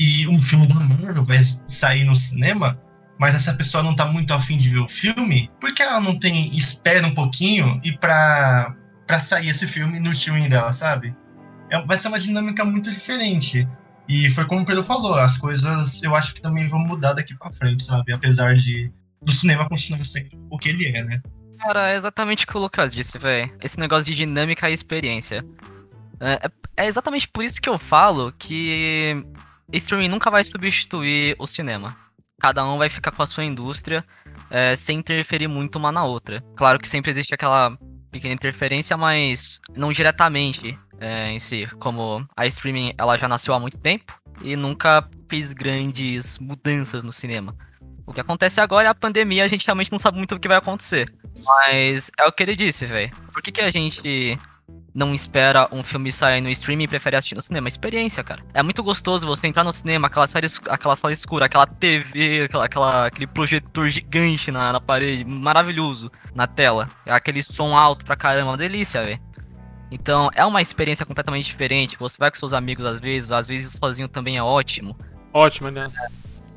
e 0.00 0.26
um 0.26 0.40
filme 0.40 0.66
da 0.66 0.76
Marvel 0.80 1.22
vai 1.22 1.40
sair 1.66 2.04
no 2.04 2.16
cinema, 2.16 2.80
mas 3.18 3.34
essa 3.34 3.52
pessoa 3.52 3.82
não 3.82 3.94
tá 3.94 4.06
muito 4.06 4.32
afim 4.32 4.56
de 4.56 4.70
ver 4.70 4.78
o 4.78 4.88
filme, 4.88 5.50
por 5.60 5.74
que 5.74 5.82
ela 5.82 6.00
não 6.00 6.18
tem 6.18 6.56
espera 6.56 7.06
um 7.06 7.12
pouquinho 7.12 7.78
e 7.84 7.92
pra, 7.92 8.74
pra 9.06 9.20
sair 9.20 9.50
esse 9.50 9.66
filme 9.66 10.00
no 10.00 10.10
streaming 10.12 10.48
dela, 10.48 10.72
sabe? 10.72 11.14
É- 11.68 11.84
vai 11.84 11.98
ser 11.98 12.08
uma 12.08 12.18
dinâmica 12.18 12.64
muito 12.64 12.90
diferente. 12.90 13.68
E 14.08 14.30
foi 14.30 14.46
como 14.46 14.62
o 14.62 14.64
Pedro 14.64 14.82
falou, 14.82 15.14
as 15.16 15.36
coisas 15.36 16.02
eu 16.02 16.14
acho 16.16 16.32
que 16.34 16.40
também 16.40 16.66
vão 16.66 16.80
mudar 16.80 17.12
daqui 17.12 17.34
pra 17.36 17.52
frente, 17.52 17.82
sabe? 17.82 18.14
Apesar 18.14 18.54
de 18.56 18.90
do 19.20 19.30
cinema 19.30 19.68
continuar 19.68 20.02
sendo 20.02 20.30
o 20.50 20.56
que 20.58 20.70
ele 20.70 20.86
é, 20.86 21.04
né? 21.04 21.20
Cara, 21.58 21.90
é 21.90 21.94
exatamente 21.94 22.44
o 22.46 22.48
que 22.48 22.56
o 22.56 22.60
Lucas 22.60 22.94
disse, 22.94 23.18
velho. 23.18 23.52
Esse 23.62 23.78
negócio 23.78 24.06
de 24.10 24.16
dinâmica 24.16 24.70
e 24.70 24.72
experiência. 24.72 25.44
É, 26.18 26.46
é- 26.46 26.84
é 26.84 26.86
exatamente 26.86 27.28
por 27.28 27.44
isso 27.44 27.60
que 27.60 27.68
eu 27.68 27.78
falo 27.78 28.32
que 28.38 29.22
streaming 29.72 30.08
nunca 30.08 30.30
vai 30.30 30.44
substituir 30.44 31.36
o 31.38 31.46
cinema. 31.46 31.96
Cada 32.40 32.64
um 32.64 32.78
vai 32.78 32.88
ficar 32.88 33.10
com 33.10 33.22
a 33.22 33.26
sua 33.26 33.44
indústria 33.44 34.04
é, 34.50 34.74
sem 34.74 34.98
interferir 34.98 35.46
muito 35.46 35.76
uma 35.76 35.92
na 35.92 36.04
outra. 36.04 36.42
Claro 36.56 36.78
que 36.78 36.88
sempre 36.88 37.10
existe 37.10 37.34
aquela 37.34 37.76
pequena 38.10 38.34
interferência, 38.34 38.96
mas 38.96 39.60
não 39.76 39.92
diretamente 39.92 40.78
é, 40.98 41.30
em 41.30 41.38
si. 41.38 41.68
Como 41.78 42.26
a 42.36 42.46
streaming 42.46 42.94
ela 42.96 43.16
já 43.16 43.28
nasceu 43.28 43.54
há 43.54 43.60
muito 43.60 43.78
tempo 43.78 44.18
e 44.42 44.56
nunca 44.56 45.08
fez 45.28 45.52
grandes 45.52 46.38
mudanças 46.38 47.02
no 47.02 47.12
cinema. 47.12 47.54
O 48.06 48.12
que 48.12 48.20
acontece 48.20 48.60
agora 48.60 48.88
é 48.88 48.90
a 48.90 48.94
pandemia, 48.94 49.44
a 49.44 49.48
gente 49.48 49.64
realmente 49.64 49.92
não 49.92 49.98
sabe 49.98 50.16
muito 50.16 50.34
o 50.34 50.40
que 50.40 50.48
vai 50.48 50.56
acontecer. 50.56 51.12
Mas 51.44 52.10
é 52.18 52.26
o 52.26 52.32
que 52.32 52.42
ele 52.42 52.56
disse, 52.56 52.86
velho. 52.86 53.10
Por 53.32 53.40
que, 53.40 53.52
que 53.52 53.60
a 53.60 53.70
gente 53.70 54.36
não 54.94 55.14
espera 55.14 55.68
um 55.70 55.82
filme 55.82 56.10
sair 56.10 56.40
no 56.40 56.48
streaming 56.50 56.84
e 56.84 56.88
prefere 56.88 57.16
assistir 57.16 57.34
no 57.34 57.42
cinema? 57.42 57.68
Experiência, 57.68 58.22
cara. 58.24 58.42
É 58.52 58.62
muito 58.62 58.82
gostoso 58.82 59.26
você 59.26 59.46
entrar 59.46 59.62
no 59.64 59.72
cinema, 59.72 60.08
aquela 60.08 60.26
sala, 60.26 60.44
es- 60.46 60.60
aquela 60.68 60.96
sala 60.96 61.12
escura, 61.12 61.46
aquela 61.46 61.66
TV, 61.66 62.42
aquela, 62.44 62.64
aquela- 62.64 63.06
aquele 63.06 63.26
projetor 63.26 63.88
gigante 63.88 64.50
na, 64.50 64.72
na 64.72 64.80
parede, 64.80 65.24
maravilhoso 65.24 66.10
na 66.34 66.46
tela. 66.46 66.86
É 67.06 67.12
Aquele 67.12 67.42
som 67.42 67.76
alto 67.76 68.04
pra 68.04 68.16
caramba, 68.16 68.50
uma 68.50 68.56
delícia, 68.56 69.04
velho. 69.04 69.20
Então, 69.92 70.30
é 70.34 70.44
uma 70.44 70.62
experiência 70.62 71.04
completamente 71.04 71.46
diferente. 71.46 71.96
Você 71.98 72.16
vai 72.18 72.30
com 72.30 72.36
seus 72.38 72.52
amigos 72.52 72.84
às 72.84 73.00
vezes, 73.00 73.30
às 73.30 73.46
vezes 73.48 73.72
sozinho 73.72 74.08
também 74.08 74.36
é 74.36 74.42
ótimo. 74.42 74.96
Ótimo, 75.32 75.70
né? 75.70 75.90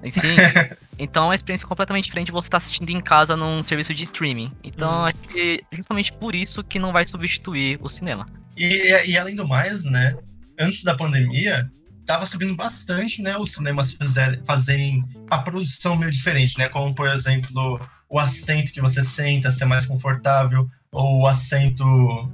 E 0.04 0.12
Sim. 0.12 0.36
então 1.00 1.24
é 1.24 1.28
uma 1.28 1.36
experiência 1.36 1.68
completamente 1.68 2.06
diferente 2.06 2.28
de 2.28 2.32
você 2.32 2.48
estar 2.48 2.58
assistindo 2.58 2.90
em 2.90 3.02
casa 3.02 3.36
num 3.36 3.62
serviço 3.64 3.94
de 3.94 4.04
streaming. 4.04 4.52
Então 4.64 4.90
Uhum. 4.90 5.06
acho 5.06 5.18
que 5.32 5.64
é 5.72 5.76
justamente 5.76 6.12
por 6.14 6.36
isso 6.36 6.64
que 6.64 6.80
não 6.80 6.92
vai 6.92 7.08
substituir 7.08 7.78
o 7.82 7.90
cinema. 7.90 8.26
E, 8.58 9.10
e 9.12 9.18
além 9.18 9.36
do 9.36 9.48
mais, 9.48 9.84
né, 9.84 10.16
antes 10.60 10.84
da 10.84 10.96
pandemia, 10.96 11.70
tava 12.06 12.26
subindo 12.26 12.56
bastante, 12.56 13.22
né, 13.22 13.36
os 13.38 13.52
cinemas 13.54 13.98
fazerem 14.46 15.04
a 15.30 15.38
produção 15.40 15.96
meio 15.96 16.12
diferente, 16.12 16.58
né, 16.58 16.70
como, 16.70 16.94
por 16.94 17.08
exemplo, 17.10 17.80
o 18.10 18.20
assento 18.20 18.72
que 18.72 18.82
você 18.82 19.04
senta 19.04 19.50
ser 19.50 19.66
mais 19.66 19.86
confortável, 19.86 20.68
ou 20.92 21.22
o 21.22 21.28
assento 21.28 21.84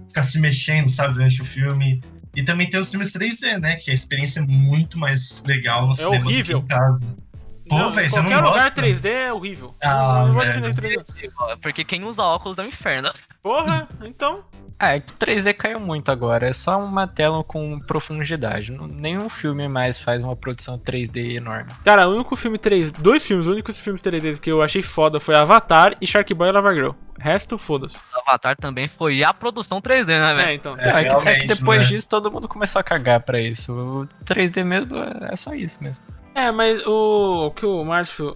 ficar 0.07 0.23
se 0.23 0.39
mexendo, 0.39 0.91
sabe, 0.91 1.13
durante 1.13 1.41
o 1.41 1.45
filme. 1.45 2.01
E 2.35 2.43
também 2.43 2.69
tem 2.69 2.79
os 2.79 2.89
filmes 2.91 3.11
3D, 3.13 3.57
né, 3.59 3.75
que 3.77 3.91
a 3.91 3.93
experiência 3.93 4.39
é 4.41 4.45
muito 4.45 4.97
mais 4.99 5.41
legal 5.45 5.87
no 5.87 5.95
cinema 5.95 6.15
do 6.17 6.21
que 6.21 6.27
É 6.27 6.31
horrível. 6.33 6.57
em 6.59 6.67
casa. 6.67 7.15
Pô, 7.69 7.77
Não, 7.77 7.91
velho, 7.91 8.09
você 8.09 8.15
não 8.17 8.23
qualquer 8.31 8.45
lugar 8.45 8.53
gosta? 8.71 8.81
3D 8.81 9.05
é 9.09 9.31
horrível. 9.33 9.75
Ah, 9.83 9.93
não, 9.93 10.27
não 10.27 10.33
gosto 10.33 10.51
de 10.53 10.59
velho. 10.59 10.73
3D. 11.05 11.57
Porque 11.61 11.83
quem 11.83 12.03
usa 12.03 12.23
óculos 12.23 12.57
é 12.57 12.63
um 12.63 12.67
inferno. 12.67 13.11
Porra, 13.43 13.87
então. 14.03 14.43
É 14.81 14.97
que 14.99 15.11
3D 15.13 15.53
caiu 15.53 15.77
muito 15.79 16.09
agora. 16.09 16.47
É 16.47 16.53
só 16.53 16.79
uma 16.81 17.05
tela 17.05 17.43
com 17.43 17.77
profundidade. 17.81 18.71
Nenhum 18.71 19.27
filme 19.29 19.67
mais 19.67 19.97
faz 19.97 20.23
uma 20.23 20.35
produção 20.37 20.79
3D 20.79 21.35
enorme. 21.35 21.69
Cara, 21.83 22.07
o 22.07 22.13
único 22.15 22.33
filme 22.37 22.57
3 22.57 22.89
Dois 22.91 23.25
filmes, 23.27 23.45
os 23.45 23.51
únicos 23.51 23.77
filmes 23.77 24.01
3D 24.01 24.39
que 24.39 24.49
eu 24.49 24.61
achei 24.61 24.81
foda 24.81 25.19
foi 25.19 25.35
Avatar 25.35 25.95
e 25.99 26.07
Shark 26.07 26.33
Boy 26.33 26.47
e 26.47 26.51
Lava 26.53 26.73
Girl. 26.73 26.91
Resto, 27.19 27.57
foda-se. 27.57 27.97
Avatar 28.25 28.55
também 28.55 28.87
foi 28.87 29.21
a 29.21 29.33
produção 29.33 29.81
3D, 29.81 30.07
né, 30.17 30.31
É, 30.31 30.35
velho? 30.35 30.51
então. 30.53 30.75
É, 30.79 31.01
É, 31.01 31.03
que- 31.03 31.27
é 31.27 31.39
que 31.41 31.47
depois 31.47 31.81
né? 31.81 31.85
disso 31.87 32.07
todo 32.07 32.31
mundo 32.31 32.47
começou 32.47 32.79
a 32.79 32.83
cagar 32.83 33.19
pra 33.19 33.39
isso. 33.41 33.73
O 33.73 34.07
3D 34.23 34.63
mesmo 34.63 34.95
é 35.29 35.35
só 35.35 35.53
isso 35.53 35.83
mesmo. 35.83 36.01
É, 36.33 36.51
mas 36.51 36.85
o, 36.85 37.47
o 37.47 37.51
que 37.51 37.65
o 37.65 37.83
Márcio 37.83 38.35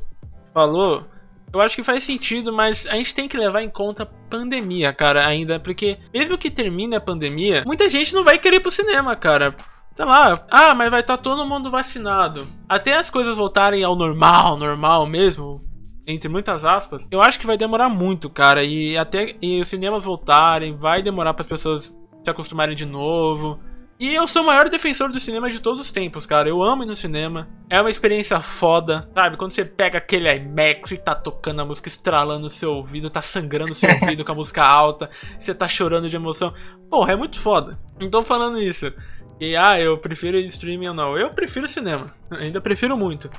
falou, 0.53 1.06
eu 1.53 1.61
acho 1.61 1.76
que 1.76 1.84
faz 1.84 2.03
sentido, 2.03 2.52
mas 2.52 2.88
a 2.88 2.95
gente 2.95 3.14
tem 3.14 3.28
que 3.28 3.38
levar 3.38 3.61
em 3.61 3.70
conta 3.70 4.03
a 4.03 4.06
pandemia, 4.06 4.91
cara, 4.91 5.26
ainda, 5.26 5.60
porque 5.60 5.98
mesmo 6.14 6.38
que 6.38 6.49
termine 6.49 6.95
a 6.95 7.02
pandemia, 7.02 7.64
muita 7.65 7.90
gente 7.90 8.14
não 8.14 8.24
vai 8.24 8.40
querer 8.40 8.57
ir 8.57 8.60
pro 8.60 8.72
cinema, 8.72 9.15
cara. 9.15 9.56
Sei 9.94 10.06
lá, 10.06 10.44
ah, 10.49 10.74
mas 10.74 10.90
vai 10.90 11.02
estar 11.02 11.18
todo 11.18 11.45
mundo 11.45 11.70
vacinado. 11.70 12.48
Até 12.68 12.98
as 12.98 13.11
coisas 13.11 13.38
voltarem 13.38 13.84
ao 13.84 13.95
normal, 13.95 14.57
normal 14.57 15.06
mesmo, 15.06 15.61
entre 16.06 16.28
muitas 16.28 16.65
aspas, 16.65 17.07
eu 17.11 17.22
acho 17.22 17.40
que 17.40 17.45
vai 17.45 17.57
demorar 17.57 17.90
muito, 17.90 18.30
cara. 18.30 18.64
E 18.64 18.98
até 18.98 19.36
e 19.40 19.61
os 19.61 19.68
cinemas 19.68 20.03
voltarem, 20.03 20.76
vai 20.76 21.03
demorar 21.03 21.34
para 21.34 21.44
as 21.44 21.48
pessoas 21.48 21.95
se 22.24 22.30
acostumarem 22.30 22.76
de 22.76 22.86
novo. 22.86 23.60
E 24.03 24.15
eu 24.15 24.27
sou 24.27 24.43
o 24.43 24.45
maior 24.45 24.69
defensor 24.69 25.09
do 25.09 25.17
cinema 25.17 25.49
de 25.49 25.61
todos 25.61 25.80
os 25.80 25.89
tempos, 25.89 26.25
cara. 26.25 26.49
Eu 26.49 26.61
amo 26.61 26.84
ir 26.84 26.85
no 26.85 26.93
cinema. 26.93 27.47
É 27.69 27.80
uma 27.80 27.89
experiência 27.89 28.38
foda, 28.41 29.09
sabe? 29.13 29.38
Quando 29.38 29.53
você 29.53 29.63
pega 29.63 29.97
aquele 29.97 30.30
IMAX 30.30 30.91
e 30.91 30.97
tá 30.97 31.15
tocando 31.15 31.61
a 31.61 31.65
música 31.65 31.88
estralando 31.88 32.41
no 32.41 32.49
seu 32.49 32.73
ouvido, 32.73 33.09
tá 33.09 33.21
sangrando 33.21 33.71
o 33.71 33.73
seu 33.73 33.89
ouvido 33.89 34.25
com 34.25 34.34
a 34.34 34.35
música 34.35 34.61
alta, 34.61 35.09
você 35.39 35.55
tá 35.55 35.69
chorando 35.69 36.09
de 36.09 36.17
emoção. 36.17 36.53
Porra, 36.89 37.13
é 37.13 37.15
muito 37.15 37.39
foda. 37.39 37.80
Não 37.97 38.09
tô 38.09 38.25
falando 38.25 38.59
isso. 38.59 38.91
E 39.39 39.55
ah, 39.55 39.80
eu 39.80 39.97
prefiro 39.97 40.38
streaming 40.38 40.89
ou 40.89 40.93
não. 40.93 41.17
Eu 41.17 41.30
prefiro 41.30 41.65
cinema. 41.69 42.07
Ainda 42.30 42.59
prefiro 42.59 42.97
muito. 42.97 43.30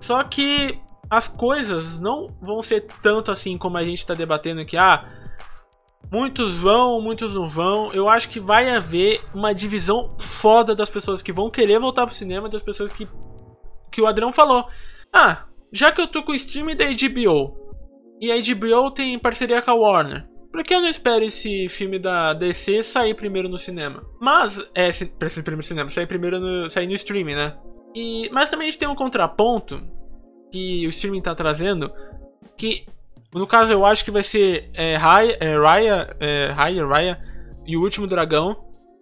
Só 0.00 0.24
que 0.24 0.78
as 1.10 1.28
coisas 1.28 2.00
não 2.00 2.28
vão 2.40 2.62
ser 2.62 2.86
tanto 3.02 3.30
assim 3.30 3.58
como 3.58 3.76
a 3.76 3.84
gente 3.84 4.06
tá 4.06 4.14
debatendo 4.14 4.62
aqui. 4.62 4.78
Ah, 4.78 5.04
muitos 6.14 6.54
vão, 6.54 7.00
muitos 7.00 7.34
não 7.34 7.48
vão. 7.48 7.92
Eu 7.92 8.08
acho 8.08 8.28
que 8.28 8.38
vai 8.38 8.70
haver 8.70 9.20
uma 9.34 9.52
divisão 9.52 10.16
foda 10.18 10.74
das 10.74 10.88
pessoas 10.88 11.20
que 11.20 11.32
vão 11.32 11.50
querer 11.50 11.80
voltar 11.80 12.06
pro 12.06 12.14
cinema 12.14 12.48
das 12.48 12.62
pessoas 12.62 12.92
que. 12.92 13.08
Que 13.90 14.00
o 14.00 14.06
Adrão 14.06 14.32
falou. 14.32 14.64
Ah, 15.12 15.46
já 15.72 15.90
que 15.90 16.00
eu 16.00 16.06
tô 16.06 16.22
com 16.22 16.32
o 16.32 16.34
streaming 16.34 16.76
da 16.76 16.84
HBO 16.84 17.56
e 18.20 18.30
a 18.30 18.36
HBO 18.36 18.90
tem 18.92 19.18
parceria 19.18 19.60
com 19.60 19.70
a 19.70 19.74
Warner. 19.74 20.26
Por 20.52 20.62
que 20.62 20.72
eu 20.72 20.80
não 20.80 20.88
espero 20.88 21.24
esse 21.24 21.68
filme 21.68 21.98
da 21.98 22.32
DC 22.32 22.84
sair 22.84 23.14
primeiro 23.14 23.48
no 23.48 23.58
cinema? 23.58 24.04
Mas, 24.20 24.60
é, 24.72 24.92
se, 24.92 25.06
pra 25.06 25.28
ser 25.28 25.42
primeiro 25.42 25.66
cinema, 25.66 25.90
sair 25.90 26.06
primeiro 26.06 26.38
no, 26.38 26.70
sair 26.70 26.86
no 26.86 26.94
streaming, 26.94 27.34
né? 27.34 27.56
E, 27.92 28.30
mas 28.30 28.50
também 28.50 28.68
a 28.68 28.70
gente 28.70 28.78
tem 28.78 28.88
um 28.88 28.94
contraponto 28.94 29.82
que 30.52 30.86
o 30.86 30.90
streaming 30.90 31.22
tá 31.22 31.34
trazendo, 31.34 31.92
que 32.56 32.86
no 33.38 33.46
caso 33.46 33.72
eu 33.72 33.84
acho 33.84 34.04
que 34.04 34.10
vai 34.10 34.22
ser 34.22 34.70
é, 34.74 34.96
Raya, 34.96 35.36
é, 35.40 35.56
Raya, 35.56 36.16
é, 36.20 36.52
Raya, 36.52 36.86
Raya 36.86 37.18
e 37.66 37.76
o 37.76 37.82
Último 37.82 38.06
Dragão, 38.06 38.56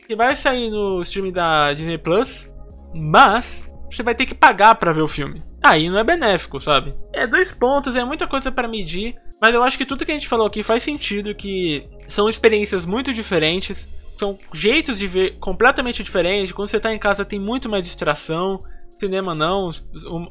que 0.07 0.17
vai 0.17 0.35
sair 0.35 0.71
no 0.71 1.01
streaming 1.03 1.33
da 1.33 1.73
Disney 1.73 1.99
Plus, 1.99 2.51
mas 2.95 3.71
você 3.91 4.03
vai 4.03 4.15
ter 4.15 4.27
que 4.27 4.35
pagar 4.35 4.75
pra 4.75 4.93
ver 4.93 5.03
o 5.03 5.09
filme. 5.09 5.43
Aí 5.63 5.89
não 5.89 5.99
é 5.99 6.05
benéfico, 6.05 6.59
sabe? 6.59 6.95
É 7.13 7.27
dois 7.27 7.53
pontos, 7.53 7.95
é 7.95 8.05
muita 8.05 8.27
coisa 8.27 8.51
pra 8.51 8.67
medir, 8.67 9.15
mas 9.41 9.55
eu 9.55 9.63
acho 9.63 9.77
que 9.77 9.87
tudo 9.87 10.05
que 10.05 10.11
a 10.11 10.15
gente 10.15 10.29
falou 10.29 10.47
aqui 10.47 10.63
faz 10.63 10.83
sentido, 10.83 11.35
que 11.35 11.87
são 12.09 12.29
experiências 12.29 12.85
muito 12.87 13.13
diferentes, 13.13 13.89
são 14.17 14.39
jeitos 14.53 14.99
de 14.99 15.07
ver 15.07 15.39
completamente 15.39 16.03
diferentes. 16.03 16.53
Quando 16.53 16.69
você 16.69 16.81
tá 16.81 16.93
em 16.93 16.99
casa 16.99 17.25
tem 17.25 17.41
muito 17.41 17.69
mais 17.69 17.85
distração. 17.85 18.61
Cinema 19.03 19.35
não, 19.35 19.69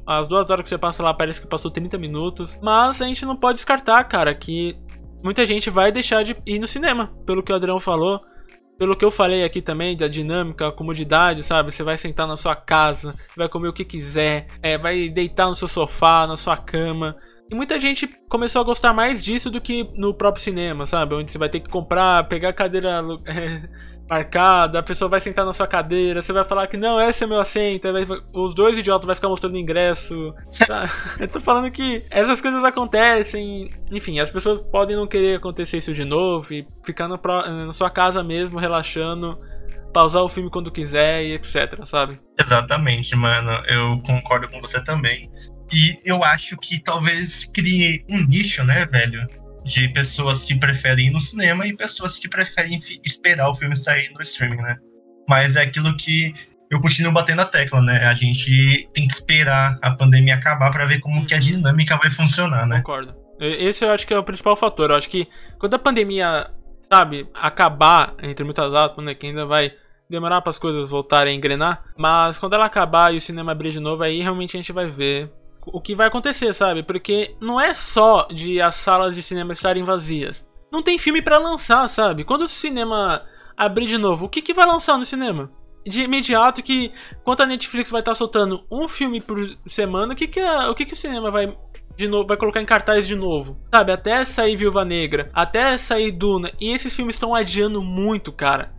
as 0.07 0.27
duas 0.27 0.49
horas 0.49 0.63
que 0.63 0.69
você 0.69 0.77
passa 0.77 1.03
lá 1.03 1.13
parece 1.13 1.41
que 1.41 1.47
passou 1.47 1.69
30 1.69 1.97
minutos. 1.97 2.57
Mas 2.61 3.01
a 3.01 3.05
gente 3.05 3.25
não 3.25 3.35
pode 3.35 3.57
descartar, 3.57 4.03
cara, 4.05 4.33
que 4.33 4.77
muita 5.23 5.45
gente 5.45 5.69
vai 5.69 5.91
deixar 5.91 6.23
de 6.23 6.35
ir 6.45 6.57
no 6.57 6.67
cinema, 6.67 7.13
pelo 7.25 7.43
que 7.43 7.51
o 7.51 7.55
Adrião 7.55 7.79
falou. 7.79 8.19
pelo 8.77 8.95
que 8.95 9.05
eu 9.05 9.11
falei 9.11 9.43
aqui 9.43 9.61
também, 9.61 9.95
da 9.95 10.07
dinâmica, 10.07 10.69
a 10.69 10.71
comodidade, 10.71 11.43
sabe? 11.43 11.71
Você 11.71 11.83
vai 11.83 11.97
sentar 11.97 12.27
na 12.27 12.35
sua 12.35 12.55
casa, 12.55 13.13
vai 13.37 13.47
comer 13.47 13.67
o 13.67 13.73
que 13.73 13.85
quiser, 13.85 14.47
é, 14.63 14.75
vai 14.75 15.07
deitar 15.07 15.47
no 15.47 15.53
seu 15.53 15.67
sofá, 15.67 16.25
na 16.25 16.35
sua 16.35 16.57
cama. 16.57 17.15
E 17.51 17.53
muita 17.53 17.79
gente 17.79 18.07
começou 18.29 18.61
a 18.61 18.65
gostar 18.65 18.93
mais 18.93 19.21
disso 19.21 19.51
do 19.51 19.59
que 19.59 19.83
no 19.93 20.15
próprio 20.15 20.41
cinema, 20.41 20.85
sabe? 20.85 21.13
Onde 21.13 21.31
você 21.31 21.37
vai 21.37 21.49
ter 21.49 21.59
que 21.59 21.69
comprar, 21.69 22.27
pegar 22.29 22.49
a 22.49 22.53
cadeira 22.53 23.03
é, 23.27 23.69
marcada, 24.09 24.79
a 24.79 24.83
pessoa 24.83 25.07
vai 25.09 25.19
sentar 25.19 25.45
na 25.45 25.53
sua 25.53 25.67
cadeira, 25.67 26.21
você 26.21 26.33
vai 26.33 26.43
falar 26.43 26.67
que 26.67 26.75
não, 26.77 26.99
esse 27.01 27.23
é 27.23 27.27
meu 27.27 27.39
assento, 27.39 27.91
vai- 27.91 28.05
os 28.33 28.53
dois 28.53 28.77
idiotas 28.77 29.05
vai 29.05 29.15
ficar 29.15 29.29
mostrando 29.29 29.57
ingresso. 29.57 30.33
tá? 30.67 30.85
Eu 31.19 31.27
tô 31.27 31.39
falando 31.39 31.71
que 31.71 32.03
essas 32.09 32.41
coisas 32.41 32.63
acontecem, 32.63 33.69
enfim, 33.91 34.19
as 34.19 34.29
pessoas 34.29 34.61
podem 34.71 34.95
não 34.97 35.07
querer 35.07 35.37
acontecer 35.37 35.77
isso 35.77 35.93
de 35.93 36.03
novo 36.05 36.53
e 36.53 36.67
ficar 36.85 37.07
na, 37.07 37.17
pró- 37.17 37.45
na 37.47 37.73
sua 37.73 37.89
casa 37.89 38.21
mesmo, 38.23 38.59
relaxando, 38.59 39.37
pausar 39.93 40.23
o 40.23 40.29
filme 40.29 40.49
quando 40.49 40.71
quiser 40.71 41.23
e 41.23 41.33
etc, 41.33 41.85
sabe? 41.85 42.19
Exatamente, 42.39 43.15
mano. 43.15 43.51
Eu 43.67 43.99
concordo 44.01 44.47
com 44.49 44.59
você 44.61 44.83
também. 44.83 45.29
E 45.71 45.97
eu 46.03 46.21
acho 46.23 46.57
que 46.57 46.83
talvez 46.83 47.45
crie 47.45 48.03
um 48.09 48.25
nicho, 48.25 48.61
né, 48.65 48.85
velho? 48.85 49.25
De 49.63 49.87
pessoas 49.89 50.43
que 50.43 50.55
preferem 50.55 51.07
ir 51.07 51.11
no 51.11 51.19
cinema 51.19 51.67
e 51.67 51.75
pessoas 51.75 52.17
que 52.17 52.27
preferem 52.27 52.79
esperar 53.03 53.49
o 53.49 53.53
filme 53.53 53.75
sair 53.75 54.09
no 54.11 54.21
streaming, 54.21 54.61
né? 54.61 54.75
Mas 55.29 55.55
é 55.55 55.61
aquilo 55.61 55.95
que 55.95 56.33
eu 56.71 56.79
continuo 56.79 57.11
batendo 57.11 57.41
a 57.41 57.45
tecla, 57.45 57.81
né? 57.81 58.05
A 58.05 58.13
gente 58.13 58.89
tem 58.93 59.05
que 59.07 59.13
esperar 59.13 59.77
a 59.81 59.91
pandemia 59.91 60.35
acabar 60.35 60.71
pra 60.71 60.85
ver 60.85 60.99
como 60.99 61.25
que 61.25 61.33
a 61.33 61.39
dinâmica 61.39 61.97
vai 61.97 62.09
funcionar, 62.09 62.65
né? 62.65 62.77
Concordo. 62.77 63.13
Esse 63.39 63.83
eu 63.83 63.91
acho 63.91 64.07
que 64.07 64.13
é 64.13 64.17
o 64.17 64.23
principal 64.23 64.55
fator. 64.55 64.91
Eu 64.91 64.95
acho 64.95 65.09
que 65.09 65.27
quando 65.59 65.73
a 65.73 65.79
pandemia, 65.79 66.49
sabe, 66.91 67.27
acabar, 67.33 68.15
entre 68.21 68.43
muitas 68.45 68.73
aspas, 68.73 69.03
né, 69.03 69.15
que 69.15 69.27
ainda 69.27 69.45
vai 69.45 69.73
demorar 70.09 70.41
para 70.41 70.49
as 70.49 70.59
coisas 70.59 70.89
voltarem 70.89 71.33
a 71.33 71.37
engrenar, 71.37 71.83
mas 71.97 72.37
quando 72.37 72.53
ela 72.53 72.65
acabar 72.65 73.13
e 73.13 73.17
o 73.17 73.21
cinema 73.21 73.51
abrir 73.51 73.71
de 73.71 73.79
novo, 73.79 74.03
aí 74.03 74.21
realmente 74.21 74.55
a 74.55 74.59
gente 74.59 74.71
vai 74.71 74.85
ver 74.85 75.31
o 75.65 75.81
que 75.81 75.95
vai 75.95 76.07
acontecer, 76.07 76.53
sabe? 76.53 76.83
Porque 76.83 77.35
não 77.39 77.59
é 77.59 77.73
só 77.73 78.27
de 78.27 78.61
as 78.61 78.75
salas 78.75 79.15
de 79.15 79.21
cinema 79.23 79.53
estarem 79.53 79.83
vazias. 79.83 80.45
Não 80.71 80.81
tem 80.81 80.97
filme 80.97 81.21
pra 81.21 81.37
lançar, 81.37 81.87
sabe? 81.87 82.23
Quando 82.23 82.43
o 82.43 82.47
cinema 82.47 83.23
abrir 83.57 83.85
de 83.85 83.97
novo, 83.97 84.25
o 84.25 84.29
que, 84.29 84.41
que 84.41 84.53
vai 84.53 84.65
lançar 84.65 84.97
no 84.97 85.05
cinema? 85.05 85.51
De 85.85 86.03
imediato 86.03 86.61
que, 86.63 86.91
quando 87.23 87.41
a 87.41 87.45
Netflix 87.45 87.89
vai 87.89 88.01
estar 88.01 88.13
soltando 88.13 88.63
um 88.71 88.87
filme 88.87 89.19
por 89.19 89.37
semana, 89.65 90.13
o 90.13 90.15
que, 90.15 90.27
que, 90.27 90.39
a- 90.39 90.69
o, 90.69 90.75
que, 90.75 90.85
que 90.85 90.93
o 90.93 90.97
cinema 90.97 91.29
vai 91.31 91.53
de 91.97 92.07
novo, 92.07 92.27
vai 92.27 92.37
colocar 92.37 92.61
em 92.61 92.65
cartaz 92.65 93.05
de 93.07 93.15
novo. 93.15 93.57
Sabe, 93.73 93.91
até 93.91 94.23
sair 94.23 94.55
Viúva 94.55 94.85
Negra, 94.85 95.29
até 95.33 95.77
sair 95.77 96.11
Duna. 96.11 96.51
E 96.59 96.71
esses 96.71 96.95
filmes 96.95 97.15
estão 97.15 97.35
adiando 97.35 97.81
muito, 97.81 98.31
cara. 98.31 98.71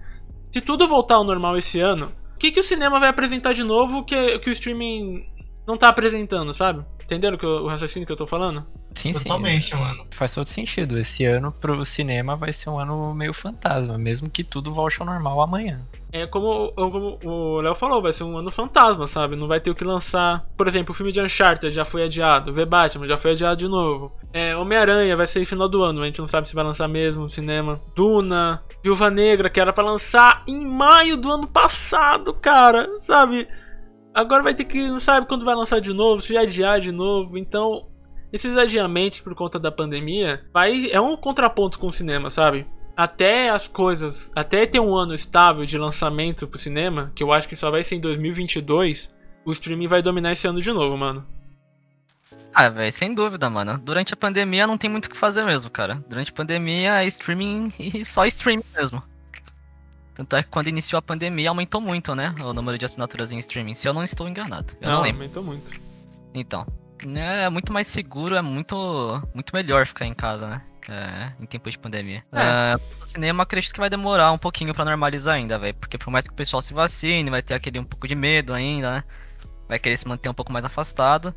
Se 0.50 0.60
tudo 0.60 0.88
voltar 0.88 1.16
ao 1.16 1.24
normal 1.24 1.56
esse 1.56 1.80
ano, 1.80 2.12
o 2.34 2.38
que, 2.38 2.50
que 2.50 2.60
o 2.60 2.64
cinema 2.64 2.98
vai 2.98 3.08
apresentar 3.08 3.52
de 3.52 3.62
novo 3.62 4.04
que, 4.04 4.38
que 4.38 4.50
o 4.50 4.52
streaming 4.52 5.22
não 5.66 5.76
tá 5.76 5.88
apresentando, 5.88 6.52
sabe? 6.52 6.82
Entenderam 7.04 7.36
que 7.36 7.44
eu- 7.44 7.64
o 7.64 7.68
raciocínio 7.68 8.06
que 8.06 8.12
eu 8.12 8.16
tô 8.16 8.26
falando? 8.26 8.64
Sim, 8.94 9.12
sim. 9.12 9.24
Totalmente, 9.24 9.74
mano. 9.74 10.04
Faz 10.10 10.34
todo 10.34 10.46
sentido. 10.46 10.98
Esse 10.98 11.24
ano 11.24 11.50
pro 11.50 11.82
cinema 11.84 12.36
vai 12.36 12.52
ser 12.52 12.68
um 12.70 12.78
ano 12.78 13.14
meio 13.14 13.32
fantasma, 13.32 13.96
mesmo 13.98 14.28
que 14.30 14.44
tudo 14.44 14.72
volte 14.72 15.00
ao 15.00 15.06
normal 15.06 15.40
amanhã. 15.40 15.80
É 16.12 16.26
como, 16.26 16.70
como 16.74 17.18
o 17.24 17.60
Léo 17.62 17.74
falou, 17.74 18.02
vai 18.02 18.12
ser 18.12 18.24
um 18.24 18.36
ano 18.36 18.50
fantasma, 18.50 19.06
sabe? 19.06 19.34
Não 19.34 19.48
vai 19.48 19.60
ter 19.60 19.70
o 19.70 19.74
que 19.74 19.82
lançar. 19.84 20.44
Por 20.56 20.68
exemplo, 20.68 20.92
o 20.92 20.94
filme 20.94 21.10
de 21.10 21.20
Uncharted 21.22 21.74
já 21.74 21.84
foi 21.86 22.04
adiado. 22.04 22.52
V 22.52 22.64
Batman 22.66 23.06
já 23.06 23.16
foi 23.16 23.32
adiado 23.32 23.56
de 23.56 23.68
novo. 23.68 24.14
É, 24.32 24.54
Homem-Aranha 24.56 25.16
vai 25.16 25.26
ser 25.26 25.44
final 25.46 25.68
do 25.68 25.82
ano. 25.82 26.02
A 26.02 26.04
gente 26.06 26.18
não 26.20 26.26
sabe 26.26 26.48
se 26.48 26.54
vai 26.54 26.62
lançar 26.64 26.86
mesmo 26.86 27.22
no 27.22 27.30
cinema. 27.30 27.80
Duna, 27.96 28.60
Viúva 28.84 29.10
Negra, 29.10 29.48
que 29.48 29.58
era 29.60 29.72
pra 29.72 29.84
lançar 29.84 30.42
em 30.46 30.64
maio 30.66 31.16
do 31.16 31.30
ano 31.32 31.46
passado, 31.46 32.34
cara. 32.34 32.86
Sabe? 33.06 33.48
Agora 34.14 34.42
vai 34.42 34.54
ter 34.54 34.64
que. 34.64 34.88
Não 34.88 35.00
sabe 35.00 35.26
quando 35.26 35.44
vai 35.44 35.54
lançar 35.54 35.80
de 35.80 35.92
novo, 35.92 36.20
se 36.20 36.36
adiar 36.36 36.80
de 36.80 36.92
novo. 36.92 37.38
Então, 37.38 37.86
esses 38.32 38.56
adiamentos 38.56 39.20
por 39.20 39.34
conta 39.34 39.58
da 39.58 39.70
pandemia 39.70 40.44
vai, 40.52 40.90
é 40.90 41.00
um 41.00 41.16
contraponto 41.16 41.78
com 41.78 41.88
o 41.88 41.92
cinema, 41.92 42.30
sabe? 42.30 42.66
Até 42.96 43.50
as 43.50 43.68
coisas, 43.68 44.30
até 44.34 44.66
ter 44.66 44.80
um 44.80 44.94
ano 44.94 45.14
estável 45.14 45.64
de 45.64 45.78
lançamento 45.78 46.46
pro 46.46 46.58
cinema, 46.58 47.12
que 47.14 47.22
eu 47.22 47.32
acho 47.32 47.48
que 47.48 47.56
só 47.56 47.70
vai 47.70 47.82
ser 47.82 47.96
em 47.96 48.00
2022, 48.00 49.14
o 49.44 49.52
streaming 49.52 49.88
vai 49.88 50.02
dominar 50.02 50.32
esse 50.32 50.46
ano 50.46 50.60
de 50.60 50.72
novo, 50.72 50.96
mano. 50.96 51.26
Ah, 52.54 52.68
velho, 52.68 52.92
sem 52.92 53.14
dúvida, 53.14 53.48
mano. 53.48 53.78
Durante 53.78 54.12
a 54.12 54.16
pandemia 54.16 54.66
não 54.66 54.76
tem 54.76 54.90
muito 54.90 55.06
o 55.06 55.10
que 55.10 55.16
fazer 55.16 55.42
mesmo, 55.42 55.70
cara. 55.70 56.02
Durante 56.06 56.30
a 56.30 56.34
pandemia 56.34 57.02
é 57.02 57.06
streaming 57.06 57.72
e 57.78 58.04
só 58.04 58.26
streaming 58.26 58.64
mesmo. 58.76 59.02
Tanto 60.14 60.36
é 60.36 60.42
que 60.42 60.48
quando 60.50 60.66
iniciou 60.66 60.98
a 60.98 61.02
pandemia 61.02 61.48
aumentou 61.48 61.80
muito, 61.80 62.14
né? 62.14 62.34
O 62.42 62.52
número 62.52 62.76
de 62.76 62.84
assinaturas 62.84 63.32
em 63.32 63.38
streaming, 63.38 63.74
se 63.74 63.88
eu 63.88 63.94
não 63.94 64.04
estou 64.04 64.28
enganado. 64.28 64.74
Eu 64.80 64.90
não, 64.90 65.02
lembro. 65.02 65.22
aumentou 65.22 65.42
muito. 65.42 65.80
Então. 66.34 66.66
É 67.16 67.48
muito 67.48 67.72
mais 67.72 67.88
seguro, 67.88 68.36
é 68.36 68.42
muito, 68.42 68.76
muito 69.34 69.54
melhor 69.54 69.86
ficar 69.86 70.06
em 70.06 70.14
casa, 70.14 70.46
né? 70.46 70.62
É, 70.88 71.32
em 71.40 71.46
tempos 71.46 71.72
de 71.72 71.78
pandemia. 71.78 72.24
É. 72.32 72.40
É, 72.40 72.76
o 73.00 73.06
cinema 73.06 73.42
acredito 73.42 73.72
que 73.72 73.80
vai 73.80 73.90
demorar 73.90 74.32
um 74.32 74.38
pouquinho 74.38 74.74
pra 74.74 74.84
normalizar 74.84 75.34
ainda, 75.34 75.58
velho. 75.58 75.74
Porque 75.74 75.98
por 75.98 76.10
mais 76.10 76.26
que 76.26 76.32
o 76.32 76.36
pessoal 76.36 76.62
se 76.62 76.74
vacine, 76.74 77.30
vai 77.30 77.42
ter 77.42 77.54
aquele 77.54 77.78
um 77.78 77.84
pouco 77.84 78.06
de 78.06 78.14
medo 78.14 78.52
ainda, 78.52 78.96
né? 78.96 79.04
Vai 79.68 79.78
querer 79.78 79.96
se 79.96 80.06
manter 80.06 80.28
um 80.28 80.34
pouco 80.34 80.52
mais 80.52 80.64
afastado. 80.64 81.34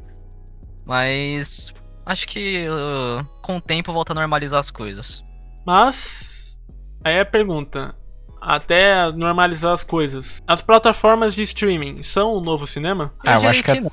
Mas 0.85 1.73
acho 2.05 2.27
que 2.27 2.67
uh, 2.67 3.25
com 3.41 3.57
o 3.57 3.61
tempo 3.61 3.91
volta 3.93 4.13
a 4.13 4.15
normalizar 4.15 4.59
as 4.59 4.69
coisas. 4.69 5.23
Mas 5.65 6.55
aí 7.03 7.19
a 7.19 7.25
pergunta, 7.25 7.95
até 8.45 9.11
normalizar 9.11 9.73
as 9.73 9.83
coisas, 9.83 10.41
as 10.47 10.61
plataformas 10.61 11.33
de 11.35 11.41
streaming 11.43 12.03
são 12.03 12.33
o 12.35 12.41
novo 12.41 12.65
cinema? 12.67 13.13
Ah, 13.25 13.33
eu 13.33 13.35
diria 13.37 13.49
acho 13.49 13.63
que 13.63 13.71
é- 13.71 13.81
não. 13.81 13.91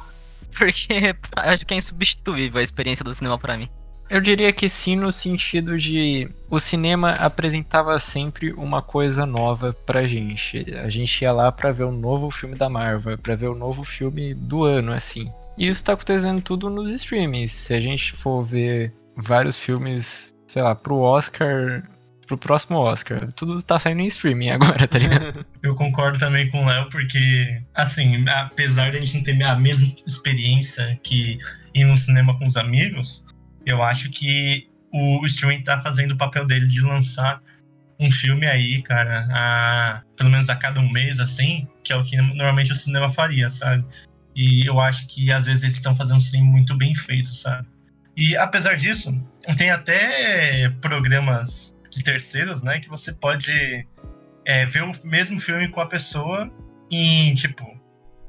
Porque 0.57 0.87
acho 1.37 1.67
que 1.67 1.75
é 1.75 1.77
insubstituível 1.77 2.61
a 2.61 2.63
experiência 2.63 3.05
do 3.05 3.15
cinema 3.15 3.39
pra 3.39 3.57
mim. 3.57 3.69
Eu 4.11 4.21
diria 4.21 4.53
que 4.53 4.69
sim, 4.69 4.95
no 4.95 5.11
sentido 5.11 5.79
de 5.79 6.29
o 6.51 6.61
cinema 6.61 7.13
apresentava 7.13 7.99
sempre 7.99 8.53
uma 8.53 8.83
coisa 8.83 9.25
nova 9.25 9.73
pra 9.87 10.07
gente. 10.07 10.67
A 10.85 10.91
gente 10.91 11.23
ia 11.23 11.33
lá 11.33 11.51
pra 11.51 11.73
ver 11.73 11.85
o 11.85 11.93
novo 11.93 12.31
filme 12.31 12.55
da 12.55 12.69
Marvel, 12.69 13.17
pra 13.17 13.35
ver 13.35 13.49
o 13.49 13.55
novo 13.55 13.83
filme 13.85 14.35
do 14.35 14.65
ano, 14.65 14.93
assim. 14.93 15.33
E 15.57 15.67
isso 15.67 15.83
tá 15.83 15.95
acontecendo 15.95 16.43
tudo 16.43 16.69
nos 16.69 16.91
streamings. 16.91 17.53
Se 17.53 17.73
a 17.73 17.81
gente 17.81 18.13
for 18.13 18.43
ver 18.45 18.93
vários 19.17 19.57
filmes, 19.57 20.35
sei 20.47 20.61
lá, 20.63 20.75
pro 20.75 20.99
Oscar, 20.99 21.83
pro 22.37 22.49
próximo 22.49 22.79
Oscar, 22.79 23.33
tudo 23.33 23.61
tá 23.63 23.79
saindo 23.79 24.01
em 24.01 24.07
streaming 24.07 24.51
agora, 24.51 24.87
tá 24.87 24.99
ligado? 24.99 25.45
Eu 25.63 25.75
concordo 25.75 26.19
também 26.19 26.51
com 26.51 26.65
o 26.65 26.67
Léo, 26.67 26.89
porque, 26.91 27.63
assim, 27.75 28.27
apesar 28.29 28.91
de 28.91 28.99
a 28.99 29.01
gente 29.01 29.17
não 29.17 29.25
ter 29.25 29.43
a 29.43 29.57
mesma 29.57 29.93
experiência 30.07 30.99
que 31.03 31.39
ir 31.75 31.85
no 31.85 31.97
cinema 31.97 32.37
com 32.39 32.47
os 32.47 32.57
amigos, 32.57 33.25
eu 33.65 33.83
acho 33.83 34.11
que 34.11 34.69
o 34.93 35.25
streaming 35.27 35.63
tá 35.63 35.81
fazendo 35.81 36.13
o 36.13 36.17
papel 36.17 36.47
dele 36.47 36.67
de 36.67 36.81
lançar 36.81 37.41
um 37.99 38.11
filme 38.11 38.47
aí, 38.47 38.83
cara, 38.83 39.29
a, 39.31 40.03
pelo 40.17 40.31
menos 40.31 40.51
a 40.51 40.57
cada 40.57 40.81
um 40.81 40.91
mês, 40.91 41.21
assim, 41.21 41.69
que 41.85 41.93
é 41.93 41.97
o 41.97 42.03
que 42.03 42.17
normalmente 42.17 42.73
o 42.73 42.77
cinema 42.77 43.09
faria, 43.09 43.49
sabe? 43.49 43.85
E 44.35 44.67
eu 44.67 44.81
acho 44.81 45.07
que 45.07 45.31
às 45.31 45.47
vezes 45.47 45.63
eles 45.63 45.77
estão 45.77 45.95
fazendo 45.95 46.21
sim 46.21 46.43
muito 46.43 46.77
bem 46.77 46.95
feito, 46.95 47.33
sabe? 47.33 47.67
E 48.17 48.37
apesar 48.37 48.75
disso, 48.75 49.19
tem 49.57 49.71
até 49.71 50.69
programas 50.81 51.75
de 51.93 52.03
terceiros, 52.03 52.63
né, 52.63 52.81
que 52.81 52.89
você 52.89 53.13
pode 53.13 53.87
é, 54.47 54.65
ver 54.67 54.83
o 54.83 54.93
mesmo 55.05 55.39
filme 55.39 55.69
com 55.69 55.81
a 55.81 55.87
pessoa 55.87 56.51
em, 56.91 57.35
tipo, 57.35 57.65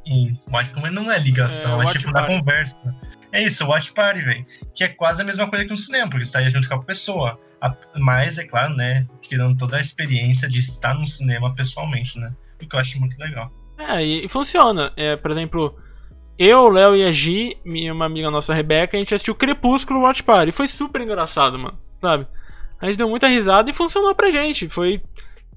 em 0.05 0.37
watch, 0.51 0.69
como 0.71 0.89
não 0.91 1.09
é 1.11 1.17
ligação, 1.17 1.81
É, 1.81 1.85
é, 1.85 1.91
tipo 1.93 2.07
na 2.11 2.21
party. 2.21 2.37
conversa. 2.37 2.75
É 3.31 3.41
isso, 3.41 3.65
watch 3.65 3.91
party, 3.93 4.21
velho. 4.21 4.45
Que 4.75 4.83
é 4.83 4.89
quase 4.89 5.21
a 5.21 5.25
mesma 5.25 5.47
coisa 5.47 5.65
que 5.65 5.73
um 5.73 5.77
cinema, 5.77 6.09
porque 6.09 6.25
você 6.25 6.33
tá 6.33 6.39
aí 6.39 6.49
junto 6.49 6.67
com 6.67 6.75
a 6.75 6.83
pessoa. 6.83 7.39
A- 7.59 7.75
Mas, 7.97 8.37
é 8.37 8.43
claro, 8.43 8.75
né, 8.75 9.07
tirando 9.21 9.57
toda 9.57 9.77
a 9.77 9.79
experiência 9.79 10.47
de 10.47 10.59
estar 10.59 10.93
no 10.93 11.07
cinema 11.07 11.55
pessoalmente, 11.55 12.19
né? 12.19 12.31
O 12.61 12.67
que 12.67 12.75
eu 12.75 12.79
acho 12.79 12.99
muito 12.99 13.17
legal. 13.17 13.51
É, 13.79 14.05
e, 14.05 14.25
e 14.25 14.27
funciona. 14.27 14.91
É, 14.95 15.15
por 15.15 15.31
exemplo, 15.31 15.75
eu, 16.37 16.59
o 16.59 16.69
Léo 16.69 16.95
e 16.95 17.03
a 17.05 17.11
Gi, 17.11 17.57
minha 17.65 17.91
uma 17.93 18.05
amiga 18.05 18.29
nossa, 18.29 18.51
a 18.53 18.55
Rebeca, 18.55 18.95
a 18.95 18.99
gente 18.99 19.15
assistiu 19.15 19.33
Crepúsculo 19.33 20.01
Watch 20.01 20.21
Party. 20.21 20.51
Foi 20.51 20.67
super 20.67 21.01
engraçado, 21.01 21.57
mano. 21.57 21.79
Sabe? 21.99 22.27
A 22.83 22.87
gente 22.87 22.97
deu 22.97 23.07
muita 23.07 23.29
risada 23.29 23.69
e 23.69 23.73
funcionou 23.73 24.13
pra 24.13 24.29
gente. 24.29 24.67
Foi 24.67 25.01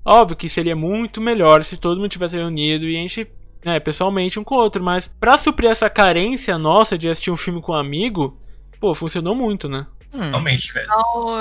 óbvio 0.04 0.36
que 0.36 0.48
seria 0.48 0.76
muito 0.76 1.20
melhor 1.20 1.64
se 1.64 1.76
todo 1.76 1.98
mundo 1.98 2.08
tivesse 2.08 2.36
reunido 2.36 2.84
e 2.84 2.96
a 2.96 3.00
gente, 3.00 3.26
né, 3.64 3.80
pessoalmente 3.80 4.38
um 4.38 4.44
com 4.44 4.54
o 4.54 4.58
outro. 4.58 4.80
Mas 4.80 5.08
pra 5.08 5.36
suprir 5.36 5.68
essa 5.68 5.90
carência 5.90 6.56
nossa 6.56 6.96
de 6.96 7.08
assistir 7.08 7.32
um 7.32 7.36
filme 7.36 7.60
com 7.60 7.72
um 7.72 7.74
amigo, 7.74 8.40
pô, 8.78 8.94
funcionou 8.94 9.34
muito, 9.34 9.68
né? 9.68 9.88
Hum, 10.14 10.30
Realmente, 10.30 10.72
velho. 10.72 10.86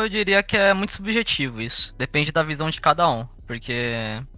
Eu 0.02 0.10
diria 0.10 0.41
que 0.41 0.57
é 0.57 0.74
muito 0.74 0.91
subjetivo 0.91 1.62
isso. 1.62 1.94
Depende 1.99 2.32
da 2.32 2.41
visão 2.41 2.68
de 2.68 2.82
cada 2.82 3.07
um. 3.07 3.28
Porque, 3.45 3.94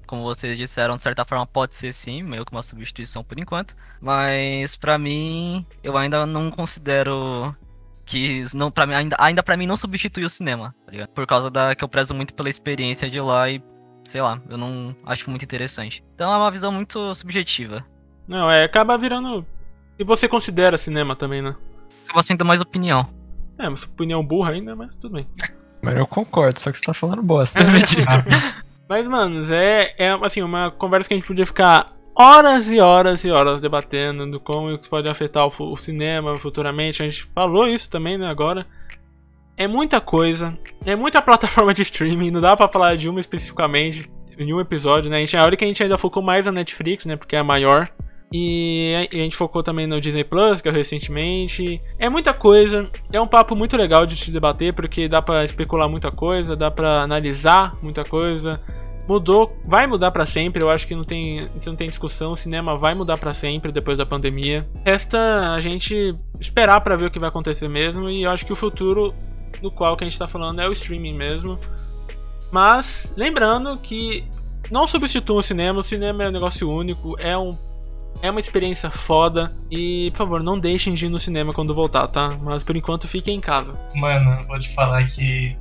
como 0.05 0.23
vocês 0.23 0.57
disseram, 0.57 0.97
de 0.97 1.01
certa 1.01 1.23
forma 1.23 1.47
pode 1.47 1.77
ser 1.77 1.93
sim, 1.93 2.23
meio 2.23 2.43
que 2.43 2.51
uma 2.51 2.61
substituição 2.61 3.23
por 3.23 3.39
enquanto. 3.39 3.73
Mas 4.01 4.75
pra 4.75 4.97
mim, 4.97 5.65
eu 5.81 5.95
ainda 5.95 6.25
não 6.25 6.51
considero 6.51 7.55
que 8.07 8.39
isso 8.39 8.57
não 8.57 8.71
para 8.71 8.87
mim 8.87 8.93
ainda 8.93 9.15
ainda 9.19 9.43
para 9.43 9.57
mim 9.57 9.67
não 9.67 9.75
substitui 9.75 10.23
o 10.23 10.29
cinema, 10.29 10.73
tá 10.85 10.91
ligado? 10.91 11.09
Por 11.09 11.27
causa 11.27 11.51
da 11.51 11.75
que 11.75 11.83
eu 11.83 11.89
prezo 11.89 12.15
muito 12.15 12.33
pela 12.33 12.49
experiência 12.49 13.09
de 13.09 13.17
ir 13.17 13.21
lá 13.21 13.49
e 13.49 13.61
sei 14.05 14.21
lá, 14.21 14.41
eu 14.49 14.57
não 14.57 14.95
acho 15.05 15.29
muito 15.29 15.43
interessante. 15.43 16.03
Então 16.15 16.33
é 16.33 16.37
uma 16.37 16.49
visão 16.49 16.71
muito 16.71 17.13
subjetiva. 17.13 17.85
Não, 18.27 18.49
é, 18.49 18.63
acaba 18.63 18.97
virando. 18.97 19.45
E 19.99 20.03
você 20.03 20.27
considera 20.27 20.77
cinema 20.77 21.15
também, 21.15 21.41
né? 21.41 21.55
Acaba 22.05 22.23
sendo 22.23 22.45
mais 22.45 22.61
opinião. 22.61 23.07
É, 23.59 23.67
uma 23.67 23.77
opinião 23.77 24.25
burra 24.25 24.51
ainda, 24.51 24.75
mas 24.75 24.95
tudo 24.95 25.13
bem. 25.13 25.27
Mas 25.79 25.95
eu 25.95 26.07
concordo, 26.07 26.59
só 26.59 26.71
que 26.71 26.79
você 26.79 26.85
tá 26.85 26.93
falando 26.93 27.21
bosta, 27.21 27.59
né? 27.63 27.71
Mas, 28.89 29.07
manos, 29.07 29.51
é, 29.51 29.93
é 29.97 30.09
assim, 30.23 30.41
uma 30.41 30.71
conversa 30.71 31.07
que 31.07 31.13
a 31.13 31.17
gente 31.17 31.27
podia 31.27 31.45
ficar 31.45 31.93
horas 32.17 32.69
e 32.69 32.79
horas 32.79 33.23
e 33.23 33.29
horas 33.29 33.61
debatendo 33.61 34.29
do 34.29 34.39
como 34.39 34.71
isso 34.71 34.89
pode 34.89 35.07
afetar 35.07 35.45
o, 35.45 35.71
o 35.71 35.77
cinema 35.77 36.35
futuramente. 36.35 37.03
A 37.03 37.05
gente 37.05 37.23
falou 37.35 37.67
isso 37.67 37.89
também, 37.89 38.17
né, 38.17 38.27
agora. 38.27 38.65
É 39.55 39.67
muita 39.67 40.01
coisa, 40.01 40.57
é 40.85 40.95
muita 40.95 41.21
plataforma 41.23 41.73
de 41.73 41.81
streaming, 41.83 42.31
não 42.31 42.41
dá 42.41 42.55
pra 42.55 42.67
falar 42.67 42.95
de 42.95 43.09
uma 43.09 43.19
especificamente 43.19 44.09
em 44.37 44.53
um 44.53 44.59
episódio, 44.59 45.09
né? 45.09 45.17
A 45.17 45.19
gente, 45.19 45.35
a 45.37 45.43
hora 45.43 45.57
que 45.57 45.63
a 45.63 45.67
gente 45.67 45.81
ainda 45.81 45.97
focou 45.97 46.21
mais 46.21 46.45
na 46.45 46.51
Netflix, 46.51 47.05
né, 47.05 47.15
porque 47.15 47.35
é 47.35 47.39
a 47.39 47.43
maior. 47.43 47.87
E 48.31 49.07
a 49.09 49.15
gente 49.15 49.37
focou 49.37 49.63
também 49.63 49.87
no 49.87 50.01
Disney 50.01 50.25
Plus, 50.25 50.59
que 50.59 50.67
é 50.67 50.71
recentemente. 50.71 51.79
É 51.97 52.09
muita 52.09 52.33
coisa. 52.33 52.83
É 53.11 53.21
um 53.21 53.25
papo 53.25 53.55
muito 53.55 53.77
legal 53.77 54.05
de 54.05 54.17
se 54.17 54.31
debater, 54.31 54.73
porque 54.73 55.07
dá 55.07 55.21
pra 55.21 55.45
especular 55.45 55.89
muita 55.89 56.11
coisa, 56.11 56.55
dá 56.55 56.69
pra 56.69 57.03
analisar 57.03 57.71
muita 57.81 58.03
coisa. 58.03 58.61
Mudou, 59.07 59.47
vai 59.65 59.87
mudar 59.87 60.11
pra 60.11 60.25
sempre. 60.25 60.61
Eu 60.61 60.69
acho 60.69 60.85
que 60.85 60.95
não 60.95 61.03
tem, 61.03 61.47
não 61.65 61.75
tem 61.75 61.87
discussão. 61.87 62.33
O 62.33 62.35
cinema 62.35 62.77
vai 62.77 62.93
mudar 62.93 63.17
pra 63.17 63.33
sempre 63.33 63.71
depois 63.71 63.97
da 63.97 64.05
pandemia. 64.05 64.67
Resta 64.85 65.53
a 65.53 65.61
gente 65.61 66.15
esperar 66.39 66.81
pra 66.81 66.95
ver 66.97 67.05
o 67.07 67.11
que 67.11 67.19
vai 67.19 67.29
acontecer 67.29 67.67
mesmo. 67.67 68.09
E 68.09 68.23
eu 68.23 68.31
acho 68.31 68.45
que 68.45 68.53
o 68.53 68.55
futuro 68.55 69.13
do 69.61 69.71
qual 69.71 69.95
que 69.95 70.03
a 70.03 70.09
gente 70.09 70.19
tá 70.19 70.27
falando 70.27 70.59
é 70.59 70.67
o 70.67 70.71
streaming 70.71 71.15
mesmo. 71.15 71.57
Mas 72.51 73.13
lembrando 73.15 73.77
que 73.77 74.25
não 74.69 74.85
substituam 74.85 75.39
o 75.39 75.43
cinema. 75.43 75.79
O 75.79 75.83
cinema 75.83 76.23
é 76.23 76.27
um 76.27 76.31
negócio 76.31 76.69
único. 76.69 77.15
É 77.19 77.37
um 77.37 77.51
é 78.21 78.31
uma 78.31 78.39
experiência 78.39 78.89
foda 78.89 79.55
e, 79.69 80.09
por 80.11 80.17
favor, 80.17 80.43
não 80.43 80.57
deixem 80.57 80.93
de 80.93 81.05
ir 81.05 81.09
no 81.09 81.19
cinema 81.19 81.53
quando 81.53 81.73
voltar, 81.73 82.07
tá? 82.07 82.29
Mas 82.41 82.63
por 82.63 82.75
enquanto 82.75 83.07
fiquem 83.07 83.35
em 83.35 83.39
casa. 83.39 83.73
Mano, 83.95 84.43
vou 84.47 84.57
te 84.57 84.73
falar 84.73 85.05
que 85.05 85.55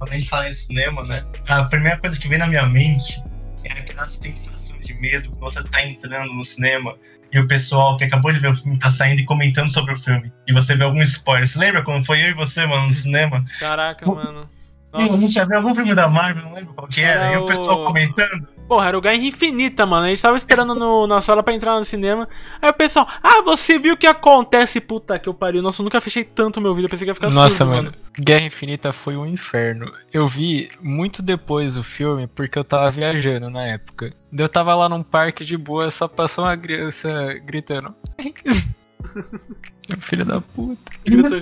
quando 0.00 0.12
a 0.12 0.16
gente 0.16 0.28
fala 0.30 0.48
em 0.48 0.52
cinema, 0.52 1.02
né? 1.04 1.22
A 1.46 1.64
primeira 1.64 1.98
coisa 1.98 2.18
que 2.18 2.26
vem 2.26 2.38
na 2.38 2.46
minha 2.46 2.66
mente 2.66 3.22
é 3.64 3.72
aquela 3.74 4.08
sensação 4.08 4.78
de 4.80 4.94
medo 4.94 5.28
quando 5.36 5.52
você 5.52 5.62
tá 5.62 5.84
entrando 5.84 6.32
no 6.32 6.42
cinema 6.42 6.96
e 7.30 7.38
o 7.38 7.46
pessoal 7.46 7.98
que 7.98 8.04
acabou 8.04 8.32
de 8.32 8.38
ver 8.38 8.48
o 8.48 8.54
filme 8.54 8.78
tá 8.78 8.90
saindo 8.90 9.20
e 9.20 9.24
comentando 9.26 9.68
sobre 9.68 9.92
o 9.92 9.96
filme. 9.96 10.32
E 10.48 10.52
você 10.54 10.74
vê 10.74 10.84
algum 10.84 11.02
spoiler. 11.02 11.46
Você 11.46 11.58
lembra 11.58 11.82
quando 11.84 12.04
foi 12.06 12.22
eu 12.24 12.30
e 12.30 12.34
você, 12.34 12.64
mano, 12.66 12.86
no 12.86 12.92
cinema? 12.92 13.44
Caraca, 13.60 14.06
mano. 14.06 14.48
A 14.92 15.06
gente 15.06 15.34
já 15.34 15.44
viu 15.44 15.58
algum 15.58 15.74
filme 15.74 15.94
da 15.94 16.08
Marvel, 16.08 16.42
não 16.44 16.54
lembro 16.54 16.72
qual 16.74 16.88
que 16.88 17.02
era. 17.02 17.26
Era 17.26 17.34
E 17.34 17.36
o 17.36 17.44
pessoal 17.44 17.82
o- 17.82 17.84
comentando. 17.84 18.48
Porra, 18.70 18.86
era 18.86 18.96
o 18.96 19.00
Guerra 19.00 19.16
Infinita, 19.16 19.84
mano. 19.84 20.06
A 20.06 20.10
gente 20.10 20.22
tava 20.22 20.36
esperando 20.36 20.76
no- 20.76 21.04
na 21.04 21.20
sala 21.20 21.42
pra 21.42 21.52
entrar 21.52 21.76
no 21.76 21.84
cinema. 21.84 22.28
Aí 22.62 22.70
o 22.70 22.72
pessoal, 22.72 23.04
ah, 23.20 23.42
você 23.42 23.80
viu 23.80 23.94
o 23.94 23.96
que 23.96 24.06
acontece? 24.06 24.80
Puta 24.80 25.18
que 25.18 25.28
eu 25.28 25.34
pariu. 25.34 25.60
Nossa, 25.60 25.82
eu 25.82 25.84
nunca 25.84 26.00
fechei 26.00 26.22
tanto 26.22 26.60
meu 26.60 26.72
vídeo. 26.72 26.86
Eu 26.86 26.90
pensei 26.90 27.04
que 27.04 27.10
ia 27.10 27.14
ficar 27.16 27.30
Nossa, 27.30 27.64
surdo, 27.64 27.74
mano. 27.74 27.92
Guerra 28.16 28.44
Infinita 28.46 28.92
foi 28.92 29.16
um 29.16 29.26
inferno. 29.26 29.92
Eu 30.12 30.24
vi 30.24 30.70
muito 30.80 31.20
depois 31.20 31.76
o 31.76 31.82
filme 31.82 32.28
porque 32.28 32.56
eu 32.56 32.62
tava 32.62 32.88
viajando 32.92 33.50
na 33.50 33.64
época. 33.66 34.14
Eu 34.32 34.48
tava 34.48 34.72
lá 34.76 34.88
num 34.88 35.02
parque 35.02 35.44
de 35.44 35.56
boa, 35.56 35.90
só 35.90 36.06
passou 36.06 36.44
uma 36.44 36.56
criança 36.56 37.34
gritando. 37.44 37.92
Filho 39.98 40.24
da 40.24 40.40
puta. 40.40 40.92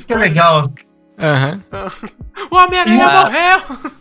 Que 0.07 0.13
é 0.15 0.17
legal. 0.17 0.73
Aham. 1.19 1.63
O 2.51 2.57
Homem-Aranha 2.57 3.07
Ah. 3.07 3.25
morreu! 3.25 3.93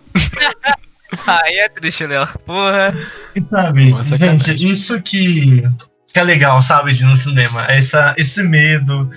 Aí 1.25 1.55
é 1.57 1.69
triste, 1.69 2.05
Léo. 2.05 2.27
Porra. 2.45 2.95
E 3.35 3.41
sabe, 3.41 3.89
Nossa, 3.89 4.17
gente, 4.17 4.43
sacanagem. 4.43 4.67
isso 4.73 5.01
que, 5.01 5.63
que 6.11 6.19
é 6.19 6.23
legal, 6.23 6.61
sabe, 6.61 6.91
de 6.93 7.03
ir 7.03 7.07
no 7.07 7.15
cinema. 7.15 7.65
Essa, 7.69 8.13
esse 8.17 8.43
medo, 8.43 9.09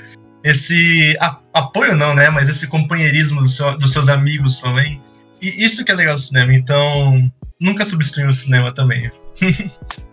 esse 0.44 1.16
a- 1.20 1.38
apoio 1.54 1.96
não, 1.96 2.14
né? 2.14 2.30
Mas 2.30 2.48
esse 2.48 2.66
companheirismo 2.66 3.40
do 3.40 3.48
seu- 3.48 3.76
dos 3.78 3.92
seus 3.92 4.08
amigos 4.08 4.58
também. 4.58 5.00
E 5.42 5.64
isso 5.64 5.84
que 5.84 5.92
é 5.92 5.94
legal 5.94 6.14
do 6.16 6.20
cinema. 6.20 6.52
Então, 6.54 7.30
nunca 7.60 7.84
substitui 7.84 8.26
o 8.26 8.32
cinema 8.32 8.72
também. 8.72 9.10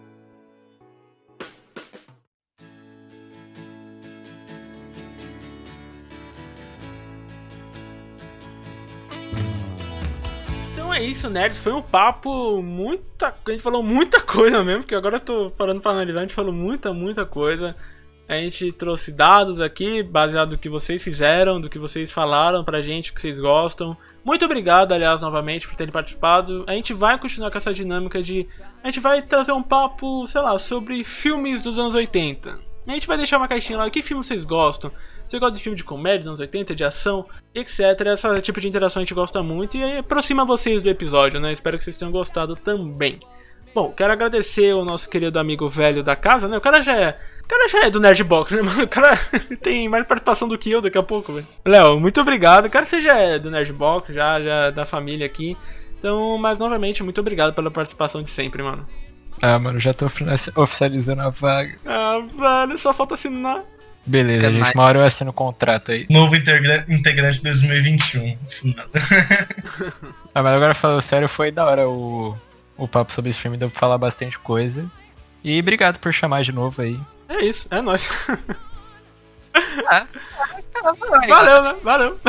é 10.97 11.03
isso, 11.03 11.29
nerds. 11.29 11.61
Foi 11.61 11.71
um 11.71 11.81
papo 11.81 12.61
muita. 12.61 13.33
A 13.45 13.51
gente 13.51 13.61
falou 13.61 13.83
muita 13.83 14.19
coisa 14.21 14.63
mesmo, 14.63 14.81
porque 14.81 14.95
agora 14.95 15.17
eu 15.17 15.21
tô 15.21 15.51
parando 15.51 15.79
pra 15.79 15.91
analisar. 15.91 16.19
A 16.19 16.23
gente 16.23 16.33
falou 16.33 16.51
muita, 16.51 16.91
muita 16.91 17.25
coisa. 17.25 17.75
A 18.27 18.35
gente 18.35 18.71
trouxe 18.73 19.11
dados 19.11 19.61
aqui, 19.61 20.03
baseado 20.03 20.51
no 20.51 20.57
que 20.57 20.67
vocês 20.67 21.01
fizeram, 21.01 21.61
do 21.61 21.69
que 21.69 21.79
vocês 21.79 22.11
falaram 22.11 22.63
pra 22.63 22.81
gente, 22.81 23.13
que 23.13 23.21
vocês 23.21 23.39
gostam. 23.39 23.95
Muito 24.25 24.43
obrigado, 24.43 24.91
aliás, 24.91 25.21
novamente, 25.21 25.65
por 25.65 25.77
terem 25.77 25.93
participado. 25.93 26.65
A 26.67 26.73
gente 26.73 26.93
vai 26.93 27.17
continuar 27.17 27.51
com 27.51 27.57
essa 27.57 27.73
dinâmica 27.73 28.21
de. 28.21 28.45
A 28.83 28.87
gente 28.87 28.99
vai 28.99 29.21
trazer 29.21 29.53
um 29.53 29.63
papo, 29.63 30.27
sei 30.27 30.41
lá, 30.41 30.57
sobre 30.59 31.03
filmes 31.05 31.61
dos 31.61 31.79
anos 31.79 31.95
80. 31.95 32.59
A 32.87 32.91
gente 32.91 33.07
vai 33.07 33.17
deixar 33.17 33.37
uma 33.37 33.47
caixinha 33.47 33.77
lá, 33.77 33.89
que 33.89 34.01
filme 34.01 34.23
vocês 34.23 34.43
gostam? 34.43 34.91
Você 35.27 35.39
gosta 35.39 35.57
de 35.57 35.61
filme 35.63 35.75
de 35.75 35.83
comédia 35.83 36.19
dos 36.19 36.27
anos 36.29 36.39
80, 36.39 36.73
de 36.75 36.83
ação, 36.83 37.25
etc. 37.53 37.79
Esse 38.13 38.41
tipo 38.41 38.61
de 38.61 38.67
interação 38.67 39.01
a 39.01 39.03
gente 39.05 39.13
gosta 39.13 39.43
muito 39.43 39.75
e 39.77 39.97
aproxima 39.97 40.45
vocês 40.45 40.81
do 40.81 40.89
episódio, 40.89 41.39
né? 41.39 41.51
Espero 41.51 41.77
que 41.77 41.83
vocês 41.83 41.95
tenham 41.95 42.11
gostado 42.11 42.55
também. 42.55 43.19
Bom, 43.75 43.91
quero 43.91 44.11
agradecer 44.13 44.73
o 44.73 44.85
nosso 44.85 45.09
querido 45.09 45.37
amigo 45.37 45.69
velho 45.69 46.01
da 46.01 46.15
casa, 46.15 46.47
né? 46.47 46.57
O 46.57 46.61
cara 46.61 46.81
já 46.81 46.95
é. 46.99 47.19
O 47.43 47.47
cara 47.47 47.67
já 47.67 47.85
é 47.85 47.89
do 47.89 47.99
Nerdbox, 47.99 48.51
né, 48.53 48.61
mano? 48.61 48.83
O 48.83 48.87
cara 48.87 49.11
tem 49.61 49.87
mais 49.89 50.07
participação 50.07 50.47
do 50.47 50.57
que 50.57 50.71
eu 50.71 50.81
daqui 50.81 50.97
a 50.97 51.03
pouco, 51.03 51.33
velho. 51.33 51.47
Léo, 51.65 51.99
muito 51.99 52.19
obrigado. 52.21 52.69
Quero 52.69 52.85
que 52.85 52.89
você 52.91 53.01
já 53.01 53.17
é 53.17 53.37
do 53.37 53.51
Nerdbox, 53.51 54.13
já, 54.13 54.41
já 54.41 54.55
é 54.67 54.71
da 54.71 54.85
família 54.85 55.25
aqui. 55.25 55.55
Então, 55.99 56.37
mas 56.37 56.57
novamente, 56.57 57.03
muito 57.03 57.19
obrigado 57.21 57.53
pela 57.53 57.69
participação 57.69 58.23
de 58.23 58.29
sempre, 58.29 58.63
mano. 58.63 58.85
Ah, 59.41 59.59
mano, 59.59 59.79
já 59.79 59.93
tô 59.93 60.05
ofi- 60.05 60.25
oficializando 60.55 61.21
a 61.21 61.29
vaga. 61.29 61.75
Ah, 61.85 62.19
velho, 62.65 62.77
só 62.79 62.93
falta 62.93 63.13
assinar. 63.15 63.63
Beleza, 64.07 64.49
gente. 64.49 64.59
mais. 64.61 64.73
Uma 64.73 64.83
hora 64.85 64.99
eu 64.99 65.03
assino 65.05 65.29
o 65.31 65.33
contrato 65.33 65.91
aí. 65.91 66.07
Novo 66.09 66.35
integra- 66.35 66.85
integrante 66.87 67.43
2021. 67.43 68.37
Isso 68.47 68.73
nada. 68.75 68.89
Ah, 70.33 70.41
mas 70.43 70.53
agora 70.53 70.73
falando 70.75 71.01
sério, 71.01 71.27
foi 71.27 71.51
da 71.51 71.65
hora 71.65 71.89
o, 71.89 72.37
o 72.77 72.87
papo 72.87 73.11
sobre 73.11 73.31
esse 73.31 73.39
filme, 73.39 73.57
deu 73.57 73.69
pra 73.71 73.79
falar 73.79 73.97
bastante 73.97 74.37
coisa. 74.37 74.85
E 75.43 75.59
obrigado 75.59 75.97
por 75.99 76.13
chamar 76.13 76.43
de 76.43 76.51
novo 76.51 76.79
aí. 76.81 76.99
É 77.27 77.43
isso, 77.43 77.67
é 77.71 77.81
nóis. 77.81 78.07
Valeu. 79.83 81.27
Valeu, 81.27 81.61
né? 81.63 81.75
Valeu. 81.83 82.19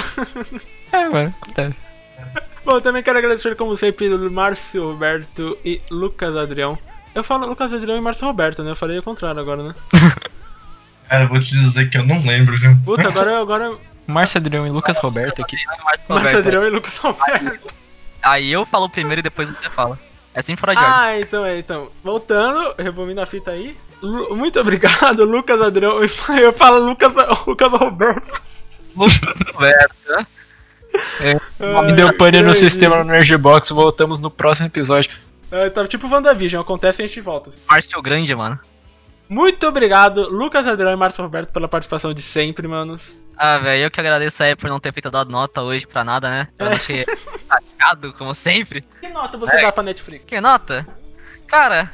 É, 0.90 1.08
mano, 1.08 1.34
acontece. 1.42 1.78
Bom, 2.64 2.80
também 2.80 3.02
quero 3.02 3.18
agradecer, 3.18 3.54
como 3.56 3.76
sempre, 3.76 4.08
Márcio 4.08 4.90
Roberto 4.90 5.56
e 5.64 5.80
Lucas 5.90 6.34
Adrião. 6.36 6.78
Eu 7.14 7.22
falo 7.24 7.46
Lucas 7.46 7.72
Adrião 7.72 7.96
e 7.96 8.00
Márcio 8.00 8.26
Roberto, 8.26 8.62
né? 8.62 8.70
Eu 8.70 8.76
falei 8.76 8.98
o 8.98 9.02
contrário 9.02 9.40
agora, 9.40 9.62
né? 9.62 9.74
Cara, 11.08 11.24
eu 11.24 11.28
vou 11.28 11.40
te 11.40 11.50
dizer 11.54 11.88
que 11.90 11.98
eu 11.98 12.04
não 12.04 12.20
lembro, 12.24 12.56
viu? 12.56 12.76
Puta, 12.84 13.06
agora, 13.08 13.40
agora 13.40 13.72
Márcio 14.06 14.38
Adrião 14.38 14.66
e 14.66 14.70
Lucas 14.70 14.96
Roberto 14.98 15.42
aqui. 15.42 15.56
Márcio. 16.08 16.38
Adrião 16.38 16.66
e 16.66 16.70
Lucas 16.70 16.96
Roberto. 16.96 17.74
Aí 18.22 18.50
eu 18.52 18.64
falo 18.66 18.88
primeiro 18.88 19.20
e 19.20 19.22
depois 19.22 19.48
você 19.48 19.68
fala. 19.70 19.98
É 20.34 20.40
assim 20.40 20.56
fora 20.56 20.74
de 20.74 20.78
ordem. 20.80 20.94
Ah, 20.94 21.20
então 21.20 21.44
é, 21.44 21.58
então. 21.58 21.88
Voltando, 22.04 22.74
rebobina 22.78 23.22
a 23.22 23.26
fita 23.26 23.50
aí. 23.50 23.76
Lu- 24.02 24.36
Muito 24.36 24.60
obrigado, 24.60 25.24
Lucas 25.26 25.60
Adrião. 25.60 26.00
Eu 26.02 26.52
falo 26.52 26.84
Lucas, 26.84 27.12
Lucas 27.46 27.72
Roberto. 27.72 28.42
Roberto. 28.96 29.94
né? 30.08 30.26
Me 31.86 31.92
deu 31.92 32.12
pane 32.16 32.42
no 32.42 32.54
sistema 32.54 32.96
no 32.98 33.04
Nerdbox, 33.04 33.70
voltamos 33.70 34.20
no 34.20 34.30
próximo 34.30 34.66
episódio. 34.66 35.18
É, 35.50 35.70
tá 35.70 35.86
tipo 35.86 36.08
WandaVision, 36.08 36.60
acontece 36.62 37.02
e 37.02 37.04
a 37.04 37.08
gente 37.08 37.20
volta. 37.20 37.50
Márcio 37.68 38.00
Grande, 38.02 38.34
mano. 38.34 38.58
Muito 39.28 39.66
obrigado, 39.66 40.28
Lucas 40.28 40.66
Adrião 40.66 40.92
e 40.92 40.96
Márcio 40.96 41.22
Roberto, 41.22 41.52
pela 41.52 41.68
participação 41.68 42.14
de 42.14 42.22
sempre, 42.22 42.66
manos. 42.66 43.16
Ah, 43.36 43.58
velho, 43.58 43.84
eu 43.84 43.90
que 43.90 44.00
agradeço 44.00 44.42
aí 44.42 44.56
por 44.56 44.68
não 44.68 44.80
ter 44.80 44.92
feito 44.92 45.10
dado 45.10 45.30
nota 45.30 45.62
hoje 45.62 45.86
pra 45.86 46.02
nada, 46.02 46.28
né? 46.28 46.48
Eu 46.58 46.70
deixei 46.70 47.04
chateado, 47.48 48.12
como 48.14 48.34
sempre. 48.34 48.82
Que 49.00 49.08
nota 49.08 49.36
você 49.38 49.56
É. 49.56 49.62
dá 49.62 49.70
pra 49.72 49.82
Netflix? 49.82 50.24
Que 50.24 50.40
nota? 50.40 50.86
Cara, 51.46 51.92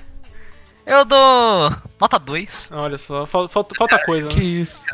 eu 0.86 1.04
dou 1.04 1.72
nota 2.00 2.18
2. 2.18 2.68
Olha 2.72 2.98
só, 2.98 3.24
fal- 3.26 3.48
falta, 3.48 3.74
falta 3.76 3.98
coisa. 4.04 4.28
Que 4.28 4.38
Né? 4.40 4.44
isso. 4.44 4.84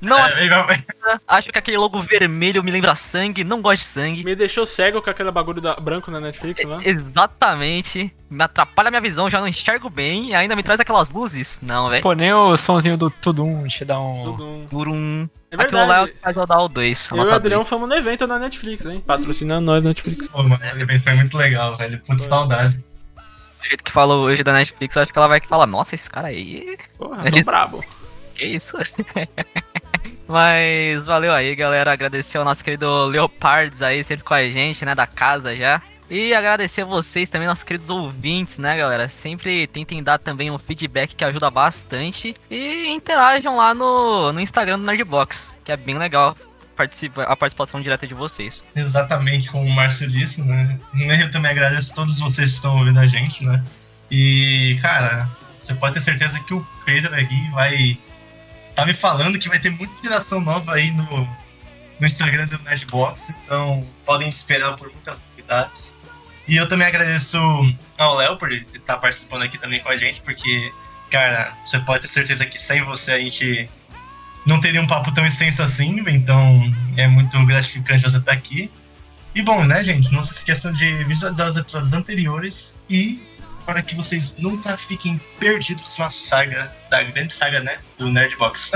Não, 0.00 0.18
É, 0.18 0.48
vai- 0.64 0.84
acho 1.26 1.50
que 1.52 1.58
aquele 1.58 1.76
logo 1.76 2.00
vermelho 2.00 2.62
me 2.62 2.70
lembra 2.70 2.94
sangue, 2.94 3.42
não 3.44 3.60
gosto 3.60 3.80
de 3.82 3.86
sangue. 3.88 4.24
Me 4.24 4.36
deixou 4.36 4.64
cego 4.66 5.02
com 5.02 5.10
aquele 5.10 5.30
bagulho 5.30 5.60
da- 5.60 5.74
branco 5.76 6.10
na 6.10 6.20
Netflix, 6.20 6.64
né? 6.64 6.78
Exatamente. 6.84 8.14
Me 8.30 8.42
atrapalha 8.44 8.88
a 8.88 8.90
minha 8.90 9.00
visão, 9.00 9.28
já 9.28 9.40
não 9.40 9.48
enxergo 9.48 9.90
bem 9.90 10.30
e 10.30 10.34
ainda 10.34 10.56
me 10.56 10.62
traz 10.62 10.80
aquelas 10.80 11.10
luzes. 11.10 11.58
Não, 11.62 11.90
velho. 11.90 12.02
Pô, 12.02 12.12
nem 12.14 12.32
o 12.32 12.56
somzinho 12.56 12.96
do 12.96 13.10
Tudum 13.10 13.66
te 13.66 13.84
dá 13.84 14.00
um. 14.00 14.24
Tudo 14.24 14.44
um- 14.46 14.66
Por 14.70 14.88
um. 14.88 15.28
É 15.50 15.56
Aquilo 15.56 15.76
lá 15.76 15.82
é 15.82 15.84
o 15.84 15.88
verdade. 15.88 16.12
que 16.12 16.18
faz 16.22 16.36
eu 16.38 16.46
dar 16.46 16.60
o 16.60 16.68
2. 16.68 17.10
Eu 17.10 17.16
e 17.18 17.20
o 17.26 17.34
Adrião 17.34 17.62
fomos 17.62 17.86
no 17.86 17.94
evento 17.94 18.26
da 18.26 18.38
Netflix, 18.38 18.86
hein? 18.86 19.02
Patrocinando 19.06 19.66
nós, 19.66 19.84
Netflix. 19.84 20.26
Pô, 20.28 20.42
mano, 20.42 20.58
o 20.62 20.80
evento 20.80 21.02
foi 21.04 21.14
muito 21.14 21.36
legal, 21.36 21.76
velho. 21.76 22.00
Puta 22.06 22.24
saudade. 22.24 22.82
Do 23.62 23.68
jeito 23.68 23.84
que 23.84 23.92
falou 23.92 24.24
hoje 24.24 24.42
da 24.42 24.52
Netflix, 24.52 24.96
acho 24.96 25.12
que 25.12 25.18
ela 25.18 25.28
vai 25.28 25.40
falar, 25.40 25.66
nossa, 25.66 25.94
esse 25.94 26.10
cara 26.10 26.28
aí. 26.28 26.76
Porra, 26.98 27.26
Ele- 27.26 27.44
brabo. 27.44 27.82
Que 28.34 28.46
isso? 28.46 28.78
Mas 30.26 31.04
valeu 31.06 31.32
aí, 31.32 31.54
galera. 31.54 31.92
Agradecer 31.92 32.38
ao 32.38 32.44
nosso 32.44 32.64
querido 32.64 33.04
Leopards 33.04 33.82
aí, 33.82 34.02
sempre 34.02 34.24
com 34.24 34.32
a 34.32 34.48
gente, 34.48 34.84
né? 34.86 34.94
Da 34.94 35.06
casa 35.06 35.54
já. 35.54 35.82
E 36.08 36.34
agradecer 36.34 36.82
a 36.82 36.84
vocês 36.86 37.30
também, 37.30 37.46
nossos 37.46 37.64
queridos 37.64 37.88
ouvintes, 37.90 38.58
né, 38.58 38.76
galera? 38.76 39.08
Sempre 39.08 39.66
tentem 39.66 40.02
dar 40.02 40.18
também 40.18 40.50
um 40.50 40.58
feedback 40.58 41.14
que 41.14 41.24
ajuda 41.24 41.50
bastante. 41.50 42.34
E 42.50 42.86
interajam 42.88 43.56
lá 43.56 43.74
no, 43.74 44.32
no 44.32 44.40
Instagram 44.40 44.78
do 44.78 44.84
Nerdbox, 44.86 45.56
que 45.64 45.72
é 45.72 45.76
bem 45.76 45.96
legal 45.98 46.36
participa, 46.82 47.22
a 47.22 47.36
participação 47.36 47.80
direta 47.80 48.06
de 48.06 48.14
vocês. 48.14 48.64
Exatamente 48.74 49.48
como 49.48 49.64
o 49.64 49.70
Márcio 49.70 50.08
disse, 50.08 50.42
né? 50.42 50.78
Eu 50.94 51.30
também 51.30 51.50
agradeço 51.50 51.92
a 51.92 51.94
todos 51.94 52.18
vocês 52.18 52.50
que 52.50 52.56
estão 52.56 52.76
ouvindo 52.78 52.98
a 52.98 53.06
gente, 53.06 53.44
né? 53.44 53.62
E, 54.10 54.78
cara, 54.82 55.28
você 55.58 55.74
pode 55.74 55.94
ter 55.94 56.00
certeza 56.00 56.40
que 56.40 56.52
o 56.52 56.66
Pedro 56.84 57.14
aqui 57.14 57.50
vai 57.50 57.98
tá 58.74 58.86
me 58.86 58.94
falando 58.94 59.38
que 59.38 59.48
vai 59.48 59.60
ter 59.60 59.70
muita 59.70 59.96
interação 59.98 60.40
nova 60.40 60.74
aí 60.74 60.90
no, 60.92 61.28
no 62.00 62.06
Instagram 62.06 62.46
do 62.46 62.58
Nerdbox, 62.60 63.30
então 63.30 63.86
podem 64.04 64.28
esperar 64.28 64.76
por 64.76 64.90
muitas 64.90 65.20
novidades. 65.30 65.94
E 66.48 66.56
eu 66.56 66.68
também 66.68 66.88
agradeço 66.88 67.38
ao 67.98 68.16
Léo 68.16 68.36
por 68.36 68.50
estar 68.50 68.96
participando 68.96 69.42
aqui 69.42 69.56
também 69.58 69.80
com 69.80 69.90
a 69.90 69.96
gente, 69.96 70.20
porque, 70.22 70.72
cara, 71.10 71.56
você 71.64 71.78
pode 71.80 72.02
ter 72.02 72.08
certeza 72.08 72.44
que 72.44 72.60
sem 72.60 72.82
você 72.82 73.12
a 73.12 73.18
gente 73.18 73.70
não 74.46 74.60
teria 74.60 74.80
um 74.80 74.86
papo 74.86 75.12
tão 75.12 75.24
extenso 75.26 75.62
assim, 75.62 76.02
então 76.08 76.60
é 76.96 77.06
muito 77.06 77.44
gratificante 77.46 78.02
você 78.02 78.18
estar 78.18 78.32
aqui. 78.32 78.70
E 79.34 79.42
bom, 79.42 79.64
né, 79.64 79.82
gente? 79.82 80.12
Não 80.12 80.22
se 80.22 80.34
esqueçam 80.34 80.72
de 80.72 80.92
visualizar 81.04 81.48
os 81.48 81.56
episódios 81.56 81.94
anteriores 81.94 82.74
e 82.88 83.22
para 83.64 83.80
que 83.80 83.94
vocês 83.94 84.34
nunca 84.38 84.76
fiquem 84.76 85.20
perdidos 85.38 85.96
na 85.96 86.10
saga, 86.10 86.74
da 86.90 87.02
grande 87.02 87.32
saga, 87.32 87.60
né? 87.60 87.78
Do 87.96 88.08
Nerdbox. 88.10 88.72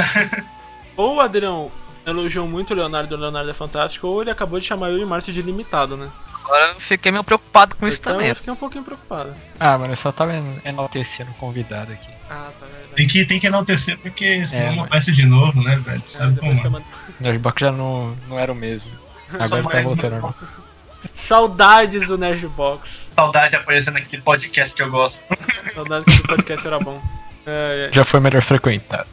Ou 0.96 1.16
o 1.16 1.20
Adrião 1.20 1.70
elogiou 2.06 2.46
muito 2.46 2.72
o 2.72 2.76
Leonardo, 2.76 3.14
o 3.14 3.18
Leonardo 3.18 3.50
é 3.50 3.54
fantástico, 3.54 4.06
ou 4.06 4.22
ele 4.22 4.30
acabou 4.30 4.60
de 4.60 4.66
chamar 4.66 4.90
eu 4.90 4.98
e 4.98 5.04
o 5.04 5.06
Márcio 5.06 5.32
de 5.32 5.42
limitado, 5.42 5.96
né? 5.96 6.08
Agora 6.44 6.66
eu 6.68 6.80
fiquei 6.80 7.10
meio 7.10 7.24
preocupado 7.24 7.74
com 7.74 7.86
isso 7.88 7.98
então 8.00 8.12
também. 8.12 8.28
eu 8.28 8.36
fiquei 8.36 8.52
um 8.52 8.56
pouquinho 8.56 8.84
preocupado. 8.84 9.34
Ah, 9.58 9.76
mano, 9.76 9.92
eu 9.92 9.96
só 9.96 10.12
tava 10.12 10.32
en- 10.34 10.60
enaltecendo 10.64 11.32
o 11.32 11.34
convidado 11.34 11.92
aqui. 11.92 12.08
Ah, 12.28 12.48
tá 12.58 12.66
verdade. 12.66 12.94
tem, 12.96 13.06
que, 13.06 13.24
tem 13.24 13.38
que 13.40 13.46
enaltecer, 13.46 13.96
porque 13.98 14.44
senão 14.46 14.64
É, 14.66 14.68
não 14.70 14.76
mas- 14.78 14.86
aparece 14.86 15.12
de 15.12 15.24
novo, 15.26 15.62
né, 15.62 15.76
velho? 15.76 16.02
É, 16.04 16.08
Sabe 16.10 16.38
como 16.40 16.52
é? 16.52 16.80
O 16.80 16.82
Nerdbox 17.20 17.60
já 17.60 17.72
não, 17.72 18.16
não 18.28 18.38
era 18.38 18.50
o 18.52 18.54
mesmo. 18.54 18.90
Agora 19.38 19.62
tá 19.62 19.80
voltando. 19.82 20.34
Saudades 21.26 22.08
do 22.08 22.18
Nerdbox. 22.18 22.88
Saudade 23.14 23.50
de 23.50 23.56
aparecer 23.56 23.90
naquele 23.92 24.22
podcast 24.22 24.74
que 24.74 24.82
eu 24.82 24.90
gosto. 24.90 25.22
Saudades 25.74 26.14
que 26.18 26.24
o 26.24 26.28
podcast 26.28 26.66
era 26.66 26.78
bom. 26.80 27.00
É, 27.46 27.88
é. 27.88 27.92
Já 27.94 28.04
foi 28.04 28.20
melhor 28.20 28.42
frequentado. 28.42 29.06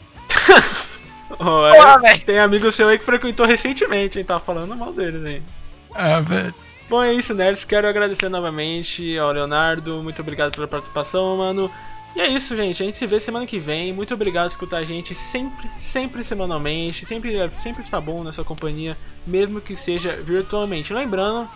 Aí, 1.39 1.99
velho. 2.01 2.19
tem 2.25 2.39
amigo 2.39 2.71
seu 2.71 2.87
aí 2.87 2.97
que 2.97 3.05
frequentou 3.05 3.45
recentemente, 3.45 4.19
hein? 4.19 4.25
Tava 4.25 4.39
falando 4.39 4.75
mal 4.75 4.93
deles, 4.93 5.25
hein? 5.25 5.43
Ah, 5.93 6.19
velho. 6.21 6.53
Bom, 6.89 7.01
é 7.03 7.13
isso, 7.13 7.33
nerds. 7.33 7.63
Quero 7.63 7.87
agradecer 7.87 8.29
novamente 8.29 9.17
ao 9.17 9.31
Leonardo. 9.31 10.01
Muito 10.03 10.21
obrigado 10.21 10.51
pela 10.53 10.67
participação, 10.67 11.37
mano. 11.37 11.71
E 12.15 12.21
é 12.21 12.27
isso, 12.27 12.55
gente. 12.55 12.81
A 12.81 12.85
gente 12.85 12.97
se 12.97 13.07
vê 13.07 13.19
semana 13.19 13.45
que 13.45 13.57
vem. 13.57 13.91
Muito 13.91 14.13
obrigado 14.13 14.45
por 14.45 14.51
escutar 14.51 14.77
a 14.77 14.85
gente 14.85 15.15
sempre, 15.15 15.69
sempre 15.81 16.23
semanalmente. 16.23 17.05
Sempre, 17.05 17.49
sempre 17.61 17.81
está 17.81 17.99
bom 17.99 18.23
nessa 18.23 18.43
companhia, 18.43 18.97
mesmo 19.25 19.59
que 19.59 19.75
seja 19.75 20.15
virtualmente. 20.15 20.93
Lembrando, 20.93 21.49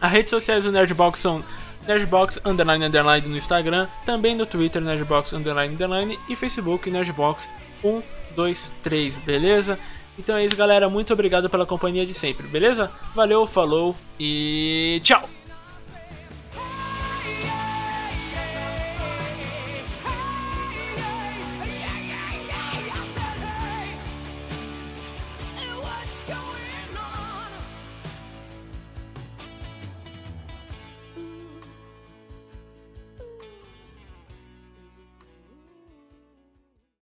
as 0.00 0.10
redes 0.10 0.30
sociais 0.30 0.64
do 0.64 0.72
Nerdbox 0.72 1.18
são 1.18 1.42
Nerdbox 1.86 2.38
underline 2.44 2.84
underline 2.84 3.26
no 3.26 3.36
Instagram, 3.36 3.88
também 4.04 4.34
no 4.36 4.44
Twitter 4.44 4.82
Nerdbox 4.82 5.32
underline 5.32 5.74
underline 5.74 6.18
e 6.28 6.36
Facebook 6.36 6.90
Nerdbox 6.90 7.48
123, 7.80 9.16
beleza? 9.18 9.78
Então 10.18 10.36
é 10.36 10.44
isso, 10.44 10.56
galera. 10.56 10.90
Muito 10.90 11.12
obrigado 11.12 11.48
pela 11.48 11.64
companhia 11.64 12.04
de 12.04 12.12
sempre, 12.12 12.46
beleza? 12.46 12.90
Valeu, 13.14 13.46
falou 13.46 13.96
e 14.18 15.00
tchau! 15.02 15.39